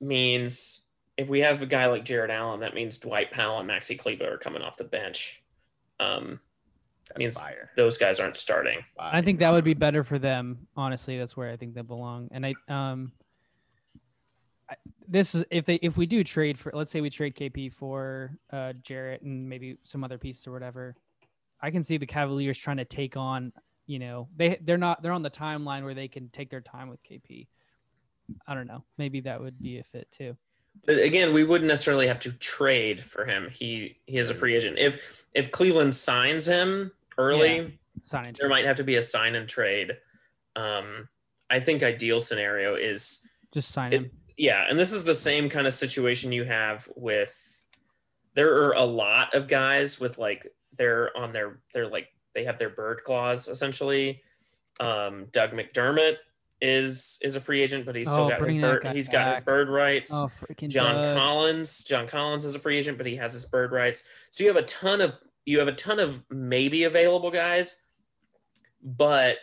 means 0.00 0.82
if 1.16 1.28
we 1.28 1.40
have 1.40 1.62
a 1.62 1.66
guy 1.66 1.86
like 1.86 2.04
Jarrett 2.04 2.30
Allen, 2.30 2.60
that 2.60 2.74
means 2.74 2.98
Dwight 2.98 3.32
Powell 3.32 3.58
and 3.58 3.68
Maxi 3.68 3.98
Kleber 3.98 4.34
are 4.34 4.38
coming 4.38 4.62
off 4.62 4.76
the 4.76 4.84
bench. 4.84 5.42
Um, 5.98 6.38
that's 7.08 7.18
means 7.18 7.40
fire. 7.40 7.70
those 7.76 7.98
guys 7.98 8.20
aren't 8.20 8.36
starting. 8.36 8.84
I 8.96 9.20
think 9.22 9.40
that 9.40 9.50
would 9.50 9.64
be 9.64 9.74
better 9.74 10.04
for 10.04 10.18
them. 10.18 10.68
Honestly, 10.76 11.18
that's 11.18 11.36
where 11.36 11.50
I 11.50 11.56
think 11.56 11.74
they 11.74 11.82
belong. 11.82 12.28
And 12.30 12.46
I, 12.46 12.54
um, 12.68 13.12
I, 14.70 14.76
this 15.06 15.34
is 15.34 15.44
if 15.50 15.66
they 15.66 15.74
if 15.76 15.96
we 15.96 16.06
do 16.06 16.22
trade 16.24 16.58
for, 16.58 16.72
let's 16.72 16.90
say 16.90 17.00
we 17.00 17.10
trade 17.10 17.34
KP 17.34 17.72
for 17.72 18.38
uh 18.52 18.72
Jarrett 18.82 19.22
and 19.22 19.48
maybe 19.48 19.76
some 19.84 20.04
other 20.04 20.18
pieces 20.18 20.46
or 20.46 20.52
whatever, 20.52 20.96
I 21.60 21.70
can 21.70 21.82
see 21.82 21.96
the 21.96 22.06
Cavaliers 22.06 22.58
trying 22.58 22.76
to 22.78 22.84
take 22.84 23.16
on. 23.16 23.52
You 23.86 23.98
know, 23.98 24.28
they 24.36 24.58
they're 24.62 24.78
not 24.78 25.02
they're 25.02 25.12
on 25.12 25.22
the 25.22 25.30
timeline 25.30 25.84
where 25.84 25.94
they 25.94 26.08
can 26.08 26.28
take 26.30 26.50
their 26.50 26.60
time 26.60 26.88
with 26.88 27.02
KP. 27.02 27.48
I 28.46 28.54
don't 28.54 28.66
know. 28.66 28.84
Maybe 28.96 29.20
that 29.20 29.40
would 29.40 29.60
be 29.60 29.78
a 29.78 29.84
fit 29.84 30.08
too. 30.10 30.36
But 30.86 30.98
again, 30.98 31.32
we 31.34 31.44
wouldn't 31.44 31.68
necessarily 31.68 32.08
have 32.08 32.18
to 32.20 32.32
trade 32.32 33.02
for 33.02 33.26
him. 33.26 33.48
He 33.50 33.98
he 34.06 34.16
is 34.16 34.30
a 34.30 34.34
free 34.34 34.56
agent. 34.56 34.78
If 34.78 35.24
if 35.34 35.50
Cleveland 35.50 35.94
signs 35.94 36.46
him 36.48 36.92
early, 37.18 37.56
Yeah. 37.58 37.66
Sign 38.02 38.26
and 38.26 38.36
there 38.36 38.48
might 38.48 38.64
have 38.64 38.76
to 38.76 38.84
be 38.84 38.96
a 38.96 39.02
sign 39.02 39.34
and 39.34 39.48
trade. 39.48 39.96
Um, 40.56 41.08
I 41.48 41.60
think 41.60 41.82
ideal 41.82 42.20
scenario 42.20 42.74
is 42.74 43.20
just 43.52 43.70
sign 43.70 43.92
it- 43.92 43.96
him. 43.96 44.10
yeah, 44.36 44.66
and 44.68 44.78
this 44.78 44.92
is 44.92 45.04
the 45.04 45.14
same 45.14 45.48
kind 45.48 45.66
of 45.66 45.74
situation 45.74 46.32
you 46.32 46.44
have 46.44 46.88
with. 46.96 47.64
There 48.34 48.64
are 48.64 48.72
a 48.72 48.84
lot 48.84 49.32
of 49.34 49.46
guys 49.46 50.00
with 50.00 50.18
like 50.18 50.46
they're 50.76 51.16
on 51.16 51.32
their 51.32 51.60
they're 51.72 51.88
like 51.88 52.08
they 52.34 52.44
have 52.44 52.58
their 52.58 52.70
bird 52.70 53.02
claws 53.04 53.48
essentially. 53.48 54.22
Um, 54.80 55.26
Doug 55.32 55.52
McDermott 55.52 56.16
is 56.60 57.18
is 57.22 57.36
a 57.36 57.40
free 57.40 57.62
agent, 57.62 57.84
but 57.86 57.94
he's 57.94 58.10
still 58.10 58.24
Oh, 58.26 58.28
got 58.30 58.40
his 58.42 58.54
bird. 58.54 58.86
He's 58.92 59.08
got 59.08 59.34
his 59.34 59.44
bird 59.44 59.68
rights. 59.68 60.10
Oh, 60.12 60.30
John 60.66 60.96
Doug. 61.02 61.16
Collins. 61.16 61.84
John 61.84 62.06
Collins 62.06 62.44
is 62.44 62.54
a 62.54 62.58
free 62.58 62.76
agent, 62.78 62.96
but 62.98 63.06
he 63.06 63.16
has 63.16 63.32
his 63.32 63.44
bird 63.44 63.72
rights. 63.72 64.04
So 64.30 64.42
you 64.44 64.48
have 64.52 64.56
a 64.62 64.66
ton 64.66 65.00
of 65.00 65.16
you 65.44 65.58
have 65.58 65.68
a 65.68 65.72
ton 65.72 66.00
of 66.00 66.24
maybe 66.30 66.84
available 66.84 67.30
guys, 67.30 67.82
but 68.82 69.38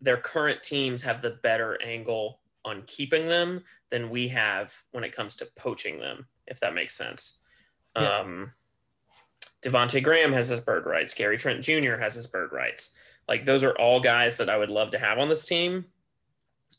their 0.00 0.16
current 0.16 0.62
teams 0.62 1.02
have 1.02 1.22
the 1.22 1.30
better 1.30 1.80
angle 1.82 2.40
on 2.64 2.82
keeping 2.86 3.28
them 3.28 3.62
than 3.90 4.10
we 4.10 4.28
have 4.28 4.74
when 4.90 5.04
it 5.04 5.12
comes 5.12 5.36
to 5.36 5.46
poaching 5.56 5.98
them, 6.00 6.26
if 6.46 6.60
that 6.60 6.74
makes 6.74 6.94
sense. 6.96 7.38
Yeah. 7.96 8.18
Um 8.18 8.52
Devonte' 9.64 10.02
Graham 10.02 10.32
has 10.32 10.50
his 10.50 10.60
bird 10.60 10.84
rights. 10.84 11.14
Gary 11.14 11.38
Trent 11.38 11.62
Jr. 11.62 11.96
has 11.96 12.14
his 12.14 12.26
bird 12.26 12.52
rights. 12.52 12.90
Like 13.26 13.46
those 13.46 13.64
are 13.64 13.72
all 13.72 13.98
guys 13.98 14.36
that 14.36 14.50
I 14.50 14.58
would 14.58 14.70
love 14.70 14.90
to 14.90 14.98
have 14.98 15.18
on 15.18 15.28
this 15.28 15.46
team, 15.46 15.86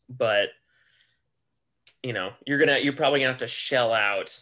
but 0.08 0.50
you 2.04 2.14
know, 2.14 2.34
you're 2.46 2.60
gonna 2.60 2.78
you're 2.78 2.94
probably 2.94 3.22
gonna 3.22 3.32
have 3.32 3.40
to 3.40 3.48
shell 3.48 3.92
out. 3.92 4.40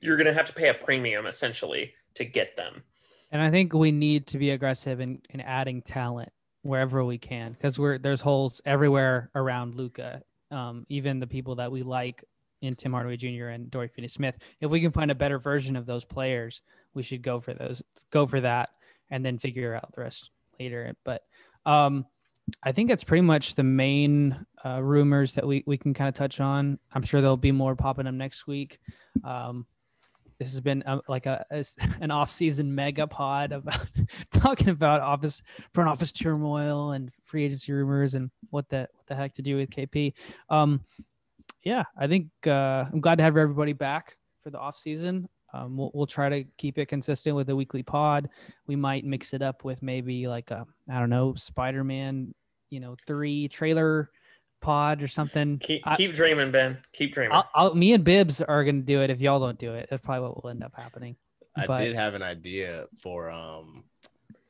You're 0.00 0.16
gonna 0.16 0.32
have 0.32 0.46
to 0.46 0.52
pay 0.52 0.68
a 0.68 0.74
premium 0.74 1.26
essentially 1.26 1.94
to 2.14 2.24
get 2.24 2.56
them. 2.56 2.82
And 3.30 3.40
I 3.40 3.50
think 3.52 3.72
we 3.72 3.92
need 3.92 4.26
to 4.28 4.38
be 4.38 4.50
aggressive 4.50 4.98
in, 4.98 5.22
in 5.30 5.40
adding 5.40 5.82
talent 5.82 6.32
wherever 6.62 7.04
we 7.04 7.18
can 7.18 7.52
because 7.52 7.78
we're 7.78 7.98
there's 7.98 8.20
holes 8.20 8.60
everywhere 8.66 9.30
around 9.36 9.76
Luka. 9.76 10.22
Um, 10.50 10.84
even 10.88 11.20
the 11.20 11.28
people 11.28 11.54
that 11.56 11.70
we 11.70 11.84
like 11.84 12.24
in 12.62 12.74
Tim 12.74 12.92
Hardaway 12.92 13.16
Jr. 13.16 13.46
and 13.46 13.70
Dory 13.70 13.88
Finney-Smith. 13.88 14.36
If 14.60 14.70
we 14.70 14.80
can 14.80 14.90
find 14.92 15.10
a 15.10 15.14
better 15.14 15.38
version 15.38 15.76
of 15.76 15.86
those 15.86 16.04
players, 16.04 16.62
we 16.94 17.02
should 17.02 17.22
go 17.22 17.40
for 17.40 17.54
those, 17.54 17.82
go 18.10 18.26
for 18.26 18.40
that, 18.40 18.70
and 19.10 19.24
then 19.24 19.38
figure 19.38 19.74
out 19.74 19.92
the 19.92 20.02
rest 20.02 20.30
later. 20.58 20.94
But 21.04 21.22
um, 21.66 22.06
I 22.62 22.72
think 22.72 22.88
that's 22.88 23.04
pretty 23.04 23.22
much 23.22 23.54
the 23.54 23.62
main 23.62 24.46
uh, 24.64 24.82
rumors 24.82 25.34
that 25.34 25.46
we, 25.46 25.64
we 25.66 25.78
can 25.78 25.94
kind 25.94 26.08
of 26.08 26.14
touch 26.14 26.40
on. 26.40 26.78
I'm 26.92 27.02
sure 27.02 27.20
there'll 27.20 27.36
be 27.36 27.52
more 27.52 27.76
popping 27.76 28.06
up 28.06 28.14
next 28.14 28.46
week. 28.46 28.78
Um, 29.24 29.66
this 30.38 30.50
has 30.52 30.60
been 30.60 30.82
uh, 30.84 31.00
like 31.06 31.26
a, 31.26 31.44
a 31.50 31.64
an 32.00 32.10
off-season 32.10 32.74
mega 32.74 33.06
pod 33.06 33.52
about 33.52 33.86
talking 34.32 34.70
about 34.70 35.02
office 35.02 35.42
front 35.72 35.90
office 35.90 36.12
turmoil 36.12 36.92
and 36.92 37.10
free 37.24 37.44
agency 37.44 37.72
rumors 37.72 38.14
and 38.14 38.30
what 38.48 38.68
the 38.68 38.88
what 38.94 39.06
the 39.06 39.14
heck 39.14 39.34
to 39.34 39.42
do 39.42 39.56
with 39.56 39.70
KP. 39.70 40.14
Um, 40.48 40.80
yeah, 41.62 41.84
I 41.96 42.06
think 42.06 42.28
uh, 42.46 42.86
I'm 42.90 43.00
glad 43.00 43.18
to 43.18 43.24
have 43.24 43.36
everybody 43.36 43.74
back 43.74 44.16
for 44.42 44.50
the 44.50 44.58
off 44.58 44.78
season. 44.78 45.28
Um, 45.52 45.76
we'll, 45.76 45.90
we'll 45.94 46.06
try 46.06 46.28
to 46.28 46.44
keep 46.56 46.78
it 46.78 46.86
consistent 46.86 47.36
with 47.36 47.46
the 47.46 47.56
weekly 47.56 47.82
pod. 47.82 48.28
We 48.66 48.76
might 48.76 49.04
mix 49.04 49.34
it 49.34 49.42
up 49.42 49.64
with 49.64 49.82
maybe 49.82 50.28
like 50.28 50.50
a 50.50 50.66
I 50.88 50.98
don't 50.98 51.10
know 51.10 51.34
Spider 51.34 51.84
Man, 51.84 52.34
you 52.70 52.80
know, 52.80 52.96
three 53.06 53.48
trailer 53.48 54.10
pod 54.60 55.02
or 55.02 55.08
something. 55.08 55.58
Keep 55.58 55.82
I- 55.86 55.96
keep 55.96 56.12
dreaming, 56.12 56.50
Ben. 56.50 56.78
Keep 56.92 57.14
dreaming. 57.14 57.36
I'll, 57.36 57.48
I'll, 57.54 57.74
me 57.74 57.92
and 57.92 58.04
Bibbs 58.04 58.40
are 58.40 58.64
gonna 58.64 58.80
do 58.82 59.02
it 59.02 59.10
if 59.10 59.20
y'all 59.20 59.40
don't 59.40 59.58
do 59.58 59.74
it. 59.74 59.88
That's 59.90 60.04
probably 60.04 60.28
what 60.28 60.42
will 60.42 60.50
end 60.50 60.62
up 60.62 60.72
happening. 60.76 61.16
I 61.56 61.66
but- 61.66 61.80
did 61.80 61.96
have 61.96 62.14
an 62.14 62.22
idea 62.22 62.86
for 63.02 63.30
um 63.30 63.84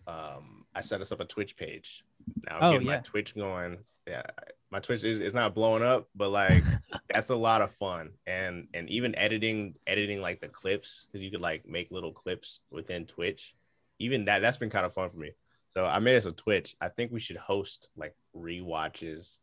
um 0.06 0.64
I 0.74 0.82
set 0.82 1.00
us 1.00 1.12
up 1.12 1.20
a 1.20 1.24
Twitch 1.24 1.56
page. 1.56 2.04
Now 2.46 2.58
Oh, 2.60 2.66
I'm 2.66 2.72
getting 2.74 2.86
yeah. 2.88 2.94
my 2.96 3.00
Twitch 3.00 3.34
going. 3.34 3.78
Yeah, 4.06 4.22
my 4.70 4.80
Twitch 4.80 5.04
is, 5.04 5.20
is 5.20 5.34
not 5.34 5.54
blowing 5.54 5.82
up, 5.82 6.08
but 6.14 6.30
like 6.30 6.64
that's 7.12 7.30
a 7.30 7.34
lot 7.36 7.62
of 7.62 7.70
fun. 7.72 8.10
And 8.26 8.68
and 8.74 8.88
even 8.88 9.14
editing 9.16 9.74
editing 9.86 10.20
like 10.20 10.40
the 10.40 10.48
clips 10.48 11.06
because 11.06 11.22
you 11.22 11.30
could 11.30 11.40
like 11.40 11.66
make 11.68 11.90
little 11.90 12.12
clips 12.12 12.60
within 12.70 13.06
Twitch. 13.06 13.54
Even 13.98 14.24
that 14.26 14.40
that's 14.40 14.56
been 14.58 14.70
kind 14.70 14.86
of 14.86 14.92
fun 14.92 15.10
for 15.10 15.18
me. 15.18 15.32
So 15.74 15.84
I 15.84 15.98
made 16.00 16.16
us 16.16 16.26
a 16.26 16.32
Twitch. 16.32 16.74
I 16.80 16.88
think 16.88 17.12
we 17.12 17.20
should 17.20 17.36
host 17.36 17.90
like 17.96 18.16
rewatches 18.36 19.38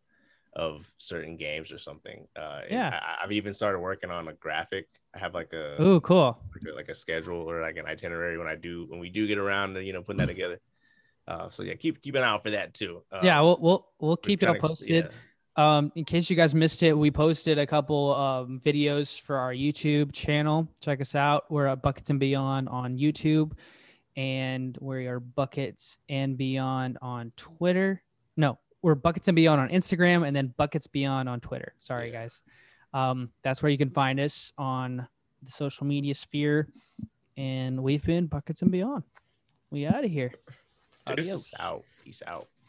of 0.53 0.91
certain 0.97 1.37
games 1.37 1.71
or 1.71 1.77
something. 1.77 2.27
Uh, 2.35 2.61
Yeah. 2.69 2.99
I, 3.01 3.23
I've 3.23 3.31
even 3.31 3.53
started 3.53 3.79
working 3.79 4.09
on 4.09 4.27
a 4.27 4.33
graphic. 4.33 4.87
I 5.15 5.19
have 5.19 5.33
like 5.35 5.53
a 5.53 5.81
Ooh, 5.81 6.01
cool. 6.01 6.37
like 6.53 6.73
a, 6.73 6.75
like 6.75 6.89
a 6.89 6.95
schedule 6.95 7.49
or 7.49 7.61
like 7.61 7.77
an 7.77 7.85
itinerary 7.85 8.37
when 8.37 8.47
I 8.47 8.55
do 8.55 8.85
when 8.89 8.99
we 8.99 9.09
do 9.09 9.27
get 9.27 9.37
around 9.37 9.75
to 9.75 9.83
you 9.83 9.93
know 9.93 10.01
putting 10.01 10.17
that 10.17 10.25
together. 10.35 10.59
Uh, 11.27 11.49
so 11.49 11.63
yeah, 11.63 11.73
keep 11.75 12.01
keep 12.01 12.15
an 12.15 12.23
eye 12.23 12.27
out 12.29 12.43
for 12.43 12.51
that 12.51 12.73
too. 12.73 13.03
Uh, 13.11 13.19
yeah, 13.23 13.39
we'll 13.41 13.57
we'll 13.59 13.87
we'll 13.99 14.17
keep 14.17 14.41
it 14.43 14.49
all 14.49 14.55
posted. 14.55 15.05
yeah. 15.05 15.77
Um, 15.77 15.91
in 15.95 16.05
case 16.05 16.29
you 16.29 16.35
guys 16.35 16.53
missed 16.53 16.83
it, 16.83 16.93
we 16.93 17.09
posted 17.09 17.57
a 17.57 17.65
couple 17.65 18.13
um, 18.13 18.61
videos 18.63 19.19
for 19.19 19.37
our 19.37 19.51
YouTube 19.51 20.13
channel. 20.13 20.67
Check 20.81 21.01
us 21.01 21.15
out. 21.15 21.49
We're 21.49 21.65
at 21.65 21.81
Buckets 21.81 22.11
and 22.11 22.19
Beyond 22.19 22.69
on 22.69 22.95
YouTube, 22.97 23.53
and 24.15 24.77
we 24.79 25.07
are 25.07 25.19
Buckets 25.19 25.97
and 26.09 26.37
Beyond 26.37 26.99
on 27.01 27.31
Twitter. 27.35 28.03
No, 28.37 28.59
we're 28.83 28.93
Buckets 28.95 29.27
and 29.27 29.35
Beyond 29.35 29.59
on 29.59 29.69
Instagram, 29.69 30.27
and 30.27 30.35
then 30.35 30.53
Buckets 30.57 30.85
Beyond 30.87 31.27
on 31.27 31.39
Twitter. 31.39 31.73
Sorry, 31.79 32.11
Yeah. 32.11 32.21
guys. 32.21 32.43
Um, 32.93 33.31
that's 33.43 33.61
where 33.63 33.71
you 33.71 33.77
can 33.79 33.89
find 33.89 34.19
us 34.19 34.53
on 34.59 35.07
the 35.43 35.51
social 35.51 35.85
media 35.87 36.13
sphere. 36.15 36.67
And 37.35 37.81
we've 37.83 38.03
been 38.03 38.27
Buckets 38.27 38.61
and 38.61 38.71
Beyond. 38.71 39.03
We 39.71 39.85
out 39.85 40.05
of 40.05 40.09
here. 40.11 40.33
Deuces. 41.15 41.31
Adios. 41.31 41.43
Peace 41.49 41.53
out. 41.59 41.83
Peace 42.03 42.23
out. 42.27 42.47